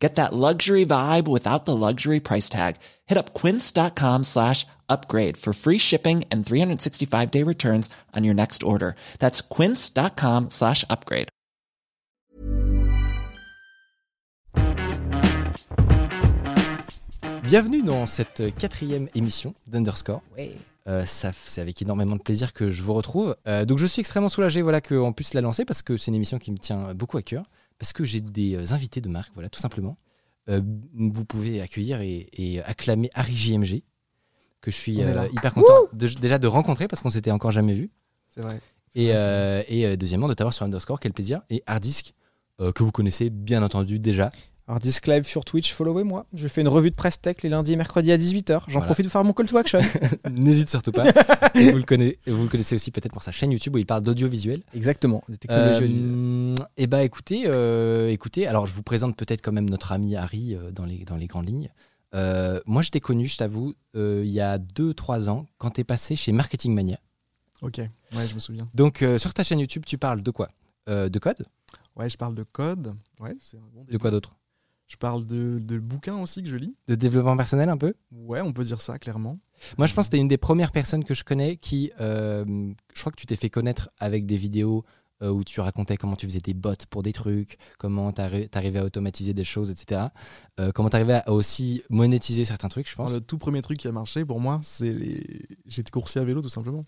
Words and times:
Get 0.00 0.14
that 0.14 0.32
luxury 0.32 0.86
vibe 0.86 1.28
without 1.28 1.66
the 1.66 1.76
luxury 1.76 2.20
price 2.20 2.48
tag. 2.48 2.76
Hit 3.06 3.18
up 3.18 3.34
quince.com 3.34 4.24
slash 4.24 4.66
upgrade 4.88 5.36
for 5.36 5.52
free 5.52 5.78
shipping 5.78 6.24
and 6.32 6.44
365 6.44 7.30
day 7.30 7.44
returns 7.44 7.90
on 8.16 8.24
your 8.24 8.34
next 8.34 8.62
order. 8.62 8.94
That's 9.18 9.42
quince.com 9.42 10.48
slash 10.48 10.84
upgrade. 10.88 11.28
Bienvenue 17.42 17.82
dans 17.82 18.06
cette 18.06 18.54
quatrième 18.56 19.08
émission 19.16 19.54
d'Underscore. 19.66 20.22
Euh, 20.86 21.04
ça, 21.04 21.32
c'est 21.34 21.60
avec 21.60 21.82
énormément 21.82 22.14
de 22.14 22.22
plaisir 22.22 22.52
que 22.52 22.70
je 22.70 22.80
vous 22.82 22.94
retrouve. 22.94 23.34
Euh, 23.48 23.64
donc 23.64 23.78
je 23.78 23.86
suis 23.86 24.00
extrêmement 24.00 24.28
soulagé 24.28 24.62
voilà, 24.62 24.80
qu'on 24.80 25.12
puisse 25.12 25.34
la 25.34 25.40
lancer 25.40 25.64
parce 25.64 25.82
que 25.82 25.96
c'est 25.96 26.12
une 26.12 26.14
émission 26.14 26.38
qui 26.38 26.52
me 26.52 26.58
tient 26.58 26.94
beaucoup 26.94 27.18
à 27.18 27.22
cœur. 27.22 27.44
Parce 27.80 27.92
que 27.92 28.04
j'ai 28.04 28.20
des 28.20 28.54
euh, 28.54 28.72
invités 28.74 29.00
de 29.00 29.08
marque, 29.08 29.32
voilà, 29.34 29.48
tout 29.48 29.58
simplement. 29.58 29.96
Euh, 30.48 30.60
vous 30.94 31.24
pouvez 31.24 31.60
accueillir 31.60 32.00
et, 32.02 32.28
et 32.34 32.60
acclamer 32.62 33.10
Harry 33.14 33.36
JMG, 33.36 33.82
que 34.60 34.70
je 34.70 34.76
suis 34.76 35.02
euh, 35.02 35.26
hyper 35.32 35.52
content 35.54 35.74
de- 35.92 36.06
déjà 36.06 36.38
de 36.38 36.46
rencontrer 36.46 36.86
parce 36.86 37.02
qu'on 37.02 37.10
s'était 37.10 37.30
encore 37.32 37.50
jamais 37.50 37.74
vu. 37.74 37.90
C'est 38.28 38.42
vrai. 38.42 38.60
Et, 38.94 39.08
euh, 39.14 39.62
et 39.68 39.96
deuxièmement, 39.96 40.28
de 40.28 40.34
t'avoir 40.34 40.52
sur 40.54 40.64
Underscore, 40.66 41.00
quel 41.00 41.12
plaisir. 41.12 41.40
Et 41.50 41.62
Hardisk, 41.66 42.12
que 42.58 42.82
vous 42.82 42.92
connaissez 42.92 43.30
bien 43.30 43.62
entendu 43.62 43.98
déjà. 43.98 44.28
Alors, 44.70 44.78
Disc 44.78 45.08
Live 45.08 45.24
sur 45.26 45.44
Twitch, 45.44 45.72
followez-moi. 45.74 46.26
Je 46.32 46.46
fais 46.46 46.60
une 46.60 46.68
revue 46.68 46.90
de 46.92 46.94
presse 46.94 47.20
tech 47.20 47.38
les 47.42 47.48
lundis 47.48 47.72
et 47.72 47.76
mercredis 47.76 48.12
à 48.12 48.16
18h. 48.16 48.60
J'en 48.68 48.72
Voilà. 48.74 48.86
profite 48.86 49.04
de 49.04 49.10
faire 49.10 49.24
mon 49.24 49.32
call 49.32 49.46
to 49.46 49.56
action. 49.56 49.80
N'hésite 50.30 50.70
surtout 50.70 50.92
pas. 50.92 51.02
Vous, 51.56 51.76
le 51.76 51.82
connaissez, 51.82 52.20
vous 52.28 52.44
le 52.44 52.48
connaissez 52.48 52.76
aussi 52.76 52.92
peut-être 52.92 53.10
pour 53.10 53.24
sa 53.24 53.32
chaîne 53.32 53.50
YouTube 53.50 53.74
où 53.74 53.78
il 53.78 53.84
parle 53.86 54.04
d'audiovisuel. 54.04 54.62
Exactement. 54.72 55.24
De 55.28 55.34
technologie 55.34 56.54
et 56.76 56.86
bah 56.86 57.02
écoutez, 57.02 57.42
euh, 57.46 58.10
écoutez, 58.10 58.46
alors 58.46 58.68
je 58.68 58.72
vous 58.72 58.84
présente 58.84 59.16
peut-être 59.16 59.42
quand 59.42 59.50
même 59.50 59.68
notre 59.68 59.90
ami 59.90 60.14
Harry 60.14 60.54
euh, 60.54 60.70
dans, 60.70 60.84
les, 60.84 60.98
dans 60.98 61.16
les 61.16 61.26
grandes 61.26 61.48
lignes. 61.48 61.72
Euh, 62.14 62.60
moi 62.64 62.82
je 62.82 62.90
t'ai 62.90 63.00
connu, 63.00 63.26
je 63.26 63.38
t'avoue, 63.38 63.74
euh, 63.96 64.22
il 64.24 64.30
y 64.30 64.40
a 64.40 64.58
2-3 64.58 65.28
ans 65.30 65.46
quand 65.58 65.70
t'es 65.70 65.84
passé 65.84 66.14
chez 66.14 66.30
Marketing 66.30 66.74
Mania. 66.74 67.00
Ok, 67.62 67.78
ouais, 67.78 68.28
je 68.28 68.34
me 68.34 68.38
souviens. 68.38 68.68
Donc 68.74 69.02
euh, 69.02 69.18
sur 69.18 69.34
ta 69.34 69.42
chaîne 69.42 69.58
YouTube, 69.58 69.82
tu 69.84 69.98
parles 69.98 70.22
de 70.22 70.30
quoi? 70.30 70.48
Euh, 70.88 71.08
De 71.08 71.18
code? 71.18 71.44
Ouais, 71.96 72.08
je 72.08 72.16
parle 72.16 72.36
de 72.36 72.44
code. 72.44 72.94
Ouais, 73.18 73.36
c'est 73.42 73.56
un 73.56 73.68
bon 73.74 73.84
De 73.90 73.98
quoi 73.98 74.12
d'autre? 74.12 74.36
Je 74.90 74.96
parle 74.96 75.24
de, 75.24 75.58
de 75.60 75.78
bouquins 75.78 76.20
aussi 76.20 76.42
que 76.42 76.48
je 76.48 76.56
lis. 76.56 76.74
De 76.88 76.96
développement 76.96 77.36
personnel 77.36 77.68
un 77.68 77.76
peu? 77.78 77.94
Ouais, 78.10 78.40
on 78.40 78.52
peut 78.52 78.64
dire 78.64 78.80
ça 78.80 78.98
clairement. 78.98 79.38
Moi 79.78 79.86
je 79.86 79.94
pense 79.94 80.06
que 80.06 80.10
t'es 80.12 80.18
une 80.18 80.26
des 80.28 80.36
premières 80.36 80.72
personnes 80.72 81.04
que 81.04 81.14
je 81.14 81.22
connais 81.22 81.56
qui, 81.56 81.92
euh, 82.00 82.44
je 82.92 83.00
crois 83.00 83.12
que 83.12 83.16
tu 83.16 83.24
t'es 83.26 83.36
fait 83.36 83.50
connaître 83.50 83.88
avec 84.00 84.26
des 84.26 84.36
vidéos 84.36 84.84
euh, 85.22 85.30
où 85.30 85.44
tu 85.44 85.60
racontais 85.60 85.96
comment 85.96 86.16
tu 86.16 86.26
faisais 86.26 86.40
des 86.40 86.54
bots 86.54 86.72
pour 86.88 87.02
des 87.02 87.12
trucs, 87.12 87.56
comment 87.78 88.10
t'arri- 88.10 88.48
t'arrivais 88.48 88.78
à 88.80 88.84
automatiser 88.84 89.32
des 89.34 89.44
choses, 89.44 89.70
etc. 89.70 90.06
Euh, 90.58 90.72
comment 90.72 90.88
t'arrivais 90.88 91.20
à 91.24 91.30
aussi 91.30 91.82
monétiser 91.90 92.44
certains 92.46 92.68
trucs, 92.68 92.88
je 92.88 92.96
pense. 92.96 93.10
Alors, 93.10 93.20
le 93.20 93.24
tout 93.26 93.36
premier 93.38 93.60
truc 93.60 93.78
qui 93.78 93.86
a 93.86 93.92
marché 93.92 94.24
pour 94.24 94.40
moi, 94.40 94.60
c'est 94.62 94.92
les. 94.92 95.46
J'étais 95.66 95.90
coursier 95.90 96.22
à 96.22 96.24
vélo 96.24 96.40
tout 96.40 96.48
simplement. 96.48 96.86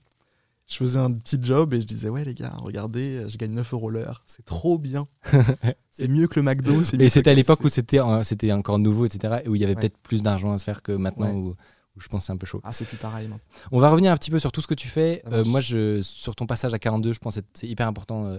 Je 0.69 0.77
faisais 0.79 0.99
un 0.99 1.13
petit 1.13 1.39
job 1.43 1.75
et 1.75 1.81
je 1.83 1.87
disais 1.87 2.09
ouais 2.09 2.25
les 2.25 2.35
gars, 2.35 2.55
regardez, 2.63 3.25
je 3.29 3.37
gagne 3.37 3.53
9 3.53 3.75
euros 3.75 3.91
l'heure, 3.91 4.23
c'est 4.27 4.45
trop 4.45 4.79
bien. 4.79 5.05
c'est 5.91 6.09
mieux 6.09 6.27
que 6.29 6.41
le 6.41 6.43
McDo. 6.45 6.83
Et 6.99 7.09
c'était 7.11 7.31
à 7.31 7.35
l'époque 7.35 7.63
où 7.63 7.69
c'était 7.69 7.99
c'était 8.23 8.53
encore 8.53 8.79
nouveau, 8.79 9.05
etc. 9.05 9.43
Et 9.45 9.49
où 9.49 9.55
il 9.55 9.61
y 9.61 9.65
avait 9.65 9.75
Ouais. 9.75 9.81
peut-être 9.81 9.99
plus 9.99 10.23
d'argent 10.23 10.53
à 10.53 10.59
se 10.59 10.65
faire 10.65 10.83
que 10.83 10.93
maintenant, 10.93 11.27
Ouais. 11.27 11.35
où, 11.35 11.49
où 11.97 12.01
je 12.01 12.09
pense 12.09 12.25
c'est 12.27 12.33
un 12.33 12.39
peu 12.39 12.47
chaud. 12.47 12.61
Ah, 12.65 12.73
c'est 12.73 12.87
plus 12.87 12.97
pareil. 12.97 13.29
maintenant. 13.29 13.45
On 13.71 13.81
va 13.81 13.91
revenir 13.91 14.13
un 14.13 14.17
petit 14.17 14.31
peu 14.31 14.39
sur 14.39 14.51
tout 14.51 14.63
ce 14.63 14.67
que 14.67 14.73
tu 14.75 14.89
fais. 14.89 15.23
Euh, 15.31 15.45
moi, 15.45 15.61
je, 15.61 16.01
sur 16.01 16.35
ton 16.35 16.47
passage 16.47 16.73
à 16.73 16.79
42, 16.79 17.13
je 17.13 17.19
pense 17.19 17.37
que 17.37 17.43
c'est- 17.53 17.69
hyper 17.69 17.87
important 17.87 18.27
euh, 18.29 18.39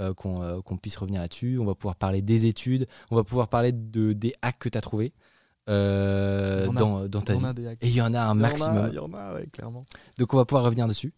euh, 0.00 0.14
qu'on 0.14 0.76
puisse 0.78 0.96
revenir 0.96 1.20
là-dessus. 1.20 1.58
On 1.58 1.66
va 1.66 1.74
pouvoir 1.74 1.96
parler 1.96 2.22
des 2.22 2.46
études, 2.46 2.86
on 3.10 3.16
va 3.16 3.24
pouvoir 3.24 3.48
parler 3.48 3.72
de, 3.72 4.14
des 4.14 4.32
hacks 4.40 4.58
que 4.58 4.68
tu 4.70 4.78
as 4.78 4.80
trouvés 4.80 5.12
euh, 5.68 6.68
a. 6.68 6.72
dans, 6.72 7.08
dans 7.08 7.20
ta 7.20 7.34
vie. 7.34 7.44
Et 7.80 7.88
il 7.88 7.94
y 7.94 8.00
en 8.02 8.12
a 8.14 8.20
un 8.20 8.34
Il 8.34 8.40
y 8.40 8.40
en 8.40 8.44
a, 8.44 8.48
maximum. 8.48 8.88
Il 8.90 8.94
y 8.94 8.98
en 8.98 9.12
a, 9.14 9.34
ouais, 9.34 9.46
clairement. 9.46 9.84
Donc 10.18 10.34
on 10.34 10.36
va 10.36 10.44
pouvoir 10.44 10.64
revenir 10.64 10.86
dessus. 10.88 11.12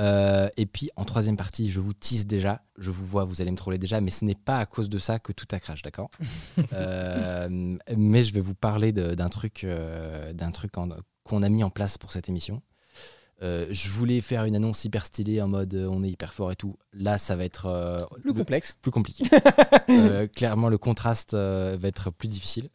Euh, 0.00 0.48
et 0.56 0.64
puis 0.64 0.88
en 0.96 1.04
troisième 1.04 1.36
partie, 1.36 1.68
je 1.70 1.78
vous 1.80 1.92
tease 1.92 2.26
déjà, 2.26 2.62
je 2.78 2.90
vous 2.90 3.04
vois, 3.04 3.24
vous 3.24 3.42
allez 3.42 3.50
me 3.50 3.56
troller 3.56 3.76
déjà, 3.76 4.00
mais 4.00 4.10
ce 4.10 4.24
n'est 4.24 4.34
pas 4.34 4.58
à 4.58 4.64
cause 4.64 4.88
de 4.88 4.98
ça 4.98 5.18
que 5.18 5.32
tout 5.32 5.46
a 5.52 5.60
crash, 5.60 5.82
d'accord 5.82 6.10
Euh, 6.72 7.76
Mais 7.96 8.22
je 8.24 8.32
vais 8.32 8.40
vous 8.40 8.54
parler 8.54 8.92
d'un 8.92 9.28
truc, 9.28 9.64
euh, 9.64 10.32
d'un 10.32 10.50
truc 10.52 10.72
qu'on 10.72 11.42
a 11.42 11.48
mis 11.48 11.62
en 11.64 11.70
place 11.70 11.98
pour 11.98 12.12
cette 12.12 12.28
émission. 12.28 12.62
Euh, 13.42 13.66
je 13.70 13.88
voulais 13.88 14.20
faire 14.20 14.44
une 14.44 14.54
annonce 14.54 14.84
hyper 14.84 15.06
stylée 15.06 15.40
en 15.40 15.48
mode 15.48 15.72
euh, 15.72 15.88
on 15.90 16.02
est 16.04 16.10
hyper 16.10 16.34
fort 16.34 16.52
et 16.52 16.56
tout. 16.56 16.76
Là, 16.92 17.16
ça 17.16 17.36
va 17.36 17.44
être 17.46 17.66
euh, 17.66 17.98
Plus 18.20 18.32
le- 18.32 18.32
complexe. 18.34 18.76
plus 18.82 18.90
compliqué. 18.90 19.24
Euh, 19.90 20.28
clairement, 20.28 20.68
le 20.68 20.78
contraste 20.78 21.34
euh, 21.34 21.76
va 21.80 21.88
être 21.88 22.12
plus 22.12 22.28
difficile. 22.28 22.68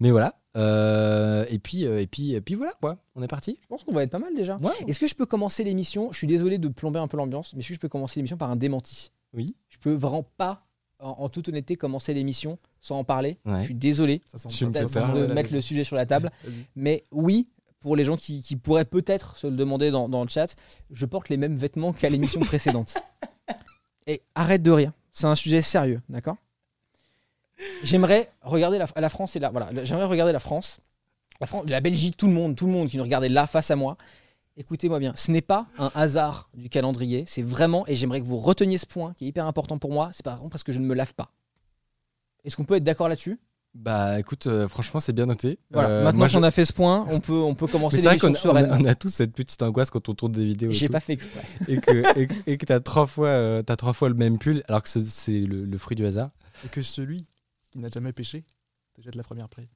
Mais 0.00 0.10
voilà. 0.10 0.34
Euh, 0.56 1.44
et 1.48 1.58
puis, 1.58 1.84
euh, 1.86 2.00
et 2.00 2.06
puis, 2.06 2.34
et 2.34 2.40
puis 2.40 2.54
voilà 2.54 2.72
quoi. 2.80 2.98
On 3.14 3.22
est 3.22 3.28
parti. 3.28 3.58
Je 3.62 3.66
pense 3.68 3.84
qu'on 3.84 3.92
va 3.92 4.02
être 4.02 4.10
pas 4.10 4.18
mal 4.18 4.34
déjà. 4.34 4.56
Ouais. 4.56 4.72
Est-ce 4.86 4.98
que 4.98 5.06
je 5.06 5.14
peux 5.14 5.26
commencer 5.26 5.62
l'émission? 5.64 6.10
Je 6.12 6.18
suis 6.18 6.26
désolé 6.26 6.58
de 6.58 6.68
plomber 6.68 6.98
un 6.98 7.06
peu 7.08 7.16
l'ambiance, 7.16 7.52
mais 7.54 7.60
est-ce 7.60 7.68
que 7.68 7.74
je 7.74 7.80
peux 7.80 7.88
commencer 7.88 8.18
l'émission 8.18 8.36
par 8.36 8.50
un 8.50 8.56
démenti? 8.56 9.12
Oui. 9.34 9.46
Je 9.68 9.78
peux 9.78 9.92
vraiment 9.92 10.24
pas, 10.36 10.66
en, 11.00 11.10
en 11.10 11.28
toute 11.28 11.48
honnêteté, 11.48 11.76
commencer 11.76 12.14
l'émission 12.14 12.58
sans 12.80 12.98
en 12.98 13.04
parler. 13.04 13.38
Ouais. 13.44 13.58
Je 13.60 13.64
suis 13.64 13.74
désolé 13.74 14.22
Je 14.32 14.64
de 14.66 15.32
mettre 15.32 15.52
le 15.52 15.60
sujet 15.60 15.84
sur 15.84 15.96
la 15.96 16.06
table. 16.06 16.30
Mais 16.74 17.04
oui, 17.12 17.48
pour 17.80 17.94
les 17.94 18.04
gens 18.04 18.16
qui, 18.16 18.42
qui 18.42 18.56
pourraient 18.56 18.84
peut-être 18.84 19.36
se 19.36 19.46
le 19.46 19.54
demander 19.54 19.90
dans, 19.90 20.08
dans 20.08 20.22
le 20.22 20.28
chat, 20.28 20.56
je 20.90 21.06
porte 21.06 21.28
les 21.28 21.36
mêmes 21.36 21.56
vêtements 21.56 21.92
qu'à 21.92 22.08
l'émission 22.08 22.40
précédente. 22.42 22.94
Et 24.06 24.22
arrête 24.34 24.62
de 24.62 24.70
rire. 24.70 24.92
C'est 25.12 25.26
un 25.26 25.34
sujet 25.34 25.62
sérieux, 25.62 26.00
d'accord? 26.08 26.36
J'aimerais 27.82 28.30
regarder 28.42 28.78
la, 28.78 28.86
la 28.96 29.08
France 29.08 29.36
et 29.36 29.38
la 29.38 29.50
voilà. 29.50 29.68
J'aimerais 29.84 30.04
regarder 30.06 30.32
la 30.32 30.38
France, 30.38 30.80
la 31.40 31.46
France, 31.46 31.64
la 31.66 31.80
Belgique, 31.80 32.16
tout 32.16 32.26
le 32.26 32.32
monde, 32.32 32.56
tout 32.56 32.66
le 32.66 32.72
monde 32.72 32.88
qui 32.88 32.96
nous 32.96 33.02
regardait 33.04 33.28
là 33.28 33.46
face 33.46 33.70
à 33.70 33.76
moi. 33.76 33.96
Écoutez-moi 34.56 34.98
bien, 34.98 35.12
ce 35.16 35.30
n'est 35.30 35.40
pas 35.42 35.66
un 35.78 35.90
hasard 35.94 36.50
du 36.54 36.68
calendrier, 36.68 37.24
c'est 37.28 37.42
vraiment 37.42 37.86
et 37.86 37.94
j'aimerais 37.94 38.20
que 38.20 38.26
vous 38.26 38.38
reteniez 38.38 38.76
ce 38.78 38.86
point 38.86 39.14
qui 39.16 39.24
est 39.24 39.28
hyper 39.28 39.46
important 39.46 39.78
pour 39.78 39.92
moi. 39.92 40.10
C'est 40.12 40.24
par 40.24 40.34
exemple 40.34 40.50
parce 40.52 40.64
que 40.64 40.72
je 40.72 40.80
ne 40.80 40.86
me 40.86 40.94
lave 40.94 41.14
pas. 41.14 41.30
Est-ce 42.44 42.56
qu'on 42.56 42.64
peut 42.64 42.74
être 42.76 42.84
d'accord 42.84 43.08
là-dessus? 43.08 43.38
Bah 43.74 44.18
écoute, 44.18 44.46
euh, 44.46 44.66
franchement, 44.66 44.98
c'est 44.98 45.12
bien 45.12 45.26
noté. 45.26 45.58
Voilà. 45.70 45.88
Euh, 45.88 46.04
Maintenant 46.04 46.24
qu'on 46.26 46.40
je- 46.40 46.44
a 46.46 46.50
fait 46.50 46.64
ce 46.64 46.72
point, 46.72 47.06
on 47.10 47.20
peut 47.20 47.34
on 47.34 47.54
peut 47.54 47.66
commencer 47.68 47.98
c'est 48.00 48.08
vrai 48.08 48.18
qu'on 48.18 48.28
l'émission 48.28 48.50
a, 48.50 48.52
on 48.54 48.56
a- 48.56 48.60
sereinement. 48.62 48.84
on 48.88 48.90
a 48.90 48.94
tous 48.94 49.10
cette 49.10 49.32
petite 49.32 49.62
angoisse 49.62 49.90
quand 49.90 50.08
on 50.08 50.14
tourne 50.14 50.32
des 50.32 50.44
vidéos 50.44 50.72
J'ai 50.72 50.88
pas 50.88 51.00
fait 51.00 51.12
exprès. 51.12 51.42
et 51.68 51.76
que 51.80 52.18
et, 52.18 52.28
et 52.46 52.56
que 52.58 52.64
t'as 52.66 52.80
trois 52.80 53.06
fois 53.06 53.28
euh, 53.28 53.62
t'as 53.62 53.76
trois 53.76 53.92
fois 53.92 54.08
le 54.08 54.14
même 54.14 54.38
pull 54.38 54.64
alors 54.68 54.82
que 54.82 54.88
c'est- 54.88 55.04
c'est 55.04 55.38
le, 55.40 55.64
le 55.64 55.78
fruit 55.78 55.96
du 55.96 56.06
hasard. 56.06 56.30
Et 56.64 56.68
que 56.68 56.82
celui 56.82 57.26
qui 57.78 57.82
n'a 57.82 57.88
jamais 57.88 58.12
pêché 58.12 58.44
te 58.94 59.00
jette 59.02 59.14
la 59.14 59.22
première 59.22 59.48
pierre. 59.48 59.68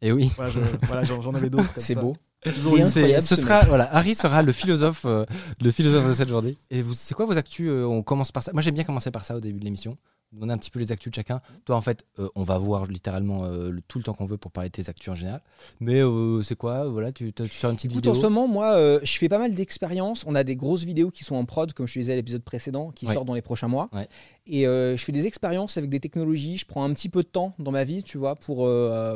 Et 0.00 0.12
oui. 0.12 0.30
Voilà, 0.36 0.50
je- 0.50 0.60
voilà, 0.86 1.02
j'en 1.02 1.34
avais 1.34 1.50
d'autres. 1.50 1.68
C'est 1.76 1.96
beau. 1.96 2.16
Incroyable, 2.46 3.22
ce 3.22 3.34
sera 3.36 3.60
voilà, 3.66 3.94
Harry 3.94 4.14
sera 4.14 4.42
le 4.42 4.52
philosophe 4.52 5.04
euh, 5.04 5.26
le 5.60 5.70
philosophe 5.70 6.06
de 6.06 6.12
cette 6.14 6.28
journée. 6.28 6.56
Et 6.70 6.80
vous 6.80 6.94
c'est 6.94 7.12
quoi 7.14 7.26
vos 7.26 7.36
actus 7.36 7.68
euh, 7.68 7.84
On 7.84 8.02
commence 8.02 8.32
par 8.32 8.42
ça? 8.42 8.52
Moi 8.54 8.62
j'aime 8.62 8.74
bien 8.74 8.84
commencer 8.84 9.10
par 9.10 9.24
ça 9.26 9.36
au 9.36 9.40
début 9.40 9.58
de 9.58 9.64
l'émission. 9.64 9.98
Donner 10.32 10.52
un 10.52 10.58
petit 10.58 10.70
peu 10.70 10.78
les 10.78 10.92
actus 10.92 11.10
de 11.10 11.14
chacun. 11.16 11.40
Toi 11.64 11.74
en 11.74 11.82
fait, 11.82 12.04
euh, 12.20 12.28
on 12.36 12.44
va 12.44 12.56
voir 12.56 12.86
littéralement 12.86 13.42
euh, 13.42 13.70
le- 13.70 13.80
tout 13.82 13.98
le 13.98 14.04
temps 14.04 14.14
qu'on 14.14 14.26
veut 14.26 14.36
pour 14.36 14.52
parler 14.52 14.68
de 14.70 14.72
tes 14.74 14.88
actus 14.88 15.08
en 15.08 15.16
général. 15.16 15.40
Mais 15.80 16.00
euh, 16.00 16.40
c'est 16.44 16.54
quoi 16.54 16.86
Voilà, 16.88 17.10
tu, 17.10 17.32
tu 17.32 17.48
sors 17.48 17.70
une 17.72 17.76
petite 17.76 17.90
Écoute, 17.90 18.04
vidéo. 18.04 18.12
en 18.12 18.14
ce 18.14 18.20
moment, 18.28 18.46
moi, 18.46 19.00
je 19.02 19.18
fais 19.18 19.28
pas 19.28 19.38
mal 19.38 19.52
d'expériences. 19.56 20.22
On 20.28 20.36
a 20.36 20.44
des 20.44 20.54
grosses 20.54 20.84
vidéos 20.84 21.10
qui 21.10 21.24
sont 21.24 21.34
en 21.34 21.44
prod, 21.44 21.72
comme 21.72 21.88
je 21.88 21.94
te 21.94 21.98
disais 21.98 22.12
à 22.12 22.16
l'épisode 22.16 22.44
précédent, 22.44 22.92
qui 22.92 23.06
Ouais. 23.06 23.12
sortent 23.14 23.26
dans 23.26 23.34
les 23.34 23.42
prochains 23.42 23.66
mois. 23.66 23.88
Ouais. 23.92 24.06
Et 24.46 24.62
je 24.66 24.96
fais 25.04 25.10
des 25.12 25.26
expériences 25.26 25.76
avec 25.76 25.90
des 25.90 25.98
technologies. 25.98 26.58
Je 26.58 26.64
prends 26.66 26.84
un 26.84 26.92
petit 26.94 27.08
peu 27.08 27.24
de 27.24 27.28
temps 27.28 27.54
dans 27.58 27.72
ma 27.72 27.82
vie, 27.82 28.04
tu 28.04 28.16
vois, 28.16 28.36
pour, 28.36 28.68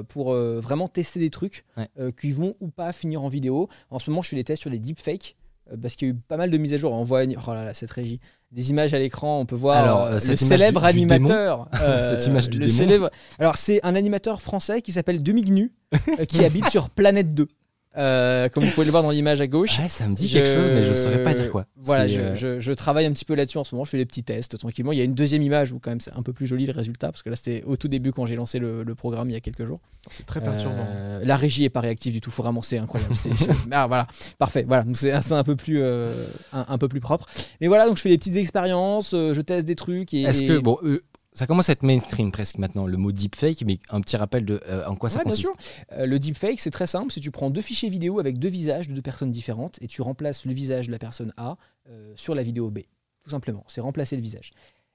pour 0.09 0.35
vraiment 0.35 0.89
tester 0.89 1.21
des 1.21 1.31
trucs 1.31 1.65
Ouais. 1.77 1.89
qui 2.21 2.33
vont 2.33 2.55
ou 2.61 2.69
pas 2.71 2.93
finir 2.93 3.23
en 3.23 3.29
vidéo. 3.29 3.69
En 3.91 4.01
ce 4.01 4.11
moment, 4.11 4.21
je 4.23 4.31
fais 4.31 4.37
des 4.37 4.45
tests 4.45 4.63
sur 4.63 4.71
des 4.71 4.81
deepfakes. 4.81 5.37
Euh, 5.73 5.77
Parce 5.81 5.97
qu'il 5.97 6.09
y 6.09 6.11
a 6.11 6.15
eu 6.15 6.17
pas 6.29 6.37
mal 6.37 6.51
de 6.51 6.57
mises 6.59 6.73
à 6.75 6.77
jour. 6.77 6.93
On 6.93 7.03
voit 7.05 7.23
oh 7.25 7.53
là 7.55 7.65
là, 7.65 7.75
cette 7.75 7.91
régie. 7.91 8.21
Des 8.53 8.71
images 8.71 8.95
à 8.95 8.99
l'écran, 8.99 9.41
on 9.41 9.47
peut 9.47 9.57
voir 9.57 9.77
Alors, 9.79 10.03
euh, 10.05 10.11
euh, 10.19 10.29
le 10.29 10.37
célèbre 10.37 10.81
du- 10.87 10.93
du 10.93 11.13
animateur. 11.13 11.69
euh, 11.83 12.09
Cette 12.09 12.27
image 12.27 12.49
du 12.49 12.59
le 12.59 12.67
démon. 12.67 12.79
célèbre- 12.79 13.11
Alors, 13.39 13.57
c'est 13.57 13.85
un 13.85 13.95
animateur 13.97 14.41
français 14.41 14.81
qui 14.83 14.93
s'appelle 14.93 15.23
Demignu, 15.23 15.73
euh, 16.21 16.25
qui 16.25 16.45
habite 16.45 16.69
sur 16.71 16.91
Planète 16.91 17.35
2. 17.35 17.49
Euh, 17.97 18.49
comme 18.49 18.65
vous 18.65 18.71
pouvez 18.73 18.87
le 18.87 18.91
voir 18.91 19.03
dans 19.05 19.11
l'image 19.11 19.41
à 19.41 19.47
gauche. 19.47 19.79
Ouais, 19.79 19.89
ça 19.89 20.07
me 20.09 20.15
dit 20.15 20.29
quelque 20.29 20.53
chose, 20.53 20.69
mais 20.69 20.83
je 20.83 20.93
saurais 20.93 21.23
pas 21.23 21.33
dire 21.33 21.51
quoi. 21.51 21.67
Voilà, 21.77 22.07
je, 22.09 22.21
euh, 22.21 22.35
je- 22.35 22.59
je 22.59 22.73
travaille 22.73 23.07
un 23.07 23.13
petit 23.13 23.25
peu 23.25 23.35
là-dessus 23.35 23.59
en 23.59 23.65
ce 23.65 23.75
moment. 23.75 23.85
Je 23.85 23.91
fais 23.91 23.99
des 23.99 24.05
petits 24.07 24.25
tests 24.25 24.59
tranquillement. 24.59 24.91
Il 24.93 24.99
y 24.99 25.01
a 25.01 25.05
une 25.05 25.15
deuxième 25.15 25.43
image 25.43 25.71
où 25.73 25.79
quand 25.79 25.91
même 25.91 26.01
c'est 26.01 26.13
un 26.13 26.23
peu 26.23 26.33
plus 26.33 26.47
joli 26.47 26.67
le 26.67 26.73
résultat 26.73 27.09
parce 27.13 27.23
que 27.23 27.31
là 27.31 27.37
c'était 27.37 27.63
au 27.67 27.77
tout 27.77 27.87
début 27.89 28.11
quand 28.13 28.27
j'ai 28.27 28.35
lancé 28.37 28.59
le, 28.59 28.83
le 28.83 28.95
programme 28.95 29.31
il 29.31 29.35
y 29.35 29.37
a 29.37 29.41
quelques 29.41 29.65
jours. 29.65 29.81
C'est 30.11 30.27
très 30.27 30.41
perturbant. 30.41 30.75
Euh, 30.89 31.21
la 31.25 31.37
régie 31.37 31.65
est 31.65 31.71
pas 31.71 31.81
réactive 31.81 32.13
du 32.13 32.21
tout. 32.21 32.31
Faut 32.31 32.43
vraiment 32.43 32.63
c'est 32.63 32.79
incroyable. 32.79 33.15
Ah, 33.71 33.87
voilà, 33.87 34.07
parfait. 34.39 34.65
Voilà, 34.67 34.83
donc 34.85 34.97
c'est 34.97 35.21
c'est 35.21 35.33
un 35.35 35.45
peu 35.45 35.57
plus 35.57 35.81
euh, 35.83 36.13
un, 36.53 36.65
un 36.69 36.79
peu 36.79 36.89
plus 36.89 37.01
propre. 37.01 37.27
Mais 37.61 37.69
voilà, 37.69 37.87
donc 37.87 37.97
je 37.97 38.03
fais 38.03 38.09
des 38.09 38.19
petites 38.19 38.37
expériences, 38.37 39.11
je 39.13 39.41
teste 39.41 39.67
des 39.67 39.77
trucs. 39.77 40.13
Et, 40.15 40.23
Est-ce 40.23 40.43
et- 40.43 40.47
que 40.49 40.59
bon, 40.59 40.79
euh, 40.83 41.01
ça 41.35 41.47
commence 41.49 41.69
à 41.69 41.73
être 41.73 41.83
mainstream 41.83 42.31
presque 42.31 42.59
maintenant 42.59 42.87
le 42.87 42.97
mot 42.97 43.11
deepfake, 43.11 43.63
mais 43.67 43.79
un 43.91 44.01
petit 44.01 44.17
rappel 44.17 44.45
de 44.45 44.61
euh, 44.69 44.87
en 44.87 44.95
quoi 44.95 45.11
ça 45.11 45.19
Ouais, 45.19 45.25
bien 45.25 45.33
consiste. 45.33 45.49
sûr. 45.49 45.97
Euh, 45.99 46.07
le 46.07 46.19
deepfake, 46.21 46.61
c'est 46.61 46.71
très 46.71 46.87
simple. 46.87 47.13
Si 47.13 47.21
tu 47.21 47.33
prends 47.33 47.51
deux 47.51 47.61
fichiers 47.61 47.89
vidéo 47.89 48.21
avec 48.21 48.39
deux 48.39 48.49
visages 48.49 48.89
de 48.89 48.95
deux 48.95 49.03
personnes 49.03 49.33
différentes 49.33 49.79
et 49.83 49.89
tu 49.89 50.01
remplaces 50.01 50.47
le 50.47 50.53
visage 50.53 50.87
de 50.87 50.93
la 50.93 50.99
personne 50.99 51.33
A 51.37 51.57
euh, 51.89 52.13
sur 52.15 52.37
la 52.37 52.45
vidéo 52.45 52.71
B, 52.71 52.81
tout 53.25 53.31
simplement. 53.31 53.65
C'est 53.67 53.81
remplacer 53.81 54.15
le 54.17 54.23
visage. 54.23 54.51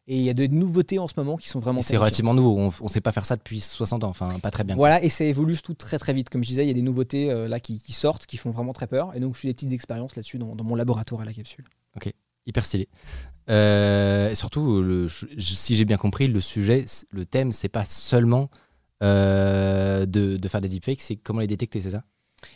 Et 0.07 0.17
il 0.17 0.23
y 0.23 0.29
a 0.29 0.33
de 0.33 0.47
nouveautés 0.47 0.97
en 0.97 1.07
ce 1.07 1.13
moment 1.17 1.35
qui 1.37 1.49
sont 1.49 1.59
vraiment 1.59 1.81
C'est 1.81 1.97
relativement 1.97 2.33
nouveau. 2.33 2.57
On, 2.57 2.71
on 2.81 2.87
sait 2.87 3.01
pas 3.01 3.11
faire 3.11 3.25
ça 3.25 3.35
depuis 3.35 3.59
60 3.59 4.05
ans. 4.05 4.09
Enfin, 4.09 4.29
pas 4.41 4.49
très 4.49 4.63
bien. 4.63 4.75
Voilà, 4.75 5.03
et 5.03 5.09
ça 5.09 5.25
évolue 5.25 5.57
tout 5.61 5.73
très 5.75 5.99
très 5.99 6.13
vite. 6.13 6.29
Comme 6.29 6.43
je 6.43 6.47
disais, 6.49 6.63
il 6.63 6.67
y 6.67 6.71
a 6.71 6.73
des 6.73 6.81
nouveautés 6.81 7.27
là 7.47 7.59
qui, 7.59 7.79
qui 7.79 7.91
sortent, 7.93 8.25
qui 8.25 8.37
font 8.37 8.49
vraiment 8.49 8.73
très 8.73 8.87
peur. 8.87 9.11
Et 9.13 9.19
donc 9.19 9.35
je 9.35 9.41
fais 9.41 9.49
des 9.49 9.53
petites 9.53 9.73
expériences 9.73 10.15
là-dessus 10.15 10.39
dans, 10.39 10.55
dans 10.55 10.63
mon 10.63 10.73
laboratoire 10.75 11.21
à 11.21 11.25
la 11.25 11.33
capsule. 11.33 11.65
Hyper 12.49 12.65
stylé. 12.65 12.89
Euh, 13.49 14.29
et 14.29 14.35
surtout, 14.35 14.81
le- 14.81 15.07
si 15.07 15.75
j'ai 15.75 15.85
bien 15.85 15.97
compris, 15.97 16.27
le 16.27 16.41
sujet, 16.41 16.85
le 17.11 17.25
thème, 17.25 17.51
c'est 17.51 17.69
pas 17.69 17.85
seulement 17.85 18.49
euh, 19.01 20.05
de, 20.05 20.35
de 20.37 20.47
faire 20.47 20.61
des 20.61 20.67
deepfakes, 20.67 21.01
c'est 21.01 21.15
comment 21.15 21.39
les 21.39 21.47
détecter, 21.47 21.79
c'est 21.79 21.91
ça? 21.91 22.03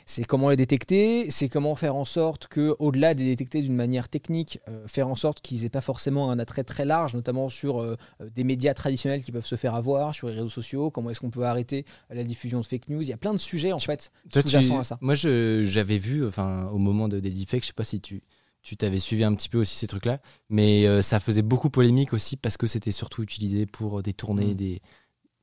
C'est 0.06 0.24
comment 0.24 0.50
les 0.50 0.56
détecter, 0.56 1.30
c'est 1.30 1.50
comment 1.50 1.76
faire 1.76 1.96
en 1.96 2.06
sorte 2.06 2.48
que, 2.48 2.74
au-delà 2.80 3.14
des 3.14 3.26
détecter 3.26 3.62
d'une 3.62 3.76
manière 3.76 4.08
technique, 4.08 4.60
euh, 4.70 4.88
faire 4.88 5.10
en 5.10 5.16
sorte 5.16 5.42
qu'ils 5.42 5.66
aient 5.66 5.70
pas 5.70 5.82
forcément 5.82 6.32
un 6.32 6.40
attrait 6.40 6.64
très 6.64 6.86
large, 6.86 7.14
notamment 7.16 7.50
sur 7.50 7.82
euh, 7.82 7.98
des 8.34 8.44
médias 8.46 8.74
traditionnels 8.74 9.24
qui 9.24 9.32
peuvent 9.34 9.46
se 9.46 9.56
faire 9.58 9.76
avoir, 9.76 10.16
sur 10.16 10.30
les 10.30 10.36
réseaux 10.36 10.48
sociaux. 10.50 10.90
Comment 10.90 11.10
est-ce 11.10 11.20
qu'on 11.20 11.32
peut 11.32 11.44
arrêter 11.46 11.86
la 12.10 12.24
diffusion 12.24 12.62
de 12.62 12.66
fake 12.66 12.88
news? 12.90 13.02
Il 13.02 13.10
y 13.10 13.14
a 13.14 13.18
plein 13.18 13.34
de 13.34 13.40
sujets 13.40 13.74
en 13.74 13.80
fait 13.80 14.12
tu- 14.32 14.42
sous-jacents 14.42 14.80
à 14.80 14.84
ça. 14.84 14.98
Moi, 15.02 15.16
j'avais 15.16 15.98
vu, 15.98 16.26
enfin, 16.26 16.68
au 16.68 16.78
moment 16.78 17.10
de, 17.10 17.20
des 17.20 17.32
deepfakes, 17.32 17.64
je 17.64 17.68
sais 17.68 17.74
pas 17.74 17.84
si 17.84 18.00
tu 18.00 18.24
tu 18.64 18.76
t'avais 18.78 18.98
suivi 19.00 19.24
un 19.24 19.34
petit 19.36 19.50
peu 19.50 19.60
aussi 19.60 19.76
ces 19.76 19.88
trucs-là, 19.88 20.20
mais 20.50 20.88
euh, 20.88 21.02
ça 21.02 21.20
faisait 21.20 21.42
beaucoup 21.42 21.70
polémique 21.70 22.14
aussi 22.14 22.38
parce 22.38 22.58
que 22.58 22.66
c'était 22.66 22.92
surtout 22.92 23.22
utilisé 23.22 23.66
pour 23.66 24.02
détourner 24.02 24.48
Mm. 24.48 24.56
des, 24.56 24.82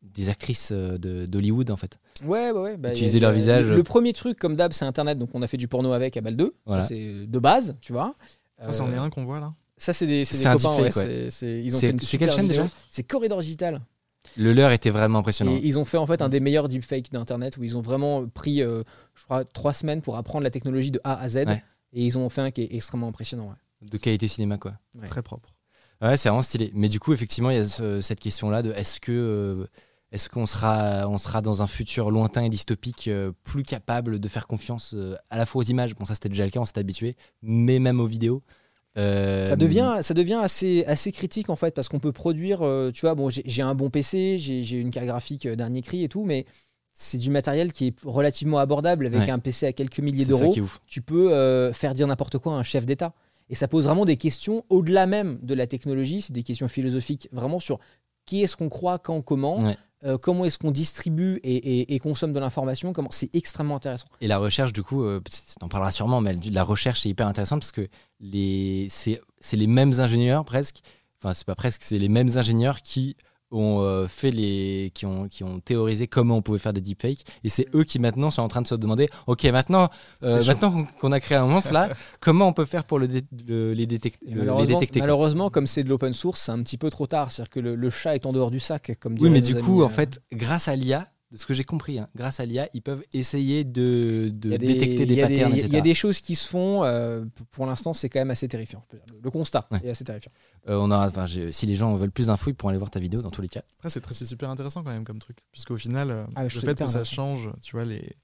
des 0.02 0.28
actrices 0.30 0.70
euh, 0.72 0.96
de- 0.98 1.26
d'Hollywood 1.26 1.70
en 1.70 1.76
fait. 1.76 1.98
Ouais, 2.24 2.50
ouais, 2.50 2.60
ouais. 2.60 2.76
bah, 2.78 2.90
Utiliser 2.92 3.18
a- 3.18 3.20
leur 3.20 3.32
visage. 3.32 3.66
Le, 3.66 3.76
le 3.76 3.82
premier 3.82 4.12
truc, 4.14 4.38
comme 4.38 4.56
d'hab, 4.56 4.72
c'est 4.72 4.84
Internet. 4.86 5.18
Donc 5.18 5.34
on 5.34 5.42
a 5.42 5.46
fait 5.46 5.58
du 5.58 5.68
porno 5.68 5.92
avec 5.92 6.16
à 6.16 6.22
balle 6.22 6.36
2. 6.36 6.46
Ça, 6.46 6.50
Voilà. 6.66 6.82
C'est 6.82 7.26
de 7.26 7.38
base, 7.38 7.76
tu 7.82 7.92
vois. 7.92 8.16
Ça, 8.58 8.72
c'en 8.72 8.88
Euh, 8.88 8.94
est 8.94 8.98
un 8.98 9.10
qu'on 9.10 9.24
voit 9.24 9.40
là. 9.40 9.54
Ça, 9.76 9.92
c'est 9.92 10.06
des, 10.06 10.18
des 10.20 10.24
C'est 10.24 10.46
un 10.46 10.56
copains. 10.56 10.76
deepfake, 10.84 10.96
ouais, 10.96 11.24
ouais. 11.24 11.30
c'est- 11.30 12.18
quelle 12.18 12.32
chaîne 12.32 12.48
déjà? 12.48 12.66
C'est 12.90 13.02
Corridor 13.02 13.40
Digital. 13.40 13.80
Le 14.36 14.52
leur 14.52 14.70
était 14.72 14.90
vraiment 14.90 15.20
impressionnant. 15.20 15.52
Et 15.56 15.60
ils 15.64 15.78
ont 15.78 15.86
fait 15.86 15.96
en 15.96 16.06
fait 16.06 16.20
un 16.20 16.28
des 16.28 16.40
meilleurs 16.40 16.68
deepfakes 16.68 17.10
d'Internet 17.10 17.56
où 17.56 17.64
ils 17.64 17.78
ont 17.78 17.80
vraiment 17.80 18.26
pris, 18.28 18.62
euh, 18.62 18.82
je 19.14 19.24
crois, 19.24 19.44
trois 19.46 19.72
semaines 19.72 20.02
pour 20.02 20.16
apprendre 20.18 20.44
la 20.44 20.50
technologie 20.50 20.90
de 20.90 21.00
A 21.04 21.18
à 21.18 21.28
Z. 21.30 21.36
Ouais. 21.46 21.62
Et 21.92 22.04
ils 22.04 22.16
ont 22.18 22.28
fait 22.28 22.40
un 22.42 22.50
qui 22.50 22.62
est 22.62 22.74
extrêmement 22.74 23.08
impressionnant. 23.08 23.48
ouais. 23.48 23.88
De 23.90 23.96
qualité 23.98 24.28
cinéma, 24.28 24.58
quoi. 24.58 24.74
Ouais. 25.00 25.08
Très 25.08 25.22
propre. 25.22 25.48
Ouais, 26.02 26.16
c'est 26.16 26.28
vraiment 26.28 26.42
stylé. 26.42 26.70
Mais 26.74 26.88
du 26.88 27.00
coup, 27.00 27.12
effectivement, 27.12 27.50
il 27.50 27.56
y 27.56 27.60
a 27.60 27.68
ce- 27.68 28.00
cette 28.00 28.20
question-là 28.20 28.62
de 28.62 28.72
est-ce 28.72 29.00
que 29.00 29.12
euh, 29.12 29.66
est-ce 30.12 30.28
qu'on 30.28 30.46
sera 30.46 31.06
on 31.08 31.18
sera 31.18 31.40
dans 31.40 31.62
un 31.62 31.66
futur 31.66 32.10
lointain 32.10 32.42
et 32.44 32.48
dystopique 32.48 33.08
euh, 33.08 33.32
plus 33.44 33.62
capable 33.62 34.18
de 34.18 34.28
faire 34.28 34.46
confiance 34.46 34.92
euh, 34.94 35.14
à 35.30 35.36
la 35.36 35.46
fois 35.46 35.60
aux 35.60 35.64
images? 35.66 35.94
Bon, 35.94 36.04
ça 36.04 36.14
c'était 36.14 36.28
déjà 36.30 36.44
le 36.44 36.50
cas, 36.50 36.60
on 36.60 36.64
s'est 36.64 36.78
habitué, 36.78 37.16
mais 37.42 37.78
même 37.78 38.00
aux 38.00 38.06
vidéos. 38.06 38.42
Euh, 38.98 39.48
Ça 39.48 39.54
devient, 39.56 39.98
ça 40.02 40.14
devient 40.14 40.40
assez, 40.42 40.84
assez 40.86 41.12
critique 41.12 41.48
en 41.48 41.54
fait 41.56 41.74
parce 41.74 41.88
qu'on 41.88 42.00
peut 42.00 42.12
produire, 42.12 42.62
euh, 42.62 42.90
tu 42.92 43.02
vois, 43.02 43.14
bon, 43.14 43.28
j'ai 43.30 43.62
un 43.62 43.74
bon 43.76 43.88
PC, 43.88 44.38
j'ai 44.38 44.64
j'ai 44.64 44.78
une 44.78 44.90
carte 44.90 45.06
graphique 45.06 45.46
euh, 45.46 45.54
dernier 45.54 45.80
cri 45.80 46.02
et 46.02 46.08
tout, 46.08 46.24
mais 46.24 46.44
c'est 47.02 47.18
du 47.18 47.30
matériel 47.30 47.72
qui 47.72 47.86
est 47.88 47.94
relativement 48.04 48.58
abordable 48.58 49.06
avec 49.06 49.20
Ouais. 49.22 49.30
un 49.30 49.38
PC 49.38 49.66
à 49.66 49.72
quelques 49.72 50.00
milliers 50.00 50.26
d'euros. 50.26 50.54
Tu 50.86 51.00
peux 51.02 51.32
euh, 51.32 51.72
faire 51.72 51.94
dire 51.94 52.06
n'importe 52.06 52.38
quoi 52.38 52.54
à 52.54 52.56
un 52.56 52.62
chef 52.62 52.84
d'État. 52.86 53.14
Et 53.48 53.54
ça 53.54 53.66
pose 53.68 53.84
vraiment 53.86 54.04
des 54.04 54.16
questions 54.16 54.64
au-delà 54.68 55.06
même 55.06 55.38
de 55.42 55.54
la 55.54 55.66
technologie, 55.66 56.20
c'est 56.20 56.32
des 56.32 56.42
questions 56.44 56.68
philosophiques, 56.68 57.28
vraiment 57.32 57.58
sur 57.58 57.80
qui 58.26 58.42
est-ce 58.42 58.56
qu'on 58.56 58.68
croit, 58.68 58.98
quand, 59.00 59.22
comment, 59.22 59.58
Ouais. 59.60 59.76
euh, 60.04 60.18
comment 60.18 60.44
est-ce 60.44 60.56
qu'on 60.58 60.70
distribue 60.70 61.40
et, 61.42 61.56
et- 61.56 61.94
et 61.94 61.98
consomme 61.98 62.32
de 62.32 62.38
l'information, 62.38 62.92
comment 62.92 63.10
c'est 63.10 63.34
extrêmement 63.34 63.76
intéressant. 63.76 64.06
Et 64.20 64.28
la 64.28 64.38
recherche, 64.38 64.72
du 64.72 64.82
coup, 64.84 65.02
euh, 65.02 65.20
on 65.60 65.64
en 65.64 65.68
parlera 65.68 65.90
sûrement, 65.90 66.20
mais 66.20 66.36
la 66.52 66.62
recherche 66.62 67.04
est 67.06 67.08
hyper 67.08 67.26
intéressante 67.26 67.60
parce 67.60 67.72
que 67.72 67.88
les, 68.20 68.86
c'est, 68.90 69.20
c'est 69.40 69.56
les 69.56 69.66
mêmes 69.66 69.94
ingénieurs 69.98 70.44
presque, 70.44 70.80
enfin 71.20 71.34
c'est 71.34 71.46
pas 71.46 71.54
presque, 71.56 71.82
c'est 71.82 71.98
les 71.98 72.08
mêmes 72.08 72.30
ingénieurs 72.36 72.82
qui 72.82 73.16
ont 73.52 73.80
euh, 73.82 74.06
fait 74.06 74.30
les, 74.30 74.92
qui 74.94 75.06
ont, 75.06 75.26
qui 75.28 75.42
ont 75.44 75.60
théorisé 75.60 76.06
comment 76.06 76.36
on 76.36 76.42
pouvait 76.42 76.58
faire 76.58 76.72
des 76.72 76.80
deepfakes, 76.80 77.24
et 77.44 77.48
c'est 77.48 77.66
eux 77.74 77.84
qui 77.84 77.98
maintenant 77.98 78.30
sont 78.30 78.42
en 78.42 78.48
train 78.48 78.62
de 78.62 78.66
se 78.66 78.74
demander, 78.74 79.08
ok 79.26 79.44
maintenant, 79.46 79.88
euh, 80.22 80.44
maintenant 80.44 80.84
qu'on- 81.00 81.12
a 81.12 81.20
créé 81.20 81.36
un 81.38 81.46
monstre 81.46 81.72
là, 81.72 81.88
comment 82.20 82.46
on 82.48 82.52
peut 82.52 82.64
faire 82.64 82.84
pour 82.84 82.98
le, 82.98 83.08
dé- 83.08 83.24
le- 83.48 83.72
les, 83.74 83.86
détec- 83.86 84.14
Et 84.24 84.30
le- 84.30 84.30
les 84.30 84.36
malheureusement, 84.40 84.78
détecter? 84.78 85.00
malheureusement, 85.00 85.50
comme 85.50 85.66
c'est 85.66 85.82
de 85.84 85.88
l'open 85.88 86.12
source, 86.12 86.40
c'est 86.42 86.52
un 86.52 86.62
petit 86.62 86.78
peu 86.78 86.90
trop 86.90 87.06
tard. 87.06 87.32
C'est-à-dire 87.32 87.50
que 87.50 87.60
le, 87.60 87.74
le 87.74 87.90
chat 87.90 88.14
est 88.14 88.26
en 88.26 88.32
dehors 88.32 88.50
du 88.50 88.60
sac, 88.60 88.92
comme 89.00 89.16
Oui, 89.20 89.30
mais 89.30 89.40
du 89.40 89.56
coup, 89.56 89.82
euh, 89.82 89.86
en 89.86 89.88
fait, 89.88 90.22
grâce 90.32 90.68
à 90.68 90.76
l'IA, 90.76 91.08
de 91.30 91.36
ce 91.36 91.46
que 91.46 91.54
j'ai 91.54 91.62
compris, 91.62 91.98
hein, 92.00 92.08
grâce 92.16 92.40
à 92.40 92.44
l'IA, 92.44 92.68
ils 92.74 92.82
peuvent 92.82 93.02
essayer 93.12 93.62
de, 93.62 94.32
a 94.52 94.58
détecter 94.58 95.06
des 95.06 95.22
a 95.22 95.28
patterns, 95.28 95.52
il 95.52 95.58
y 95.58 95.60
a- 95.60 95.64
etc. 95.64 95.66
Il 95.68 95.74
y 95.74 95.78
a 95.78 95.80
des 95.80 95.94
choses 95.94 96.20
qui 96.20 96.34
se 96.34 96.46
font. 96.48 96.82
euh, 96.84 97.24
pour 97.52 97.66
l'instant, 97.66 97.92
c'est 97.94 98.08
quand 98.08 98.18
même 98.18 98.32
assez 98.32 98.48
terrifiant. 98.48 98.84
Le, 99.22 99.30
constat 99.30 99.68
Ouais. 99.70 99.80
est 99.84 99.90
assez 99.90 100.02
terrifiant. 100.04 100.32
Euh, 100.68 100.76
on 100.78 100.90
j'ai- 101.26 101.52
si 101.52 101.66
les 101.66 101.76
gens 101.76 101.94
veulent 101.94 102.10
plus 102.10 102.26
d'infos, 102.26 102.50
ils 102.50 102.54
pourront 102.54 102.70
aller 102.70 102.78
voir 102.78 102.90
ta 102.90 102.98
vidéo 102.98 103.22
dans 103.22 103.30
tous 103.30 103.42
les 103.42 103.48
cas. 103.48 103.62
Après, 103.78 103.90
c'est 103.90 104.24
super 104.24 104.50
intéressant 104.50 104.82
quand 104.82 104.90
même 104.90 105.04
comme 105.04 105.20
truc. 105.20 105.38
Puisqu'au 105.52 105.76
final, 105.76 106.10
euh, 106.10 106.24
Ah, 106.34 106.42
le 106.42 106.48
fait 106.48 106.76
que 106.76 106.86
ça 106.88 107.04
change, 107.04 107.48
tu 107.62 107.76
vois, 107.76 107.84
les, 107.84 108.16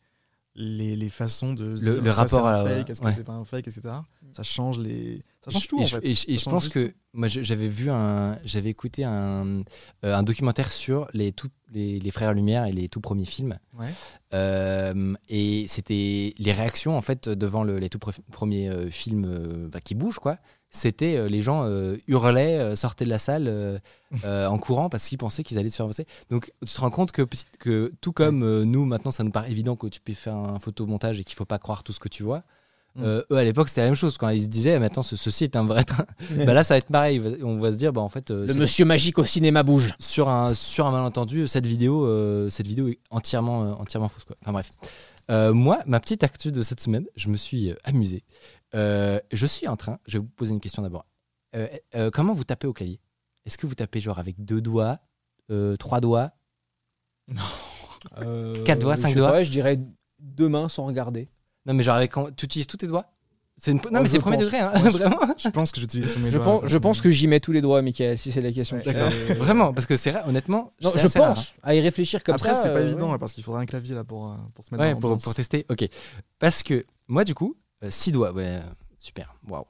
les, 0.57 0.97
les 0.97 1.09
façons 1.09 1.53
de 1.55 1.77
se 1.77 1.85
Le- 1.85 1.93
dire, 1.93 2.03
le 2.03 2.11
ça, 2.13 2.17
rapport 2.23 2.41
c'est 2.41 2.47
un 2.47 2.49
à- 2.55 2.65
fake, 2.79 2.91
est-ce 2.91 3.01
que 3.01 3.07
ouais. 3.07 3.13
c'est 3.13 3.25
pas 3.25 3.35
un 3.35 3.45
fake, 3.45 3.69
etc. 3.69 3.83
Ça 4.33 4.43
change 4.43 4.79
les. 4.81 5.23
Ça 5.47 5.53
change 5.53 5.69
tout 5.69 5.79
et 5.79 5.83
en 5.83 5.85
je, 5.85 5.97
fait. 5.97 6.07
et 6.09 6.15
je- 6.15 6.25
et 6.29 6.37
Ça 6.37 6.39
je 6.39 6.45
change 6.45 6.53
pense 6.53 6.69
que 6.69 6.93
moi 7.13 7.29
j'avais 7.29 7.69
vu 7.69 7.91
un, 7.91 8.39
j'avais 8.45 8.71
écouté 8.71 9.05
un, 9.05 9.61
euh, 10.05 10.15
un 10.15 10.23
documentaire 10.23 10.71
sur 10.73 11.09
les, 11.15 11.33
tout, 11.33 11.49
les, 11.73 11.99
les 11.99 12.11
frères 12.11 12.35
Lumière 12.35 12.65
et 12.67 12.73
les 12.73 12.89
tout 12.89 13.01
premiers 13.01 13.25
films. 13.25 13.57
Ouais. 13.79 13.87
Euh, 14.35 15.15
et 15.29 15.67
c'était 15.69 16.35
les 16.39 16.53
réactions 16.53 16.97
en 16.97 17.03
fait 17.03 17.29
devant 17.29 17.65
le- 17.65 17.79
les 17.79 17.89
tout 17.89 17.99
pre- 17.99 18.19
premiers 18.33 18.69
euh, 18.69 18.91
films 18.91 19.25
euh, 19.27 19.69
bah, 19.71 19.81
qui 19.81 19.95
bougent 19.95 20.19
quoi. 20.19 20.39
C'était 20.71 21.29
les 21.31 21.41
gens 21.41 21.65
hurlaient, 22.07 22.77
sortaient 22.77 23.05
de 23.07 23.11
la 23.11 23.19
salle 23.21 23.81
en 24.25 24.59
courant 24.59 24.91
parce 24.91 25.09
qu'ils 25.09 25.17
pensaient 25.17 25.43
qu'ils 25.43 25.59
allaient 25.59 25.71
se 25.71 25.77
faire 25.77 25.87
passer. 25.87 26.07
Donc 26.29 26.53
tu 26.67 26.75
te 26.75 26.81
rends 26.81 26.91
compte 26.91 27.13
que, 27.13 27.91
tout 28.01 28.13
comme 28.13 28.63
nous 28.65 28.85
maintenant 28.85 29.11
ça 29.13 29.25
nous 29.25 29.31
paraît 29.31 29.51
évident 29.51 29.77
que 29.77 29.87
tu 29.87 30.01
peux 30.01 30.13
faire 30.13 30.35
un 30.35 30.59
photomontage 30.59 31.19
et 31.21 31.25
qu'il 31.25 31.37
faut 31.37 31.47
pas 31.47 31.59
croire 31.59 31.83
tout 31.83 31.93
ce 31.93 32.01
que 32.01 32.09
tu 32.09 32.25
vois. 32.25 32.43
Mm. 32.97 33.03
euh, 33.05 33.23
eux 33.31 33.37
à 33.37 33.45
l'époque 33.45 33.69
c'était 33.69 33.83
la 33.83 33.89
même 33.89 33.95
chose 33.95 34.17
quand 34.19 34.29
ils 34.31 34.43
se 34.43 34.49
disaient 34.49 34.79
maintenant 34.79 35.03
ce, 35.03 35.17
ceci 35.17 35.45
est 35.45 35.55
un 35.57 35.65
vrai 35.65 35.85
train. 35.85 36.07
bah 36.47 36.55
là 36.55 36.65
ça 36.65 36.75
va 36.75 36.79
être 36.79 36.89
pareil. 36.91 37.21
On 37.43 37.59
va 37.59 37.73
se 37.73 37.77
dire 37.77 37.93
bah 37.93 38.01
en 38.01 38.09
fait 38.09 38.31
euh, 38.31 38.47
Le 38.47 38.55
monsieur 38.55 38.85
magique 38.85 39.19
au 39.19 39.25
cinéma 39.25 39.63
bouge. 39.63 39.95
sur 39.99 40.29
un 40.29 40.55
sur 40.55 40.87
un 40.87 40.91
malentendu 40.93 41.47
cette 41.47 41.67
vidéo 41.67 42.07
euh, 42.07 42.49
cette 42.51 42.67
vidéo 42.67 42.89
est 42.89 42.99
entièrement 43.11 43.65
euh, 43.65 43.73
entièrement 43.75 44.09
fausse 44.09 44.25
quoi. 44.25 44.37
Enfin 44.43 44.53
bref. 44.53 44.73
Euh, 45.31 45.53
moi 45.53 45.81
ma 45.87 46.01
petite 46.01 46.23
actu 46.25 46.53
de 46.53 46.63
cette 46.63 46.81
semaine 46.81 47.05
je 47.17 47.29
me 47.29 47.37
suis 47.37 47.71
euh, 47.71 47.75
amusé. 47.85 48.25
Euh, 48.75 49.21
je 49.33 49.47
suis 49.47 49.69
en 49.69 49.77
train 49.77 49.99
je 50.07 50.19
vais 50.19 50.25
vous 50.25 50.31
poser 50.37 50.53
une 50.55 50.61
question 50.61 50.83
d'abord. 50.83 51.05
Euh, 51.55 51.69
euh, 51.95 52.11
comment 52.11 52.33
vous 52.33 52.45
tapez 52.45 52.67
au 52.67 52.73
clavier? 52.73 53.01
Est-ce 53.45 53.57
que 53.59 53.67
vous 53.67 53.75
tapez 53.75 54.01
genre 54.01 54.19
avec 54.19 54.45
deux 54.45 54.61
doigts, 54.61 54.99
euh, 55.51 55.77
trois 55.77 56.01
doigts? 56.01 56.33
Quatre 58.65 58.81
doigts, 58.81 58.97
je 58.97 59.01
cinq 59.01 59.15
doigts? 59.15 59.31
pas, 59.31 59.45
Je 59.45 59.51
dirais 59.51 59.79
deux 60.19 60.49
mains 60.49 60.69
sans 60.69 60.87
regarder. 60.87 61.29
Non 61.67 61.75
mais 61.75 61.83
genre 61.83 61.97
avec 61.97 62.13
tu 62.37 62.45
utilises 62.47 62.67
tous 62.67 62.77
tes 62.79 62.87
doigts? 62.87 63.07
C'est 63.59 63.71
une... 63.71 63.79
non 63.79 63.85
Oh, 63.87 63.99
mais 64.03 64.09
c'est 64.09 64.19
premier 64.19 64.37
pense. 64.37 64.45
degré 64.45 64.59
hein, 64.59 64.73
Ouais, 64.75 64.91
vraiment. 64.91 65.19
Je 65.39 65.49
pense 65.49 65.73
que 65.73 65.81
j'utilise 65.81 66.17
mes 66.19 66.29
Je 66.29 66.35
doigts, 66.37 66.45
pense, 66.45 66.67
je 66.67 66.77
pense 66.79 67.01
que 67.01 67.09
j'y 67.09 67.27
mets 67.27 67.41
tous 67.41 67.53
les 67.53 67.63
doigts, 67.63 67.81
Michael, 67.81 68.19
si 68.19 68.31
c'est 68.31 68.43
la 68.43 68.53
question. 68.53 68.77
Ouais. 68.85 68.93
Vraiment 69.39 69.73
parce 69.73 69.87
que 69.87 69.97
c'est 69.97 70.11
rare 70.11 70.29
honnêtement. 70.29 70.73
Non, 70.83 70.91
c'est 70.95 71.09
je 71.09 71.19
rare, 71.19 71.35
pense 71.35 71.55
à 71.63 71.75
y 71.75 71.81
réfléchir 71.81 72.23
comme 72.23 72.35
Après, 72.35 72.55
ça. 72.55 72.63
c'est 72.65 72.69
pas 72.69 72.81
euh, 72.81 72.87
évident 72.87 73.07
ouais. 73.07 73.13
là, 73.13 73.19
parce 73.19 73.33
qu'il 73.33 73.43
faudrait 73.43 73.63
un 73.63 73.67
clavier 73.67 73.95
là 73.95 74.05
pour, 74.05 74.31
euh, 74.31 74.35
pour 74.55 74.63
se 74.65 74.75
mettre 74.75 74.85
Ouais, 74.85 74.93
dans 74.93 75.01
pour, 75.01 75.17
pour 75.19 75.35
tester. 75.35 75.65
Ok. 75.71 75.87
Parce 76.39 76.63
que 76.63 76.85
moi, 77.09 77.25
du 77.25 77.35
coup, 77.35 77.57
6 77.89 78.13
doigts. 78.13 78.33
Ouais, 78.33 78.45
euh, 78.47 78.61
super. 78.99 79.35
Waouh. 79.49 79.65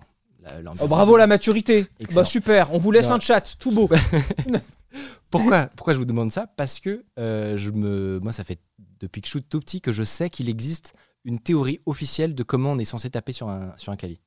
Oh, 0.81 0.89
bravo 0.89 1.17
la 1.17 1.27
maturité. 1.29 1.87
Excellent. 2.01 2.23
Bah 2.23 2.25
super. 2.25 2.73
On 2.73 2.79
vous 2.79 2.91
laisse 2.93 3.09
Non. 3.09 3.17
un 3.17 3.21
chat, 3.21 3.57
tout 3.59 3.71
beau. 3.73 3.89
Pourquoi, 5.31 5.67
pourquoi 5.77 5.93
je 5.93 5.99
vous 5.99 6.05
demande 6.05 6.31
ça? 6.31 6.47
Parce 6.57 6.79
que 6.81 7.05
euh, 7.19 7.57
je 7.57 7.71
me, 7.71 8.21
moi, 8.23 8.33
ça 8.33 8.45
fait 8.45 8.59
depuis 9.01 9.21
que 9.21 9.27
je 9.27 9.31
suis 9.33 9.43
tout 9.43 9.61
petit 9.61 9.81
que 9.81 9.93
je 9.93 10.03
sais 10.05 10.31
qu'il 10.31 10.49
existe 10.49 10.95
une 11.27 11.39
théorie 11.41 11.81
officielle 11.85 12.35
de 12.35 12.43
comment 12.43 12.73
on 12.73 12.79
est 12.79 12.85
censé 12.87 13.11
taper 13.11 13.33
sur 13.33 13.49
un, 13.51 13.75
sur 13.77 13.93
un 13.93 13.97
clavier. 13.97 14.21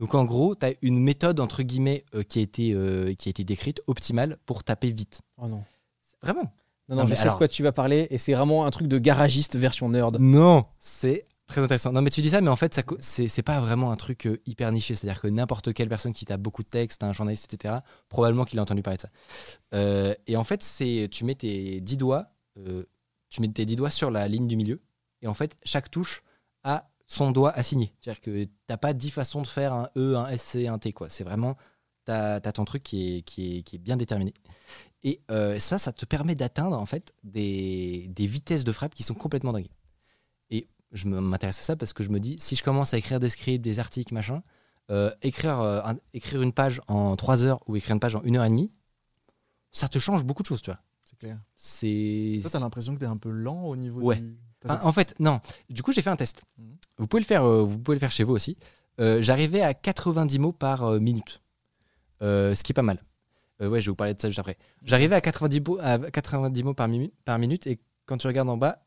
Donc 0.00 0.14
en 0.14 0.24
gros, 0.24 0.54
tu 0.54 0.64
as 0.64 0.72
une 0.80 0.98
méthode 1.00 1.40
entre 1.40 1.62
guillemets 1.62 2.04
euh, 2.14 2.22
qui, 2.22 2.38
a 2.38 2.42
été, 2.42 2.72
euh, 2.72 3.12
qui 3.14 3.28
a 3.28 3.30
été 3.30 3.42
décrite, 3.44 3.80
optimale, 3.88 4.38
pour 4.46 4.62
taper 4.64 4.90
vite. 4.90 5.20
Oh 5.36 5.48
non. 5.48 5.64
Vraiment 6.22 6.44
Non, 6.88 6.94
non, 6.94 6.96
Non, 6.96 7.04
je 7.06 7.10
mais 7.10 7.16
sais 7.16 7.22
alors- 7.22 7.34
de 7.34 7.38
quoi 7.38 7.48
tu 7.48 7.62
vas 7.62 7.72
parler 7.72 8.06
et 8.10 8.16
c'est 8.18 8.32
vraiment 8.32 8.64
un 8.64 8.70
truc 8.70 8.86
de 8.88 8.98
garagiste 8.98 9.56
version 9.56 9.88
nerd. 9.90 10.16
Non, 10.18 10.64
c'est 10.78 11.26
Très 11.48 11.62
intéressant. 11.62 11.92
Non, 11.92 12.02
mais 12.02 12.10
tu 12.10 12.20
dis 12.20 12.28
ça, 12.28 12.42
mais 12.42 12.50
en 12.50 12.56
fait, 12.56 12.78
c'est 13.00 13.42
pas 13.42 13.58
vraiment 13.58 13.90
un 13.90 13.96
truc 13.96 14.26
euh, 14.26 14.36
hyper 14.44 14.70
niché. 14.70 14.94
C'est-à-dire 14.94 15.18
que 15.22 15.28
n'importe 15.28 15.72
quelle 15.72 15.88
personne 15.88 16.12
qui 16.12 16.26
tape 16.26 16.42
beaucoup 16.42 16.62
de 16.62 16.68
textes, 16.68 17.02
un 17.02 17.14
journaliste, 17.14 17.54
etc., 17.54 17.76
probablement 18.10 18.44
qu'il 18.44 18.58
a 18.58 18.62
entendu 18.62 18.82
parler 18.82 18.98
de 18.98 19.02
ça. 19.72 20.14
Et 20.26 20.36
en 20.36 20.44
fait, 20.44 20.62
c'est 20.62 21.08
tu 21.10 21.24
mets 21.24 21.34
tes 21.36 21.80
10 21.80 21.96
doigts, 21.96 22.26
tu 23.30 23.40
mets 23.40 23.48
tes 23.48 23.64
10 23.64 23.76
doigts 23.76 23.88
sur 23.88 24.10
la 24.10 24.28
ligne 24.28 24.46
du 24.46 24.56
milieu, 24.56 24.82
et 25.22 25.26
en 25.26 25.32
fait, 25.32 25.56
chaque 25.64 25.90
touche 25.90 26.22
son 27.06 27.30
doigt 27.30 27.52
assigné. 27.52 27.94
C'est-à-dire 28.00 28.20
que 28.20 28.48
t'as 28.66 28.76
pas 28.76 28.92
10 28.92 29.10
façons 29.10 29.40
de 29.42 29.46
faire 29.46 29.72
un 29.72 29.88
E, 29.96 30.14
un 30.16 30.28
SC, 30.36 30.66
un 30.66 30.78
T. 30.78 30.92
quoi. 30.92 31.08
C'est 31.08 31.24
vraiment, 31.24 31.56
t'as 32.04 32.34
as 32.36 32.52
ton 32.52 32.64
truc 32.64 32.82
qui 32.82 33.16
est, 33.18 33.22
qui 33.22 33.58
est, 33.58 33.62
qui 33.62 33.76
est 33.76 33.78
bien 33.78 33.96
déterminé. 33.96 34.34
Et 35.04 35.20
euh, 35.30 35.58
ça, 35.58 35.78
ça 35.78 35.92
te 35.92 36.04
permet 36.04 36.34
d'atteindre 36.34 36.76
en 36.78 36.84
fait 36.86 37.14
des, 37.24 38.08
des 38.10 38.26
vitesses 38.26 38.64
de 38.64 38.72
frappe 38.72 38.94
qui 38.94 39.02
sont 39.04 39.14
complètement 39.14 39.52
dingues. 39.52 39.70
Et 40.50 40.68
je 40.92 41.06
m'intéresse 41.08 41.60
à 41.60 41.62
ça 41.62 41.76
parce 41.76 41.92
que 41.92 42.02
je 42.02 42.10
me 42.10 42.18
dis, 42.20 42.36
si 42.40 42.56
je 42.56 42.62
commence 42.64 42.92
à 42.94 42.98
écrire 42.98 43.20
des 43.20 43.28
scripts, 43.30 43.62
des 43.62 43.78
articles, 43.78 44.12
machin, 44.12 44.42
euh, 44.90 45.10
écrire, 45.22 45.60
euh, 45.60 45.80
un- 45.84 45.98
écrire 46.14 46.42
une 46.42 46.52
page 46.52 46.80
en 46.88 47.14
3 47.16 47.44
heures 47.44 47.60
ou 47.68 47.76
écrire 47.76 47.94
une 47.94 48.00
page 48.00 48.16
en 48.16 48.22
1 48.24 48.36
heure 48.36 48.44
et 48.44 48.48
demie, 48.50 48.72
ça 49.70 49.88
te 49.88 49.98
change 49.98 50.24
beaucoup 50.24 50.42
de 50.42 50.48
choses, 50.48 50.62
tu 50.62 50.70
vois. 50.70 50.80
C'est 51.04 51.18
clair. 51.18 51.38
C'est. 51.56 52.38
Toi, 52.42 52.50
t'as 52.50 52.58
l'impression 52.60 52.94
que 52.94 53.00
t'es 53.00 53.06
un 53.06 53.16
peu 53.16 53.30
lent 53.30 53.62
au 53.64 53.76
niveau 53.76 54.02
Ouais. 54.02 54.16
du. 54.16 54.36
Cette- 54.64 54.84
en 54.84 54.92
fait, 54.92 55.14
non. 55.18 55.40
Du 55.70 55.82
coup, 55.82 55.92
j'ai 55.92 56.02
fait 56.02 56.10
un 56.10 56.16
test. 56.16 56.42
Mhm. 56.58 56.76
Vous 56.98 57.06
pouvez 57.06 57.20
le 57.22 57.26
faire, 57.26 57.44
euh, 57.44 57.62
vous 57.64 57.78
pouvez 57.78 57.94
le 57.96 58.00
faire 58.00 58.10
chez 58.12 58.24
vous 58.24 58.32
aussi. 58.34 58.56
Euh, 59.00 59.22
J'arrivais 59.22 59.62
à 59.62 59.74
90 59.74 60.38
mots 60.38 60.52
par 60.52 60.82
euh, 60.84 60.98
minute, 60.98 61.40
ce 62.20 62.62
qui 62.64 62.72
est 62.72 62.74
pas 62.74 62.82
mal. 62.82 63.02
Ouais, 63.60 63.80
je 63.80 63.86
vais 63.86 63.90
vous 63.90 63.96
parler 63.96 64.14
de 64.14 64.20
ça 64.20 64.28
juste 64.28 64.38
après. 64.38 64.56
J'arrivais 64.84 65.16
à 65.16 65.20
90, 65.20 65.60
mots- 65.60 65.78
à 65.80 65.98
90 65.98 66.62
mots 66.62 66.74
par, 66.74 66.88
par 67.24 67.38
minute 67.38 67.66
et 67.66 67.80
quand 68.06 68.16
tu 68.16 68.26
regardes 68.28 68.48
en 68.48 68.56
bas, 68.56 68.84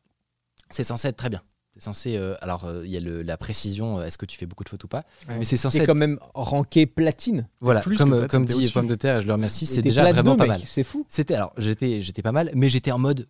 c'est 0.70 0.84
censé 0.84 1.08
être 1.08 1.16
très 1.16 1.28
bien. 1.28 1.42
C'est 1.74 1.80
censé. 1.82 2.16
euh, 2.16 2.34
alors, 2.42 2.64
euh, 2.66 2.82
il 2.84 2.90
y 2.90 2.96
a 2.96 3.00
le- 3.00 3.22
la 3.22 3.36
précision. 3.38 3.98
euh, 3.98 4.04
Est-ce 4.04 4.18
que 4.18 4.26
tu 4.26 4.36
fais 4.36 4.44
beaucoup 4.46 4.62
de 4.62 4.68
fautes 4.68 4.84
ou 4.84 4.88
pas 4.88 5.04
Ouais. 5.28 5.38
Mais 5.38 5.44
c'est 5.46 5.56
censé. 5.56 5.78
C'est 5.78 5.82
être- 5.84 5.86
quand 5.86 5.94
même 5.94 6.18
ranké 6.34 6.84
platine. 6.86 7.48
voilà, 7.60 7.80
plus 7.80 7.96
comme, 7.96 8.10
que 8.10 8.18
platine, 8.18 8.28
comme 8.30 8.46
t'es 8.46 8.54
dit. 8.54 8.70
Pomme 8.70 8.86
de 8.86 8.94
Terre, 8.94 9.16
et 9.18 9.20
je 9.22 9.26
le 9.26 9.32
remercie. 9.32 9.64
C'est 9.64 9.76
t'es 9.76 9.82
déjà 9.88 10.02
vraiment 10.12 10.36
pas 10.36 10.44
mec, 10.44 10.50
mal. 10.58 10.60
C'est 10.66 10.82
fou. 10.84 11.06
C'était 11.08 11.34
alors 11.34 11.52
j'étais 11.56 12.02
j'étais 12.02 12.20
pas 12.22 12.32
mal, 12.32 12.50
mais 12.54 12.68
j'étais 12.68 12.92
en 12.92 12.98
mode 12.98 13.26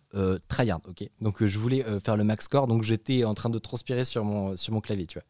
tryhard, 0.49 0.81
ok. 0.87 1.09
Donc 1.21 1.43
je 1.45 1.57
voulais 1.59 1.85
faire 2.03 2.17
le 2.17 2.23
max 2.25 2.45
score, 2.45 2.67
donc 2.67 2.83
j'étais 2.83 3.23
en 3.23 3.33
train 3.33 3.49
de 3.49 3.59
transpirer 3.59 4.03
sur 4.03 4.23
mon 4.25 4.55
sur 4.57 4.73
mon 4.73 4.81
clavier, 4.81 5.07
tu 5.07 5.19
vois. 5.19 5.25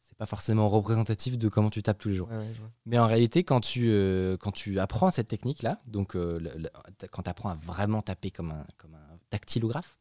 C'est 0.00 0.16
pas 0.16 0.26
forcément 0.26 0.68
représentatif 0.68 1.36
de 1.36 1.48
comment 1.48 1.70
tu 1.70 1.82
tapes 1.82 1.98
tous 1.98 2.08
les 2.08 2.14
jours. 2.14 2.28
Ouais, 2.30 2.36
ouais. 2.38 2.46
Mais 2.86 2.98
en 2.98 3.06
réalité, 3.06 3.42
quand 3.44 3.60
tu 3.60 3.90
quand 4.40 4.52
tu 4.52 4.78
apprends 4.78 5.10
cette 5.10 5.28
technique 5.28 5.62
là, 5.62 5.80
donc 5.86 6.14
le- 6.14 6.38
le- 6.38 6.70
quand 7.10 7.22
tu 7.24 7.30
apprends 7.30 7.50
à 7.50 7.56
vraiment 7.56 8.00
taper 8.00 8.30
comme 8.30 8.52
un 8.52 8.64
comme 8.78 8.94
un 8.94 9.03
dactylographe, 9.30 9.98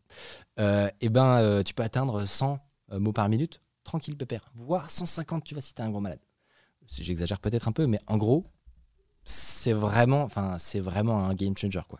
euh, 0.60 0.90
et 1.02 1.10
ben 1.10 1.38
euh, 1.38 1.64
tu 1.64 1.74
peux 1.74 1.84
atteindre 1.84 2.26
100 2.26 2.60
euh, 2.92 3.00
mots 3.00 3.14
par 3.14 3.30
minute, 3.30 3.62
tranquille 3.84 4.16
pépère, 4.18 4.50
voire 4.56 4.90
150, 4.90 5.44
tu 5.44 5.54
vois 5.56 5.62
si 5.62 5.74
t'es 5.74 5.82
un 5.84 5.90
gros 5.90 6.02
malade. 6.02 6.20
J'exagère 6.88 7.40
peut-être 7.40 7.68
un 7.68 7.72
peu, 7.72 7.88
mais 7.88 8.00
en 8.08 8.18
gros, 8.18 8.46
c'est 9.24 9.74
vraiment, 9.74 10.28
c'est 10.58 10.80
vraiment 10.82 11.26
un 11.26 11.34
game 11.34 11.56
changer, 11.58 11.82
quoi. 11.88 12.00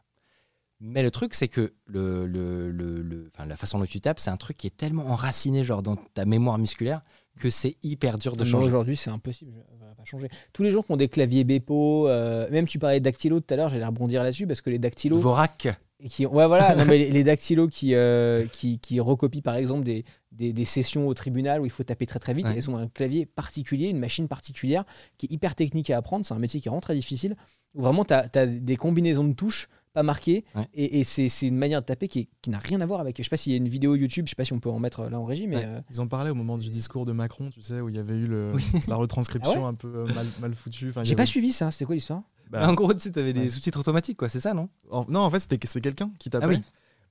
Mais 0.86 1.02
le 1.02 1.12
truc, 1.12 1.34
c'est 1.34 1.48
que 1.48 1.74
le, 1.86 2.26
le, 2.28 2.70
le- 2.70 3.32
la 3.48 3.56
façon 3.56 3.80
dont 3.80 3.86
tu 3.86 4.02
tapes, 4.02 4.20
c'est 4.20 4.30
un 4.32 4.36
truc 4.36 4.58
qui 4.58 4.68
est 4.68 4.76
tellement 4.76 5.06
enraciné, 5.08 5.64
genre 5.64 5.82
dans 5.82 5.96
ta 5.96 6.26
mémoire 6.26 6.58
musculaire, 6.58 7.02
que 7.40 7.50
c'est 7.50 7.78
hyper 7.84 8.18
dur 8.18 8.36
de 8.36 8.44
changer. 8.44 8.68
Aujourd'hui, 8.68 8.98
c'est 8.98 9.10
impossible. 9.10 9.54
Ça 9.80 9.86
va 9.86 9.96
pas 9.96 10.04
changer. 10.04 10.28
Tous 10.52 10.62
les 10.64 10.72
gens 10.72 10.82
qui 10.82 10.92
ont 10.92 10.98
des 10.98 11.08
claviers 11.08 11.46
Bepo, 11.46 12.10
euh, 12.10 12.50
même 12.52 12.68
tu 12.68 12.80
parlais 12.80 13.00
de 13.00 13.06
dactylo 13.06 13.40
tout 13.40 13.54
à 13.54 13.58
l'heure, 13.58 13.70
j'allais 13.70 13.86
rebondir 13.86 14.24
là-dessus 14.24 14.46
parce 14.46 14.60
que 14.60 14.70
les 14.70 14.80
dactylos. 14.80 15.20
Vorak, 15.20 15.70
et 16.06 16.10
qui, 16.10 16.26
ouais, 16.26 16.48
voilà, 16.48 16.76
non, 16.76 16.84
mais 16.86 16.98
les, 17.00 17.10
les 17.12 17.24
dactylos 17.24 17.70
qui, 17.70 17.96
euh, 17.96 18.46
qui, 18.52 18.78
qui 18.78 19.00
recopient 19.00 19.42
par 19.42 19.56
exemple 19.56 19.84
des, 19.84 20.04
des, 20.34 20.52
des 20.52 20.66
sessions 20.66 21.08
au 21.08 21.14
tribunal 21.14 21.62
où 21.62 21.66
il 21.66 21.72
faut 21.72 21.84
taper 21.84 22.06
très 22.06 22.20
très 22.20 22.34
vite, 22.34 22.46
Ouais. 22.46 22.54
elles 22.58 22.70
ont 22.70 22.78
un 22.78 22.88
clavier 22.88 23.26
particulier, 23.26 23.88
une 23.88 24.00
machine 24.00 24.28
particulière 24.28 24.84
qui 25.18 25.28
est 25.28 25.32
hyper 25.32 25.56
technique 25.56 25.90
à 25.90 25.98
apprendre. 25.98 26.26
C'est 26.26 26.34
un 26.34 26.40
métier 26.40 26.60
qui 26.60 26.68
vraiment 26.68 26.82
très 26.82 26.96
difficile 26.96 27.36
où 27.74 27.82
vraiment 27.82 28.04
tu 28.04 28.14
as, 28.14 28.28
des 28.46 28.76
combinaisons 28.76 29.24
de 29.24 29.34
touches 29.34 29.70
pas 29.94 30.02
marquées 30.04 30.44
Ouais. 30.56 30.66
et, 30.74 31.00
et 31.00 31.04
c'est 31.04 31.30
c'est 31.30 31.46
une 31.48 31.56
manière 31.56 31.80
de 31.82 31.86
taper 31.86 32.08
qui, 32.08 32.28
qui 32.42 32.50
n'a 32.50 32.58
rien 32.58 32.82
à 32.82 32.86
voir 32.88 33.00
avec. 33.00 33.16
Je 33.18 33.24
sais 33.24 33.30
pas 33.30 33.38
s'il 33.38 33.52
y 33.52 33.56
a 33.56 33.58
une 33.58 33.68
vidéo 33.70 33.96
YouTube, 33.96 34.26
je 34.26 34.32
sais 34.32 34.36
pas 34.36 34.44
si 34.44 34.52
on 34.52 34.60
peut 34.60 34.72
en 34.72 34.80
mettre 34.80 35.08
là 35.08 35.20
en 35.20 35.24
régie, 35.26 35.46
mais 35.48 35.58
Ouais. 35.58 35.66
euh, 35.66 35.80
Ils 35.92 36.02
en 36.02 36.08
parlaient 36.08 36.32
au 36.32 36.36
moment 36.36 36.58
du 36.58 36.70
discours 36.72 37.06
de 37.06 37.12
Macron, 37.12 37.50
tu 37.52 37.62
sais, 37.62 37.80
où 37.80 37.90
il 37.90 37.96
y 37.96 38.00
avait 38.00 38.16
eu 38.18 38.26
le, 38.28 38.52
la 38.88 38.96
retranscription 38.96 39.68
un 39.68 39.76
peu 39.76 39.88
euh, 39.96 40.14
mal, 40.14 40.26
mal 40.42 40.56
foutue. 40.56 40.90
Enfin, 40.90 41.04
j'ai 41.04 41.16
pas 41.16 41.28
suivi 41.28 41.52
ça. 41.54 41.70
C'était 41.72 41.86
quoi 41.86 41.94
l'histoire? 41.96 42.24
Bah, 42.54 42.70
en 42.70 42.74
gros, 42.74 42.94
tu 42.94 43.00
sais, 43.00 43.12
t'avais 43.12 43.34
des 43.34 43.50
sous-titres 43.50 43.80
automatiques, 43.80 44.18
quoi, 44.18 44.30
c'est 44.30 44.40
ça, 44.40 44.54
non? 44.54 44.70
En- 44.92 45.06
non, 45.10 45.20
en 45.22 45.30
fait, 45.30 45.40
c'était 45.40 45.60
c'est 45.68 45.82
quelqu'un 45.82 46.12
qui 46.20 46.30
tapait. 46.30 46.46
Ah 46.46 46.50
oui. 46.50 46.62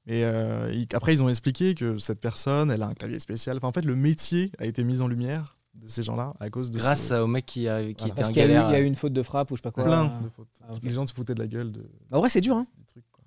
Et 0.06 0.24
euh, 0.24 0.70
il- 0.72 0.86
après, 0.94 1.12
ils 1.14 1.22
ont 1.22 1.28
expliqué 1.28 1.74
que 1.74 1.98
cette 1.98 2.20
personne, 2.20 2.70
elle 2.70 2.82
a 2.82 2.86
un 2.86 2.94
clavier 2.94 3.18
spécial. 3.18 3.56
Enfin, 3.58 3.68
en 3.68 3.72
fait, 3.72 3.84
le 3.84 3.94
métier 3.94 4.50
a 4.58 4.64
été 4.66 4.82
mis 4.84 5.00
en 5.00 5.06
lumière 5.08 5.56
de 5.74 5.86
ces 5.86 6.02
gens-là 6.02 6.34
à 6.40 6.50
cause 6.50 6.70
de 6.70 6.78
Grâce 6.78 7.08
ce- 7.08 7.14
au 7.14 7.26
mec 7.26 7.46
qui, 7.46 7.68
a- 7.68 7.82
qui 7.82 7.94
Voilà. 7.94 8.06
était 8.06 8.14
Parce 8.14 8.28
en 8.28 8.32
qu'il 8.32 8.42
y, 8.42 8.44
a 8.44 8.46
eu- 8.46 8.48
galère. 8.48 8.68
il 8.70 8.72
y 8.72 8.76
a 8.76 8.80
eu 8.80 8.84
une 8.84 8.94
faute 8.96 9.12
de 9.12 9.22
frappe 9.22 9.50
ou 9.50 9.56
je 9.56 9.60
sais 9.60 9.62
pas 9.62 9.70
quoi. 9.70 9.84
plein 9.84 10.06
Euh, 10.06 10.24
de 10.24 10.28
fautes. 10.30 10.48
Ah. 10.62 10.72
Les 10.82 10.90
gens 10.90 11.06
se 11.06 11.14
foutaient 11.14 11.34
de 11.34 11.38
la 11.40 11.46
gueule 11.46 11.70
de. 11.72 11.80
Bah, 12.10 12.16
en 12.16 12.20
vrai, 12.20 12.28
c'est 12.28 12.40
dur. 12.40 12.56
Hein. 12.56 12.66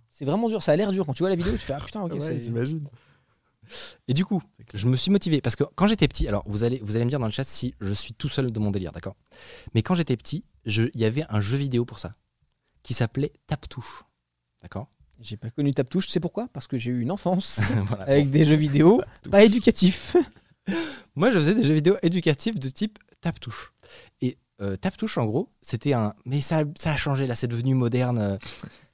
C'est 0.09 0.25
vraiment 0.25 0.47
dur. 0.49 0.61
Ça 0.63 0.71
a 0.73 0.75
l'air 0.75 0.91
dur. 0.91 1.05
Quand 1.05 1.13
tu 1.13 1.23
vois 1.23 1.29
la 1.29 1.35
vidéo, 1.35 1.51
tu 1.53 1.57
fais 1.59 1.73
ah 1.73 1.81
putain, 1.83 2.01
ok. 2.03 2.13
Ouais, 2.13 2.41
J'imagine. 2.41 2.85
Et 4.07 4.13
du 4.13 4.23
coup, 4.25 4.41
je 4.73 4.87
me 4.87 4.95
suis 4.95 5.09
motivé 5.11 5.41
parce 5.41 5.55
que 5.55 5.63
quand 5.75 5.87
j'étais 5.87 6.07
petit, 6.07 6.27
alors 6.27 6.43
vous 6.45 6.63
allez, 6.63 6.79
vous 6.83 6.95
allez 6.95 7.05
me 7.05 7.09
dire 7.09 7.19
dans 7.19 7.25
le 7.25 7.31
chat 7.31 7.43
si 7.43 7.73
je 7.81 7.93
suis 7.93 8.13
tout 8.13 8.29
seul 8.29 8.51
de 8.51 8.59
mon 8.59 8.69
délire, 8.69 8.91
d'accord? 8.91 9.15
Mais 9.73 9.81
quand 9.81 9.95
j'étais 9.95 10.15
petit, 10.15 10.43
il 10.65 10.89
y 10.95 11.05
avait 11.05 11.23
un 11.29 11.39
jeu 11.41 11.57
vidéo 11.57 11.85
pour 11.85 11.99
ça 11.99 12.15
qui 12.83 12.93
s'appelait 12.93 13.31
Tap 13.47 13.67
Touche, 13.69 14.03
d'accord? 14.61 14.87
J'ai 15.21 15.37
pas 15.37 15.49
connu 15.49 15.71
Tap 15.73 15.89
Touche, 15.89 16.07
sais 16.09 16.19
pourquoi? 16.19 16.47
Parce 16.53 16.67
que 16.67 16.77
j'ai 16.77 16.91
eu 16.91 17.01
une 17.01 17.11
enfance 17.11 17.59
Voilà. 17.87 18.03
avec 18.03 18.29
des 18.29 18.43
jeux 18.43 18.55
vidéo 18.55 19.01
pas 19.31 19.43
éducatifs. 19.43 20.15
Moi, 21.15 21.31
je 21.31 21.37
faisais 21.37 21.55
des 21.55 21.63
jeux 21.63 21.73
vidéo 21.73 21.95
éducatifs 22.03 22.59
de 22.59 22.69
type 22.69 22.99
Tap 23.21 23.39
Touche. 23.39 23.71
Et 24.21 24.37
euh, 24.61 24.75
Tap 24.75 24.97
Touche, 24.97 25.17
en 25.17 25.25
gros, 25.25 25.49
c'était 25.61 25.93
un. 25.93 26.13
Mais 26.25 26.41
ça, 26.41 26.63
ça 26.79 26.91
a 26.91 26.95
changé, 26.95 27.27
là, 27.27 27.35
c'est 27.35 27.47
devenu 27.47 27.75
moderne. 27.75 28.17
euh, 28.19 28.37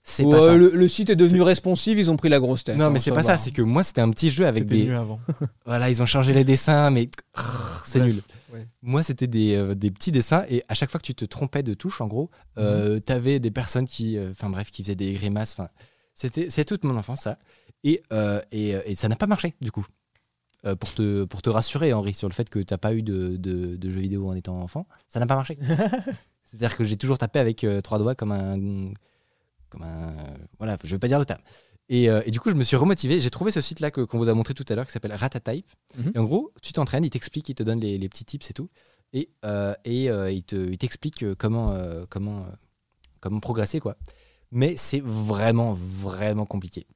C'est 0.04 0.24
pas 0.24 0.30
Ouais, 0.30 0.42
ça. 0.48 0.56
le, 0.58 0.72
le 0.76 0.88
site 0.88 1.10
est 1.10 1.16
devenu 1.16 1.42
responsive, 1.42 1.98
ils 1.98 2.12
ont 2.12 2.18
pris 2.18 2.30
la 2.30 2.40
grosse 2.40 2.64
tête. 2.64 2.78
Non, 2.78 2.86
hein, 2.86 2.90
mais 2.92 3.00
c'est 3.00 3.12
pas 3.12 3.24
ça, 3.24 3.38
c'est 3.38 3.52
que 3.52 3.62
moi, 3.62 3.84
c'était 3.84 4.02
un 4.02 4.10
petit 4.12 4.30
jeu 4.30 4.46
avec 4.46 4.66
des. 4.68 4.90
avant. 4.92 5.20
Voilà, 5.66 5.90
ils 5.90 6.02
ont 6.02 6.06
changé 6.06 6.34
les 6.34 6.44
dessins, 6.44 6.92
mais 6.92 7.10
c'est 7.86 8.02
nul. 8.02 8.22
Ouais. 8.54 8.68
Moi, 8.82 9.04
c'était 9.04 9.28
des, 9.28 9.56
euh, 9.56 9.76
des 9.76 9.92
petits 9.92 10.12
dessins, 10.12 10.46
et 10.50 10.64
à 10.68 10.74
chaque 10.74 10.92
fois 10.92 11.00
que 11.00 11.06
tu 11.06 11.16
te 11.16 11.26
trompais 11.26 11.64
de 11.64 11.74
touche, 11.74 12.02
en 12.02 12.08
gros, 12.08 12.30
euh, 12.58 13.00
t'avais 13.00 13.40
des 13.40 13.52
personnes 13.52 13.88
qui, 13.88 14.18
euh, 14.18 14.32
enfin 14.32 14.50
bref, 14.50 14.72
qui 14.72 14.84
faisaient 14.84 14.96
des 14.96 15.14
grimaces. 15.14 15.54
Enfin, 15.54 15.70
c'était, 16.16 16.50
c'est 16.50 16.66
toute 16.66 16.84
mon 16.84 16.96
enfance 16.98 17.22
ça, 17.22 17.40
et, 17.84 18.02
euh, 18.14 18.42
et, 18.52 18.76
et 18.86 18.96
ça 18.96 19.08
n'a 19.08 19.16
pas 19.16 19.28
marché 19.28 19.56
du 19.62 19.72
coup. 19.72 19.86
Euh, 20.64 20.76
pour 20.76 20.94
te 20.94 21.24
pour 21.24 21.42
te 21.42 21.50
rassurer, 21.50 21.92
Henri, 21.92 22.14
sur 22.14 22.30
le 22.30 22.34
fait 22.36 22.48
que 22.48 22.60
t'as 22.60 22.78
pas 22.78 22.94
eu 22.94 23.02
de, 23.02 23.36
de, 23.36 23.76
de 23.78 23.90
jeux 23.90 24.02
vidéo 24.02 24.30
en 24.30 24.36
étant 24.36 24.62
enfant, 24.62 24.86
ça 25.08 25.20
n'a 25.20 25.26
pas 25.26 25.36
marché. 25.36 25.58
C'est-à-dire 26.44 26.78
que 26.78 26.84
j'ai 26.84 26.98
toujours 26.98 27.18
tapé 27.18 27.40
avec 27.40 27.64
euh, 27.64 27.82
trois 27.82 27.98
doigts 27.98 28.14
comme 28.14 28.32
un 28.32 28.94
comme 29.70 29.82
un 29.82 30.14
voilà, 30.60 30.78
je 30.84 30.90
vais 30.90 31.00
pas 31.00 31.08
dire 31.08 31.18
le 31.18 31.26
terme. 31.26 31.42
Et, 31.94 32.10
euh, 32.10 32.22
et 32.26 32.32
du 32.32 32.40
coup, 32.40 32.50
je 32.50 32.56
me 32.56 32.64
suis 32.64 32.78
remotivé. 32.78 33.20
J'ai 33.20 33.30
trouvé 33.30 33.52
ce 33.52 33.60
site-là 33.62 33.92
qu'on 33.92 34.18
vous 34.18 34.30
a 34.30 34.34
montré 34.34 34.54
tout 34.54 34.66
à 34.70 34.76
l'heure 34.76 34.86
qui 34.86 34.92
s'appelle 34.94 35.14
Ratatype. 35.14 35.68
Mhm. 35.98 36.12
Et 36.16 36.20
en 36.20 36.24
gros, 36.24 36.52
tu 36.62 36.72
t'entraînes, 36.74 37.04
il 37.04 37.10
t'explique, 37.10 37.50
il 37.50 37.56
te 37.56 37.64
donne 37.64 37.80
les, 37.82 37.98
les 37.98 38.08
petits 38.10 38.24
tips 38.26 38.50
et 38.50 38.54
tout. 38.54 38.70
Et, 39.14 39.30
euh, 39.44 39.74
et 39.84 40.10
euh, 40.10 40.32
il 40.32 40.42
te- 40.44 40.56
il 40.72 40.78
t'explique 40.78 41.22
euh, 41.24 41.36
comment, 41.38 41.72
euh, 41.72 42.06
comment, 42.10 42.46
comment 43.20 43.42
progresser, 43.42 43.80
quoi. 43.82 43.98
Mais 44.52 44.76
c'est 44.78 45.02
vraiment, 45.04 45.74
vraiment 45.74 46.46
compliqué. 46.46 46.88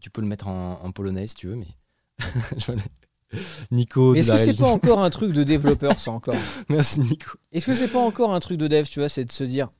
Tu 0.00 0.10
peux 0.10 0.20
le 0.20 0.26
mettre 0.26 0.48
en, 0.48 0.80
en 0.82 0.90
polonais 0.90 1.28
si 1.28 1.34
tu 1.36 1.46
veux, 1.46 1.56
mais. 1.56 1.68
Nico, 3.70 4.14
Est-ce 4.14 4.30
que 4.32 4.36
c'est 4.36 4.56
pas 4.58 4.68
encore 4.70 5.02
un 5.02 5.08
truc 5.10 5.32
de 5.32 5.42
développeur, 5.42 5.98
ça 5.98 6.10
encore 6.10 6.34
Merci 6.68 7.00
Nico. 7.00 7.38
Est-ce 7.52 7.66
que 7.66 7.74
c'est 7.74 7.88
pas 7.88 8.00
encore 8.00 8.34
un 8.34 8.40
truc 8.40 8.58
de 8.58 8.66
dev, 8.68 8.84
tu 8.86 8.98
vois, 9.00 9.08
c'est 9.08 9.24
de 9.24 9.32
se 9.32 9.44
dire 9.44 9.70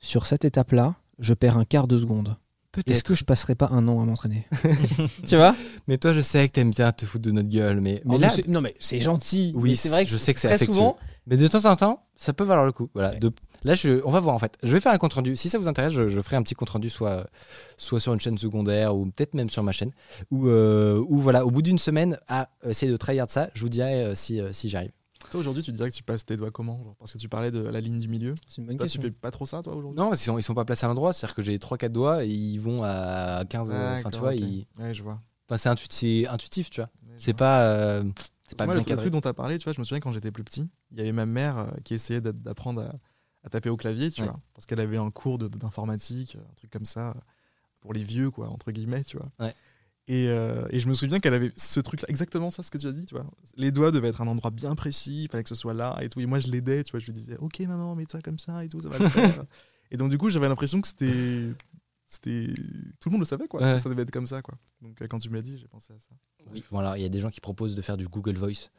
sur 0.00 0.26
cette 0.26 0.44
étape-là, 0.44 0.94
je 1.18 1.34
perds 1.34 1.58
un 1.58 1.64
quart 1.64 1.86
de 1.86 1.96
seconde. 1.98 2.36
Est-ce 2.76 2.82
Peut-être. 2.84 3.02
que 3.04 3.14
je 3.14 3.24
passerai 3.24 3.54
pas 3.54 3.68
un 3.72 3.86
an 3.88 4.00
à 4.00 4.04
m'entraîner 4.04 4.46
Tu 5.26 5.36
vois 5.36 5.54
Mais 5.88 5.98
toi, 5.98 6.12
je 6.12 6.20
sais 6.20 6.48
que 6.48 6.52
t'aimes 6.54 6.70
bien 6.70 6.92
te 6.92 7.06
foutre 7.06 7.24
de 7.24 7.30
notre 7.32 7.48
gueule, 7.48 7.80
mais, 7.80 8.02
mais 8.04 8.14
Oh, 8.16 8.18
là, 8.18 8.30
c'est- 8.30 8.46
non 8.48 8.60
mais 8.60 8.74
c'est 8.78 9.00
gentil. 9.00 9.52
Oui, 9.56 9.76
c'est 9.76 9.88
vrai 9.88 10.04
que 10.04 10.10
je 10.10 10.16
sais 10.16 10.34
que 10.34 10.40
c'est 10.40 10.48
très 10.48 10.54
affectueux. 10.56 10.74
souvent. 10.74 10.96
Mais 11.26 11.36
de 11.36 11.48
temps 11.48 11.64
en 11.64 11.74
temps, 11.74 12.04
ça 12.14 12.32
peut 12.32 12.44
valoir 12.44 12.66
le 12.66 12.72
coup. 12.72 12.88
Voilà. 12.94 13.10
Ouais. 13.10 13.18
De- 13.18 13.32
là, 13.64 13.74
je, 13.74 14.00
on 14.04 14.10
va 14.10 14.20
voir 14.20 14.34
en 14.34 14.38
fait. 14.38 14.56
Je 14.62 14.72
vais 14.72 14.80
faire 14.80 14.92
un 14.92 14.98
compte 14.98 15.14
rendu. 15.14 15.36
Si 15.36 15.48
ça 15.48 15.58
vous 15.58 15.66
intéresse, 15.66 15.92
je, 15.92 16.08
je 16.08 16.20
ferai 16.20 16.36
un 16.36 16.42
petit 16.42 16.54
compte 16.54 16.70
rendu, 16.70 16.88
soit, 16.88 17.26
soit 17.76 17.98
sur 17.98 18.14
une 18.14 18.20
chaîne 18.20 18.38
secondaire 18.38 18.94
ou 18.96 19.06
peut-être 19.06 19.34
même 19.34 19.50
sur 19.50 19.62
ma 19.64 19.72
chaîne. 19.72 19.90
Ou, 20.30 20.46
euh, 20.48 21.02
ou 21.08 21.18
voilà, 21.18 21.44
au 21.44 21.50
bout 21.50 21.62
d'une 21.62 21.78
semaine 21.78 22.18
à 22.28 22.48
essayer 22.68 22.92
de 22.92 22.96
tryhard 22.96 23.28
ça, 23.28 23.50
je 23.54 23.60
vous 23.62 23.68
dirai 23.68 24.04
euh, 24.04 24.14
si, 24.14 24.40
euh, 24.40 24.52
si 24.52 24.68
j'arrive. 24.68 24.92
Toi, 25.30 25.40
aujourd'hui, 25.40 25.62
tu 25.62 25.72
dirais 25.72 25.90
que 25.90 25.94
tu 25.94 26.02
passes 26.02 26.24
tes 26.24 26.36
doigts 26.36 26.50
comment 26.50 26.82
genre, 26.84 26.96
Parce 26.96 27.12
que 27.12 27.18
tu 27.18 27.28
parlais 27.28 27.50
de 27.50 27.58
la 27.60 27.80
ligne 27.80 27.98
du 27.98 28.08
milieu. 28.08 28.34
C'est 28.48 28.60
une 28.60 28.66
bonne 28.66 28.76
Toi, 28.76 28.86
tu 28.86 28.92
question. 28.98 29.02
fais 29.02 29.10
pas 29.10 29.30
trop 29.30 29.44
ça, 29.46 29.60
toi, 29.62 29.74
aujourd'hui? 29.74 29.98
Non, 30.00 30.08
parce 30.08 30.20
qu'ils 30.20 30.26
sont, 30.26 30.38
ils 30.38 30.42
sont 30.42 30.54
pas 30.54 30.64
placés 30.64 30.84
à 30.84 30.88
l'endroit. 30.88 31.12
C'est-à-dire 31.12 31.34
que 31.34 31.42
j'ai 31.42 31.58
3-4 31.58 31.92
doigts 31.92 32.24
et 32.24 32.28
ils 32.28 32.58
vont 32.58 32.82
à 32.84 33.44
15. 33.48 33.68
euh, 33.70 33.98
Enfin, 33.98 34.10
tu 34.10 34.18
vois, 34.18 34.34
ils- 34.34 34.66
Ouais, 34.78 34.94
je 34.94 35.02
vois. 35.02 35.20
enfin, 35.48 35.56
c'est 35.56 36.26
intuitif, 36.28 36.70
tu 36.70 36.80
vois. 36.80 36.90
Ouais, 37.04 37.14
C'est 37.18 37.34
pas, 37.34 37.62
euh, 37.62 38.04
c'est 38.46 38.56
pas 38.56 38.66
Moi, 38.66 38.74
bien 38.74 38.82
le, 38.82 38.86
cadré. 38.86 39.02
truc 39.04 39.12
dont 39.12 39.20
tu 39.20 39.28
as 39.28 39.34
parlé, 39.34 39.58
tu 39.58 39.64
vois, 39.64 39.72
je 39.72 39.80
me 39.80 39.84
souviens 39.84 40.00
quand 40.00 40.12
j'étais 40.12 40.30
plus 40.30 40.44
petit, 40.44 40.68
il 40.92 40.98
y 40.98 41.00
avait 41.00 41.12
ma 41.12 41.26
mère 41.26 41.58
euh, 41.58 41.66
qui 41.84 41.94
essayait 41.94 42.20
d'a- 42.20 42.32
d'apprendre 42.32 42.82
à, 42.82 42.94
à 43.42 43.48
taper 43.48 43.68
au 43.70 43.76
clavier, 43.76 44.10
tu 44.10 44.20
Ouais. 44.22 44.28
vois, 44.28 44.38
parce 44.54 44.64
qu'elle 44.66 44.80
avait 44.80 44.96
un 44.98 45.10
cours 45.10 45.38
d'informatique, 45.38 46.36
un 46.36 46.54
truc 46.54 46.70
comme 46.70 46.84
ça, 46.84 47.16
pour 47.80 47.92
les 47.92 48.04
vieux, 48.04 48.30
quoi, 48.30 48.48
entre 48.48 48.70
guillemets, 48.72 49.02
tu 49.04 49.16
vois. 49.16 49.30
Ouais. 49.40 49.54
Et, 50.08 50.28
euh, 50.28 50.66
et 50.70 50.78
je 50.78 50.88
me 50.88 50.94
souviens 50.94 51.18
qu'elle 51.18 51.34
avait 51.34 51.52
ce 51.56 51.80
truc-là, 51.80 52.06
exactement 52.08 52.50
ça, 52.50 52.62
ce 52.62 52.70
que 52.70 52.78
tu 52.78 52.86
as 52.86 52.92
dit, 52.92 53.04
tu 53.06 53.14
vois. 53.14 53.26
Les 53.56 53.72
doigts 53.72 53.90
devaient 53.90 54.08
être 54.08 54.20
un 54.20 54.28
endroit 54.28 54.52
bien 54.52 54.74
précis, 54.76 55.24
il 55.24 55.28
fallait 55.28 55.42
que 55.42 55.48
ce 55.48 55.56
soit 55.56 55.74
là 55.74 55.98
et 56.00 56.08
tout. 56.08 56.20
Et 56.20 56.26
moi, 56.26 56.38
je 56.38 56.46
l'aidais, 56.48 56.84
tu 56.84 56.92
vois. 56.92 57.00
Je 57.00 57.06
lui 57.06 57.12
disais, 57.12 57.36
ok, 57.38 57.58
maman, 57.60 57.94
mets-toi 57.96 58.20
comme 58.22 58.38
ça 58.38 58.64
et 58.64 58.68
tout, 58.68 58.80
ça 58.80 58.88
va 58.88 58.98
le 58.98 59.08
faire. 59.08 59.44
et 59.90 59.96
donc, 59.96 60.10
du 60.10 60.18
coup, 60.18 60.30
j'avais 60.30 60.48
l'impression 60.48 60.80
que 60.80 60.86
c'était. 60.86 61.52
C'était. 62.06 62.54
Tout 63.00 63.08
le 63.08 63.12
monde 63.12 63.22
le 63.22 63.26
savait, 63.26 63.48
quoi. 63.48 63.60
Ouais. 63.60 63.78
Ça 63.78 63.88
devait 63.88 64.02
être 64.02 64.12
comme 64.12 64.28
ça, 64.28 64.42
quoi. 64.42 64.54
Donc, 64.80 65.02
euh, 65.02 65.08
quand 65.08 65.18
tu 65.18 65.28
m'as 65.28 65.42
dit, 65.42 65.58
j'ai 65.58 65.66
pensé 65.66 65.92
à 65.92 65.98
ça. 65.98 66.10
Oui. 66.52 66.62
Bon, 66.70 66.78
alors, 66.78 66.96
il 66.96 67.02
y 67.02 67.06
a 67.06 67.08
des 67.08 67.18
gens 67.18 67.30
qui 67.30 67.40
proposent 67.40 67.74
de 67.74 67.82
faire 67.82 67.96
du 67.96 68.06
Google 68.06 68.36
Voice. 68.36 68.70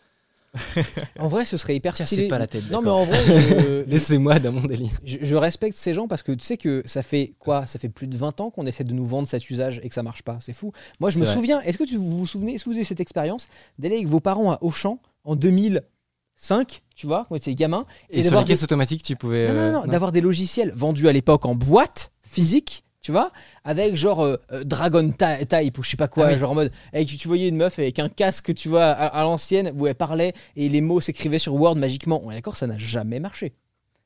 En 1.20 1.28
vrai, 1.28 1.46
ce 1.46 1.58
serait 1.58 1.76
hyper 1.76 1.96
Cassez 1.96 2.16
stylé. 2.16 2.28
pas 2.28 2.40
la 2.40 2.48
tête. 2.48 2.70
Non, 2.72 2.82
mais 2.82 2.90
en 2.90 3.04
vrai, 3.06 3.18
je, 3.26 3.84
Laissez-moi 3.88 4.40
dans 4.40 4.52
mon 4.52 4.62
délire. 4.62 4.90
je- 5.04 5.18
je 5.22 5.36
respecte 5.36 5.78
ces 5.78 5.94
gens 5.94 6.08
parce 6.08 6.24
que 6.24 6.32
tu 6.32 6.46
sais 6.46 6.58
que 6.58 6.82
ça 6.86 7.04
fait 7.04 7.34
quoi? 7.40 7.66
Ça 7.68 7.80
fait 7.80 7.90
plus 7.90 8.08
de 8.08 8.18
20 8.18 8.40
ans 8.42 8.50
qu'on 8.50 8.66
essaie 8.66 8.84
de 8.84 8.94
nous 8.94 9.06
vendre 9.06 9.28
cet 9.28 9.50
usage 9.50 9.80
et 9.84 9.90
que 9.90 9.96
ça 9.96 10.04
marche 10.04 10.24
pas. 10.24 10.38
C'est 10.42 10.54
fou. 10.54 10.72
Moi, 11.00 11.10
je 11.10 11.20
me 11.20 11.26
vrai. 11.26 11.34
souviens, 11.34 11.62
est-ce 11.62 11.78
que 11.78 11.84
tu, 11.84 11.98
vous 11.98 12.18
vous 12.20 12.28
souvenez, 12.28 12.54
est-ce 12.56 12.64
que 12.66 12.70
vous 12.70 12.76
avez 12.76 12.86
cette 12.86 13.00
expérience 13.00 13.48
d'aller 13.80 13.96
avec 13.96 14.08
vos 14.08 14.20
parents 14.20 14.52
à 14.52 14.58
Auchan 14.62 15.00
en 15.24 15.36
2005, 15.36 16.82
tu 16.96 17.08
vois, 17.08 17.26
quand 17.30 17.36
étiez 17.36 17.54
gamin, 17.56 17.86
Et, 18.10 18.18
sur 18.24 18.32
d'avoir 18.32 18.44
les 18.44 18.48
caisses 18.48 18.64
automatiques, 18.64 19.04
tu 19.04 19.16
pouvais. 19.16 19.48
Non, 19.48 19.54
non, 19.54 19.60
euh, 19.60 19.72
non, 19.72 19.86
d'avoir 19.86 20.12
des 20.12 20.22
logiciels 20.22 20.72
vendus 20.76 21.08
à 21.08 21.12
l'époque 21.14 21.46
en 21.46 21.56
boîte 21.56 22.12
physique, 22.24 22.84
tu 23.08 23.14
vois, 23.14 23.32
avec 23.64 23.96
genre 23.96 24.20
euh, 24.20 24.36
euh, 24.52 24.66
Dragon 24.66 25.10
Ty- 25.12 25.46
Type 25.48 25.78
ou 25.78 25.84
je 25.84 25.92
sais 25.92 25.96
pas 25.96 26.10
quoi, 26.10 26.26
Ah 26.28 26.34
oui. 26.34 26.40
genre 26.40 26.52
en 26.52 26.56
mode, 26.56 26.74
avec, 26.92 27.08
tu 27.08 27.26
voyais 27.30 27.48
une 27.48 27.56
meuf 27.56 27.80
avec 27.80 28.00
un 28.00 28.10
casque, 28.10 28.54
tu 28.54 28.68
vois, 28.68 28.84
à, 28.88 29.06
à 29.06 29.24
l'ancienne, 29.24 29.72
où 29.78 29.88
elle 29.88 29.96
parlait 29.96 30.34
et 30.58 30.68
les 30.68 30.82
mots 30.82 31.00
s'écrivaient 31.00 31.40
sur 31.40 31.56
Word 31.56 31.78
magiquement. 31.78 32.20
On 32.26 32.32
est 32.32 32.36
d'accord, 32.36 32.58
ça 32.58 32.68
n'a 32.68 32.78
jamais 32.78 33.22
marché. 33.22 33.54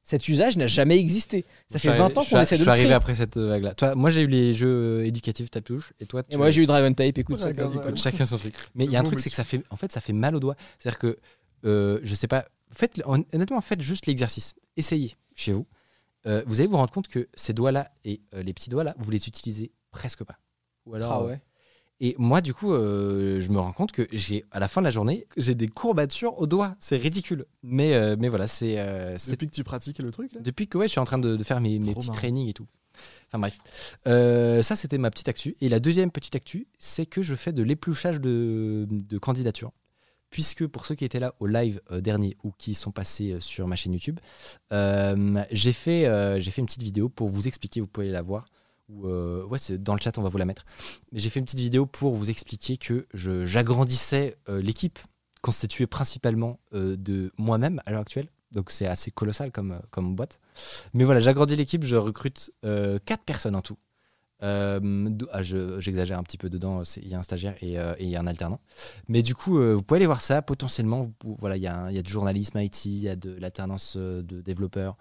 Cet 0.04 0.28
usage 0.28 0.56
n'a 0.56 0.68
jamais 0.68 1.00
existé. 1.00 1.42
Ça 1.42 1.48
Je 1.70 1.74
fait 1.80 1.80
suis 1.80 1.90
20 1.90 1.96
arri- 1.96 2.12
ans 2.20 2.24
qu'on 2.30 2.42
essaie 2.42 2.56
de 2.56 2.60
Je 2.60 2.62
suis 2.62 2.66
le 2.66 2.72
arrivé 2.72 2.94
après 2.94 3.16
cette 3.16 3.38
euh, 3.38 3.48
vague-là. 3.50 3.74
Toi, 3.74 3.96
moi, 3.96 4.12
j'ai 4.12 4.22
eu 4.22 4.28
les 4.28 4.54
jeux 4.54 5.04
éducatifs 5.04 5.50
tape-touche. 5.50 5.94
Et 6.00 6.06
toi, 6.06 6.22
tu 6.22 6.36
Et 6.36 6.38
moi 6.38 6.52
j'ai 6.52 6.62
eu 6.62 6.68
Dragon 6.68 6.94
Type, 6.94 7.18
écoute. 7.18 7.42
Ouais, 7.42 7.54
ouais. 7.60 7.96
Chacun 7.98 8.28
son 8.28 8.38
truc. 8.38 8.54
Mais 8.76 8.86
il 8.86 8.92
y 8.92 8.96
a 8.96 9.00
un 9.00 9.04
truc, 9.04 9.20
c'est 9.20 9.32
que 9.32 9.36
ça 9.36 9.44
fait, 9.44 9.62
en 9.72 9.78
fait, 9.78 9.92
ça 9.92 10.02
fait 10.02 10.14
mal 10.14 10.36
aux 10.36 10.40
doigts. 10.40 10.56
C'est-à-dire 10.78 11.00
que, 11.00 11.18
euh, 11.66 12.00
je 12.04 12.14
sais 12.14 12.28
pas, 12.28 12.46
faites, 12.72 13.02
hon- 13.06 13.26
honnêtement, 13.34 13.62
faites 13.62 13.82
juste 13.82 14.06
l'exercice. 14.06 14.54
Essayez 14.78 15.16
chez 15.36 15.54
vous. 15.54 15.66
Euh, 16.28 16.44
vous 16.46 16.60
allez 16.62 16.68
vous 16.68 16.78
rendre 16.78 16.92
compte 16.92 17.08
que 17.08 17.28
ces 17.34 17.54
doigts-là 17.54 17.92
et 18.06 18.22
euh, 18.34 18.44
les 18.44 18.54
petits 18.54 18.70
doigts-là, 18.70 18.96
vous 19.00 19.12
les 19.12 19.28
utilisez 19.28 19.72
presque 19.92 20.24
pas. 20.24 20.38
Ou 20.86 20.96
alors, 20.96 21.12
Ah 21.12 21.22
euh, 21.22 21.28
ouais. 21.28 21.42
Et 22.04 22.16
moi, 22.18 22.42
du 22.42 22.52
coup, 22.56 22.74
euh, 22.74 23.42
je 23.42 23.50
me 23.52 23.60
rends 23.60 23.74
compte 23.74 23.92
que 23.92 24.08
j'ai, 24.12 24.44
à 24.50 24.60
la 24.60 24.68
fin 24.68 24.82
de 24.82 24.86
la 24.86 24.92
journée, 24.92 25.28
j'ai 25.38 25.54
des 25.54 25.68
courbatures 25.68 26.40
aux 26.40 26.48
doigts. 26.48 26.76
C'est 26.80 26.98
ridicule. 26.98 27.46
Mais, 27.62 27.94
euh, 27.94 28.16
mais 28.18 28.28
voilà, 28.28 28.48
c'est, 28.48 28.80
euh, 28.80 29.16
c'est 29.20 29.30
Depuis 29.32 29.46
que 29.48 29.54
tu 29.54 29.64
pratiques 29.64 30.00
le 30.00 30.10
truc, 30.10 30.34
là? 30.34 30.42
Depuis 30.42 30.68
que 30.68 30.80
ouais, 30.80 30.88
je 30.88 30.92
suis 30.92 31.00
en 31.00 31.06
train 31.06 31.20
de, 31.20 31.36
de 31.36 31.44
faire 31.44 31.62
mes, 31.62 31.78
petits 31.78 32.08
marrant. 32.08 32.14
trainings 32.14 32.48
et 32.50 32.54
tout. 32.54 32.66
Enfin 33.28 33.38
bref. 33.38 33.60
Euh, 34.08 34.64
ça, 34.64 34.76
c'était 34.76 34.98
ma 34.98 35.12
petite 35.12 35.28
actu. 35.30 35.56
Et 35.62 35.70
la 35.70 35.80
deuxième 35.80 36.10
petite 36.10 36.36
actu, 36.36 36.68
c'est 36.80 37.06
que 37.06 37.22
je 37.22 37.36
fais 37.36 37.54
de 37.54 37.62
l'épluchage 37.62 38.20
de, 38.20 38.88
de 38.90 39.18
candidatures. 39.20 39.72
Puisque 40.32 40.66
pour 40.66 40.86
ceux 40.86 40.96
qui 40.96 41.06
étaient 41.06 41.20
là 41.20 41.36
au 41.40 41.46
live 41.46 41.82
euh, 41.92 42.02
dernier 42.02 42.38
ou 42.44 42.52
qui 42.58 42.74
sont 42.74 42.92
passés 42.92 43.34
euh, 43.34 43.40
sur 43.40 43.68
ma 43.68 43.76
chaîne 43.76 43.94
YouTube, 43.94 44.20
euh, 44.74 45.44
j'ai 45.52 45.74
fait, 45.74 46.06
euh, 46.08 46.42
fait 46.42 46.62
une 46.62 46.66
petite 46.66 46.82
vidéo 46.82 47.10
pour 47.10 47.30
vous 47.30 47.48
expliquer, 47.48 47.82
vous 47.82 47.88
pouvez 47.88 48.10
la 48.10 48.22
voir. 48.24 48.46
Ou 48.90 49.08
euh, 49.08 49.46
ouais, 49.46 49.58
c'est 49.58 49.82
dans 49.82 49.94
le 49.94 50.02
chat, 50.02 50.18
on 50.18 50.22
va 50.22 50.30
vous 50.30 50.38
la 50.38 50.46
mettre. 50.46 50.66
Mais 51.12 51.20
j'ai 51.20 51.30
fait 51.30 51.40
une 51.40 51.46
petite 51.46 51.60
vidéo 51.60 51.86
pour 51.86 52.16
vous 52.16 52.30
expliquer 52.30 52.78
que 52.78 53.08
j'agrandissais 53.14 54.38
euh, 54.50 54.62
l'équipe 54.62 55.00
constituée 55.42 55.88
principalement 55.88 56.60
euh, 56.74 56.96
de 56.98 57.32
moi-même 57.38 57.82
à 57.86 57.92
l'heure 57.92 58.02
actuelle. 58.02 58.30
Donc 58.52 58.70
c'est 58.72 58.88
assez 58.88 59.12
colossal 59.12 59.52
comme, 59.52 59.72
euh, 59.74 59.80
comme 59.92 60.16
boîte. 60.16 60.40
Mais 60.94 61.04
voilà, 61.04 61.20
j'agrandis 61.20 61.56
l'équipe, 61.56 61.84
je 61.84 61.96
recrute 61.96 62.52
4 62.64 63.24
personnes 63.26 63.56
en 63.56 63.62
tout. 63.62 63.78
Euh, 64.44 65.10
ah, 65.32 65.44
je- 65.44 65.80
J'exagère 65.80 66.18
un 66.18 66.24
petit 66.24 66.38
peu 66.38 66.50
dedans, 66.50 66.82
il 66.98 67.08
y 67.08 67.14
a 67.14 67.20
un 67.20 67.24
stagiaire 67.24 67.56
et, 67.62 67.78
euh, 67.80 67.94
et 68.00 68.06
il 68.06 68.10
y 68.10 68.16
a 68.16 68.20
un 68.20 68.28
alternant. 68.28 68.60
Mais 69.08 69.22
du 69.22 69.36
coup, 69.36 69.60
euh, 69.60 69.74
vous 69.76 69.84
pouvez 69.84 69.98
aller 70.00 70.06
voir 70.08 70.22
ça. 70.22 70.42
Potentiellement, 70.42 71.04
vous 71.24 71.36
voilà, 71.40 71.58
il 71.58 71.64
y, 71.64 71.68
a 71.68 71.92
y 71.92 72.02
du 72.02 72.12
journalisme 72.12 72.58
IT, 72.60 72.86
il 72.86 73.00
y 73.00 73.10
a 73.10 73.16
de 73.16 73.36
l'alternance 73.36 73.98
de 73.98 74.42
développeurs, 74.42 74.98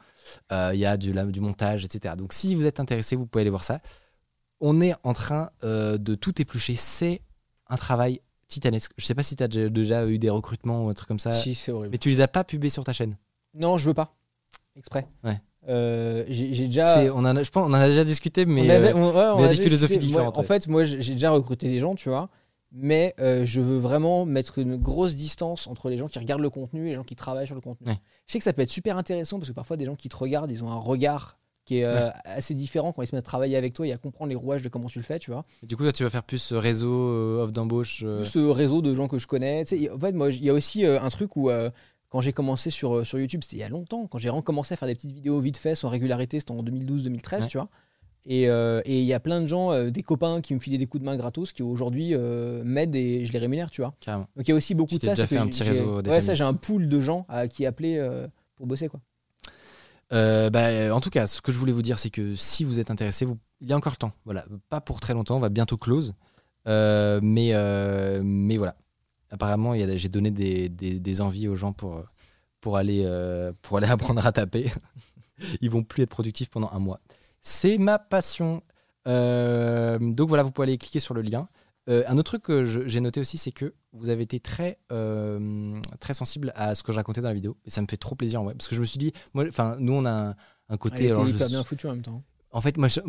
il 0.50 0.78
y 0.78 0.85
a 0.87 0.97
du, 0.97 1.12
la- 1.12 1.25
du 1.25 1.40
montage, 1.40 1.85
etc. 1.85 2.14
Donc 2.16 2.32
si 2.32 2.54
vous 2.54 2.66
êtes 2.66 2.80
intéressé, 2.80 3.16
vous 3.16 3.26
pouvez 3.26 3.42
aller 3.42 3.50
voir 3.50 3.64
ça. 3.64 3.80
On 4.61 4.80
est 4.82 4.94
en 5.04 5.14
train 5.14 5.50
de 5.62 6.14
tout 6.14 6.40
éplucher. 6.42 6.76
C'est 6.76 7.23
un 7.68 7.76
travail 7.76 8.20
titanesque. 8.49 8.92
Je 8.99 9.04
sais 9.06 9.14
pas 9.14 9.23
si 9.23 9.37
tu 9.37 9.42
as 9.42 9.49
déjà, 9.49 9.68
déjà 9.70 10.06
eu 10.06 10.18
des 10.18 10.28
recrutements 10.28 10.85
ou 10.85 10.90
un 10.90 10.94
truc 10.94 11.09
comme 11.09 11.18
ça. 11.20 11.32
Si, 11.32 11.54
c'est 11.54 11.73
horrible. 11.73 11.92
Mais 11.92 11.99
tu 11.99 12.09
les 12.11 12.20
as 12.20 12.28
pas 12.28 12.44
pubés 12.44 12.68
sur 12.68 12.85
ta 12.85 12.92
chaîne? 12.92 13.16
Non, 13.54 13.78
je 13.78 13.87
veux 13.87 13.94
pas. 13.94 14.14
Exprès. 14.76 15.09
Ouais. 15.25 15.40
Euh, 15.68 16.24
j'ai 16.28 16.66
déjà. 16.66 17.02
On 17.14 17.18
en 17.18 17.36
a, 17.36 17.42
je 17.42 17.50
pense 17.50 17.66
on 17.68 17.70
en 17.70 17.74
a 17.74 17.86
déjà 17.88 18.04
discuté, 18.04 18.46
mais 18.46 18.62
On 18.66 18.70
a- 18.70 18.74
euh, 18.88 18.92
on- 18.94 19.10
ouais, 19.10 19.24
on 19.34 19.36
mais 19.36 19.42
il 19.42 19.44
y 19.44 19.48
a 19.48 19.50
a 19.50 19.54
des 19.54 19.62
philosophies 19.62 19.98
discuté. 19.98 20.12
Moi, 20.12 20.20
différentes, 20.22 20.38
en 20.38 20.42
fait, 20.42 20.68
moi, 20.68 20.84
j'ai 20.84 21.12
déjà 21.12 21.30
recruté 21.30 21.68
des 21.68 21.78
gens, 21.80 21.94
tu 21.94 22.08
vois. 22.08 22.28
Mais 22.73 23.14
euh, 23.20 23.44
je 23.44 23.60
veux 23.60 23.76
vraiment 23.76 24.25
mettre 24.26 24.58
une 24.60 24.76
grosse 24.76 25.16
distance 25.16 25.66
entre 25.66 25.90
les 25.90 25.99
gens 25.99 26.06
qui 26.06 26.18
regardent 26.20 26.40
le 26.42 26.50
contenu 26.50 26.86
et 26.86 26.90
les 26.90 26.94
gens 26.94 27.02
qui 27.02 27.16
travaillent 27.16 27.46
sur 27.46 27.56
le 27.56 27.60
contenu. 27.60 27.88
Ouais. 27.88 27.99
Je 28.28 28.32
sais 28.32 28.38
que 28.38 28.44
ça 28.44 28.52
peut 28.52 28.62
être 28.62 28.70
super 28.70 28.96
intéressant 28.96 29.38
parce 29.38 29.49
que 29.49 29.54
parfois, 29.54 29.76
des 29.76 29.86
gens 29.86 29.96
qui 29.96 30.08
te 30.08 30.16
regardent, 30.16 30.50
ils 30.52 30.62
ont 30.62 30.70
un 30.70 30.76
regard 30.78 31.36
qui 31.66 31.78
est 31.78 31.84
assez 32.25 32.54
différent 32.54 32.92
quand 32.92 33.02
ils 33.02 33.06
se 33.06 33.14
mettent 33.14 33.25
à 33.25 33.28
travailler 33.28 33.56
avec 33.56 33.75
toi 33.75 33.86
et 33.86 33.92
à 33.92 33.99
comprendre 33.99 34.30
les 34.30 34.34
rouages 34.36 34.62
de 34.62 34.68
comment 34.68 34.88
tu 34.88 34.99
le 34.99 35.04
fais, 35.04 35.18
tu 35.18 35.30
vois. 35.30 35.44
du 35.62 35.76
coup, 35.76 35.82
toi, 35.82 35.92
tu 35.92 36.02
vas 36.04 36.10
faire 36.10 36.23
plus 36.23 36.52
euh, 36.52 36.58
réseau, 36.58 37.40
offre 37.42 37.52
d'embauche. 37.52 38.02
euh, 38.04 38.25
ce 38.25 38.38
réseau 38.38 38.82
de 38.82 38.94
gens 38.94 39.08
que 39.08 39.18
je 39.18 39.26
connais. 39.26 39.64
Tu 39.64 39.76
sais, 39.78 39.90
en 39.90 39.99
fait, 39.99 40.12
moi, 40.12 40.30
il 40.30 40.42
y 40.44 40.49
a 40.50 40.52
aussi 40.54 40.84
un 40.86 41.08
truc 41.10 41.36
où, 41.36 41.50
quand 42.10 42.20
j'ai 42.20 42.32
commencé 42.34 42.68
sur, 42.70 42.96
euh, 42.99 43.04
sur 43.04 43.18
YouTube, 43.18 43.40
c'était 43.42 43.56
il 43.56 43.60
y 43.60 43.62
a 43.62 43.68
longtemps, 43.68 44.06
quand 44.06 44.18
j'ai 44.18 44.28
recommencé 44.28 44.75
à 44.75 44.76
faire 44.76 44.88
des 44.88 44.94
petites 44.94 45.12
vidéos 45.12 45.40
vite 45.40 45.56
fait, 45.56 45.75
sans 45.75 45.88
régularité, 45.88 46.38
c'était 46.40 46.50
en 46.52 46.62
2012-2013, 46.62 47.40
Ouais. 47.42 47.46
tu 47.49 47.56
vois. 47.56 47.68
Et 48.26 48.50
euh, 48.50 48.82
et 48.84 48.99
il 49.00 49.06
y 49.06 49.14
a 49.14 49.20
plein 49.20 49.40
de 49.40 49.46
gens, 49.46 49.73
euh, 49.73 49.88
des 49.88 50.02
copains 50.02 50.42
qui 50.42 50.52
me 50.54 50.58
filaient 50.60 50.76
des 50.76 50.86
coups 50.86 51.00
de 51.00 51.06
main 51.06 51.16
gratos, 51.16 51.52
qui 51.52 51.62
aujourd'hui 51.62 52.10
euh, 52.12 52.62
m'aident 52.64 52.94
et 52.94 53.25
je 53.25 53.32
les 53.32 53.38
rémunère, 53.38 53.70
tu 53.70 53.80
vois. 53.80 53.94
carrément. 53.99 54.26
Donc 54.36 54.46
il 54.46 54.50
y 54.50 54.52
a 54.52 54.56
aussi 54.56 54.75
beaucoup 54.75 54.90
Tu 54.90 54.99
de 54.99 55.04
ça. 55.06 55.14
déjà 55.14 55.26
fait 55.26 55.38
un 55.38 55.46
petit 55.46 55.62
réseau 55.62 56.02
des 56.02 56.10
Ouais, 56.10 56.20
ça, 56.20 56.34
j'ai 56.34 56.44
un 56.44 56.52
pool 56.52 56.86
de 56.88 57.00
gens 57.00 57.25
à 57.30 57.49
qui 57.49 57.64
appeler 57.64 57.99
pour 58.56 58.66
bosser, 58.66 58.88
quoi. 58.88 59.00
Bah, 60.10 60.94
en 60.94 61.00
tout 61.00 61.10
cas, 61.10 61.26
ce 61.26 61.40
que 61.40 61.50
je 61.52 61.56
voulais 61.58 61.73
vous 61.73 61.80
dire, 61.82 61.99
c'est 61.99 62.10
que 62.10 62.34
si 62.34 62.64
vous 62.64 62.78
êtes 62.80 62.90
intéressé, 62.90 63.25
vous... 63.25 63.38
il 63.60 63.68
y 63.68 63.73
a 63.73 63.76
encore 63.76 63.92
le 63.92 63.96
temps. 63.99 64.12
Voilà, 64.26 64.44
pas 64.68 64.80
pour 64.82 65.00
très 65.00 65.14
longtemps, 65.14 65.36
on 65.36 65.40
va 65.40 65.49
bientôt 65.49 65.76
close. 65.78 66.12
Mais, 66.66 67.52
mais 68.23 68.56
voilà. 68.58 68.76
Apparemment, 69.30 69.75
il 69.75 69.80
y 69.80 69.82
a- 69.84 69.97
j'ai 69.97 70.08
donné 70.08 70.30
des, 70.30 70.69
des- 70.69 70.99
des 70.99 71.21
envies 71.21 71.49
aux 71.49 71.54
gens 71.54 71.73
pour, 71.73 72.02
pour, 72.60 72.76
aller, 72.76 73.02
euh, 73.04 73.52
pour 73.62 73.78
aller 73.78 73.86
apprendre 73.90 74.25
à 74.26 74.32
taper. 74.32 74.71
Ils 75.60 75.71
vont 75.71 75.82
plus 75.84 76.02
être 76.02 76.10
productifs 76.10 76.50
pendant 76.50 76.71
un 76.73 76.78
mois. 76.78 77.00
C'est 77.40 77.78
ma 77.78 77.99
passion. 77.99 78.62
Euh, 79.06 79.99
donc 79.99 80.28
voilà, 80.28 80.43
vous 80.43 80.50
pouvez 80.50 80.69
aller 80.69 80.78
cliquer 80.78 81.00
sur 81.00 81.14
le 81.14 81.23
lien. 81.23 81.49
Euh, 81.88 82.04
un 82.06 82.19
autre 82.19 82.32
truc 82.32 82.43
que 82.43 82.64
j'ai 82.64 83.00
noté 83.00 83.21
aussi, 83.21 83.38
c'est 83.38 83.50
que 83.52 83.73
vous 83.93 84.10
avez 84.10 84.23
été 84.23 84.38
très, 84.38 84.78
très 85.99 86.14
sensible 86.14 86.52
à 86.54 86.75
ce 86.75 86.82
que 86.82 86.93
je 86.93 86.97
racontais 86.99 87.21
dans 87.23 87.28
la 87.28 87.34
vidéo. 87.34 87.56
Et 87.64 87.71
ça 87.71 87.80
me 87.80 87.86
fait 87.88 87.97
trop 87.97 88.14
plaisir, 88.14 88.40
en 88.40 88.45
vrai. 88.45 88.54
Parce 88.54 88.69
que 88.69 88.75
je 88.75 88.80
me 88.80 88.84
suis 88.86 88.99
dit, 88.99 89.12
moi, 89.32 89.45
enfin, 89.49 89.76
nous, 89.78 89.95
on 89.95 90.04
a 90.04 90.10
un, 90.10 90.34
un 90.69 90.76
côté. 90.76 90.97
Elle 90.97 91.02
était 91.06 91.10
alors, 91.12 91.26
je- 91.26 91.45
bien 91.47 91.64
foutu 91.64 91.86
en 91.86 91.93
même 91.93 92.02
temps. 92.02 92.23
En 92.52 92.60
fait, 92.60 92.76
moi, 92.78 92.89
je- 92.89 93.00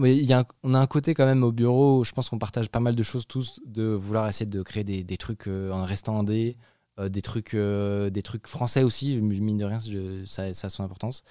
on 0.64 0.74
a 0.74 0.80
un 0.80 0.88
côté 0.88 1.14
quand 1.14 1.26
même 1.26 1.44
au 1.44 1.52
bureau. 1.52 2.04
Je 2.04 2.12
pense 2.12 2.30
qu'on 2.30 2.38
partage 2.40 2.70
pas 2.70 2.80
mal 2.80 2.96
de 2.96 3.04
choses 3.04 3.26
tous, 3.28 3.60
de 3.66 3.84
vouloir 3.84 4.28
essayer 4.30 4.46
de 4.50 4.62
créer 4.62 4.84
des, 4.84 5.18
trucs 5.18 5.48
euh, 5.48 5.72
en 5.72 5.84
restant 5.84 6.20
en 6.20 6.24
D, 6.24 6.58
euh, 7.00 7.10
des 7.10 7.22
trucs, 7.22 7.54
euh, 7.56 8.10
des 8.10 8.22
trucs 8.22 8.48
français 8.48 8.84
aussi. 8.84 9.20
Mine 9.22 9.58
de 9.58 9.66
rien, 9.66 9.80
je- 9.80 10.24
ça, 10.26 10.44
a 10.44 10.54
son 10.70 10.84
importance. 10.84 11.24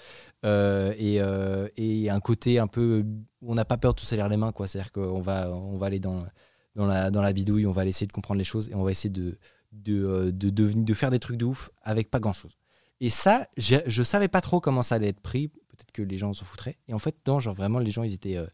Euh, 0.44 0.92
et, 0.98 1.20
euh, 1.20 1.68
un 2.10 2.20
côté 2.20 2.58
un 2.58 2.66
peu 2.66 3.04
où 3.42 3.52
on 3.52 3.54
n'a 3.54 3.64
pas 3.64 3.76
peur 3.78 3.94
de 3.94 4.00
tout 4.00 4.06
salir 4.06 4.28
les 4.28 4.36
mains, 4.36 4.52
quoi. 4.52 4.66
C'est-à-dire 4.66 4.92
qu'on 4.92 5.20
va, 5.20 5.50
on 5.52 5.76
va 5.78 5.86
aller 5.86 6.00
dans 6.00 6.24
la 6.76 7.32
bidouille, 7.32 7.66
on 7.66 7.72
va 7.72 7.84
essayer 7.86 8.06
de 8.06 8.12
comprendre 8.12 8.38
les 8.38 8.44
choses 8.44 8.68
et 8.70 8.74
on 8.74 8.82
va 8.82 8.90
essayer 8.90 9.10
de 9.10 9.38
euh, 9.88 10.94
faire 10.94 11.10
des 11.10 11.18
trucs 11.20 11.36
de 11.36 11.44
ouf 11.44 11.70
avec 11.82 12.10
pas 12.10 12.18
grand 12.18 12.32
chose. 12.32 12.56
Et 13.00 13.10
ça, 13.10 13.46
j'ai- 13.56 13.82
je 13.86 14.02
savais 14.02 14.28
pas 14.28 14.40
trop 14.40 14.60
comment 14.60 14.82
ça 14.82 14.96
allait 14.96 15.08
être 15.08 15.20
pris. 15.20 15.50
Peut-être 15.80 15.92
que 15.92 16.02
les 16.02 16.18
gens 16.18 16.32
s'en 16.34 16.44
foutraient. 16.44 16.76
Et 16.88 16.94
en 16.94 16.98
fait, 16.98 17.16
non, 17.26 17.40
genre 17.40 17.54
vraiment, 17.54 17.78
les 17.78 17.90
gens, 17.90 18.02
ils 18.02 18.12
étaient. 18.12 18.36
euh, 18.36 18.46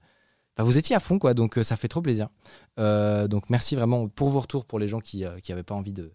enfin, 0.56 0.64
vous 0.64 0.78
étiez 0.78 0.94
à 0.96 1.00
fond, 1.00 1.18
quoi. 1.18 1.34
Donc, 1.34 1.58
euh, 1.58 1.62
ça 1.64 1.76
fait 1.76 1.88
trop 1.88 2.00
plaisir. 2.02 2.28
Euh, 2.78 3.26
donc, 3.28 3.50
merci 3.50 3.74
vraiment 3.74 4.08
pour 4.08 4.28
vos 4.30 4.40
retours 4.40 4.64
pour 4.64 4.78
les 4.78 4.86
gens 4.88 5.00
qui 5.00 5.24
n'avaient 5.48 5.62
pas 5.64 5.74
envie 5.74 5.92
de 5.92 6.12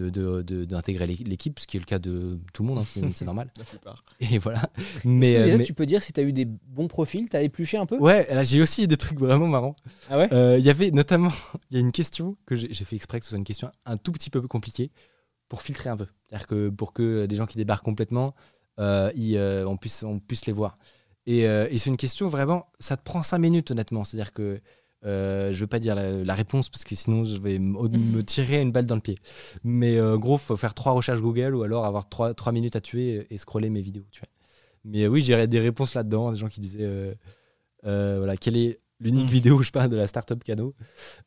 d'intégrer 0.00 1.06
l'é- 1.08 1.24
l'équipe, 1.26 1.58
ce 1.58 1.66
qui 1.66 1.76
est 1.76 1.80
le 1.80 1.84
cas 1.86 1.98
de 1.98 2.38
tout 2.52 2.62
le 2.62 2.68
monde, 2.68 2.78
hein, 2.78 3.10
c'est 3.14 3.24
normal. 3.24 3.50
La 3.58 3.64
plupart. 3.64 4.04
Et 4.20 4.38
voilà. 4.38 4.62
Mais, 5.04 5.34
que 5.34 5.42
déjà, 5.44 5.56
mais- 5.58 5.64
tu 5.64 5.74
peux 5.74 5.86
dire 5.86 6.02
si 6.02 6.12
tu 6.12 6.20
as 6.20 6.22
eu 6.22 6.32
des 6.32 6.44
bons 6.44 6.86
profils, 6.88 7.28
tu 7.28 7.36
as 7.36 7.42
épluché 7.42 7.78
un 7.78 7.86
peu? 7.86 7.98
Ouais, 7.98 8.32
là, 8.32 8.42
j'ai 8.44 8.60
aussi 8.62 8.86
des 8.86 8.96
trucs 8.96 9.18
vraiment 9.18 9.48
marrants. 9.48 9.74
Ah 10.08 10.18
ouais? 10.18 10.32
Euh, 10.32 10.56
Il 10.58 10.64
y 10.64 10.70
avait 10.70 10.90
notamment, 10.92 11.30
il 11.70 11.74
y 11.74 11.76
a 11.78 11.80
une 11.80 11.90
question 11.92 12.36
que 12.46 12.54
j'ai 12.54 12.72
fait 12.84 12.94
exprès 12.96 13.18
que 13.18 13.24
ce 13.26 13.30
soit 13.30 13.38
une 13.38 13.44
question 13.44 13.70
un 13.86 13.96
tout 13.96 14.12
petit 14.12 14.30
peu 14.30 14.40
compliquée 14.42 14.92
pour 15.48 15.62
filtrer 15.62 15.90
un 15.90 15.96
peu. 15.96 16.06
C'est-à-dire 16.28 16.46
que 16.46 16.68
pour 16.68 16.92
que 16.92 17.26
des 17.26 17.34
gens 17.36 17.46
qui 17.46 17.56
débarquent 17.56 17.84
complètement, 17.84 18.34
ils, 18.78 19.36
euh, 19.36 19.66
on, 19.66 19.76
puisse, 19.76 20.02
on 20.02 20.18
puisse 20.18 20.46
les 20.46 20.52
voir. 20.52 20.76
Et, 21.26 21.46
euh, 21.46 21.66
et 21.70 21.76
c'est 21.76 21.90
une 21.90 21.98
question 21.98 22.28
vraiment, 22.28 22.66
ça 22.80 22.96
te 22.96 23.02
prend 23.02 23.22
cinq 23.22 23.38
minutes 23.38 23.70
honnêtement. 23.70 24.02
C'est-à-dire 24.04 24.32
que 24.32 24.60
euh, 25.04 25.52
je 25.52 25.60
veux 25.60 25.66
pas 25.66 25.78
dire 25.78 25.94
la, 25.94 26.24
la 26.24 26.34
réponse 26.34 26.70
parce 26.70 26.84
que 26.84 26.96
sinon 26.96 27.22
je 27.22 27.38
vais 27.38 27.58
me, 27.58 28.22
tirer 28.22 28.62
une 28.62 28.72
balle 28.72 28.86
dans 28.86 28.94
le 28.94 29.02
pied. 29.02 29.18
Mais 29.62 29.98
euh, 29.98 30.16
gros, 30.16 30.38
faut 30.38 30.56
faire 30.56 30.72
trois 30.72 30.92
recherches 30.92 31.20
Google 31.20 31.54
ou 31.54 31.62
alors 31.62 31.84
avoir 31.84 32.08
trois, 32.08 32.32
trois 32.32 32.50
minutes 32.52 32.76
à 32.76 32.80
tuer 32.80 33.26
et 33.30 33.36
scroller 33.36 33.68
mes 33.68 33.82
vidéos. 33.82 34.06
Tu 34.10 34.20
vois. 34.20 34.28
Mais 34.84 35.06
oui, 35.06 35.20
j'ai 35.20 35.46
des 35.46 35.60
réponses 35.60 35.94
là-dedans, 35.94 36.32
des 36.32 36.38
gens 36.38 36.48
qui 36.48 36.60
disaient 36.60 36.84
euh, 36.84 37.14
euh, 37.84 38.16
voilà, 38.18 38.38
quel 38.38 38.56
est 38.56 38.80
l'unique 39.00 39.28
vidéo 39.28 39.56
où 39.56 39.62
je 39.62 39.70
parle 39.70 39.90
de 39.90 39.96
la 39.96 40.06
startup 40.06 40.42
Cano. 40.42 40.74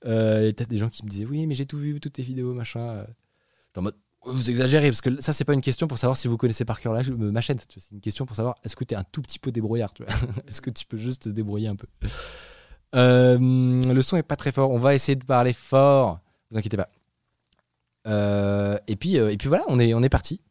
Euh, 0.06 0.48
et 0.48 0.54
peut-être 0.54 0.70
des 0.70 0.80
gens 0.80 0.90
qui 0.90 1.06
me 1.06 1.10
disaient 1.10 1.26
oui, 1.26 1.46
mais 1.46 1.54
j'ai 1.54 1.66
tout 1.66 1.78
vu, 1.78 2.00
toutes 2.00 2.14
tes 2.14 2.24
vidéos, 2.24 2.54
machin. 2.56 3.06
En 3.78 3.84
mode 3.84 3.96
vous 4.26 4.50
exagérez 4.50 4.90
parce 4.90 5.02
que 5.02 5.22
ça 5.22 5.34
c'est 5.34 5.46
pas 5.46 5.54
une 5.54 5.62
question 5.62 5.88
pour 5.88 5.98
savoir 5.98 6.16
si 6.18 6.28
vous 6.28 6.38
connaissez 6.38 6.66
par 6.66 6.80
cœur 6.80 6.94
la- 6.94 7.04
ma 7.10 7.42
chaîne. 7.42 7.58
C'est 7.70 7.92
une 7.92 8.02
question 8.02 8.26
pour 8.26 8.36
savoir 8.36 8.56
est-ce 8.64 8.76
que 8.76 8.84
tu 8.84 8.94
es 8.94 8.98
un 8.98 9.04
tout 9.04 9.22
petit 9.22 9.40
peu 9.40 9.52
débrouillard. 9.52 9.94
tu 9.94 10.04
vois? 10.04 10.14
est-ce 10.48 10.62
que 10.62 10.70
tu 10.70 10.86
peux 10.86 10.98
juste 10.98 11.24
te 11.24 11.30
débrouiller 11.30 11.68
un 11.68 11.76
peu? 11.76 11.88
Euh, 12.96 13.38
le 13.40 14.02
son 14.02 14.18
est 14.18 14.24
pas 14.24 14.36
très 14.36 14.52
fort. 14.52 14.70
On 14.72 14.78
va 14.80 14.94
essayer 14.94 15.16
de 15.16 15.24
parler 15.24 15.54
fort. 15.54 16.20
Vous 16.52 16.58
inquiétez 16.58 16.78
pas. 16.78 16.90
Euh, 18.08 18.78
et 18.88 18.96
puis 18.96 19.18
euh, 19.18 19.32
et 19.32 19.38
puis 19.38 19.48
voilà, 19.48 19.64
on 19.68 19.80
est 19.80 19.94
on 19.94 20.02
est 20.04 20.10
parti. 20.10 20.42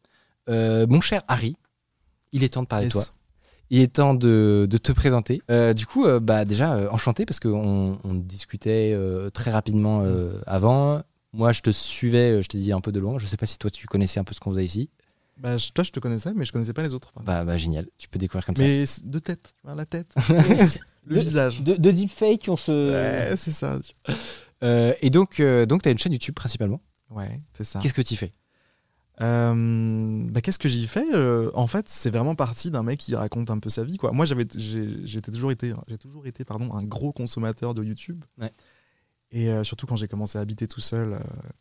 Mon 0.47 0.99
cher 0.99 1.21
Harry, 1.29 1.55
il 2.33 2.43
est 2.43 2.49
temps 2.53 2.63
de 2.63 2.67
parler 2.67 2.87
de 2.87 2.91
toi. 2.91 3.03
Il 3.69 3.79
est 3.81 3.93
temps 3.93 4.13
de, 4.13 4.67
de 4.69 4.77
te 4.77 4.91
présenter. 4.91 5.41
Du 5.75 5.85
coup, 5.85 6.05
bah 6.19 6.43
déjà, 6.43 6.91
enchanté 6.91 7.25
parce 7.25 7.39
qu'on 7.39 7.99
on 8.03 8.13
discutait 8.15 8.93
très 9.33 9.49
rapidement 9.51 10.01
euh, 10.03 10.41
avant. 10.45 11.03
Moi, 11.33 11.51
je 11.53 11.61
te 11.61 11.69
suivais, 11.69 12.31
euh, 12.31 12.41
je 12.41 12.47
te 12.47 12.57
dis 12.57 12.71
un 12.73 12.81
peu 12.81 12.91
de 12.91 12.99
loin. 12.99 13.17
Je 13.17 13.25
sais 13.25 13.37
pas 13.37 13.45
si 13.45 13.57
toi, 13.57 13.69
tu 13.71 13.87
connaissais 13.87 14.19
un 14.19 14.23
peu 14.23 14.33
ce 14.33 14.39
qu'on 14.39 14.51
faisait 14.51 14.65
ici. 14.65 14.89
Bah, 15.37 15.57
je- 15.57 15.71
toi, 15.71 15.83
je 15.83 15.91
te 15.91 15.99
connaissais, 15.99 16.33
mais 16.35 16.45
je 16.45 16.51
connaissais 16.51 16.73
pas 16.73 16.83
les 16.83 16.93
autres. 16.93 17.11
Bah, 17.23 17.43
bah 17.45 17.57
génial, 17.57 17.87
tu 17.97 18.07
peux 18.09 18.19
découvrir 18.19 18.45
comme 18.45 18.55
mais 18.59 18.85
c'est 18.85 19.09
de 19.09 19.17
tête, 19.19 19.55
la 19.63 19.85
tête, 19.85 20.13
le 20.29 20.35
De- 21.15 21.19
visage. 21.19 21.61
De, 21.63 21.75
de 21.75 21.91
deepfake, 21.91 22.45
on 22.47 22.57
se. 22.57 22.91
Ouais, 23.29 23.35
c'est 23.37 23.51
ça. 23.51 23.79
ça. 24.05 24.13
Euh, 24.63 24.93
et 25.01 25.09
donc, 25.09 25.39
euh, 25.39 25.65
donc 25.65 25.81
tu 25.81 25.89
as 25.89 25.91
une 25.91 25.97
chaîne 25.97 26.13
YouTube 26.13 26.35
principalement. 26.35 26.79
Ouais, 27.09 27.41
c'est 27.53 27.63
ça. 27.63 27.79
Qu'est-ce 27.79 27.93
que 27.95 28.01
tu 28.03 28.15
fais? 28.15 28.29
Euh, 29.21 30.25
bah, 30.29 30.41
qu'est-ce 30.41 30.59
que 30.59 30.69
j'y 30.69 30.87
fais? 30.87 31.05
En 31.53 31.67
fait, 31.67 31.87
c'est 31.89 32.09
vraiment 32.09 32.35
parti 32.35 32.71
d'un 32.71 32.83
mec 32.83 32.99
qui 32.99 33.15
raconte 33.15 33.49
un 33.51 33.59
peu 33.59 33.69
sa 33.69 33.83
vie. 33.83 33.97
Quoi. 33.97 34.11
Moi, 34.11 34.25
j'avais, 34.25 34.45
j'ai, 34.55 35.21
toujours 35.21 35.51
été, 35.51 35.73
j'ai 35.87 35.97
toujours 35.97 36.25
été, 36.27 36.43
pardon, 36.45 36.73
un 36.73 36.83
gros 36.83 37.11
consommateur 37.11 37.73
de 37.73 37.83
YouTube. 37.83 38.23
Ouais. 38.39 38.51
Et 39.33 39.49
euh, 39.49 39.63
surtout 39.63 39.85
quand 39.87 39.95
j'ai 39.95 40.07
commencé 40.09 40.37
à 40.37 40.41
habiter 40.41 40.67
tout 40.67 40.81
seul 40.81 41.13
euh, 41.13 41.19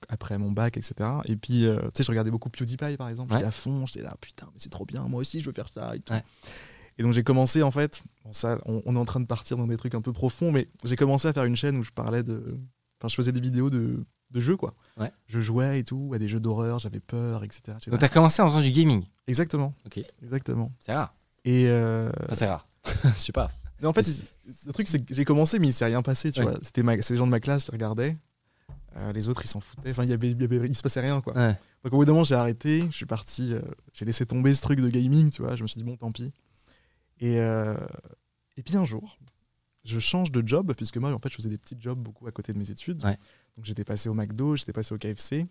après 0.08 0.36
mon 0.38 0.50
bac, 0.50 0.76
etc. 0.76 1.08
Et 1.26 1.36
puis, 1.36 1.66
euh, 1.66 1.78
tu 1.82 1.88
sais, 1.94 2.02
je 2.02 2.08
regardais 2.10 2.30
beaucoup 2.32 2.50
PewDiePie, 2.50 2.96
par 2.96 3.08
exemple. 3.08 3.32
Ouais. 3.32 3.38
J'étais 3.38 3.48
à 3.48 3.52
fond, 3.52 3.86
j'étais 3.86 4.02
là, 4.02 4.14
putain, 4.20 4.46
mais 4.46 4.58
c'est 4.58 4.70
trop 4.70 4.84
bien. 4.84 5.04
Moi 5.06 5.20
aussi, 5.20 5.40
je 5.40 5.46
veux 5.46 5.52
faire 5.52 5.68
ça 5.72 5.94
et 5.94 6.00
tout. 6.00 6.12
Ouais. 6.12 6.24
Et 6.98 7.02
donc 7.02 7.12
j'ai 7.12 7.22
commencé 7.22 7.62
en 7.62 7.70
fait, 7.70 8.02
bon 8.24 8.32
ça, 8.34 8.58
on, 8.66 8.82
on 8.84 8.94
est 8.94 8.98
en 8.98 9.04
train 9.06 9.20
de 9.20 9.24
partir 9.26 9.56
dans 9.56 9.66
des 9.66 9.78
trucs 9.78 9.94
un 9.94 10.02
peu 10.02 10.12
profonds, 10.12 10.52
mais 10.52 10.68
j'ai 10.84 10.96
commencé 10.96 11.28
à 11.28 11.32
faire 11.32 11.44
une 11.44 11.56
chaîne 11.56 11.76
où 11.78 11.82
je 11.82 11.92
parlais 11.92 12.22
de, 12.22 12.58
enfin 12.98 13.08
je 13.08 13.14
faisais 13.14 13.32
des 13.32 13.40
vidéos 13.40 13.70
de, 13.70 14.04
de 14.32 14.40
jeux 14.40 14.56
quoi. 14.56 14.74
Ouais. 14.98 15.10
Je 15.26 15.40
jouais 15.40 15.78
et 15.78 15.84
tout 15.84 16.10
à 16.14 16.18
des 16.18 16.28
jeux 16.28 16.40
d'horreur, 16.40 16.78
j'avais 16.78 17.00
peur, 17.00 17.42
etc. 17.42 17.62
Donc, 17.68 17.86
là, 17.86 17.98
tu 17.98 18.04
as 18.04 18.08
commencé 18.10 18.42
en 18.42 18.48
faisant 18.48 18.60
du 18.60 18.70
gaming? 18.70 19.06
Exactement. 19.28 19.72
Ok. 19.86 20.00
Exactement. 20.22 20.72
C'est 20.78 20.92
rare. 20.92 21.14
Et 21.46 21.68
Enfin, 21.70 22.34
c'est 22.34 22.48
rare. 22.48 22.66
Je 22.84 23.08
sais 23.18 23.32
pas. 23.32 23.50
Mais 23.80 23.86
en 23.86 23.92
fait, 23.92 24.06
le 24.66 24.72
truc 24.72 24.88
c'est 24.88 25.00
que 25.00 25.14
j'ai 25.14 25.24
commencé, 25.24 25.58
mais 25.58 25.68
il 25.68 25.72
s'est 25.72 25.84
rien 25.86 26.02
passé. 26.02 26.30
Tu 26.30 26.40
Ouais. 26.40 26.46
vois, 26.46 26.58
c'était 26.62 26.82
les 26.82 27.16
gens 27.16 27.26
de 27.26 27.30
ma 27.30 27.40
classe 27.40 27.64
qui 27.64 27.70
regardaient. 27.70 28.14
Euh, 28.96 29.12
les 29.12 29.28
autres, 29.28 29.42
ils 29.44 29.48
s'en 29.48 29.60
foutaient. 29.60 29.90
Enfin, 29.90 30.02
il 30.04 30.10
y 30.10 30.12
avait, 30.12 30.30
y 30.32 30.44
avait- 30.44 30.66
il 30.68 30.76
se 30.76 30.82
passait 30.82 31.00
rien 31.00 31.20
quoi. 31.20 31.34
Ouais. 31.36 31.56
Donc 31.84 31.92
au 31.92 31.96
bout 31.98 32.04
d'un 32.04 32.12
moment, 32.12 32.24
j'ai 32.24 32.34
arrêté. 32.34 32.82
Je 32.90 32.96
suis 32.96 33.06
parti. 33.06 33.54
euh, 33.54 33.60
j'ai 33.92 34.04
laissé 34.04 34.26
tomber 34.26 34.52
ce 34.54 34.62
truc 34.62 34.80
de 34.80 34.88
gaming. 34.88 35.30
Tu 35.30 35.42
vois, 35.42 35.54
je 35.56 35.62
me 35.62 35.68
suis 35.68 35.78
dit 35.78 35.84
bon, 35.84 35.96
tant 35.96 36.10
pis. 36.12 36.32
Et 37.20 37.38
euh, 37.40 37.76
et 38.56 38.62
puis 38.62 38.76
un 38.76 38.84
jour, 38.84 39.16
je 39.84 39.98
change 39.98 40.32
de 40.32 40.46
job 40.46 40.74
puisque 40.76 40.96
moi, 40.96 41.12
en 41.12 41.18
fait, 41.18 41.28
je 41.30 41.36
faisais 41.36 41.48
des 41.48 41.58
petits 41.58 41.76
jobs 41.78 41.98
beaucoup 41.98 42.26
à 42.26 42.32
côté 42.32 42.52
de 42.52 42.58
mes 42.58 42.70
études. 42.70 43.02
Ouais. 43.04 43.16
Donc 43.56 43.64
j'étais 43.64 43.84
passé 43.84 44.08
au 44.08 44.14
McDo, 44.14 44.56
j'étais 44.56 44.72
passé 44.72 44.94
au 44.94 44.98
KFC. 44.98 45.46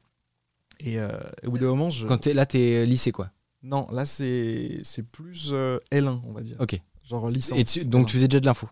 Et 0.82 0.98
au 1.46 1.52
bout 1.52 1.58
d'un 1.58 1.68
moment, 1.68 1.90
je... 1.90 2.06
Quand 2.08 2.18
t'es 2.20 2.34
là, 2.34 2.46
t'es 2.46 2.86
lycée 2.86 3.12
quoi. 3.12 3.32
non, 3.64 3.88
là 3.92 4.06
c'est 4.06 4.80
c'est 4.84 5.04
plus 5.04 5.50
euh, 5.52 5.78
L1, 5.92 6.22
on 6.26 6.32
va 6.32 6.42
dire. 6.42 6.56
Ok. 6.60 6.80
Genre 7.10 7.30
licence. 7.30 7.58
Et 7.58 7.64
tu- 7.64 7.86
donc 7.86 8.04
L1. 8.04 8.06
tu 8.08 8.14
faisais 8.18 8.28
déjà 8.28 8.40
de 8.40 8.46
l'info. 8.46 8.68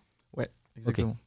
Exactement. 0.78 1.18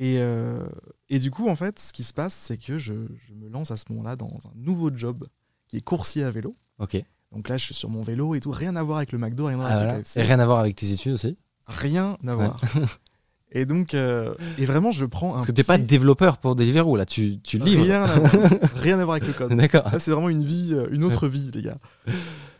Et, 0.00 0.18
euh, 0.18 0.66
et 1.08 1.18
du 1.20 1.30
coup, 1.30 1.48
en 1.48 1.54
fait, 1.56 1.78
ce 1.78 1.92
qui 1.92 2.02
se 2.02 2.12
passe, 2.12 2.34
c'est 2.34 2.58
que 2.58 2.76
je, 2.78 2.92
je 3.28 3.32
me 3.32 3.48
lance 3.48 3.70
à 3.70 3.76
ce 3.76 3.84
moment-là 3.90 4.16
dans 4.16 4.26
un 4.44 4.52
nouveau 4.56 4.90
job 4.94 5.26
qui 5.68 5.76
est 5.76 5.80
coursier 5.80 6.24
à 6.24 6.30
vélo. 6.32 6.56
Ok. 6.80 7.02
Donc 7.32 7.48
là, 7.48 7.56
je 7.56 7.64
suis 7.64 7.74
sur 7.74 7.88
mon 7.88 8.02
vélo 8.02 8.34
et 8.34 8.40
tout, 8.40 8.50
rien 8.50 8.74
à 8.76 8.82
voir 8.82 8.98
avec 8.98 9.12
le 9.12 9.18
McDo, 9.18 9.46
rien 9.46 9.54
à 9.54 9.56
voir 9.58 9.68
Ah, 9.68 9.72
avec 9.74 9.84
voilà. 9.84 9.98
le 9.98 10.02
KFC. 10.02 10.20
Et 10.20 10.22
rien 10.24 10.38
à 10.40 10.46
voir 10.46 10.58
avec 10.58 10.74
tes 10.76 10.90
études 10.90 11.12
aussi. 11.12 11.36
Rien 11.66 12.18
à 12.26 12.34
voir. 12.34 12.60
et 13.60 13.64
donc, 13.66 13.94
euh, 13.94 14.34
et 14.58 14.64
vraiment, 14.64 14.90
je 14.92 15.04
prends 15.04 15.30
un. 15.30 15.34
Parce 15.34 15.46
que 15.46 15.52
t'es 15.52 15.64
pas 15.64 15.76
pied- 15.78 15.86
développeur 15.86 16.38
pour 16.38 16.54
Deliveroo 16.56 16.96
là, 16.96 17.06
tu, 17.06 17.38
tu 17.40 17.58
livres. 17.58 17.82
Rien 17.84 18.02
à 18.02 18.06
voir. 18.18 18.32
rien 18.76 18.98
à 18.98 19.04
voir 19.04 19.16
avec 19.16 19.26
le 19.28 19.32
code. 19.34 19.54
D'accord. 19.54 19.90
Là, 19.90 19.98
c'est 19.98 20.10
vraiment 20.10 20.28
une 20.28 20.44
vie, 20.44 20.70
euh, 20.74 20.86
une 20.90 21.04
autre 21.04 21.28
vie, 21.28 21.50
les 21.54 21.62
gars. 21.62 21.78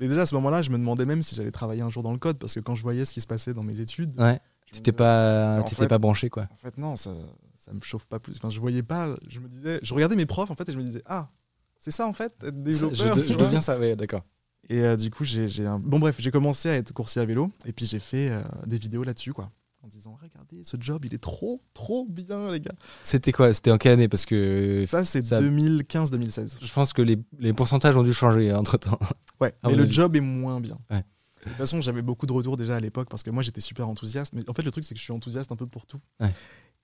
Et 0.00 0.08
déjà, 0.08 0.22
à 0.22 0.26
ce 0.26 0.34
moment-là, 0.36 0.62
je 0.62 0.70
me 0.70 0.78
demandais 0.78 1.06
même 1.06 1.22
si 1.22 1.34
j'allais 1.34 1.50
travailler 1.50 1.82
un 1.82 1.90
jour 1.90 2.02
dans 2.02 2.12
le 2.12 2.18
code, 2.18 2.38
parce 2.38 2.54
que 2.54 2.60
quand 2.60 2.74
je 2.74 2.82
voyais 2.82 3.04
ce 3.04 3.12
qui 3.12 3.20
se 3.20 3.26
passait 3.26 3.54
dans 3.54 3.62
mes 3.62 3.80
études, 3.80 4.18
Ouais. 4.20 4.38
T'étais 4.72 4.92
pas, 4.92 5.62
t'étais 5.62 5.76
fait- 5.76 5.86
pas 5.88 5.98
branché 5.98 6.28
quoi. 6.28 6.48
En 6.52 6.56
fait, 6.56 6.76
non, 6.76 6.96
ça, 6.96 7.10
ça 7.56 7.72
me 7.72 7.80
chauffe 7.80 8.04
pas 8.04 8.18
plus. 8.18 8.34
Enfin, 8.36 8.50
je 8.50 8.58
voyais 8.60 8.82
pas. 8.82 9.14
Je 9.28 9.38
me 9.40 9.48
disais, 9.48 9.78
je 9.82 9.94
regardais 9.94 10.16
mes 10.16 10.26
profs 10.26 10.50
en 10.50 10.54
fait 10.56 10.68
et 10.68 10.72
je 10.72 10.76
me 10.76 10.82
disais, 10.82 11.02
ah, 11.06 11.30
c'est 11.78 11.92
ça 11.92 12.06
en 12.06 12.12
fait, 12.12 12.32
être 12.44 12.62
développeur. 12.62 13.16
je, 13.16 13.32
je 13.32 13.38
deviens 13.38 13.60
ça, 13.60 13.78
ouais, 13.78 13.94
d'accord. 13.96 14.22
Et 14.68 14.80
euh, 14.80 14.96
du 14.96 15.10
coup, 15.10 15.22
j'ai 15.24 15.46
j'ai 15.46 15.64
un... 15.64 15.78
bon 15.78 16.00
bref, 16.00 16.16
j'ai 16.18 16.32
commencé 16.32 16.68
à 16.68 16.74
être 16.74 16.92
coursier 16.92 17.22
à 17.22 17.24
vélo 17.24 17.50
et 17.64 17.72
puis 17.72 17.86
j'ai 17.86 18.00
fait 18.00 18.28
euh, 18.30 18.42
des 18.66 18.76
vidéos 18.76 19.04
là-dessus 19.04 19.32
quoi, 19.32 19.50
en 19.86 19.88
disant, 19.88 20.18
regardez, 20.20 20.64
ce 20.64 20.76
job, 20.80 21.04
il 21.04 21.14
est 21.14 21.22
trop, 21.22 21.62
trop 21.72 22.06
bien 22.08 22.50
les 22.50 22.58
gars. 22.60 22.74
C'était 23.04 23.30
quoi? 23.30 23.52
C'était 23.54 23.70
en 23.70 23.78
quelle 23.78 23.92
année? 23.92 24.08
Parce 24.08 24.26
que 24.26 24.84
Ça, 24.88 25.04
c'est 25.04 25.22
ça- 25.22 25.40
2015-2016. 25.40 26.56
je 26.60 26.72
pense 26.72 26.92
que 26.92 27.02
les, 27.02 27.16
les 27.38 27.52
pourcentages 27.52 27.96
ont 27.96 28.02
dû 28.02 28.12
changer 28.12 28.52
entre 28.52 28.76
temps. 28.78 28.98
Ouais, 29.40 29.54
mais 29.64 29.76
le 29.76 29.86
job 29.86 30.16
est 30.16 30.20
moins 30.20 30.60
bien. 30.60 30.78
Ouais. 30.90 31.04
De 31.44 31.50
toute 31.50 31.58
façon, 31.58 31.80
j'avais 31.80 32.02
beaucoup 32.02 32.26
de 32.26 32.32
retours 32.32 32.56
déjà 32.56 32.74
à 32.74 32.80
l'époque 32.80 33.08
parce 33.08 33.22
que 33.22 33.30
moi 33.30 33.42
j'étais 33.44 33.60
super 33.60 33.88
enthousiaste. 33.88 34.32
Mais 34.32 34.42
en 34.50 34.52
fait, 34.52 34.62
le 34.62 34.72
truc, 34.72 34.82
c'est 34.84 34.94
que 34.94 34.98
je 34.98 35.04
suis 35.04 35.12
enthousiaste 35.12 35.52
un 35.52 35.56
peu 35.56 35.66
pour 35.66 35.86
tout. 35.86 36.00
Ouais. 36.18 36.30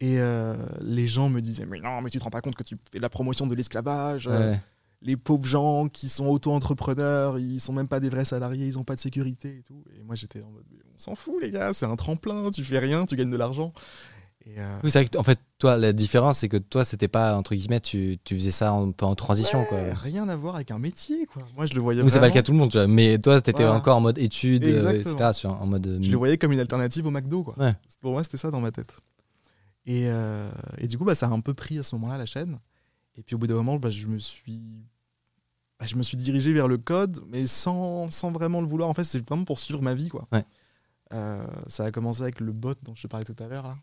Et 0.01 0.21
euh, 0.21 0.55
les 0.81 1.07
gens 1.09 1.29
me 1.29 1.41
disaient, 1.41 1.67
mais 1.67 1.81
non, 1.81 2.01
mais 2.01 2.11
tu 2.11 2.19
te 2.19 2.25
rends 2.25 2.31
pas 2.31 2.41
compte 2.41 2.55
que 2.55 2.63
tu 2.63 2.77
fais 2.93 2.99
de 2.99 3.03
la 3.03 3.09
promotion 3.09 3.47
de 3.49 3.55
l'esclavage. 3.57 4.29
euh, 4.29 4.55
les 5.03 5.17
pauvres 5.17 5.47
gens 5.47 5.89
qui 5.89 6.09
sont 6.09 6.27
auto-entrepreneurs, 6.27 7.39
ils 7.39 7.61
sont 7.61 7.73
même 7.73 7.89
pas 7.89 8.01
des 8.01 8.09
vrais 8.09 8.25
salariés, 8.25 8.67
ils 8.67 8.79
ont 8.79 8.85
pas 8.85 8.95
de 8.95 9.01
sécurité 9.01 9.59
et 9.59 9.63
tout. 9.63 9.83
Et 9.99 10.03
moi 10.03 10.15
j'étais 10.15 10.41
en 10.43 10.51
mode, 10.51 10.65
on 10.95 10.99
s'en 10.99 11.15
fout 11.15 11.35
les 11.43 11.51
gars, 11.51 11.73
c'est 11.73 11.87
un 11.87 11.97
tremplin, 11.97 12.51
tu 12.51 12.63
fais 12.65 12.79
rien, 12.79 13.05
tu 13.07 13.17
gagnes 13.17 13.31
de 13.31 13.37
l'argent. 13.37 13.73
Euh, 14.59 14.79
Oui, 14.83 14.91
c'est 14.91 14.99
vrai 15.01 15.09
que, 15.09 15.17
en 15.19 15.23
fait, 15.23 15.39
toi, 15.59 15.77
la 15.77 15.93
différence, 15.93 16.39
c'est 16.39 16.49
que 16.49 16.57
toi, 16.57 16.85
c'était 16.85 17.07
pas, 17.07 17.37
entre 17.37 17.55
guillemets, 17.55 17.79
tu, 17.79 18.19
tu 18.25 18.35
faisais 18.35 18.51
ça 18.51 18.73
un 18.73 18.91
peu 18.91 19.07
en 19.07 19.15
transition, 19.15 19.61
ouais, 19.61 19.67
quoi. 19.69 19.79
rien 19.95 20.29
à 20.29 20.35
voir 20.35 20.57
avec 20.57 20.73
un 20.73 20.81
métier 20.81 21.27
quoi. 21.27 21.45
Moi 21.57 21.67
je 21.67 21.75
le 21.75 21.81
voyais 21.81 22.03
c'est 22.11 22.19
pas 22.19 22.27
le 22.27 22.33
cas 22.33 22.43
de 22.43 22.47
tout 22.47 22.53
le 22.53 22.59
monde, 22.59 22.71
tu 22.73 22.77
vois. 22.79 22.89
Mais 22.89 23.19
toi, 23.19 23.41
t'étais 23.41 23.63
Voilà. 23.63 23.79
encore 23.79 23.97
en 23.97 24.01
mode 24.01 24.19
études, 24.19 24.65
euh, 24.65 24.75
Exactement. 24.75 25.15
etc. 25.17 25.33
sur- 25.33 25.53
en 25.63 25.67
mode. 25.67 25.87
euh, 25.87 25.99
Je 26.03 26.11
le 26.11 26.17
voyais 26.19 26.39
comme 26.39 26.51
une 26.53 26.59
alternative 26.61 27.07
au 27.07 27.11
McDo 27.13 27.45
quoi. 27.45 27.57
Ouais. 27.59 27.73
Pour 28.01 28.13
moi 28.13 28.25
c'était 28.25 28.37
ça 28.37 28.51
dans 28.51 28.61
ma 28.61 28.73
tête. 28.73 28.93
Et, 29.87 30.05
euh, 30.07 30.51
et 30.79 30.87
du 30.89 30.99
coup 30.99 31.05
bah, 31.05 31.15
ça 31.15 31.27
a 31.27 31.31
un 31.31 31.41
peu 31.41 31.55
pris 31.55 31.79
à 31.79 31.83
ce 31.85 31.95
moment-là 31.97 32.17
la 32.19 32.27
chaîne. 32.27 32.59
Et 33.17 33.23
puis 33.23 33.35
au 33.35 33.39
bout 33.39 33.47
d'un 33.47 33.55
moment 33.57 33.77
bah, 33.79 33.91
je 33.91 34.07
me 34.07 34.19
suis 34.19 34.61
bah, 35.79 35.87
je 35.87 35.97
me 35.97 36.03
suis 36.03 36.17
dirigé 36.17 36.53
vers 36.53 36.69
le 36.69 36.79
code, 36.79 37.23
mais 37.29 37.47
sans, 37.47 38.11
sans 38.11 38.31
vraiment 38.31 38.61
le 38.61 38.67
vouloir. 38.67 38.89
En 38.89 38.95
fait, 38.95 39.05
c'est 39.05 39.27
vraiment 39.27 39.45
pour 39.45 39.59
suivre 39.59 39.83
ma 39.83 39.95
vie. 39.95 40.09
Quoi. 40.09 40.27
Ouais. 40.33 40.45
Euh, 41.13 41.45
ça 41.67 41.85
a 41.85 41.91
commencé 41.91 42.23
avec 42.23 42.41
le 42.41 42.53
bot 42.53 42.75
dont 42.83 42.95
je 42.95 43.03
te 43.03 43.07
parlais 43.09 43.25
tout 43.27 43.37
à 43.43 43.47
l'heure. 43.49 43.77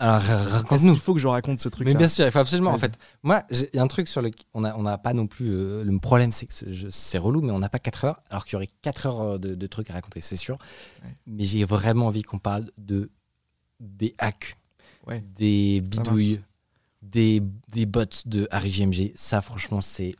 Alors, 0.00 0.20
raconte-nous. 0.22 0.92
qu'il 0.92 1.00
faut 1.00 1.12
que 1.14 1.18
je 1.18 1.26
raconte 1.26 1.58
ce 1.58 1.68
truc 1.68 1.84
Mais 1.88 1.94
bien 1.94 2.06
sûr, 2.06 2.24
il 2.24 2.30
faut 2.30 2.38
absolument. 2.38 2.70
En 2.70 2.78
fait, 2.78 2.96
moi, 3.24 3.42
il 3.50 3.68
y 3.74 3.78
a 3.78 3.82
un 3.82 3.88
truc 3.88 4.06
sur 4.06 4.22
le. 4.22 4.30
On 4.54 4.60
n'a 4.60 4.78
on 4.78 4.82
n'a 4.82 4.96
pas 4.96 5.12
non 5.12 5.26
plus. 5.26 5.48
euh, 5.50 5.82
le 5.82 5.98
problème, 5.98 6.30
c'est 6.30 6.46
que 6.46 6.52
c'est- 6.90 7.18
relou, 7.18 7.40
mais 7.40 7.50
on 7.50 7.58
n'a 7.58 7.68
pas 7.68 7.80
4 7.80 8.04
heures, 8.04 8.22
alors 8.30 8.44
qu'il 8.44 8.52
y 8.52 8.56
aurait 8.56 8.68
4 8.82 9.06
heures 9.06 9.20
euh, 9.22 9.38
de, 9.38 9.56
de 9.56 9.66
trucs 9.66 9.90
à 9.90 9.94
raconter, 9.94 10.20
c'est 10.20 10.36
sûr. 10.36 10.56
Ouais. 11.04 11.16
Mais 11.26 11.44
j'ai 11.46 11.64
vraiment 11.64 12.06
envie 12.06 12.22
qu'on 12.22 12.38
parle 12.38 12.70
de 12.78 13.10
des 13.80 14.14
hacks, 14.18 14.56
Ouais. 15.08 15.24
des 15.34 15.80
bidouilles, 15.80 16.40
des, 17.12 17.42
des 17.68 17.86
bots 17.86 18.02
de 18.26 18.46
Harry 18.50 18.70
GMG. 18.70 19.12
Ça, 19.14 19.40
franchement, 19.42 19.80
c'est. 19.80 20.14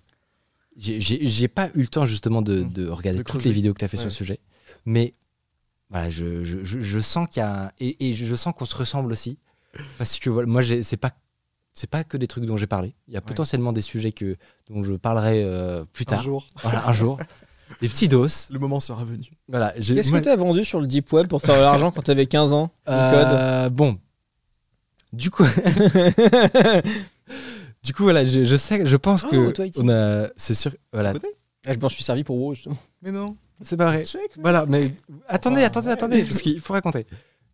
J'ai- 0.76 1.48
pas 1.48 1.68
eu 1.74 1.80
le 1.80 1.88
temps 1.88 2.04
justement 2.06 2.40
de, 2.42 2.62
Mm. 2.62 2.72
de 2.72 2.88
regarder 2.88 3.18
De 3.18 3.24
toutes 3.24 3.44
les 3.44 3.50
vidéos 3.50 3.74
que 3.74 3.80
tu 3.80 3.84
as 3.84 3.88
fait 3.88 3.96
sur 3.96 4.06
le 4.06 4.10
sujet. 4.12 4.38
Mais 4.86 5.12
voilà, 5.90 6.08
je, 6.10 6.44
je, 6.44 6.62
je, 6.62 6.80
je 6.80 6.98
sens 7.00 7.26
qu'il 7.28 7.40
y 7.40 7.44
a. 7.44 7.64
un- 7.66 7.70
Et, 7.80 8.08
et 8.08 8.12
je, 8.12 8.34
sens 8.36 8.54
qu'on 8.56 8.64
se 8.64 8.76
ressemble 8.76 9.12
aussi. 9.12 9.38
Parce 9.98 10.18
que 10.18 10.30
voilà, 10.30 10.46
moi, 10.48 10.62
c'est 10.82 10.96
pas. 10.96 11.12
C'est 11.74 11.90
pas 11.90 12.02
que 12.02 12.16
des 12.16 12.26
trucs 12.26 12.44
dont 12.44 12.56
j'ai 12.56 12.66
parlé. 12.66 12.94
Il 13.06 13.14
y 13.14 13.16
a 13.16 13.20
potentiellement 13.20 13.72
des 13.72 13.82
sujets 13.82 14.10
que, 14.10 14.36
dont 14.68 14.82
je 14.82 14.94
parlerai 14.94 15.44
euh, 15.44 15.84
plus 15.92 16.02
Un 16.08 16.10
tard. 16.10 16.22
jour, 16.24 16.46
Voilà, 16.62 16.88
un 16.88 16.92
jour. 16.92 17.18
des 17.80 17.88
petits 17.88 18.08
dos. 18.08 18.26
le 18.50 18.58
moment 18.58 18.80
sera 18.80 19.04
venu. 19.04 19.30
Voilà, 19.48 19.72
j'ai- 19.78 19.94
Qu'est-ce 19.94 20.10
moi- 20.10 20.18
que 20.18 20.24
tu 20.24 20.30
as 20.30 20.34
vendu 20.36 20.64
sur 20.64 20.80
le 20.80 20.88
Deep 20.88 21.12
Web 21.12 21.28
pour 21.28 21.40
faire 21.40 21.54
de 21.56 21.60
l'argent 21.60 21.92
quand 21.92 22.02
tu 22.02 22.10
avais 22.10 22.26
15 22.26 22.52
ans 22.52 22.72
Euh, 22.88 23.68
Bon. 23.70 23.98
Du 25.12 25.30
coup, 25.30 25.44
du 27.82 27.94
coup, 27.94 28.02
voilà, 28.02 28.24
je, 28.24 28.44
je 28.44 28.56
sais, 28.56 28.84
je 28.84 28.96
pense 28.96 29.24
Oh, 29.24 29.30
que 29.30 29.50
toi, 29.50 29.64
on 29.78 29.88
a, 29.88 30.28
c'est 30.36 30.54
sûr, 30.54 30.72
voilà, 30.92 31.14
Ah, 31.66 31.72
Je 31.72 31.78
m'en 31.78 31.88
suis 31.88 32.02
servi 32.04 32.24
pour 32.24 32.36
WoW, 32.38 32.54
justement. 32.54 32.76
Mais 33.02 33.10
non. 33.10 33.36
c'est 33.60 33.76
pas 33.76 33.86
vrai. 33.86 34.04
Check. 34.04 34.20
mais- 34.36 34.42
Voilà, 34.42 34.66
mais 34.66 34.92
attendez, 35.28 35.62
Ah, 35.62 35.66
attendez, 35.66 35.86
ouais. 35.88 35.92
attendez, 35.92 36.22
parce 36.24 36.42
qu'il 36.42 36.60
faut 36.60 36.72
raconter. 36.74 37.06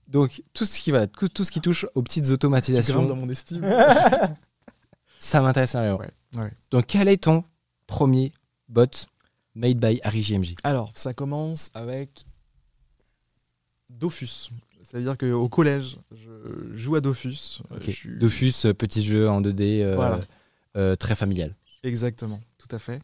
Donc 0.08 0.42
tout 0.52 0.64
ce 0.64 0.80
qui 0.80 0.90
va, 0.90 1.06
tout, 1.06 1.28
tout 1.28 1.44
ce 1.44 1.50
qui 1.50 1.60
touche 1.60 1.86
aux 1.94 2.02
petites 2.02 2.24
grimpes 2.24 2.30
dans 2.30 2.34
automatisations, 2.34 3.14
mon 3.16 3.28
estime. 3.30 3.64
ça 5.18 5.40
m'intéresse 5.40 5.74
énormément. 5.74 5.98
Ouais, 6.34 6.42
ouais. 6.42 6.50
Donc 6.70 6.84
quel 6.86 7.08
est 7.08 7.22
ton 7.22 7.42
premier 7.86 8.32
bot 8.68 8.84
made 9.54 9.78
by 9.78 10.00
Harry 10.04 10.22
JMJ 10.22 10.56
Alors, 10.62 10.92
ça 10.94 11.14
commence 11.14 11.70
avec 11.72 12.26
Dofus. 13.88 14.50
C'est-à-dire 14.94 15.18
qu'au 15.18 15.48
collège, 15.48 15.96
je 16.12 16.76
joue 16.76 16.94
à 16.94 17.00
Dofus. 17.00 17.62
Euh, 17.72 17.80
suis- 17.80 18.16
Dofus, 18.16 18.52
euh, 18.64 18.72
petit 18.74 19.02
jeu 19.02 19.28
en 19.28 19.40
2D, 19.40 19.82
euh, 19.82 19.96
Voilà. 19.96 20.96
très 20.96 21.16
familial. 21.16 21.56
Exactement, 21.82 22.40
tout 22.58 22.68
à 22.70 22.78
fait. 22.78 23.02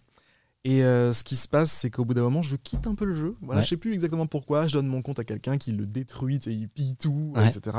Et 0.65 0.85
euh, 0.85 1.13
ce 1.13 1.25
qui 1.25 1.35
se 1.35 1.49
passe, 1.49 1.73
c'est 1.73 1.91
qu'au 1.91 2.05
bout 2.05 2.15
d'un 2.15 2.23
moment, 2.23 2.43
je 2.43 2.55
quitte 2.55 2.87
un 2.87 2.95
peu 2.95 3.05
le 3.07 3.17
jeu. 3.17 3.35
Voilà, 3.41 3.61
Ouais. 3.61 3.65
Je 3.65 3.71
sais 3.71 3.77
plus 3.77 3.93
exactement 3.93 4.27
pourquoi. 4.29 4.69
Je 4.69 4.75
donne 4.75 4.87
mon 4.87 5.03
compte 5.03 5.19
à 5.19 5.25
quelqu'un 5.25 5.59
qui 5.59 5.73
le 5.73 5.85
détruit, 5.85 6.39
sais, 6.41 6.55
il 6.55 6.69
pille 6.69 6.95
tout, 6.97 7.33
Ouais. 7.35 7.49
etc. 7.49 7.77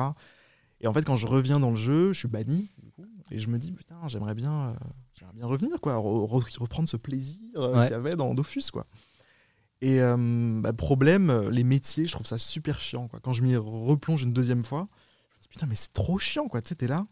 Et 0.82 0.88
en 0.88 0.93
fait, 0.93 1.04
quand 1.06 1.15
je 1.15 1.26
reviens 1.28 1.60
dans 1.60 1.69
le 1.71 1.78
jeu, 1.78 2.12
je 2.12 2.19
suis 2.19 2.28
banni. 2.28 2.67
et 3.34 3.39
je 3.39 3.47
me 3.47 3.58
dis, 3.58 3.71
putain, 3.71 3.95
j'aimerais 4.08 4.34
bien, 4.36 4.71
euh, 4.71 5.26
bien 5.34 5.45
revenir, 5.45 5.80
quoi, 5.80 5.93
re- 5.95 6.28
re- 6.30 6.60
reprendre 6.60 6.89
ce 6.89 6.97
plaisir 6.97 7.39
euh, 7.56 7.74
Ouais. 7.78 7.84
qu'il 7.86 7.91
y 7.91 7.95
avait 7.95 8.17
dans 8.17 8.34
Dofus, 8.34 8.71
quoi. 8.74 8.86
Et 9.82 10.00
euh, 10.02 10.15
bah, 10.62 10.74
problème, 10.74 11.30
euh, 11.30 11.50
les 11.50 11.63
métiers, 11.63 12.06
je 12.06 12.12
trouve 12.12 12.28
ça 12.28 12.38
super 12.38 12.80
chiant, 12.80 13.08
quoi. 13.08 13.20
Quand 13.20 13.34
je 13.34 13.41
m'y 13.41 13.56
replonge 13.56 14.22
une 14.24 14.34
deuxième 14.34 14.63
fois, 14.63 14.88
je 15.32 15.38
me 15.38 15.41
dis, 15.41 15.48
putain, 15.48 15.65
mais 15.65 15.76
c'est 15.76 15.91
trop 15.94 16.20
chiant, 16.20 16.48
quoi. 16.48 16.62
Tu 16.62 16.70
sais, 16.70 16.76
t'es 16.76 16.88
là, 16.88 17.08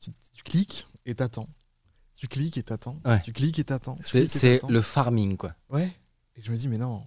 tu, 0.00 0.10
tu 0.34 0.42
cliques 0.42 0.88
et 1.04 1.14
t'attends. 1.14 1.48
Tu 2.18 2.28
cliques 2.28 2.56
et 2.56 2.62
t'attends. 2.62 2.96
Ouais. 3.04 3.20
Tu 3.20 3.32
cliques 3.32 3.58
et 3.58 3.64
t'attends. 3.64 3.98
C'est 4.02 4.60
le 4.68 4.80
farming, 4.80 5.36
quoi. 5.36 5.54
Ouais. 5.70 5.92
Et 6.36 6.40
je 6.40 6.50
me 6.50 6.56
dis, 6.56 6.68
mais 6.68 6.78
non, 6.78 7.04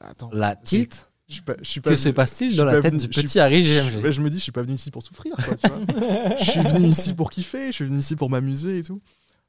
attends. 0.00 0.28
La 0.32 0.54
tilt 0.54 1.08
Je 1.28 1.34
suis 1.34 1.42
pas, 1.42 1.54
je 1.62 1.68
suis 1.68 1.80
pas 1.80 1.90
Que 1.90 1.96
se 1.96 2.08
passe-t-il 2.10 2.56
dans 2.56 2.64
la 2.64 2.80
tête 2.82 2.92
venu- 2.92 2.98
du 2.98 3.08
petit 3.08 3.40
Harry 3.40 3.62
je, 3.62 4.10
je 4.10 4.20
me 4.20 4.28
dis, 4.28 4.38
je 4.38 4.42
suis 4.42 4.52
pas 4.52 4.62
venu 4.62 4.74
ici 4.74 4.90
pour 4.90 5.02
souffrir, 5.02 5.34
quoi, 5.36 5.56
tu 5.56 5.66
vois. 5.68 6.36
je 6.38 6.50
suis 6.50 6.60
venu 6.60 6.88
ici 6.88 7.14
pour 7.14 7.30
kiffer, 7.30 7.68
je 7.68 7.72
suis 7.72 7.84
venu 7.86 7.98
ici 7.98 8.16
pour 8.16 8.28
m'amuser 8.28 8.78
et 8.78 8.82
tout. 8.82 9.00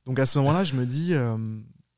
Donc 0.06 0.18
à 0.20 0.26
ce 0.26 0.38
moment-là, 0.38 0.64
je 0.64 0.76
me 0.76 0.86
dis, 0.86 1.14
euh, 1.14 1.38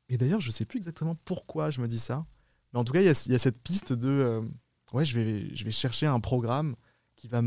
et 0.08 0.18
d'ailleurs, 0.18 0.40
je 0.40 0.50
sais 0.50 0.64
plus 0.64 0.78
exactement 0.78 1.14
pourquoi 1.24 1.70
je 1.70 1.80
me 1.80 1.86
dis 1.86 2.00
ça, 2.00 2.26
mais 2.72 2.78
en 2.80 2.84
tout 2.84 2.92
cas, 2.92 3.00
il 3.00 3.06
y 3.06 3.08
a, 3.08 3.22
il 3.26 3.32
y 3.32 3.34
a 3.34 3.38
cette 3.38 3.60
piste 3.62 3.92
de, 3.92 4.08
euh, 4.08 4.40
ouais, 4.92 5.04
je 5.04 5.18
vais, 5.18 5.54
je 5.54 5.64
vais 5.64 5.70
chercher 5.70 6.06
un 6.06 6.20
programme 6.20 6.76
qui 7.16 7.28
va, 7.28 7.42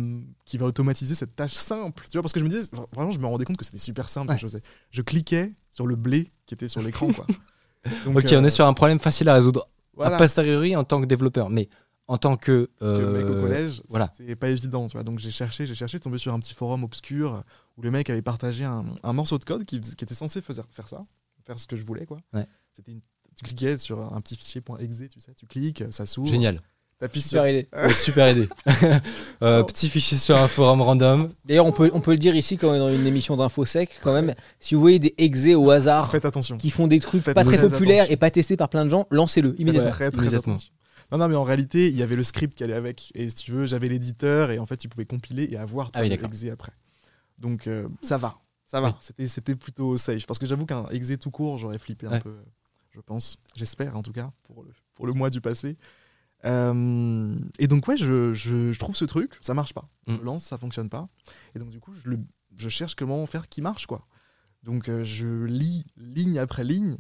qui 0.46 0.58
va 0.58 0.66
automatiser 0.68 1.16
cette 1.16 1.36
tâche 1.36 1.54
simple, 1.54 2.04
tu 2.04 2.14
vois, 2.18 2.22
parce 2.22 2.34
que 2.34 2.40
je 2.40 2.46
me 2.46 2.50
disais, 2.50 2.70
vraiment, 2.94 3.12
je 3.12 3.20
me 3.20 3.26
rendais 3.26 3.46
compte 3.46 3.58
que 3.58 3.66
c'était 3.66 3.78
super 3.80 4.08
simple. 4.08 4.32
Ouais. 4.32 4.62
Je, 4.92 5.02
cliquais 5.02 5.54
sur 5.72 5.88
le 5.88 5.96
blé 5.96 6.32
qui 6.46 6.54
était 6.54 6.68
sur 6.68 6.82
l'écran, 6.84 7.12
quoi. 7.12 7.26
Donc, 8.06 8.18
Ok, 8.18 8.32
euh, 8.32 8.40
on 8.40 8.44
est 8.44 8.50
sur 8.50 8.66
un 8.68 8.74
problème 8.74 9.00
facile 9.00 9.30
à 9.30 9.34
résoudre 9.34 9.68
voilà. 9.96 10.16
a 10.16 10.20
posteriori 10.20 10.76
en 10.76 10.84
tant 10.84 11.02
que 11.02 11.06
développeur, 11.06 11.50
mais 11.50 11.70
en 12.08 12.18
tant 12.18 12.38
que. 12.38 12.70
que 12.80 12.86
le 12.86 13.12
mec 13.14 13.26
au 13.26 13.30
euh, 13.30 13.42
collège, 13.42 13.82
voilà. 13.90 14.12
c'est 14.16 14.36
pas 14.36 14.50
évident, 14.50 14.88
tu 14.88 14.94
vois. 14.94 15.04
Donc 15.04 15.20
j'ai 15.20 15.32
cherché, 15.32 15.66
j'ai 15.66 15.76
cherché, 15.76 16.00
tombé 16.00 16.18
sur 16.18 16.34
un 16.34 16.40
petit 16.40 16.54
forum 16.54 16.84
obscur 16.84 17.44
où 17.78 17.82
le 17.82 17.92
mec 17.92 18.10
avait 18.10 18.22
partagé 18.22 18.66
un, 18.66 18.86
un 19.04 19.14
morceau 19.14 19.38
de 19.38 19.44
code 19.44 19.66
qui, 19.66 19.78
était 19.78 20.14
censé 20.14 20.42
faire, 20.42 20.56
faire 20.70 20.88
ça, 20.88 21.06
faire 21.46 21.58
ce 21.60 21.68
que 21.68 21.76
je 21.76 21.86
voulais, 21.86 22.06
quoi. 22.06 22.20
Ouais. 22.34 22.46
C'était 22.74 22.92
une- 22.92 23.02
tu 23.36 23.44
cliquais 23.46 23.78
sur 23.78 24.00
un 24.14 24.22
petit 24.22 24.36
fichier 24.36 24.62
.exe, 24.80 25.04
tu 25.12 25.20
sais, 25.20 25.34
tu 25.34 25.46
cliques, 25.46 25.84
ça 25.92 26.06
s'ouvre. 26.06 26.28
Génial. 26.28 26.62
T'appuies 27.00 27.22
sur. 27.22 27.30
Super 27.42 27.50
idée. 27.50 27.68
Ouais, 27.76 27.94
super 27.94 28.30
idée. 28.32 28.50
Euh, 29.42 29.62
Oh. 29.62 29.66
petit 29.66 29.90
fichier 29.90 30.18
sur 30.18 30.38
un 30.38 30.48
forum 30.48 30.82
random. 30.82 31.32
D'ailleurs, 31.44 31.66
on 31.66 31.72
peut, 31.74 31.90
on 31.94 32.00
peut 32.00 32.12
le 32.12 32.18
dire 32.18 32.36
ici 32.36 32.56
quand 32.58 32.70
on 32.70 32.76
est 32.76 32.80
dans 32.80 32.90
une 32.94 33.06
émission 33.06 33.36
d'infosec, 33.36 34.00
quand 34.02 34.14
même. 34.14 34.34
Si 34.60 34.74
vous 34.76 34.80
voyez 34.82 35.00
des 35.00 35.14
exés 35.18 35.56
au 35.56 35.70
hasard 35.72 36.10
Faites 36.12 36.24
attention. 36.26 36.56
qui 36.58 36.70
font 36.70 36.88
des 36.88 37.00
trucs 37.02 37.22
Faites 37.24 37.36
pas 37.36 37.44
très 37.44 37.60
populaires 37.60 38.04
attention. 38.04 38.14
et 38.14 38.18
pas 38.18 38.32
testés 38.32 38.56
par 38.56 38.70
plein 38.70 38.86
de 38.86 38.90
gens, 38.90 39.06
lancez-le 39.12 39.50
Faites 39.50 39.60
immédiatement. 39.60 39.92
très, 39.92 40.12
très 40.12 40.22
Immédiatement. 40.22 40.54
attention. 40.54 40.72
Non, 41.12 41.18
non, 41.18 41.28
mais 41.28 41.36
en 41.36 41.44
réalité, 41.44 41.90
il 41.90 41.98
y 41.98 42.04
avait 42.04 42.16
le 42.16 42.24
script 42.24 42.56
qui 42.56 42.64
allait 42.64 42.74
avec. 42.74 43.12
Et 43.16 43.28
si 43.28 43.36
tu 43.36 43.52
veux, 43.52 43.68
j'avais 43.68 43.90
l'éditeur 43.90 44.52
et 44.52 44.60
en 44.60 44.66
fait, 44.66 44.78
tu 44.78 44.88
pouvais 44.88 45.06
compiler 45.06 45.48
et 45.52 45.58
avoir 45.58 45.92
Ah 45.94 46.02
oui, 46.02 46.08
ton 46.10 46.16
d'accord. 46.16 46.30
exe 46.30 46.46
après. 46.52 46.72
Donc 47.38 47.68
euh, 47.68 47.88
ça 48.02 48.16
va, 48.18 48.36
ça 48.68 48.80
va. 48.80 48.88
Oui. 48.90 48.94
C'était, 49.02 49.28
c'était 49.28 49.56
plutôt 49.56 49.98
safe. 49.98 50.26
Parce 50.26 50.40
que 50.40 50.46
j'avoue 50.46 50.66
qu'un 50.66 50.86
exe 50.92 51.12
tout 51.20 51.32
court, 51.32 51.58
j'aurais 51.58 51.80
flippé 51.80 52.08
un 52.08 52.20
peu, 52.20 52.34
je 52.94 53.02
pense. 53.02 53.38
J'espère 53.56 53.98
en 53.98 54.04
tout 54.04 54.12
cas, 54.14 54.32
pour 54.44 54.64
le, 54.64 54.70
pour 54.96 55.06
le 55.08 55.14
mois 55.14 55.30
du 55.30 55.42
passé. 55.42 55.78
Euh, 56.46 57.36
et 57.60 57.68
donc, 57.68 57.88
ouais, 57.88 57.98
je, 57.98 58.34
je- 58.34 58.72
je 58.72 58.80
trouve 58.80 58.96
ce 58.96 59.06
truc, 59.06 59.38
ça 59.42 59.54
marche 59.54 59.74
pas. 59.74 59.90
Mm. 60.08 60.16
Je 60.20 60.24
lance, 60.24 60.44
ça 60.44 60.58
fonctionne 60.58 60.90
pas. 60.90 61.08
Et 61.56 61.60
donc, 61.60 61.70
du 61.70 61.80
coup, 61.80 61.94
je, 61.94 62.10
le- 62.10 62.20
je 62.58 62.70
cherche 62.70 62.96
comment 62.96 63.26
faire 63.26 63.48
qui 63.50 63.62
marche, 63.62 63.86
quoi. 63.88 64.06
Donc, 64.64 64.90
euh, 64.90 65.04
je 65.04 65.46
lis 65.46 65.86
ligne 65.98 66.40
après 66.40 66.64
ligne. 66.64 66.98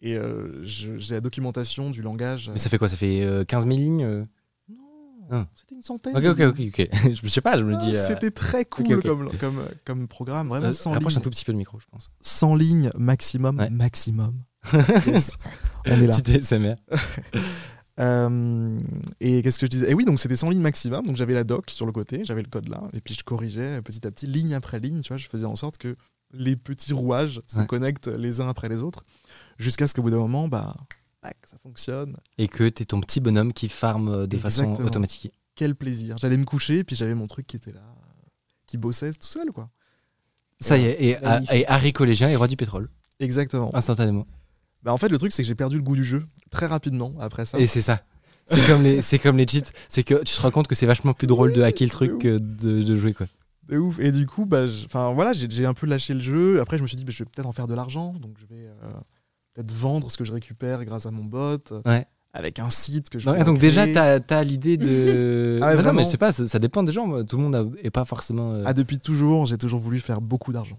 Et 0.00 0.16
euh, 0.16 0.62
j'ai 0.62 1.14
la 1.14 1.20
documentation 1.20 1.90
du 1.90 2.02
langage. 2.02 2.50
Mais 2.52 2.58
ça 2.58 2.68
fait 2.70 2.78
quoi? 2.78 2.88
Ça 2.88 2.96
fait 2.96 3.24
euh, 3.26 3.44
15 3.44 3.64
000 3.66 3.76
lignes 3.76 4.26
Non, 4.68 4.76
Ah. 5.30 5.46
c'était 5.54 5.74
une 5.74 5.82
centaine. 5.82 6.16
Ok, 6.16 6.24
ok, 6.24 6.40
ok, 6.40 6.60
ok. 6.68 6.88
je 7.22 7.28
sais 7.28 7.40
pas, 7.40 7.56
je 7.56 7.64
me 7.64 7.74
Ah, 7.74 7.78
dis. 7.78 7.96
euh, 7.96 8.06
C'était 8.06 8.30
très 8.30 8.64
cool. 8.64 9.00
Comme, 9.02 9.36
comme, 9.38 9.64
comme 9.84 10.08
programme, 10.08 10.48
vraiment 10.48 10.68
euh, 10.68 10.72
100 10.72 10.92
rapproche 10.92 11.14
lignes. 11.14 11.18
un 11.18 11.22
tout 11.22 11.30
petit 11.30 11.44
peu 11.44 11.52
le 11.52 11.58
micro, 11.58 11.80
je 11.80 11.86
pense. 11.90 12.10
100 12.20 12.54
lignes 12.54 12.90
maximum, 12.96 13.58
Ouais. 13.58 13.70
maximum. 13.70 14.34
Yes. 15.06 15.36
On 15.86 15.90
est 15.92 16.06
là. 16.06 16.16
Petit 16.16 16.36
ASMR. 16.36 16.74
Euh, 18.00 18.78
et 19.18 19.42
qu'est-ce 19.42 19.58
que 19.58 19.66
je 19.66 19.70
disais? 19.70 19.90
Et 19.90 19.94
oui, 19.94 20.04
donc 20.04 20.20
c'était 20.20 20.36
100 20.36 20.50
lignes 20.50 20.60
maximum. 20.62 21.04
Donc 21.04 21.16
j'avais 21.16 21.34
la 21.34 21.42
doc 21.42 21.68
sur 21.68 21.84
le 21.84 21.90
côté, 21.90 22.20
j'avais 22.22 22.42
le 22.42 22.48
code 22.48 22.68
là, 22.68 22.82
et 22.92 23.00
puis 23.00 23.14
je 23.14 23.24
corrigeais 23.24 23.82
petit 23.82 24.06
à 24.06 24.12
petit, 24.12 24.26
ligne 24.26 24.54
après 24.54 24.78
ligne. 24.78 25.00
Tu 25.00 25.08
vois, 25.08 25.16
je 25.16 25.26
faisais 25.26 25.46
en 25.46 25.56
sorte 25.56 25.78
que 25.78 25.96
les 26.32 26.54
petits 26.54 26.92
rouages 26.92 27.40
se 27.48 27.58
Ouais. 27.58 27.66
connectent 27.66 28.06
les 28.06 28.40
uns 28.40 28.48
après 28.48 28.68
les 28.68 28.82
autres, 28.82 29.04
jusqu'à 29.58 29.88
ce 29.88 29.94
qu'au 29.94 30.02
bout 30.02 30.10
d'un 30.10 30.18
moment, 30.18 30.46
bah, 30.46 30.76
ça 31.44 31.58
fonctionne. 31.60 32.16
Et 32.38 32.46
que 32.46 32.68
t'es 32.68 32.84
ton 32.84 33.00
petit 33.00 33.18
bonhomme 33.18 33.52
qui 33.52 33.68
farme 33.68 34.28
de 34.28 34.36
façon 34.36 34.74
automatique. 34.80 35.32
Quel 35.56 35.74
plaisir 35.74 36.18
J'allais 36.18 36.36
me 36.36 36.44
coucher, 36.44 36.84
puis 36.84 36.94
j'avais 36.94 37.14
mon 37.16 37.26
truc 37.26 37.48
qui 37.48 37.56
était 37.56 37.72
là, 37.72 37.82
qui 38.66 38.76
bossait 38.78 39.10
tout 39.12 39.26
seul, 39.26 39.50
quoi. 39.50 39.70
Ça 40.60 40.78
y 40.78 40.84
est, 40.84 41.02
et, 41.02 41.16
et 41.52 41.66
Harry 41.66 41.92
collégien 41.92 42.28
est 42.28 42.36
roi 42.36 42.46
du 42.46 42.54
pétrole, 42.56 42.90
Exactement. 43.18 43.74
instantanément. 43.74 44.24
Bah, 44.82 44.92
en 44.92 44.96
fait, 44.96 45.08
le 45.08 45.18
truc, 45.18 45.32
c'est 45.32 45.42
que 45.42 45.48
j'ai 45.48 45.54
perdu 45.54 45.76
le 45.76 45.82
goût 45.82 45.96
du 45.96 46.04
jeu 46.04 46.24
très 46.50 46.66
rapidement 46.66 47.12
après 47.20 47.44
ça. 47.44 47.58
Et 47.58 47.66
c'est 47.66 47.80
ça. 47.80 48.00
C'est 48.46 48.66
comme 48.66 48.82
les, 48.82 49.02
c'est 49.02 49.18
comme 49.18 49.36
les 49.36 49.46
cheats. 49.46 49.70
C'est 49.88 50.02
que 50.04 50.14
tu 50.24 50.34
te 50.34 50.40
rends 50.40 50.50
compte 50.50 50.68
que 50.68 50.74
c'est 50.74 50.86
vachement 50.86 51.12
plus 51.12 51.26
drôle 51.26 51.52
de 51.52 51.62
hacker 51.62 51.86
le 51.86 51.90
truc 51.90 52.18
que 52.18 52.38
de, 52.38 52.82
de 52.82 52.94
jouer 52.94 53.12
quoi. 53.12 53.26
De 53.68 53.76
ouf. 53.76 53.98
Et 53.98 54.10
du 54.10 54.26
coup, 54.26 54.46
bah, 54.46 54.64
enfin 54.86 55.12
voilà, 55.12 55.32
j'ai 55.34 55.66
un 55.66 55.74
peu 55.74 55.86
lâché 55.86 56.14
le 56.14 56.20
jeu. 56.20 56.58
Après, 56.60 56.78
je 56.78 56.82
me 56.82 56.88
suis 56.88 56.96
dit, 56.96 57.04
bah, 57.04 57.12
je 57.12 57.18
vais 57.22 57.28
peut-être 57.30 57.46
en 57.46 57.52
faire 57.52 57.66
de 57.66 57.74
l'argent. 57.74 58.14
Donc, 58.14 58.36
je 58.40 58.46
vais 58.46 58.62
euh, 58.66 58.90
peut-être 59.52 59.72
vendre 59.72 60.10
ce 60.10 60.16
que 60.16 60.24
je 60.24 60.32
récupère 60.32 60.82
grâce 60.86 61.04
à 61.04 61.10
mon 61.10 61.24
bot. 61.24 61.58
Ouais. 61.84 62.06
Avec 62.32 62.58
un 62.58 62.70
site 62.70 63.10
que 63.10 63.18
je 63.18 63.28
Non, 63.28 63.42
donc 63.42 63.58
déjà, 63.58 63.86
t'as 63.86 64.20
as, 64.38 64.44
l'idée 64.44 64.76
de. 64.78 65.58
Ah 65.62 65.70
ouais, 65.70 65.76
Bah 65.76 65.82
non, 65.82 65.92
mais 65.92 66.04
je 66.04 66.08
sais 66.10 66.16
pas, 66.16 66.32
ça, 66.32 66.46
ça 66.48 66.58
dépend 66.58 66.82
des 66.82 66.92
gens. 66.92 67.24
Tout 67.24 67.36
le 67.36 67.42
monde 67.42 67.54
a- 67.56 67.64
est 67.82 67.90
pas 67.90 68.04
forcément. 68.06 68.52
euh, 68.52 68.62
Ah, 68.64 68.72
depuis 68.72 68.98
toujours, 68.98 69.44
j'ai 69.44 69.58
toujours 69.58 69.80
voulu 69.80 69.98
faire 70.00 70.20
beaucoup 70.22 70.52
d'argent. 70.52 70.78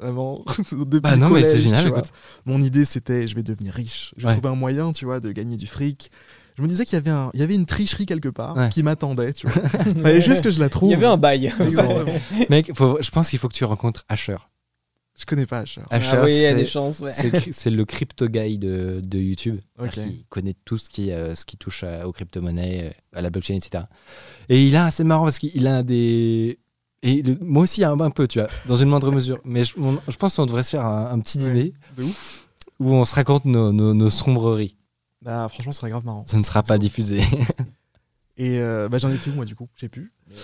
Vraiment. 0.00 0.44
Depuis 0.72 1.00
Bah 1.02 1.16
non, 1.16 1.28
mais 1.30 1.42
c'est 1.44 1.50
collège, 1.58 1.62
génial. 1.64 1.92
Mon 2.46 2.62
idée, 2.62 2.84
c'était, 2.84 3.26
je 3.26 3.34
vais 3.34 3.42
devenir 3.42 3.72
riche. 3.74 4.14
Je 4.16 4.22
vais 4.22 4.28
Ouais. 4.28 4.34
trouver 4.34 4.48
un 4.48 4.56
moyen, 4.56 4.92
tu 4.92 5.04
vois, 5.04 5.20
de 5.20 5.32
gagner 5.32 5.56
du 5.56 5.66
fric. 5.66 6.10
Je 6.56 6.62
me 6.62 6.68
disais 6.68 6.84
qu'il 6.84 6.94
y 6.94 6.98
avait, 6.98 7.10
un, 7.10 7.30
il 7.34 7.40
y 7.40 7.42
avait 7.44 7.54
une 7.54 7.66
tricherie 7.66 8.04
quelque 8.06 8.28
part 8.28 8.56
Ouais. 8.56 8.68
qui 8.68 8.82
m'attendait, 8.82 9.32
tu 9.32 9.46
vois. 9.48 9.62
Fallait 10.02 10.20
juste 10.20 10.42
que 10.42 10.50
je 10.50 10.58
la 10.60 10.68
trouve. 10.68 10.88
Il 10.88 10.92
y 10.92 10.96
avait 10.96 11.06
un 11.06 11.16
bail. 11.16 11.46
Exactement. 11.60 12.04
Mec, 12.50 12.72
faut- 12.74 12.98
je 13.00 13.10
pense 13.10 13.30
qu'il 13.30 13.38
faut 13.38 13.48
que 13.48 13.54
tu 13.54 13.64
rencontres 13.64 14.04
Asher. 14.08 14.36
Je 15.18 15.24
connais 15.24 15.46
pas 15.46 15.58
Asher. 15.60 15.82
Asher, 15.90 16.10
Ah 16.12 16.24
oui, 16.24 16.30
il 16.32 16.42
y 16.42 16.46
a 16.46 16.50
c'est- 16.50 16.54
des 16.56 16.66
chances. 16.66 17.00
ouais. 17.00 17.10
c'est 17.12 17.30
cri- 17.32 17.52
c'est 17.52 17.70
le 17.70 17.84
crypto 17.84 18.28
guy 18.28 18.56
de, 18.58 19.00
de 19.04 19.18
YouTube. 19.18 19.58
Ok. 19.80 19.90
C'est-à-dire 19.94 20.12
qu'il 20.12 20.24
connaît 20.28 20.54
tout 20.64 20.78
ce 20.78 20.88
qui, 20.88 21.10
euh, 21.10 21.34
ce 21.34 21.44
qui 21.44 21.56
touche 21.56 21.82
à- 21.84 22.06
aux 22.06 22.12
crypto-monnaies, 22.12 22.92
euh, 23.14 23.18
à 23.18 23.22
la 23.22 23.30
blockchain, 23.30 23.54
etc. 23.54 23.84
Et 24.48 24.64
il 24.64 24.74
a, 24.76 24.90
c'est 24.92 25.02
marrant 25.04 25.24
parce 25.24 25.38
qu'il 25.40 25.66
a 25.66 25.82
des. 25.82 26.58
Et 27.02 27.22
le- 27.22 27.36
moi 27.44 27.62
aussi, 27.62 27.84
un, 27.84 27.98
un 28.00 28.10
peu, 28.10 28.26
tu 28.26 28.38
vois, 28.40 28.48
dans 28.66 28.74
une 28.76 28.88
moindre 28.88 29.12
mesure. 29.12 29.38
Mais 29.44 29.64
je, 29.64 29.74
on- 29.78 30.00
je 30.08 30.16
pense 30.16 30.36
qu'on 30.36 30.46
devrait 30.46 30.64
se 30.64 30.70
faire 30.70 30.84
un, 30.84 31.10
un 31.12 31.20
petit 31.20 31.38
Ouais. 31.38 31.44
dîner 31.52 31.72
où 32.80 32.92
on 32.92 33.04
se 33.04 33.14
raconte 33.14 33.44
nos, 33.44 33.72
nos, 33.72 33.94
nos 33.94 34.10
sombreries. 34.10 34.76
Bah, 35.22 35.46
franchement, 35.48 35.72
ce 35.72 35.80
serait 35.80 35.90
grave 35.90 36.04
marrant. 36.04 36.24
Ça 36.26 36.38
ne 36.38 36.42
sera 36.42 36.62
pas 36.62 36.78
diffusé. 36.78 37.20
Et 38.36 38.58
euh, 38.60 38.88
bah, 38.88 38.98
j'en 38.98 39.10
étais 39.10 39.30
où, 39.30 39.32
moi, 39.34 39.44
du 39.44 39.56
coup? 39.56 39.68
J'ai 39.76 39.88
pu. 39.88 40.12
Euh, 40.30 40.34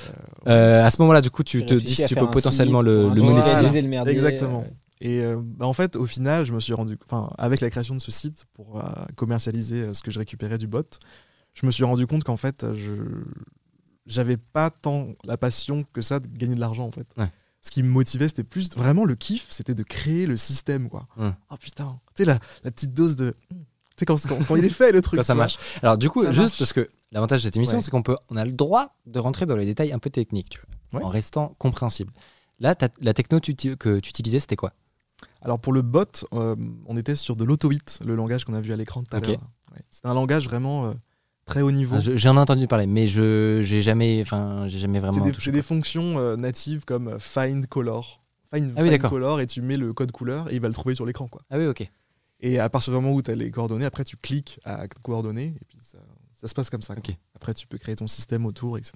Euh, 0.49 0.85
à 0.87 0.91
ce 0.91 1.01
moment-là, 1.03 1.21
du 1.21 1.31
coup, 1.31 1.45
tu 1.45 1.65
te 1.65 1.75
dis 1.75 1.95
si 1.95 2.05
tu 2.05 2.17
peux 2.17 2.29
potentiellement 2.29 2.81
site 2.81 2.87
le, 2.89 3.03
pour 3.07 3.15
le 3.15 3.23
monétiser. 3.23 3.83
le 3.83 3.89
merdier, 3.89 4.13
Exactement. 4.13 4.65
euh, 4.67 4.71
Et 5.01 5.21
euh, 5.23 5.37
bah, 5.41 5.67
en 5.67 5.73
fait, 5.73 5.95
au 5.95 6.05
final, 6.07 6.45
je 6.45 6.53
me 6.53 6.59
suis 6.61 6.73
rendu, 6.73 6.99
enfin, 7.05 7.31
avec 7.39 7.61
la 7.61 7.71
création 7.71 7.95
de 7.95 8.01
ce 8.01 8.11
site 8.11 8.47
pour 8.55 8.79
euh, 8.79 8.83
commercialiser 9.15 9.83
euh, 9.83 9.95
ce 9.95 10.03
que 10.03 10.11
je 10.11 10.19
récupérais 10.19 10.59
du 10.59 10.67
bot, 10.67 10.83
je 11.55 11.67
me 11.67 11.71
suis 11.71 11.85
rendu 11.85 12.07
compte 12.09 12.25
qu'en 12.25 12.37
fait, 12.37 12.67
je 12.75 12.93
j'avais 14.07 14.37
pas 14.37 14.71
tant 14.71 15.09
la 15.25 15.37
passion 15.37 15.85
que 15.93 16.01
ça 16.01 16.21
de 16.21 16.29
gagner 16.29 16.55
de 16.55 16.61
l'argent 16.61 16.85
en 16.87 16.91
fait. 16.93 17.07
Ouais. 17.17 17.31
Ce 17.61 17.71
qui 17.71 17.83
me 17.83 17.89
motivait, 17.89 18.29
c'était 18.29 18.45
plus 18.45 18.75
vraiment 18.77 19.05
le 19.07 19.15
kiff, 19.15 19.47
c'était 19.51 19.75
de 19.75 19.83
créer 19.83 20.27
le 20.27 20.37
système 20.37 20.89
quoi. 20.91 21.07
Ouais. 21.17 21.31
Oh 21.51 21.57
putain, 21.59 21.99
tu 22.15 22.23
sais 22.23 22.25
la, 22.27 22.39
la 22.63 22.71
petite 22.71 22.93
dose 22.93 23.17
de, 23.17 23.35
tu 23.51 23.57
sais 23.97 24.05
quand, 24.05 24.21
quand, 24.27 24.39
quand 24.47 24.57
il 24.57 24.65
est 24.65 24.69
fait 24.69 24.93
le 24.93 25.01
truc. 25.01 25.17
Quand 25.21 25.25
ça 25.25 25.35
vois. 25.35 25.45
marche. 25.45 25.57
Alors 25.83 25.97
du 25.97 26.11
coup, 26.11 26.23
Ça 26.23 26.31
juste 26.31 26.41
marche. 26.51 26.59
parce 26.59 26.73
que 26.75 26.89
l'avantage 27.13 27.41
de 27.41 27.45
cette 27.49 27.57
émission, 27.57 27.77
Ouais. 27.79 27.83
c'est 27.83 27.91
qu'on 27.91 28.03
peut, 28.03 28.17
on 28.31 28.37
a 28.37 28.45
le 28.45 28.53
droit 28.53 28.97
de 29.07 29.19
rentrer 29.19 29.47
dans 29.47 29.57
les 29.57 29.65
détails 29.67 29.93
un 29.93 29.99
peu 29.99 30.11
techniques, 30.11 30.51
tu 30.51 30.61
vois, 30.93 31.05
en 31.05 31.09
restant 31.09 31.55
compréhensible. 31.59 32.13
Là, 32.61 32.75
la 33.01 33.15
techno 33.15 33.41
que 33.41 33.53
tu 34.01 34.09
utilisais, 34.11 34.41
c'était 34.41 34.57
quoi? 34.57 34.73
Alors 35.41 35.59
pour 35.59 35.73
le 35.73 35.83
bot, 35.83 36.05
euh, 36.35 36.55
on 36.87 36.97
était 36.97 37.15
sur 37.17 37.35
de 37.37 37.45
l'auto-hit, 37.45 38.01
le 38.05 38.15
langage 38.15 38.45
qu'on 38.45 38.55
a 38.55 38.61
vu 38.61 38.73
à 38.73 38.77
l'écran 38.77 39.03
tout 39.03 39.17
à 39.17 39.21
l'heure. 39.21 39.41
C'était 39.91 40.09
un 40.09 40.15
langage 40.15 40.45
vraiment 40.45 40.85
euh, 40.87 40.93
très 41.47 41.61
haut 41.63 41.71
niveau. 41.71 41.97
Ah, 41.97 42.01
je- 42.01 42.17
J'en 42.17 42.37
ai 42.37 42.41
entendu 42.41 42.67
parler, 42.67 42.87
mais 42.87 43.07
je 43.07 43.61
j'ai 43.63 43.83
jamais, 43.83 44.21
enfin, 44.21 44.67
j'ai 44.69 44.79
jamais 44.79 45.01
vraiment 45.01 45.25
des, 45.25 45.33
c'est 45.39 45.53
des 45.53 45.63
fonctions 45.63 46.19
euh, 46.19 46.37
natives 46.37 46.85
comme 46.85 47.09
euh, 47.09 47.19
find 47.19 47.67
color. 47.67 48.23
Find, 48.53 48.73
Ah 48.77 48.83
oui, 48.83 48.89
find 48.89 48.91
d'accord. 48.91 49.11
color 49.11 49.41
et 49.41 49.47
tu 49.47 49.63
mets 49.63 49.77
le 49.77 49.93
code 49.93 50.13
couleur 50.13 50.51
et 50.51 50.55
il 50.55 50.61
va 50.61 50.69
le 50.69 50.75
trouver 50.75 50.95
sur 50.95 51.07
l'écran. 51.07 51.29
quoi. 51.29 51.43
Ah 51.51 51.59
oui, 51.59 51.67
ok. 51.67 51.89
Et 52.41 52.59
à 52.59 52.69
partir 52.69 52.93
du 52.93 52.97
moment 53.01 53.13
où 53.15 53.23
tu 53.23 53.31
as 53.31 53.35
les 53.35 53.51
coordonnées, 53.51 53.85
après 53.87 54.05
tu 54.05 54.17
cliques 54.17 54.61
à 54.65 54.87
coordonnées 55.03 55.55
et 55.61 55.65
puis 55.69 55.79
ça, 55.81 55.99
ça 56.33 56.47
se 56.49 56.55
passe 56.55 56.69
comme 56.71 56.83
ça. 56.83 56.95
quoi. 56.95 57.03
Ok. 57.07 57.17
Après 57.35 57.55
tu 57.55 57.67
peux 57.67 57.79
créer 57.79 57.95
ton 57.95 58.07
système 58.07 58.45
autour, 58.47 58.77
etc. 58.79 58.93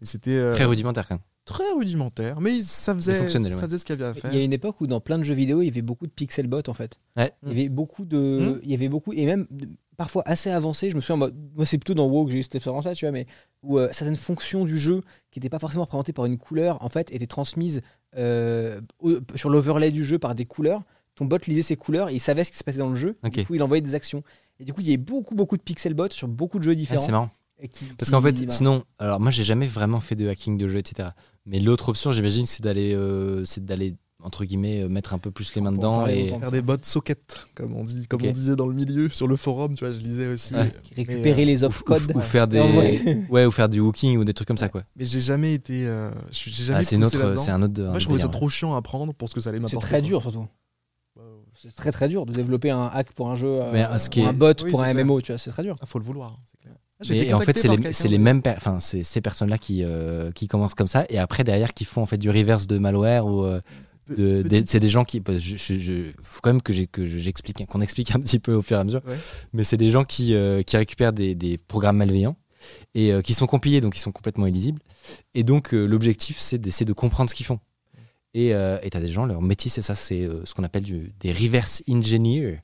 Mais 0.00 0.06
C'était 0.06 0.36
euh, 0.36 0.54
Très 0.54 0.64
rudimentaire 0.66 1.06
quand 1.08 1.14
même. 1.16 1.24
très 1.44 1.70
rudimentaire, 1.76 2.40
mais 2.40 2.60
ça 2.60 2.94
faisait, 2.94 3.28
ça 3.28 3.38
ouais. 3.38 3.50
faisait 3.50 3.78
ce 3.78 3.84
qu'il 3.84 3.98
y 3.98 4.02
avait 4.02 4.10
à 4.10 4.14
faire. 4.14 4.32
Il 4.32 4.38
y 4.38 4.40
a 4.40 4.44
une 4.44 4.52
époque 4.52 4.80
où 4.80 4.86
dans 4.86 5.00
plein 5.00 5.18
de 5.18 5.24
jeux 5.24 5.34
vidéo, 5.34 5.62
il 5.62 5.66
y 5.66 5.70
avait 5.70 5.82
beaucoup 5.82 6.06
de 6.06 6.12
pixel 6.12 6.46
bots 6.46 6.62
en 6.68 6.74
fait. 6.74 6.98
Ouais. 7.16 7.32
Il 7.44 7.48
y 7.48 7.52
avait 7.52 7.68
beaucoup 7.68 8.04
de, 8.04 8.18
Mm. 8.56 8.60
il 8.62 8.70
y 8.70 8.74
avait 8.74 8.88
beaucoup 8.88 9.12
et 9.12 9.26
même 9.26 9.46
parfois 10.00 10.22
assez 10.24 10.48
avancé. 10.50 10.88
Je 10.88 10.96
me 10.96 11.02
souviens, 11.02 11.16
moi, 11.16 11.30
moi, 11.54 11.66
c'est 11.66 11.76
plutôt 11.76 11.92
dans 11.92 12.06
WoW 12.06 12.24
que 12.24 12.32
j'ai 12.32 12.38
eu 12.38 12.42
cette 12.42 12.54
expérience-là, 12.54 12.94
tu 12.94 13.04
vois, 13.04 13.12
mais 13.12 13.26
où 13.62 13.78
euh, 13.78 13.90
certaines 13.92 14.16
fonctions 14.16 14.64
du 14.64 14.78
jeu 14.78 15.02
qui 15.30 15.38
n'étaient 15.38 15.50
pas 15.50 15.58
forcément 15.58 15.84
représentées 15.84 16.14
par 16.14 16.24
une 16.24 16.38
couleur, 16.38 16.82
en 16.82 16.88
fait, 16.88 17.12
étaient 17.14 17.26
transmises 17.26 17.82
euh, 18.16 18.80
au- 18.98 19.18
sur 19.36 19.50
l'overlay 19.50 19.90
du 19.90 20.02
jeu 20.02 20.18
par 20.18 20.34
des 20.34 20.46
couleurs. 20.46 20.82
Ton 21.16 21.26
bot 21.26 21.36
lisait 21.46 21.60
ces 21.60 21.76
couleurs 21.76 22.08
et 22.08 22.14
il 22.14 22.18
savait 22.20 22.44
ce 22.44 22.50
qui 22.50 22.56
se 22.56 22.64
passait 22.64 22.78
dans 22.78 22.88
le 22.88 22.96
jeu. 22.96 23.18
Ok. 23.22 23.32
Du 23.32 23.44
coup, 23.44 23.54
il 23.54 23.62
envoyait 23.62 23.82
des 23.82 23.94
actions. 23.94 24.22
Et 24.58 24.64
du 24.64 24.72
coup, 24.72 24.80
il 24.80 24.86
y 24.86 24.90
avait 24.90 24.96
beaucoup, 24.96 25.34
beaucoup 25.34 25.58
de 25.58 25.62
pixel 25.62 25.92
bots 25.92 26.08
sur 26.10 26.28
beaucoup 26.28 26.58
de 26.58 26.64
jeux 26.64 26.70
Ouais, 26.70 26.76
différents. 26.76 27.02
c'est 27.04 27.12
marrant. 27.12 27.30
et 27.62 27.68
qui- 27.68 27.84
Parce 27.98 28.08
qui- 28.08 28.12
qu'en 28.16 28.22
fait, 28.22 28.32
voilà. 28.34 28.50
sinon, 28.52 28.84
alors 28.98 29.20
moi 29.20 29.30
j'ai 29.30 29.44
jamais 29.44 29.66
vraiment 29.66 30.00
fait 30.00 30.16
de 30.16 30.26
hacking 30.28 30.56
de 30.56 30.66
jeu, 30.66 30.78
etc. 30.78 31.10
Mais 31.44 31.60
l'autre 31.60 31.90
option, 31.90 32.10
j'imagine, 32.10 32.46
c'est 32.46 32.62
d'aller, 32.62 32.94
euh, 32.94 33.44
c'est 33.44 33.62
d'aller 33.62 33.96
entre 34.22 34.44
guillemets 34.44 34.82
euh, 34.82 34.88
mettre 34.88 35.14
un 35.14 35.18
peu 35.18 35.30
plus 35.30 35.54
les 35.54 35.60
mains 35.60 35.72
dedans 35.72 36.06
et. 36.06 36.28
Faire 36.28 36.50
des 36.50 36.62
bots 36.62 36.76
sockets, 36.82 37.40
comme 37.54 37.74
on 37.76 37.84
dit, 37.84 38.06
comme 38.06 38.22
on 38.24 38.32
disait 38.32 38.56
dans 38.56 38.66
le 38.66 38.74
milieu, 38.74 39.08
sur 39.08 39.26
le 39.28 39.36
forum, 39.36 39.74
tu 39.76 39.84
vois, 39.84 39.94
je 39.94 40.00
lisais 40.00 40.26
aussi. 40.32 40.54
Ouais. 40.54 40.72
Qui 40.82 40.94
récupérer 40.94 41.44
les 41.44 41.62
ou, 41.62 41.66
opcodes. 41.66 42.12
ou- 42.14 42.18
ou 42.18 42.20
faire 42.20 42.46
des, 42.48 42.60
ouais, 43.30 43.46
ou 43.46 43.50
faire 43.50 43.68
du 43.68 43.80
hooking 43.80 44.18
ou 44.18 44.24
des 44.24 44.34
trucs 44.34 44.48
comme 44.48 44.58
ça 44.58 44.68
quoi. 44.68 44.82
Mais 44.96 45.04
j'ai 45.04 45.20
jamais 45.20 45.54
été, 45.54 45.86
euh, 45.86 46.10
j'ai 46.30 46.50
jamais 46.64 46.80
Ah, 46.80 46.84
c'est 46.84 46.96
une 46.96 47.02
poussé 47.02 47.16
autre, 47.16 47.38
c'est 47.42 47.50
un 47.50 47.62
autre. 47.62 47.82
Moi, 47.82 47.98
je 47.98 48.04
trouvais 48.04 48.20
ça 48.20 48.28
trop 48.28 48.48
chiant 48.48 48.74
à 48.74 48.78
apprendre 48.78 49.12
pour 49.14 49.28
ce 49.28 49.34
que 49.34 49.40
ça 49.40 49.50
allait 49.50 49.58
C'est 49.58 49.62
m'apporter. 49.62 49.86
très 49.86 50.00
quoi. 50.00 50.08
dur 50.08 50.22
surtout. 50.22 50.46
Bah, 51.16 51.22
C'est 51.54 51.74
très 51.74 51.90
très 51.92 52.08
dur 52.08 52.26
de 52.26 52.32
développer 52.32 52.70
un 52.70 52.86
hack 52.92 53.12
pour 53.12 53.30
un 53.30 53.34
jeu, 53.34 53.48
euh, 53.48 53.70
Mais, 53.72 53.84
euh, 53.84 53.98
ce 53.98 54.08
qui 54.10 54.20
ou 54.20 54.24
est- 54.24 54.28
un 54.28 54.32
bot 54.32 54.54
Oui, 54.64 54.70
pour 54.70 54.80
c'est 54.80 54.86
un 54.86 54.92
clair. 54.92 55.04
MMO, 55.04 55.20
tu 55.20 55.32
vois, 55.32 55.38
c'est 55.38 55.50
très 55.50 55.62
dur. 55.62 55.76
Ah, 55.80 55.86
faut 55.86 55.98
le 55.98 56.04
vouloir, 56.04 56.38
c'est 56.50 56.58
clair. 56.60 56.74
Ah, 57.02 57.14
et 57.14 57.32
en 57.32 57.40
fait, 57.40 57.56
c'est 57.58 57.68
les, 57.74 57.92
c'est 57.94 58.08
les 58.08 58.18
mêmes, 58.18 58.42
enfin, 58.46 58.78
c'est 58.78 59.02
ces 59.02 59.22
personnes-là 59.22 59.56
qui, 59.56 59.82
euh, 59.84 60.30
qui 60.32 60.48
commencent 60.48 60.74
comme 60.74 60.86
ça, 60.86 61.06
et 61.08 61.18
après 61.18 61.44
derrière 61.44 61.72
qui 61.72 61.86
font 61.86 62.02
en 62.02 62.06
fait 62.06 62.18
du 62.18 62.28
reverse 62.28 62.66
de 62.66 62.76
malware 62.76 63.26
ou 63.26 63.42
euh, 63.44 63.62
de, 64.14 64.42
petite- 64.42 64.70
c'est 64.70 64.80
des 64.80 64.88
gens 64.88 65.04
qui, 65.04 65.22
je, 65.26 65.56
je- 65.56 65.78
je- 65.78 66.10
faut 66.22 66.40
quand 66.42 66.50
même 66.50 66.62
que 66.62 66.72
j'ai 66.72 66.86
que 66.86 67.04
je- 67.06 67.18
j'explique, 67.18 67.64
qu'on 67.66 67.80
explique 67.80 68.14
un 68.14 68.20
petit 68.20 68.38
peu 68.38 68.52
au 68.54 68.62
fur 68.62 68.76
et 68.76 68.80
à 68.80 68.84
mesure. 68.84 69.02
Ouais. 69.06 69.16
Mais 69.52 69.64
c'est 69.64 69.76
des 69.76 69.90
gens 69.90 70.04
qui, 70.04 70.34
euh, 70.34 70.62
qui 70.62 70.76
récupèrent 70.76 71.12
des, 71.12 71.34
des 71.34 71.58
programmes 71.58 71.96
malveillants 71.98 72.36
et 72.94 73.12
euh, 73.12 73.22
qui 73.22 73.34
sont 73.34 73.46
compilés, 73.46 73.80
donc 73.80 73.96
ils 73.96 74.00
sont 74.00 74.12
complètement 74.12 74.46
illisibles. 74.46 74.80
Et 75.34 75.42
donc 75.44 75.72
euh, 75.74 75.86
l'objectif, 75.86 76.38
c'est 76.38 76.58
d'essayer 76.58 76.86
de 76.86 76.92
comprendre 76.92 77.30
ce 77.30 77.34
qu'ils 77.34 77.46
font. 77.46 77.60
Et 78.34 78.54
euh, 78.54 78.78
et 78.82 78.90
t'as 78.90 79.00
des 79.00 79.08
gens, 79.10 79.26
leur 79.26 79.42
métier, 79.42 79.70
c'est 79.70 79.82
ça, 79.82 79.94
c'est 79.94 80.20
euh, 80.22 80.44
ce 80.44 80.54
qu'on 80.54 80.62
appelle 80.64 80.84
du, 80.84 81.12
des 81.20 81.32
reverse 81.32 81.82
engineers. 81.88 82.60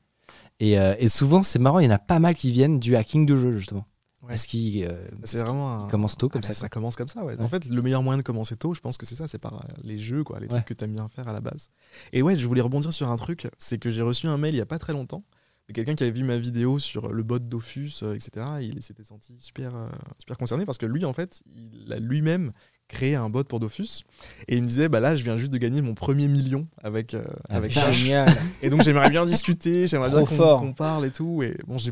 Et, 0.61 0.79
euh, 0.79 0.95
et 0.99 1.09
souvent, 1.09 1.43
c'est 1.43 1.59
marrant, 1.59 1.81
il 1.81 1.85
y 1.85 1.89
en 1.89 1.91
a 1.91 1.99
pas 1.99 2.19
mal 2.19 2.35
qui 2.35 2.51
viennent 2.53 2.79
du 2.81 2.95
hacking 2.97 3.27
de 3.27 3.37
jeu, 3.37 3.57
justement. 3.59 3.85
Ouais. 4.27 4.31
Parce 4.35 4.47
qu'ils 4.47 4.85
euh, 4.85 5.07
C'est 5.25 5.41
un... 5.41 5.83
qu'ils 5.83 5.91
commencent 5.91 6.17
tôt 6.19 6.29
comme 6.29 6.43
Ah 6.45 6.47
ça. 6.47 6.49
bah, 6.49 6.55
quoi. 6.55 6.61
ça 6.61 6.69
commence 6.69 6.97
comme 6.97 7.09
ça, 7.09 7.25
ouais. 7.25 7.37
Ouais. 7.37 7.43
En 7.43 7.49
fait, 7.49 7.65
le 7.67 7.81
meilleur 7.83 8.03
moyen 8.03 8.19
de 8.19 8.23
commencer 8.23 8.57
tôt, 8.57 8.75
je 8.75 8.81
pense 8.81 8.97
que 8.97 9.07
c'est 9.07 9.15
ça, 9.15 9.29
c'est 9.29 9.39
par 9.39 9.55
euh, 9.55 9.73
les 9.83 9.99
jeux, 9.99 10.25
quoi, 10.25 10.41
les 10.41 10.49
trucs 10.49 10.65
que 10.65 10.75
t'aimes 10.75 10.95
bien 10.95 11.09
faire 11.09 11.29
à 11.29 11.33
la 11.33 11.41
base. 11.41 11.71
Et 12.13 12.23
ouais, 12.23 12.37
je 12.37 12.47
voulais 12.47 12.61
rebondir 12.61 12.93
sur 12.93 13.11
un 13.11 13.17
truc, 13.17 13.47
c'est 13.59 13.79
que 13.79 13.91
j'ai 13.91 14.03
reçu 14.03 14.27
un 14.27 14.37
mail 14.39 14.55
il 14.55 14.59
y 14.59 14.61
a 14.61 14.67
pas 14.67 14.79
très 14.79 14.93
longtemps 14.93 15.25
de 15.69 15.73
quelqu'un 15.73 15.95
qui 15.97 16.05
avait 16.05 16.13
vu 16.13 16.23
ma 16.23 16.39
vidéo 16.39 16.79
sur 16.79 17.13
le 17.13 17.23
bot 17.25 17.39
Dofus, 17.41 17.91
euh, 18.03 18.15
etc. 18.15 18.47
Et 18.61 18.67
il 18.67 18.83
s'était 18.83 19.03
senti 19.05 19.35
super, 19.39 19.75
euh, 19.75 19.89
super 20.19 20.39
concerné 20.39 20.65
parce 20.65 20.79
que 20.79 20.87
lui, 20.87 21.05
en 21.05 21.13
fait, 21.13 21.43
il 21.55 21.93
a 21.93 21.99
lui-même 21.99 22.53
créé 22.89 23.15
un 23.17 23.29
bot 23.29 23.45
pour 23.45 23.59
Dofus. 23.61 24.05
Et 24.49 24.57
il 24.57 24.63
me 24.63 24.67
disait, 24.69 24.89
bah 24.89 25.01
là, 25.01 25.17
je 25.17 25.25
viens 25.25 25.37
juste 25.37 25.53
de 25.53 25.59
gagner 25.59 25.83
mon 25.83 25.95
premier 25.95 26.29
million 26.29 26.67
avec, 26.83 27.15
euh, 27.15 27.25
Ah, 27.49 27.57
avec 27.57 27.73
ça. 27.73 27.91
Génial. 27.93 28.29
Et 28.63 28.71
donc 28.71 28.83
j'aimerais 28.83 29.11
bien 29.11 29.25
discuter, 29.27 29.89
j'aimerais 29.89 30.11
bien 30.11 30.25
qu'on 30.25 30.59
qu'on 30.59 30.73
parle 30.73 31.07
et 31.07 31.11
tout. 31.11 31.43
Et 31.43 31.57
bon, 31.67 31.79
j'ai, 31.79 31.87
je 31.87 31.91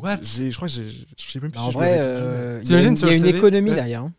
crois 0.57 0.69
que 0.69 0.75
je 0.75 0.83
sais 1.17 1.41
même 1.41 1.51
plus 1.51 1.61
en 1.61 1.67
si 1.67 1.73
je 1.73 1.77
ai 1.79 1.81
vrai, 1.81 1.99
euh, 2.01 2.61
il 2.63 2.71
y 2.71 2.75
a 2.75 2.83
une, 2.83 2.97
y 2.97 3.05
a 3.05 3.15
une 3.15 3.27
économie 3.27 3.71
Ouais. 3.71 3.77
derrière. 3.77 4.03
hein. 4.03 4.13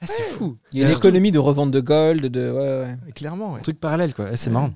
Ah, 0.00 0.06
c'est 0.06 0.22
fou. 0.22 0.56
Il 0.72 0.78
y 0.78 0.80
a 0.80 0.84
une 0.84 0.88
Surtout- 0.88 1.06
économie 1.06 1.30
de 1.30 1.38
revente 1.38 1.70
de 1.70 1.80
gold, 1.80 2.26
de 2.26 2.50
ouais, 2.50 2.58
ouais. 2.88 2.96
Et 3.08 3.12
clairement, 3.12 3.52
ouais. 3.52 3.60
Un 3.60 3.62
truc 3.62 3.78
parallèle, 3.78 4.14
quoi. 4.14 4.26
Eh, 4.32 4.36
C'est 4.36 4.48
Ouais. 4.48 4.54
marrant. 4.54 4.72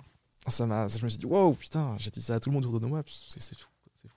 Ça 0.48 0.66
m'a, 0.66 0.88
ça- 0.88 0.98
je 1.00 1.04
me 1.04 1.08
suis 1.08 1.18
dit, 1.18 1.26
wow, 1.26 1.52
putain, 1.54 1.94
j'ai 1.98 2.10
dit 2.10 2.20
ça 2.22 2.36
à 2.36 2.40
tout 2.40 2.50
le 2.50 2.54
monde 2.54 2.66
autour 2.66 2.78
de 2.78 2.86
moi, 2.86 3.02
c'est, 3.08 3.56
fou. 3.58 3.66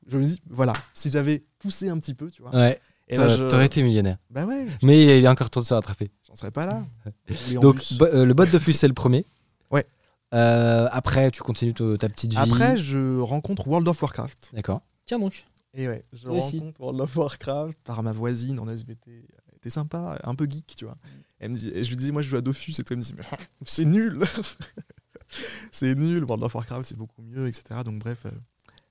Je 0.07 0.17
me 0.19 0.23
dis, 0.25 0.39
voilà, 0.49 0.73
si 0.93 1.09
j'avais 1.09 1.43
poussé 1.57 1.89
un 1.89 1.97
petit 1.97 2.13
peu, 2.13 2.29
tu 2.29 2.41
vois. 2.43 2.53
Ouais. 2.55 2.79
Et 3.07 3.15
là, 3.15 3.23
T'aurais 3.23 3.37
je- 3.37 3.43
t'aurais 3.47 3.65
été 3.65 3.81
millionnaire. 3.81 4.17
Bah 4.29 4.45
ouais, 4.45 4.67
Mais 4.83 5.17
il 5.17 5.25
est 5.25 5.27
encore 5.27 5.49
temps 5.49 5.61
de 5.61 5.65
se 5.65 5.73
rattraper. 5.73 6.11
J'en 6.29 6.35
serais 6.35 6.51
pas 6.51 6.65
là. 6.65 6.85
Donc, 7.61 7.83
euh, 8.01 8.25
le 8.25 8.33
bot 8.33 8.45
de 8.45 8.59
Fus, 8.59 8.73
c'est 8.73 8.87
le 8.87 8.93
premier. 8.93 9.25
Ouais. 9.71 9.85
Euh, 10.33 10.87
après, 10.91 11.31
tu 11.31 11.41
continues 11.41 11.73
ta 11.73 12.07
petite 12.09 12.31
vie. 12.31 12.37
après, 12.37 12.77
je 12.77 13.19
rencontre 13.19 13.67
World 13.67 13.87
of 13.87 14.01
Warcraft. 14.01 14.51
D'accord. 14.53 14.81
Tiens 15.05 15.19
donc. 15.19 15.45
Et 15.73 15.87
ouais, 15.87 16.05
je 16.13 16.23
Toi 16.23 16.37
aussi. 16.37 16.59
rencontre 16.59 16.81
World 16.81 17.01
of 17.01 17.15
Warcraft 17.15 17.79
par 17.83 18.03
ma 18.03 18.11
voisine 18.11 18.59
en 18.59 18.67
SVT. 18.67 19.27
Elle 19.47 19.55
était 19.57 19.69
sympa, 19.69 20.19
un 20.23 20.35
peu 20.35 20.47
geek, 20.49 20.75
tu 20.75 20.85
vois. 20.85 20.97
Elle 21.39 21.51
me 21.51 21.55
dit, 21.55 21.69
et 21.69 21.83
je 21.83 21.89
lui 21.89 21.95
disais, 21.97 22.11
moi 22.11 22.21
je 22.21 22.29
joue 22.29 22.37
à 22.37 22.41
Dofus, 22.41 22.71
et 22.79 22.83
toi 22.83 22.93
elle 22.93 22.97
me 22.97 23.03
dit, 23.03 23.13
mais 23.15 23.23
c'est 23.65 23.85
nul 23.85 24.19
C'est 25.71 25.95
nul, 25.95 26.23
World 26.23 26.43
of 26.43 26.55
Warcraft 26.55 26.87
c'est 26.89 26.97
beaucoup 26.97 27.21
mieux, 27.21 27.47
etc. 27.47 27.81
Donc 27.85 27.99
bref, 27.99 28.25
euh, 28.25 28.31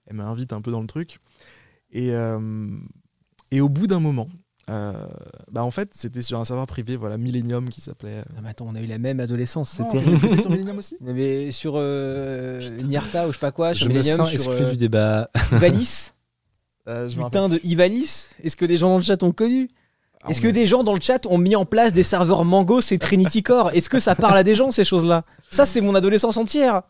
elle 0.06 0.16
m'invite 0.16 0.52
un 0.52 0.60
peu 0.60 0.70
dans 0.70 0.80
le 0.80 0.86
truc. 0.86 1.18
Et, 1.90 2.12
euh, 2.12 2.78
et 3.50 3.60
au 3.60 3.68
bout 3.68 3.86
d'un 3.86 4.00
moment, 4.00 4.28
euh, 4.70 4.92
bah 5.50 5.64
en 5.64 5.70
fait, 5.70 5.90
c'était 5.94 6.22
sur 6.22 6.38
un 6.38 6.44
serveur 6.44 6.66
privé, 6.66 6.96
voilà, 6.96 7.16
Millennium 7.16 7.68
qui 7.70 7.80
s'appelait. 7.80 8.18
Non, 8.36 8.42
mais 8.42 8.50
attends, 8.50 8.66
on 8.68 8.74
a 8.74 8.80
eu 8.80 8.86
la 8.86 8.98
même 8.98 9.20
adolescence, 9.20 9.70
c'est 9.70 9.88
terrible. 9.90 10.40
sur 10.40 10.50
Millennium 10.50 10.78
aussi 10.78 10.96
avait 11.08 11.50
sur 11.52 11.74
euh, 11.76 12.60
Nyarta 12.84 13.26
ou 13.26 13.28
je 13.28 13.34
sais 13.34 13.40
pas 13.40 13.50
quoi, 13.52 13.72
Je 13.72 13.78
sur 13.80 13.88
me 13.88 13.92
Millennium, 13.94 14.16
sens 14.18 14.36
sur 14.36 14.52
euh, 14.52 14.70
du 14.70 14.76
débat. 14.76 15.28
Euh, 16.86 17.06
je 17.06 17.18
me. 17.18 17.24
Putain 17.24 17.50
de 17.50 17.60
Ivalice. 17.64 18.30
Est-ce 18.42 18.56
que 18.56 18.64
des 18.64 18.78
gens 18.78 18.88
dans 18.88 18.96
le 18.96 19.02
chat 19.02 19.22
ont 19.22 19.30
connu? 19.32 19.68
Ah, 20.22 20.30
Est-ce 20.30 20.40
que 20.40 20.46
est- 20.48 20.52
des 20.52 20.64
gens 20.64 20.84
dans 20.84 20.94
le 20.94 21.00
chat 21.02 21.26
ont 21.26 21.36
mis 21.36 21.54
en 21.54 21.66
place 21.66 21.92
des 21.92 22.02
serveurs 22.02 22.44
Mangos 22.46 22.80
et 22.92 22.98
Trinity 22.98 23.42
Core? 23.42 23.70
Est-ce 23.74 23.90
que 23.90 24.00
ça 24.00 24.14
parle 24.14 24.38
à 24.38 24.42
des 24.42 24.54
gens 24.54 24.70
ces 24.70 24.84
choses-là? 24.84 25.24
Ça, 25.50 25.66
c'est 25.66 25.82
mon 25.82 25.94
adolescence 25.94 26.38
entière. 26.38 26.82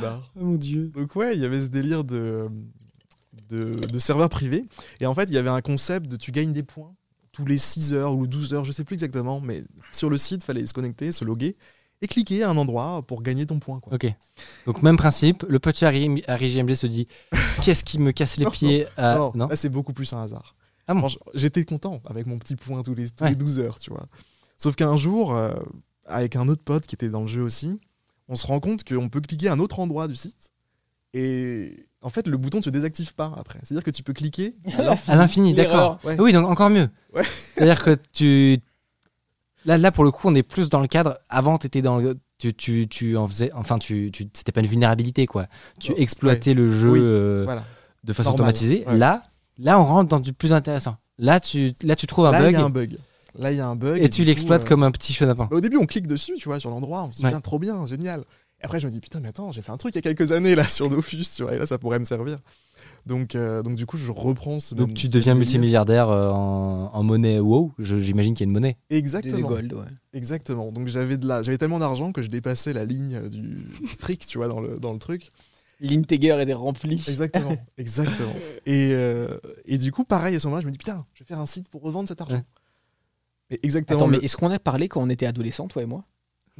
Bah, 0.00 0.22
Oh 0.34 0.44
mon 0.44 0.54
dieu. 0.54 0.90
Donc 0.96 1.14
ouais, 1.14 1.36
il 1.36 1.42
y 1.42 1.44
avait 1.44 1.60
ce 1.60 1.68
délire 1.68 2.04
de, 2.04 2.48
de, 3.50 3.74
de 3.74 3.98
serveur 3.98 4.28
privé. 4.28 4.64
Et 5.00 5.06
en 5.06 5.14
fait, 5.14 5.24
il 5.24 5.32
y 5.34 5.38
avait 5.38 5.50
un 5.50 5.60
concept 5.60 6.06
de 6.08 6.16
tu 6.16 6.30
gagnes 6.32 6.52
des 6.52 6.62
points 6.62 6.94
tous 7.32 7.44
les 7.44 7.58
6 7.58 7.94
heures 7.94 8.16
ou 8.16 8.26
12 8.26 8.54
heures, 8.54 8.64
je 8.64 8.72
sais 8.72 8.82
plus 8.84 8.94
exactement, 8.94 9.40
mais 9.40 9.62
sur 9.92 10.10
le 10.10 10.18
site, 10.18 10.42
fallait 10.42 10.66
se 10.66 10.74
connecter, 10.74 11.12
se 11.12 11.24
loguer 11.24 11.56
et 12.02 12.08
cliquer 12.08 12.42
à 12.42 12.50
un 12.50 12.56
endroit 12.56 13.02
pour 13.06 13.22
gagner 13.22 13.46
ton 13.46 13.60
point. 13.60 13.78
Quoi. 13.78 13.94
Ok. 13.94 14.12
Donc, 14.66 14.82
même 14.82 14.96
principe. 14.96 15.44
Le 15.48 15.58
petit 15.60 15.84
Harry, 15.84 16.22
Harry 16.26 16.52
GMG 16.52 16.74
se 16.74 16.86
dit 16.88 17.06
Qu'est-ce 17.62 17.84
qui 17.84 17.98
me 18.00 18.10
casse 18.10 18.36
les 18.38 18.46
Non, 18.46 18.50
pieds 18.50 18.86
à... 18.96 19.16
non, 19.16 19.32
Non 19.34 19.46
là 19.48 19.54
c'est 19.56 19.68
beaucoup 19.68 19.92
plus 19.92 20.12
un 20.12 20.22
hasard. 20.22 20.56
Ah 20.88 20.94
bon 20.94 21.06
J'étais 21.34 21.64
content 21.64 22.00
avec 22.08 22.26
mon 22.26 22.38
petit 22.38 22.56
point 22.56 22.82
tous 22.82 22.94
les, 22.96 23.08
tous 23.10 23.22
Ouais. 23.22 23.30
les 23.30 23.36
12 23.36 23.60
heures, 23.60 23.78
tu 23.78 23.90
vois. 23.90 24.06
Sauf 24.58 24.74
qu'un 24.74 24.96
jour, 24.96 25.34
euh, 25.36 25.54
avec 26.06 26.34
un 26.34 26.48
autre 26.48 26.64
pote 26.64 26.86
qui 26.86 26.96
était 26.96 27.08
dans 27.08 27.20
le 27.20 27.28
jeu 27.28 27.42
aussi, 27.42 27.78
on 28.28 28.34
se 28.34 28.46
rend 28.46 28.58
compte 28.58 28.82
qu'on 28.82 29.08
peut 29.08 29.20
cliquer 29.20 29.48
à 29.48 29.52
un 29.52 29.58
autre 29.60 29.78
endroit 29.78 30.08
du 30.08 30.16
site 30.16 30.50
et 31.14 31.86
en 32.02 32.08
fait 32.08 32.26
le 32.26 32.36
bouton 32.36 32.58
ne 32.58 32.62
se 32.62 32.70
désactive 32.70 33.14
pas 33.14 33.32
après. 33.36 33.58
C'est-à-dire 33.62 33.84
que 33.84 33.90
tu 33.90 34.02
peux 34.02 34.12
cliquer 34.12 34.54
à 34.78 34.82
l'infini. 34.82 35.12
À 35.12 35.16
l'infini, 35.16 35.54
d'accord. 35.54 35.98
Ouais. 36.04 36.16
Oui, 36.20 36.32
donc 36.32 36.46
encore 36.48 36.70
mieux. 36.70 36.88
Ouais. 37.14 37.22
C'est-à-dire 37.54 37.82
que 37.82 37.96
tu. 38.12 38.60
Là, 39.66 39.76
là, 39.76 39.92
pour 39.92 40.04
le 40.04 40.10
coup, 40.10 40.26
on 40.28 40.34
est 40.34 40.42
plus 40.42 40.70
dans 40.70 40.80
le 40.80 40.86
cadre. 40.86 41.18
Avant, 41.28 41.58
étais 41.58 41.82
dans 41.82 41.98
le. 41.98 42.18
Tu, 42.38 42.54
tu, 42.54 42.88
tu 42.88 43.16
en 43.18 43.28
faisais. 43.28 43.52
Enfin, 43.52 43.78
tu, 43.78 44.10
tu, 44.10 44.26
c'était 44.32 44.52
pas 44.52 44.60
une 44.60 44.66
vulnérabilité, 44.66 45.26
quoi. 45.26 45.46
Tu 45.78 45.92
exploitais 45.98 46.54
le 46.54 46.70
jeu 46.70 46.90
Oui, 46.92 47.00
euh, 47.02 47.42
Voilà. 47.44 47.64
de 48.02 48.12
façon 48.14 48.30
Normal. 48.30 48.40
automatisée. 48.46 48.84
Ouais. 48.86 48.96
Là, 48.96 49.24
là, 49.58 49.78
on 49.78 49.84
rentre 49.84 50.08
dans 50.08 50.20
du 50.20 50.32
plus 50.32 50.54
intéressant. 50.54 50.96
Là, 51.18 51.38
tu, 51.40 51.74
là, 51.82 51.94
tu 51.96 52.06
trouves 52.06 52.24
un 52.24 52.32
Là, 52.32 52.38
il 52.38 52.44
bug 52.44 52.52
y 52.54 52.56
a 52.56 52.64
un 52.64 52.70
bug. 52.70 52.96
Là, 53.38 53.52
il 53.52 53.58
y 53.58 53.60
a 53.60 53.66
un 53.66 53.76
bug. 53.76 54.02
et, 54.02 54.08
tu 54.08 54.24
l'exploites 54.24 54.64
euh, 54.64 54.66
comme 54.66 54.82
un 54.82 54.90
petit 54.90 55.12
chenapan. 55.12 55.44
bah, 55.50 55.56
au 55.56 55.60
début, 55.60 55.76
on 55.76 55.84
clique 55.84 56.06
dessus, 56.06 56.32
tu 56.38 56.48
vois, 56.48 56.58
sur 56.58 56.70
l'endroit. 56.70 57.04
On 57.04 57.10
se 57.10 57.18
dit, 57.18 57.24
Ouais. 57.24 57.28
Putain, 57.28 57.40
trop 57.42 57.58
bien, 57.58 57.84
génial. 57.86 58.24
Et 58.62 58.64
après, 58.64 58.78
je 58.80 58.86
me 58.86 58.92
dis, 58.92 59.00
putain, 59.00 59.20
mais 59.20 59.28
attends, 59.28 59.52
j'ai 59.52 59.62
fait 59.62 59.72
un 59.72 59.76
truc 59.78 59.94
il 59.94 59.96
y 59.96 59.98
a 59.98 60.02
quelques 60.02 60.32
années 60.32 60.54
là 60.54 60.64
sur 60.68 60.88
Dofus, 60.90 61.24
tu 61.36 61.42
vois, 61.42 61.54
et 61.54 61.58
là, 61.58 61.66
ça 61.66 61.78
pourrait 61.78 61.98
me 61.98 62.04
servir. 62.04 62.38
Donc, 63.06 63.34
euh, 63.34 63.62
donc 63.62 63.76
du 63.76 63.86
coup, 63.86 63.96
je 63.96 64.10
reprends 64.12 64.58
ce 64.60 64.74
Donc, 64.74 64.88
même- 64.88 64.96
tu 64.96 65.06
deviens 65.08 65.32
délire. 65.32 65.36
multimilliardaire 65.38 66.10
euh, 66.10 66.30
en, 66.30 66.90
en 66.92 67.02
monnaie 67.02 67.38
WoW. 67.38 67.72
J'imagine 67.78 68.34
qu'il 68.34 68.44
y 68.44 68.46
a 68.46 68.48
une 68.48 68.52
monnaie. 68.52 68.76
Exactement. 68.90 69.48
gold, 69.48 69.72
ouais. 69.72 69.84
Exactement. 70.12 70.70
Donc 70.72 70.88
j'avais 70.88 71.16
de 71.16 71.26
la, 71.26 71.42
j'avais 71.42 71.56
tellement 71.56 71.78
d'argent 71.78 72.12
que 72.12 72.20
je 72.20 72.28
dépassais 72.28 72.72
la 72.74 72.84
ligne 72.84 73.14
euh, 73.16 73.28
du 73.30 73.58
fric, 73.98 74.26
tu 74.26 74.36
vois, 74.38 74.48
dans 74.48 74.60
le, 74.60 74.78
dans 74.78 74.92
le 74.92 74.98
truc. 74.98 75.30
L'integer 75.80 76.38
était 76.42 76.52
rempli. 76.52 77.02
Exactement. 77.08 77.56
Exactement. 77.78 78.34
Et, 78.66 78.90
euh, 78.92 79.38
et 79.64 79.78
du 79.78 79.92
coup, 79.92 80.04
pareil, 80.04 80.36
à 80.36 80.38
ce 80.38 80.46
moment-là, 80.48 80.60
je 80.60 80.66
me 80.66 80.72
dis, 80.72 80.76
putain, 80.78 81.06
je 81.14 81.24
vais 81.24 81.26
faire 81.26 81.38
un 81.40 81.46
site 81.46 81.68
pour 81.70 81.80
revendre 81.80 82.06
cet 82.08 82.20
argent. 82.20 82.36
Ouais. 82.36 82.44
Mais 83.50 83.60
exactement. 83.62 83.98
Attends, 83.98 84.06
mais 84.08 84.18
est-ce 84.18 84.36
qu'on 84.36 84.50
a 84.50 84.58
parlé 84.58 84.88
quand 84.88 85.00
on 85.02 85.08
était 85.08 85.26
adolescents, 85.26 85.68
toi 85.68 85.82
et 85.82 85.86
moi? 85.86 86.04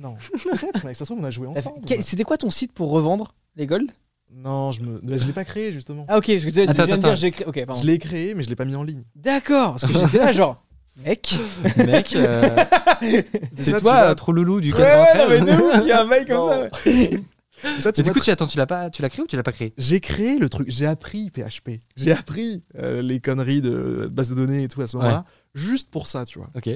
Non. 0.00 0.14
Peut-être, 0.32 0.80
ça 0.82 0.94
se 0.94 1.04
trouve, 1.04 1.18
on 1.20 1.24
a 1.24 1.30
joué 1.30 1.46
ensemble. 1.46 1.80
C'était 2.00 2.24
quoi 2.24 2.36
ton 2.38 2.50
site 2.50 2.72
pour 2.72 2.90
revendre 2.90 3.34
les 3.56 3.66
gold? 3.66 3.90
Non, 4.32 4.70
je 4.72 4.80
me, 4.82 5.00
je 5.18 5.26
l'ai 5.26 5.32
pas 5.32 5.44
créé 5.44 5.72
justement. 5.72 6.06
Ah 6.08 6.18
ok, 6.18 6.26
je 6.26 6.38
tu 6.38 6.50
viens 6.50 6.68
Attends, 6.68 6.86
de 6.86 6.92
attends, 6.92 7.08
dire 7.08 7.16
j'ai 7.16 7.30
créé. 7.32 7.46
Ok, 7.46 7.64
pardon. 7.66 7.80
Je 7.80 7.86
l'ai 7.86 7.98
créé, 7.98 8.34
mais 8.34 8.42
je 8.44 8.48
l'ai 8.48 8.54
pas 8.56 8.64
mis 8.64 8.76
en 8.76 8.82
ligne. 8.84 9.02
D'accord, 9.16 9.72
parce 9.72 9.86
que 9.92 9.98
j'étais 9.98 10.18
là 10.18 10.32
genre, 10.32 10.62
mec. 11.04 11.36
Mec, 11.76 12.14
euh, 12.14 12.64
c'est 13.02 13.62
ça, 13.64 13.76
tu 13.78 13.82
toi, 13.82 13.92
vois. 14.02 14.10
euh, 14.10 14.14
trop 14.14 14.30
loulou 14.32 14.60
du 14.60 14.72
Ouais, 14.72 14.80
ouais, 14.80 15.18
non, 15.18 15.28
mais 15.28 15.38
93. 15.40 15.44
de 15.58 15.62
ouf, 15.62 15.78
il 15.82 15.88
y 15.88 15.92
a 15.92 16.02
un 16.02 16.06
mec 16.06 16.26
comme 16.28 16.36
Non. 16.36 16.48
ça. 16.48 16.60
ouais. 16.84 17.20
Ça, 17.78 17.92
tu 17.92 18.00
Mais 18.00 18.04
du 18.04 18.10
vois, 18.10 18.14
coup, 18.14 18.20
tu, 18.24 18.30
attends, 18.30 18.46
tu 18.46 18.56
l'as 18.56 18.66
pas, 18.66 18.88
tu 18.88 19.02
l'as 19.02 19.10
créé 19.10 19.22
ou 19.22 19.26
tu 19.26 19.36
l'as 19.36 19.42
pas 19.42 19.52
créé? 19.52 19.74
J'ai 19.76 20.00
créé 20.00 20.38
le 20.38 20.48
truc, 20.48 20.70
j'ai 20.70 20.86
appris 20.86 21.28
PHP, 21.28 21.72
j'ai 21.94 22.10
appris 22.12 22.62
euh, 22.78 23.02
les 23.02 23.20
conneries 23.20 23.60
de, 23.60 24.04
de 24.04 24.08
base 24.08 24.30
de 24.30 24.34
données 24.34 24.62
et 24.62 24.68
tout 24.68 24.80
à 24.80 24.86
ce 24.86 24.96
moment-là, 24.96 25.26
juste 25.54 25.90
pour 25.90 26.06
ça, 26.06 26.24
tu 26.24 26.38
vois. 26.38 26.48
Ok. 26.56 26.70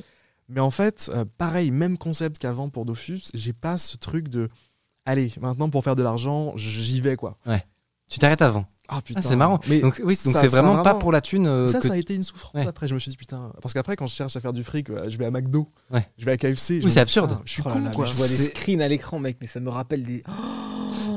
Mais 0.49 0.61
en 0.61 0.71
fait, 0.71 1.11
euh, 1.15 1.25
pareil, 1.39 1.71
même 1.71 1.97
concept 1.99 2.39
qu'avant 2.39 2.69
pour 2.69 2.85
Dofus, 2.85 3.21
j'ai 3.35 3.53
pas 3.53 3.79
ce 3.79 3.97
truc 3.97 4.29
de. 4.29 4.49
Allez, 5.07 5.33
maintenant 5.41 5.69
pour 5.71 5.85
faire 5.85 5.97
de 5.97 6.03
l'argent, 6.03 6.53
j'y 6.57 7.01
vais 7.01 7.17
quoi. 7.17 7.39
Tu 8.09 8.19
t'arrêtes 8.19 8.43
avant. 8.43 8.67
Ah 8.87 9.01
putain. 9.01 9.21
Ah, 9.25 9.27
c'est 9.27 9.37
marrant. 9.37 9.61
Mais 9.67 9.81
donc 9.81 9.95
oui, 10.05 10.15
donc 10.23 10.37
c'est 10.37 10.47
vraiment, 10.47 10.83
pas 10.83 10.95
pour 10.95 11.11
la 11.11 11.23
thune. 11.23 11.47
euh, 11.47 11.67
ça, 11.67 11.81
que- 11.81 11.87
ça 11.89 11.95
a 11.95 11.97
été 11.97 12.15
une 12.15 12.23
souffrance. 12.23 12.53
Ouais. 12.55 12.67
Après, 12.67 12.87
je 12.87 12.93
me 12.95 12.99
suis 12.99 13.11
dit 13.11 13.17
putain. 13.17 13.51
Parce 13.63 13.73
qu'après, 13.73 13.97
quand 13.97 14.07
je 14.07 14.15
cherche 14.15 14.37
à 14.37 14.41
faire 14.41 14.53
du 14.53 14.63
fric, 14.63 14.91
euh, 14.91 15.09
je 15.09 15.17
vais 15.17 15.25
à 15.25 15.31
McDo, 15.31 15.71
Ouais. 15.91 16.07
je 16.19 16.27
vais 16.27 16.33
à 16.33 16.37
KFC. 16.37 16.81
Oui, 16.85 16.91
c'est 16.91 17.01
absurde. 17.01 17.39
Je 17.47 17.53
suis 17.53 17.63
Oh 17.65 17.69
là 17.71 17.75
con 17.77 17.81
là, 17.81 17.91
quoi. 17.93 18.05
je 18.05 18.13
vois 18.13 18.29
des 18.29 18.35
C'est- 18.35 18.51
screens 18.55 18.83
à 18.83 18.89
l'écran, 18.89 19.19
mec, 19.19 19.39
mais 19.41 19.47
ça 19.47 19.59
me 19.61 19.71
rappelle 19.71 20.03
des. 20.03 20.23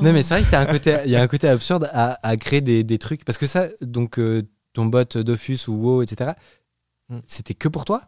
Non, 0.02 0.14
mais 0.14 0.22
c'est 0.22 0.36
vrai 0.36 0.44
qu'il 0.44 0.52
y 0.52 0.56
a 0.56 0.62
un 0.62 0.66
côté, 0.66 0.98
il 1.06 1.12
y 1.12 1.16
a 1.16 1.22
un 1.22 1.28
côté 1.28 1.48
absurde 1.50 1.90
à, 1.92 2.18
à 2.28 2.38
créer 2.38 2.62
des, 2.62 2.84
des 2.84 2.98
trucs. 3.00 3.26
Parce 3.26 3.38
que 3.38 3.48
ça, 3.48 3.68
donc 3.82 4.20
euh, 4.20 4.44
ton 4.74 4.86
bot 4.86 5.04
Dofus 5.18 5.60
ou 5.68 5.74
WoW, 5.74 6.02
etc., 6.04 6.32
Hmm. 7.10 7.20
c'était 7.26 7.54
que 7.54 7.68
pour 7.70 7.84
toi? 7.86 8.02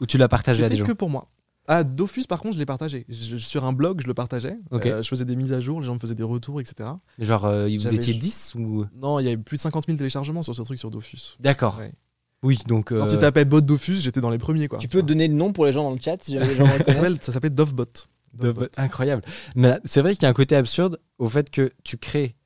Ou 0.00 0.06
tu 0.06 0.18
l'as 0.18 0.28
partagé 0.28 0.64
à 0.64 0.68
des 0.68 0.76
gens 0.76 0.86
que 0.86 0.92
pour 0.92 1.10
moi. 1.10 1.28
Ah, 1.70 1.84
Dofus, 1.84 2.24
par 2.26 2.40
contre, 2.40 2.54
je 2.54 2.58
l'ai 2.58 2.64
partagé. 2.66 3.04
Je- 3.10 3.36
sur 3.36 3.64
un 3.66 3.74
blog, 3.74 4.00
je 4.00 4.06
le 4.06 4.14
partageais. 4.14 4.56
Ok. 4.70 4.86
Euh, 4.86 5.02
je 5.02 5.08
faisais 5.08 5.26
des 5.26 5.36
mises 5.36 5.52
à 5.52 5.60
jour, 5.60 5.80
les 5.80 5.86
gens 5.86 5.94
me 5.94 5.98
faisaient 5.98 6.14
des 6.14 6.22
retours, 6.22 6.60
etc. 6.62 6.88
Genre, 7.18 7.44
euh, 7.44 7.64
vous 7.68 7.94
étiez 7.94 8.14
10 8.14 8.54
ou... 8.58 8.86
Non, 8.96 9.18
il 9.18 9.24
y 9.24 9.28
avait 9.28 9.36
plus 9.36 9.58
de 9.58 9.62
50 9.62 9.84
000 9.86 9.98
téléchargements 9.98 10.42
sur 10.42 10.54
ce 10.54 10.62
truc 10.62 10.78
sur 10.78 10.90
Dofus. 10.90 11.36
D'accord. 11.40 11.76
Ouais. 11.78 11.92
Oui, 12.42 12.58
donc. 12.66 12.88
Quand 12.88 13.04
euh, 13.04 13.06
tu 13.06 13.18
tapais 13.18 13.44
bot 13.44 13.60
Dofus, 13.60 13.96
j'étais 13.96 14.20
dans 14.22 14.30
les 14.30 14.38
premiers. 14.38 14.68
Quoi, 14.68 14.78
Tu 14.78 14.88
peux 14.88 15.02
donner 15.02 15.28
le 15.28 15.34
nom 15.34 15.52
pour 15.52 15.66
les 15.66 15.72
gens 15.72 15.82
dans 15.82 15.92
le 15.94 16.00
chat 16.00 16.16
si 16.22 16.32
jamais 16.32 16.46
les 16.46 16.56
gens 16.56 16.66
ça 16.66 16.78
s'appelle- 16.78 17.18
ça 17.20 17.32
s'appelle 17.32 17.54
Dovbot. 17.54 17.84
de- 18.34 18.70
Incroyable. 18.76 19.22
Mais 19.56 19.68
là, 19.68 19.80
c'est 19.84 20.00
vrai 20.00 20.14
qu'il 20.14 20.22
y 20.22 20.26
a 20.26 20.28
un 20.28 20.34
côté 20.34 20.54
absurde 20.56 20.98
au 21.18 21.28
fait 21.28 21.50
que 21.50 21.70
tu 21.84 21.98
crées. 21.98 22.36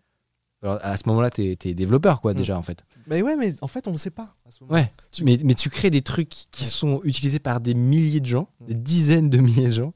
Alors, 0.63 0.79
à 0.83 0.97
ce 0.97 1.03
moment-là, 1.09 1.29
t'es 1.31 1.57
es 1.65 1.75
développeur, 1.75 2.21
quoi, 2.21 2.33
Hmm. 2.33 2.37
déjà, 2.39 2.57
en 2.57 2.63
fait. 2.63 2.83
Mais 3.07 3.23
ouais, 3.23 3.37
mais 3.37 3.55
en 3.63 3.67
fait, 3.67 3.89
on 3.89 3.93
ne 3.93 3.97
sait 3.97 4.11
pas. 4.11 4.35
À 4.47 4.51
ce 4.51 4.63
moment 4.63 4.75
Ouais. 4.75 4.89
Tu- 5.11 5.25
mais, 5.25 5.39
mais 5.45 5.55
tu 5.55 5.71
crées 5.71 5.91
des 5.91 6.03
trucs 6.03 6.29
qui 6.51 6.65
Ouais. 6.65 6.71
sont 6.71 7.01
utilisés 7.05 7.39
par 7.39 7.61
des 7.61 7.75
milliers 7.75 8.21
de 8.21 8.27
gens, 8.27 8.49
Mm. 8.61 8.67
des 8.67 8.75
dizaines 8.75 9.31
de 9.31 9.39
milliers 9.39 9.67
de 9.69 9.73
gens. 9.73 9.93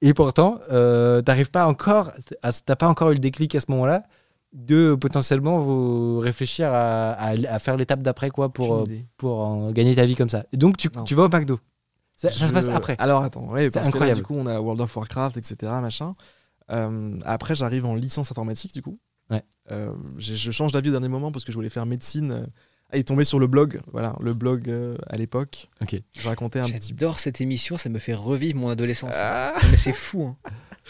Et 0.00 0.14
pourtant, 0.14 0.58
euh, 0.70 1.22
t'arrives 1.22 1.50
pas 1.50 1.66
encore, 1.66 2.12
t'as 2.64 2.76
pas 2.76 2.88
encore 2.88 3.10
eu 3.10 3.14
le 3.14 3.20
déclic 3.20 3.54
à 3.54 3.60
ce 3.60 3.66
moment-là 3.70 4.02
de 4.52 4.94
potentiellement 5.00 5.60
vous 5.60 6.18
réfléchir 6.18 6.68
à, 6.72 7.12
à- 7.12 7.30
à 7.54 7.58
faire 7.58 7.76
l'étape 7.76 8.02
d'après 8.02 8.30
quoi 8.30 8.52
pour, 8.52 8.78
euh, 8.80 8.84
pour 9.16 9.38
en 9.40 9.70
gagner 9.72 9.94
ta 9.94 10.04
vie 10.04 10.16
comme 10.16 10.28
ça. 10.28 10.44
Et 10.52 10.56
donc 10.56 10.76
tu, 10.76 10.88
vas 11.14 11.22
au 11.24 11.28
McDo. 11.28 11.58
Ça, 12.16 12.30
ça 12.30 12.46
se 12.46 12.52
passe 12.52 12.68
après. 12.68 12.96
Alors 12.98 13.22
attends, 13.22 13.46
ouais, 13.48 13.70
parce 13.70 13.86
que 13.88 13.92
là, 13.92 13.96
incroyable. 14.04 14.18
du 14.18 14.22
coup, 14.24 14.34
on 14.36 14.46
a 14.46 14.60
World 14.60 14.80
of 14.80 14.94
Warcraft, 14.96 15.36
etc. 15.38 15.72
Machin. 15.80 16.14
Euh, 16.70 17.18
après, 17.24 17.54
j'arrive 17.54 17.84
en 17.86 17.94
licence 17.94 18.30
informatique, 18.30 18.72
du 18.72 18.82
coup. 18.82 18.98
Ouais. 19.32 19.42
Euh, 19.72 19.92
je 20.18 20.50
change 20.52 20.70
d'avis 20.72 20.90
au 20.90 20.92
dernier 20.92 21.08
moment 21.08 21.32
parce 21.32 21.44
que 21.44 21.50
je 21.52 21.56
voulais 21.56 21.68
faire 21.70 21.86
médecine. 21.86 22.46
Ah, 22.90 22.98
il 22.98 23.00
est 23.00 23.04
tombé 23.04 23.24
sur 23.24 23.38
le 23.38 23.46
blog, 23.46 23.80
voilà, 23.90 24.14
le 24.20 24.34
blog 24.34 24.68
euh, 24.68 24.98
à 25.08 25.16
l'époque. 25.16 25.70
Ok. 25.80 25.96
Je 26.14 26.28
racontais 26.28 26.58
un 26.60 26.66
petit 26.68 26.90
J'adore 26.90 27.18
cette 27.20 27.40
émission, 27.40 27.78
ça 27.78 27.88
me 27.88 27.98
fait 27.98 28.12
revivre 28.12 28.58
mon 28.58 28.68
adolescence. 28.68 29.14
Ah, 29.16 29.54
Mais 29.70 29.78
c'est 29.78 29.94
fou. 29.94 30.24
hein. 30.24 30.36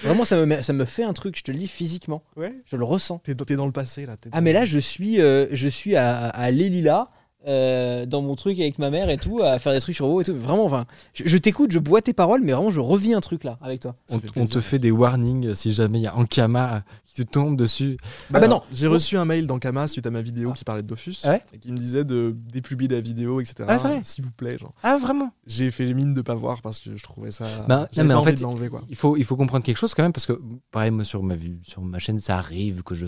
Vraiment, 0.02 0.24
ça 0.24 0.36
me, 0.36 0.44
met- 0.46 0.62
ça 0.62 0.72
me 0.72 0.84
fait 0.84 1.04
un 1.04 1.12
truc, 1.12 1.38
je 1.38 1.44
te 1.44 1.52
le 1.52 1.58
dis 1.58 1.68
physiquement. 1.68 2.24
ouais. 2.36 2.54
Je 2.66 2.76
le 2.76 2.82
ressens. 2.84 3.18
T'es 3.18 3.34
dans, 3.34 3.66
le 3.66 3.72
passé 3.72 4.04
là. 4.04 4.16
Ah, 4.32 4.38
dans- 4.38 4.42
mais 4.42 4.52
là, 4.52 4.64
je 4.64 4.80
suis, 4.80 5.20
euh, 5.20 5.46
je 5.52 5.68
suis 5.68 5.94
à, 5.94 6.26
à 6.28 6.50
l'Elila, 6.50 7.08
euh, 7.46 8.06
dans 8.06 8.22
mon 8.22 8.36
truc 8.36 8.58
avec 8.60 8.78
ma 8.78 8.90
mère 8.90 9.10
et 9.10 9.16
tout, 9.16 9.40
à 9.42 9.58
faire 9.58 9.72
des 9.72 9.80
trucs 9.80 9.94
sur 9.96 10.06
WoW 10.08 10.20
et 10.20 10.24
tout. 10.24 10.34
Vraiment, 10.34 10.64
enfin, 10.64 10.86
je, 11.14 11.24
je 11.26 11.36
t'écoute, 11.36 11.72
je 11.72 11.78
bois 11.78 12.00
tes 12.02 12.12
paroles, 12.12 12.40
mais 12.42 12.52
vraiment, 12.52 12.70
je 12.70 12.80
revis 12.80 13.14
un 13.14 13.20
truc 13.20 13.44
là 13.44 13.58
avec 13.60 13.80
toi. 13.80 13.94
On, 14.36 14.46
te 14.46 14.60
fait 14.60 14.78
des 14.78 14.90
warnings 14.90 15.54
si 15.54 15.72
jamais 15.72 15.98
il 16.00 16.04
y 16.04 16.06
a 16.06 16.16
Ankama 16.16 16.82
qui 17.04 17.24
te 17.24 17.30
tombe 17.30 17.56
dessus. 17.56 17.96
Ah 18.02 18.32
bah 18.32 18.38
Alors, 18.38 18.60
non. 18.60 18.62
J'ai 18.72 18.86
Bon. 18.86 18.94
reçu 18.94 19.16
un 19.18 19.24
mail 19.24 19.46
d'Ankama 19.46 19.86
suite 19.86 20.06
à 20.06 20.10
ma 20.10 20.22
vidéo 20.22 20.52
qui 20.52 20.64
parlait 20.64 20.82
de 20.82 20.88
Dofus 20.88 21.16
Ah 21.24 21.30
ouais 21.30 21.42
et 21.52 21.58
qui 21.58 21.70
me 21.70 21.76
disait 21.76 22.04
de 22.04 22.34
dépublier 22.52 22.88
la 22.88 23.00
vidéo, 23.00 23.40
etc. 23.40 23.64
Ah, 23.68 23.78
c'est 23.78 23.88
vrai 23.88 24.00
S'il 24.02 24.24
vous 24.24 24.30
plaît, 24.30 24.56
genre. 24.58 24.72
Ah 24.82 24.98
vraiment 24.98 25.32
J'ai 25.46 25.70
fait 25.70 25.92
mine 25.92 26.14
de 26.14 26.22
pas 26.22 26.34
voir 26.34 26.62
parce 26.62 26.80
que 26.80 26.96
je 26.96 27.02
trouvais 27.02 27.30
ça. 27.30 27.44
Bah, 27.68 27.86
non, 27.96 28.04
mais 28.04 28.14
en 28.14 28.22
fait, 28.22 28.40
quoi. 28.70 28.82
il 28.88 28.96
faut, 28.96 29.16
il 29.16 29.24
faut 29.24 29.36
comprendre 29.36 29.64
quelque 29.64 29.76
chose 29.76 29.94
quand 29.94 30.02
même 30.02 30.12
parce 30.12 30.26
que 30.26 30.40
pareil 30.70 30.90
moi 30.90 31.04
sur 31.04 31.22
ma 31.22 31.34
sur 31.62 31.82
ma 31.82 31.98
chaîne 31.98 32.18
ça 32.18 32.38
arrive 32.38 32.82
que 32.82 32.94
je 32.94 33.06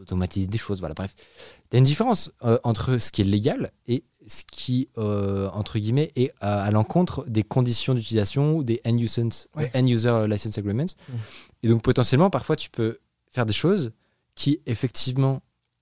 automatise 0.00 0.48
des 0.48 0.58
choses 0.58 0.78
voilà 0.80 0.94
bref 0.94 1.14
il 1.70 1.74
y 1.74 1.76
a 1.76 1.78
une 1.78 1.84
différence 1.84 2.30
euh, 2.44 2.58
entre 2.64 2.98
ce 2.98 3.10
qui 3.12 3.22
est 3.22 3.24
légal 3.24 3.72
et 3.86 4.04
ce 4.26 4.42
qui 4.50 4.88
euh, 4.98 5.48
entre 5.52 5.78
guillemets 5.78 6.12
est 6.16 6.30
à, 6.40 6.62
à 6.62 6.70
l'encontre 6.70 7.24
des 7.28 7.42
conditions 7.42 7.94
d'utilisation 7.94 8.56
ou 8.56 8.62
des 8.62 8.80
end 8.86 8.96
user, 8.98 9.22
Ouais. 9.56 9.70
end 9.74 9.86
user 9.86 10.26
license 10.28 10.56
agreements 10.58 10.84
Mm. 11.08 11.12
et 11.62 11.68
donc 11.68 11.82
potentiellement 11.82 12.30
parfois 12.30 12.54
tu 12.56 12.68
peux 12.70 12.98
faire 13.30 13.46
des 13.46 13.52
choses 13.52 13.92
qui 14.34 14.60
effectivement 14.66 15.40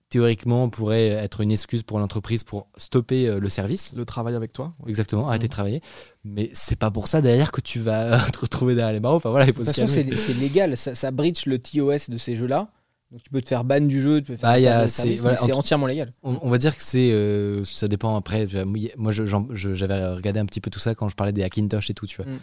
théoriquement 0.08 0.68
pourraient 0.70 1.08
être 1.08 1.40
une 1.40 1.50
excuse 1.50 1.82
pour 1.82 1.98
l'entreprise 1.98 2.44
pour 2.44 2.68
stopper 2.76 3.26
euh, 3.26 3.40
le 3.40 3.50
service 3.50 3.92
Le 3.96 4.04
travail 4.04 4.36
avec 4.36 4.52
toi. 4.52 4.72
Exactement, 4.86 5.26
arrêter 5.28 5.44
Mhm. 5.46 5.48
de 5.48 5.52
travailler. 5.52 5.80
Mais 6.22 6.48
c'est 6.52 6.76
pas 6.76 6.92
pour 6.92 7.08
ça 7.08 7.20
derrière 7.20 7.50
que 7.50 7.60
tu 7.60 7.80
vas 7.80 8.20
te 8.32 8.38
retrouver 8.38 8.76
derrière 8.76 8.92
les 8.92 9.00
barreaux. 9.00 9.16
Enfin 9.16 9.30
voilà, 9.30 9.46
il 9.46 9.52
faut 9.52 9.62
De 9.62 9.66
toute 9.66 9.74
façon, 9.74 9.88
c'est 9.88 10.34
légal, 10.34 10.76
ça, 10.76 10.94
ça 10.94 11.10
breach 11.10 11.46
le 11.46 11.58
TOS 11.58 12.08
de 12.08 12.18
ces 12.18 12.36
jeux-là. 12.36 12.70
Donc 13.12 13.22
tu 13.22 13.30
peux 13.30 13.40
te 13.40 13.46
faire 13.48 13.62
ban 13.62 13.80
du 13.80 14.02
jeu, 14.02 14.20
tu 14.20 14.32
peux 14.32 14.36
faire 14.36 14.50
Bah, 14.61 14.86
c'est- 14.88 15.14
voilà, 15.16 15.40
en 15.40 15.46
c'est 15.46 15.52
entièrement 15.52 15.86
légal. 15.86 16.12
On, 16.24 16.38
on 16.42 16.50
va 16.50 16.59
dire 16.59 16.76
que 16.76 16.82
c'est, 16.82 17.12
euh, 17.12 17.62
ça 17.62 17.86
dépend 17.86 18.16
après. 18.16 18.48
Moi, 18.96 19.12
j'avais 19.12 20.07
regardé 20.14 20.40
un 20.40 20.44
petit 20.46 20.61
peu 20.61 20.70
tout 20.70 20.80
ça 20.80 20.94
quand 20.96 21.09
je 21.09 21.14
parlais 21.14 21.32
des 21.32 21.44
Hackintosh 21.44 21.88
et 21.88 21.94
tout, 21.94 22.07
tu 22.07 22.16
vois. 22.20 22.26
Mm. 22.32 22.38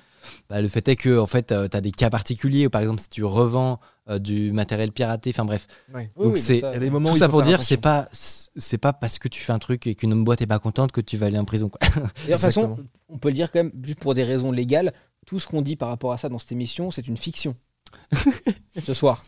Bah, 0.50 0.62
le 0.62 0.70
fait 0.70 0.88
est 0.88 0.96
que 0.96 1.20
en 1.20 1.28
fait, 1.28 1.48
tu 1.48 1.54
as 1.54 1.82
des 1.82 1.92
cas 1.92 2.10
particuliers 2.10 2.68
où 2.68 2.70
par 2.70 2.80
exemple 2.82 3.02
si 3.02 3.10
tu 3.10 3.26
revends 3.26 3.82
euh, 4.10 4.20
du 4.20 4.54
matériel 4.54 4.92
piraté, 4.94 5.32
enfin 5.32 5.44
bref. 5.44 5.68
Ouais. 5.94 6.10
Oui, 6.16 6.26
Donc 6.28 6.34
oui, 6.36 6.40
c'est- 6.40 6.60
ça- 6.62 6.70
Il 6.72 6.74
y 6.74 6.78
a 6.78 6.80
des 6.80 6.90
moments 6.90 7.12
tout 7.12 7.18
ça 7.18 7.28
pour 7.28 7.42
dire, 7.42 7.62
c'est 7.62 7.76
pas, 7.78 8.08
c'est 8.14 8.78
pas 8.78 8.94
parce 8.94 9.20
que 9.20 9.28
tu 9.28 9.42
fais 9.42 9.52
un 9.52 9.60
truc 9.60 9.86
et 9.88 9.96
qu'une 9.96 10.24
boîte 10.24 10.42
est 10.42 10.48
pas 10.48 10.60
contente 10.60 10.94
que 10.94 11.02
tu 11.02 11.18
vas 11.18 11.26
aller 11.26 11.38
en 11.40 11.46
prison. 11.46 11.68
Quoi. 11.70 11.80
De 11.90 12.32
toute 12.32 12.38
façon, 12.38 12.78
on 13.10 13.18
peut 13.18 13.28
le 13.30 13.36
dire 13.36 13.52
quand 13.52 13.60
même, 13.60 13.72
juste 13.84 14.00
pour 14.00 14.14
des 14.14 14.24
raisons 14.24 14.52
légales, 14.54 14.94
tout 15.26 15.40
ce 15.40 15.48
qu'on 15.48 15.62
dit 15.62 15.76
par 15.76 15.90
rapport 15.90 16.14
à 16.14 16.18
ça 16.18 16.30
dans 16.30 16.40
cette 16.40 16.54
émission, 16.54 16.90
c'est 16.90 17.08
une 17.08 17.18
fiction. 17.18 17.56
Ce 18.84 18.94
soir. 18.94 19.26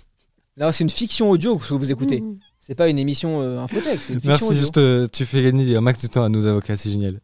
Là, 0.57 0.71
c'est 0.71 0.83
une 0.83 0.89
fiction 0.89 1.29
audio 1.29 1.59
ce 1.59 1.69
que 1.69 1.73
vous 1.75 1.91
écoutez. 1.91 2.23
C'est 2.61 2.75
pas 2.75 2.87
une 2.89 2.97
émission 2.97 3.41
euh, 3.41 3.59
infotech, 3.59 3.99
c'est 3.99 4.13
une 4.13 4.21
fiction 4.21 4.29
Merci, 4.29 4.45
audio. 4.45 4.59
juste, 4.59 4.77
euh, 4.77 5.07
tu 5.11 5.25
fais 5.25 5.43
gagner 5.43 5.75
un 5.75 5.81
max 5.81 6.01
de 6.01 6.07
temps 6.07 6.23
à 6.23 6.29
nos 6.29 6.45
avocats, 6.47 6.75
c'est 6.77 6.89
génial. 6.89 7.19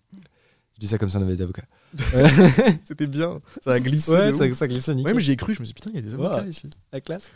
Je 0.76 0.80
dis 0.80 0.88
ça 0.88 0.98
comme 0.98 1.10
ça, 1.10 1.18
on 1.20 1.24
avait 1.24 1.34
des 1.36 1.42
avocats. 1.42 1.64
C'était 2.84 3.08
bien. 3.08 3.40
Ça 3.62 3.72
a 3.74 3.80
glissé. 3.80 4.12
Ouais, 4.12 4.32
ça, 4.34 4.68
glisse 4.68 4.88
Ouais, 4.88 5.14
mais 5.14 5.20
j'y 5.22 5.32
ai 5.32 5.36
cru. 5.36 5.54
Je 5.54 5.60
me 5.60 5.66
suis 5.66 5.74
dit, 5.74 5.82
putain, 5.82 5.90
il 5.94 5.96
y 5.96 6.00
a 6.00 6.02
des 6.02 6.14
avocats 6.14 6.46
ici. 6.48 6.70
la 6.92 7.02
classe. 7.02 7.32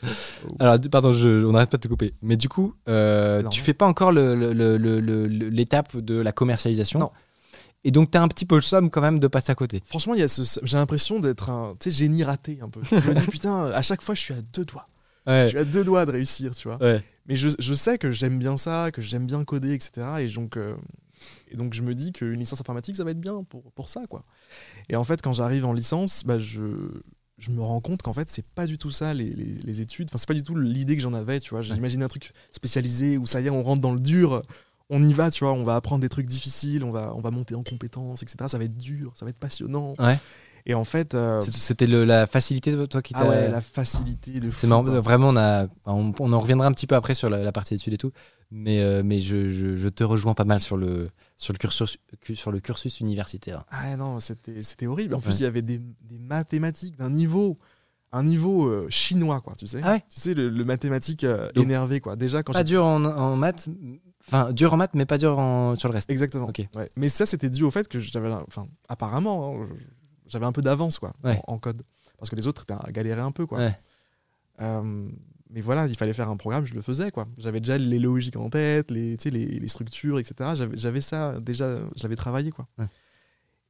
Oh. 0.48 0.56
Alors, 0.60 0.78
pardon, 0.92 1.12
je- 1.12 1.46
on 1.46 1.52
n'arrête 1.52 1.70
pas 1.70 1.78
de 1.78 1.82
te 1.82 1.88
couper. 1.88 2.14
Mais 2.22 2.38
du 2.38 2.50
coup, 2.50 2.74
euh, 2.88 3.44
tu 3.50 3.62
fais 3.62 3.74
pas 3.74 3.86
encore 3.88 4.12
le- 4.12 4.36
le- 4.36 4.54
le- 4.54 4.78
le- 4.78 5.00
le- 5.00 5.28
le- 5.28 5.50
l'étape 5.50 5.98
de 5.98 6.16
la 6.16 6.32
commercialisation. 6.32 7.00
Non. 7.00 7.12
Et 7.84 7.92
donc, 7.92 8.12
tu 8.12 8.18
as 8.18 8.22
un 8.22 8.28
petit 8.28 8.46
peu 8.46 8.56
le 8.56 8.62
somme 8.62 8.90
quand 8.90 9.02
même 9.02 9.20
de 9.20 9.28
passer 9.28 9.52
à 9.52 9.56
côté. 9.56 9.82
Franchement, 9.86 10.14
a 10.14 10.18
j'ai 10.64 10.78
l'impression 10.78 11.20
d'être 11.20 11.50
un 11.50 11.76
tu 11.80 11.92
sais, 11.92 11.98
génie 11.98 12.24
raté 12.24 12.60
un 12.62 12.70
peu. 12.70 12.82
Je 12.84 12.96
me 12.96 13.14
dis, 13.14 13.28
putain, 13.28 13.66
à 13.72 13.82
chaque 13.82 14.02
fois, 14.02 14.16
je 14.16 14.22
suis 14.22 14.34
à 14.34 14.42
deux 14.54 14.66
doigts. 14.66 14.88
Je 15.26 15.32
Ouais. 15.32 15.48
suis 15.50 15.58
à 15.58 15.66
deux 15.66 15.84
doigts 15.84 16.06
de 16.06 16.12
réussir, 16.12 16.54
tu 16.56 16.68
vois. 16.68 16.78
Ouais. 16.82 17.04
Mais 17.28 17.36
je, 17.36 17.50
je 17.58 17.74
sais 17.74 17.98
que 17.98 18.12
j'aime 18.12 18.38
bien 18.38 18.58
ça, 18.58 18.92
que 18.92 19.02
j'aime 19.02 19.26
bien 19.26 19.44
coder, 19.44 19.74
etc. 19.74 20.08
Et 20.22 20.28
donc, 20.28 20.58
euh, 20.58 20.76
et 21.50 21.56
donc 21.56 21.74
je 21.74 21.82
me 21.82 21.96
dis 21.96 22.12
qu'une 22.12 22.40
licence 22.40 22.62
informatique, 22.62 22.96
ça 22.96 23.04
va 23.04 23.12
être 23.12 23.20
bien 23.20 23.44
pour, 23.44 23.72
pour 23.72 23.90
ça, 23.90 24.02
quoi. 24.08 24.24
Et 24.90 24.96
en 24.96 25.04
fait, 25.04 25.22
quand 25.22 25.34
j'arrive 25.34 25.66
en 25.66 25.74
licence, 25.74 26.24
bah, 26.26 26.38
je, 26.38 26.62
je 27.40 27.50
me 27.50 27.62
rends 27.62 27.82
compte 27.82 28.02
qu'en 28.04 28.14
fait, 28.14 28.30
c'est 28.30 28.46
pas 28.46 28.68
du 28.68 28.78
tout 28.78 28.92
ça, 28.92 29.14
les, 29.16 29.30
les- 29.32 29.58
les 29.64 29.82
études. 29.82 30.08
Enfin, 30.10 30.18
c'est 30.20 30.28
pas 30.28 30.34
du 30.36 30.44
tout 30.44 30.56
l'idée 30.56 30.96
que 30.96 31.02
j'en 31.02 31.14
avais, 31.14 31.40
tu 31.40 31.50
vois. 31.50 31.62
J'imaginais 31.64 32.06
un 32.06 32.10
truc 32.10 32.32
spécialisé 32.52 33.18
où 33.18 33.26
ça 33.26 33.42
y 33.42 33.48
est, 33.48 33.50
on 33.50 33.64
rentre 33.64 33.82
dans 33.82 33.94
le 33.94 34.00
dur. 34.00 34.44
On 34.92 35.04
y 35.04 35.14
va, 35.14 35.32
tu 35.32 35.44
vois, 35.44 35.54
on 35.54 35.64
va 35.64 35.76
apprendre 35.78 36.02
des 36.02 36.10
trucs 36.10 36.28
difficiles, 36.28 36.84
on 36.84 36.92
va, 36.92 37.16
on 37.16 37.20
va 37.22 37.32
monter 37.32 37.56
en 37.56 37.64
compétences, 37.64 38.22
etc. 38.22 38.38
Ça 38.48 38.60
va 38.60 38.66
être 38.66 38.78
dur, 38.78 39.14
ça 39.16 39.26
va 39.26 39.32
être 39.32 39.40
passionnant. 39.40 39.96
Ouais. 39.98 40.20
Et 40.68 40.74
en 40.74 40.84
fait, 40.84 41.14
euh, 41.14 41.40
C'était 41.42 41.86
la 41.86 42.26
facilité 42.26 42.72
de 42.72 42.86
toi 42.88 43.02
qui 43.04 43.14
ah 43.16 43.22
t'a. 43.22 43.30
ouais, 43.30 43.50
la 43.50 43.62
facilité 43.62 44.40
de 44.40 44.50
C'est 44.50 44.66
marrant, 44.66 44.84
quoi. 44.84 45.00
vraiment, 45.00 45.30
on, 45.30 45.38
a, 45.38 45.68
on, 45.86 46.12
on 46.20 46.34
en 46.34 46.40
reviendra 46.40 46.68
un 46.68 46.72
petit 46.72 46.88
peu 46.88 46.96
après 46.96 47.14
sur 47.14 47.30
la, 47.30 47.44
la 47.44 47.52
partie 47.52 47.76
études 47.76 47.94
et 47.94 47.98
tout, 48.00 48.12
mais, 48.50 48.80
euh, 48.82 49.04
mais 49.06 49.20
je, 49.20 49.48
je- 49.48 49.76
je 49.76 49.90
te 49.90 50.04
rejoins 50.04 50.34
pas 50.34 50.44
mal 50.44 50.60
sur 50.62 50.76
le, 50.78 51.10
sur 51.38 51.54
le, 51.54 51.60
cursus, 51.60 51.98
sur 52.34 52.52
le 52.52 52.60
cursus 52.60 53.00
universitaire. 53.00 53.64
Ah 53.70 53.96
non, 53.96 54.20
c'était 54.20 54.64
c'était 54.64 54.88
horrible. 54.88 55.14
En 55.14 55.20
plus, 55.20 55.40
il 55.40 55.44
y 55.44 55.46
avait 55.46 55.62
des, 55.62 55.78
des 56.02 56.18
mathématiques 56.18 56.98
d'un 56.98 57.12
niveau, 57.12 57.60
un 58.12 58.24
niveau 58.24 58.66
euh, 58.66 58.88
chinois, 58.90 59.42
quoi, 59.42 59.54
tu 59.56 59.68
sais. 59.68 59.82
Ah 59.84 59.92
ouais 59.94 60.04
Tu 60.10 60.20
sais, 60.20 60.34
le, 60.34 60.50
le 60.50 60.66
mathématique 60.66 61.24
euh, 61.26 61.52
Donc- 61.54 61.66
énervé, 61.66 62.00
quoi. 62.02 62.16
Déjà, 62.16 62.42
quand 62.42 62.54
Pas 62.54 62.64
dur 62.64 62.84
en, 62.86 63.06
en 63.06 63.36
maths, 63.36 63.68
enfin 64.28 64.52
dur 64.52 64.74
en 64.74 64.78
maths, 64.78 64.96
mais 64.96 65.06
pas 65.06 65.20
dur 65.20 65.38
en, 65.38 65.76
sur 65.76 65.90
le 65.90 65.94
reste. 65.94 66.10
Exactement. 66.10 66.48
Ok. 66.48 66.68
Ouais. 66.76 66.90
Mais 66.96 67.10
ça, 67.10 67.28
c'était 67.28 67.52
dû 67.52 67.64
au 67.64 67.70
fait 67.72 67.88
que 67.88 68.00
j'avais, 68.00 68.32
enfin, 68.48 68.68
apparemment, 68.90 69.54
hein, 69.62 69.68
j'avais 70.28 70.46
un 70.46 70.52
peu 70.52 70.62
d'avance, 70.62 71.00
quoi, 71.00 71.14
Ouais. 71.24 71.40
en, 71.48 71.54
en 71.54 71.58
code. 71.60 71.82
Parce 72.18 72.30
que 72.30 72.36
les 72.36 72.48
autres 72.48 72.64
étaient 72.64 72.74
à 72.74 72.92
galérer 72.92 73.22
un 73.22 73.32
peu, 73.32 73.46
quoi. 73.46 73.60
Ouais. 73.60 73.78
Euh, 74.62 75.10
mais 75.50 75.62
voilà, 75.62 75.86
il 75.88 75.96
fallait 75.96 76.14
faire 76.14 76.30
un 76.30 76.38
programme, 76.38 76.66
je 76.66 76.74
le 76.74 76.82
faisais, 76.82 77.12
quoi. 77.12 77.28
J'avais 77.38 77.60
déjà 77.60 77.78
les 77.78 78.00
logiques 78.00 78.36
en 78.38 78.50
tête, 78.50 78.90
les, 78.92 79.18
tu 79.18 79.24
sais, 79.24 79.30
les, 79.30 79.46
les 79.46 79.68
structures, 79.68 80.18
etc. 80.20 80.52
J'avais, 80.56 80.76
j'avais 80.78 81.02
ça 81.02 81.40
déjà, 81.40 81.78
je 81.96 82.04
l'avais 82.04 82.16
travaillé, 82.16 82.52
quoi. 82.52 82.68
Ouais. 82.78 82.86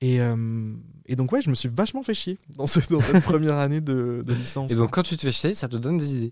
Et, 0.01 0.19
euh, 0.21 0.73
et 1.05 1.15
donc, 1.15 1.31
ouais, 1.31 1.41
je 1.41 1.49
me 1.49 1.55
suis 1.55 1.69
vachement 1.69 2.03
fait 2.03 2.13
chier 2.13 2.37
dans, 2.55 2.67
cette- 2.67 2.91
dans 2.91 3.01
cette 3.01 3.23
première 3.23 3.57
année 3.57 3.81
de, 3.81 4.23
de 4.25 4.33
licence. 4.33 4.71
Et 4.71 4.75
donc 4.75 4.89
quoi. 4.91 5.01
quand 5.03 5.07
tu 5.09 5.15
te 5.17 5.21
fais 5.21 5.31
chier, 5.31 5.53
ça 5.53 5.67
te 5.67 5.77
donne 5.77 5.97
des 5.97 6.15
idées. 6.15 6.31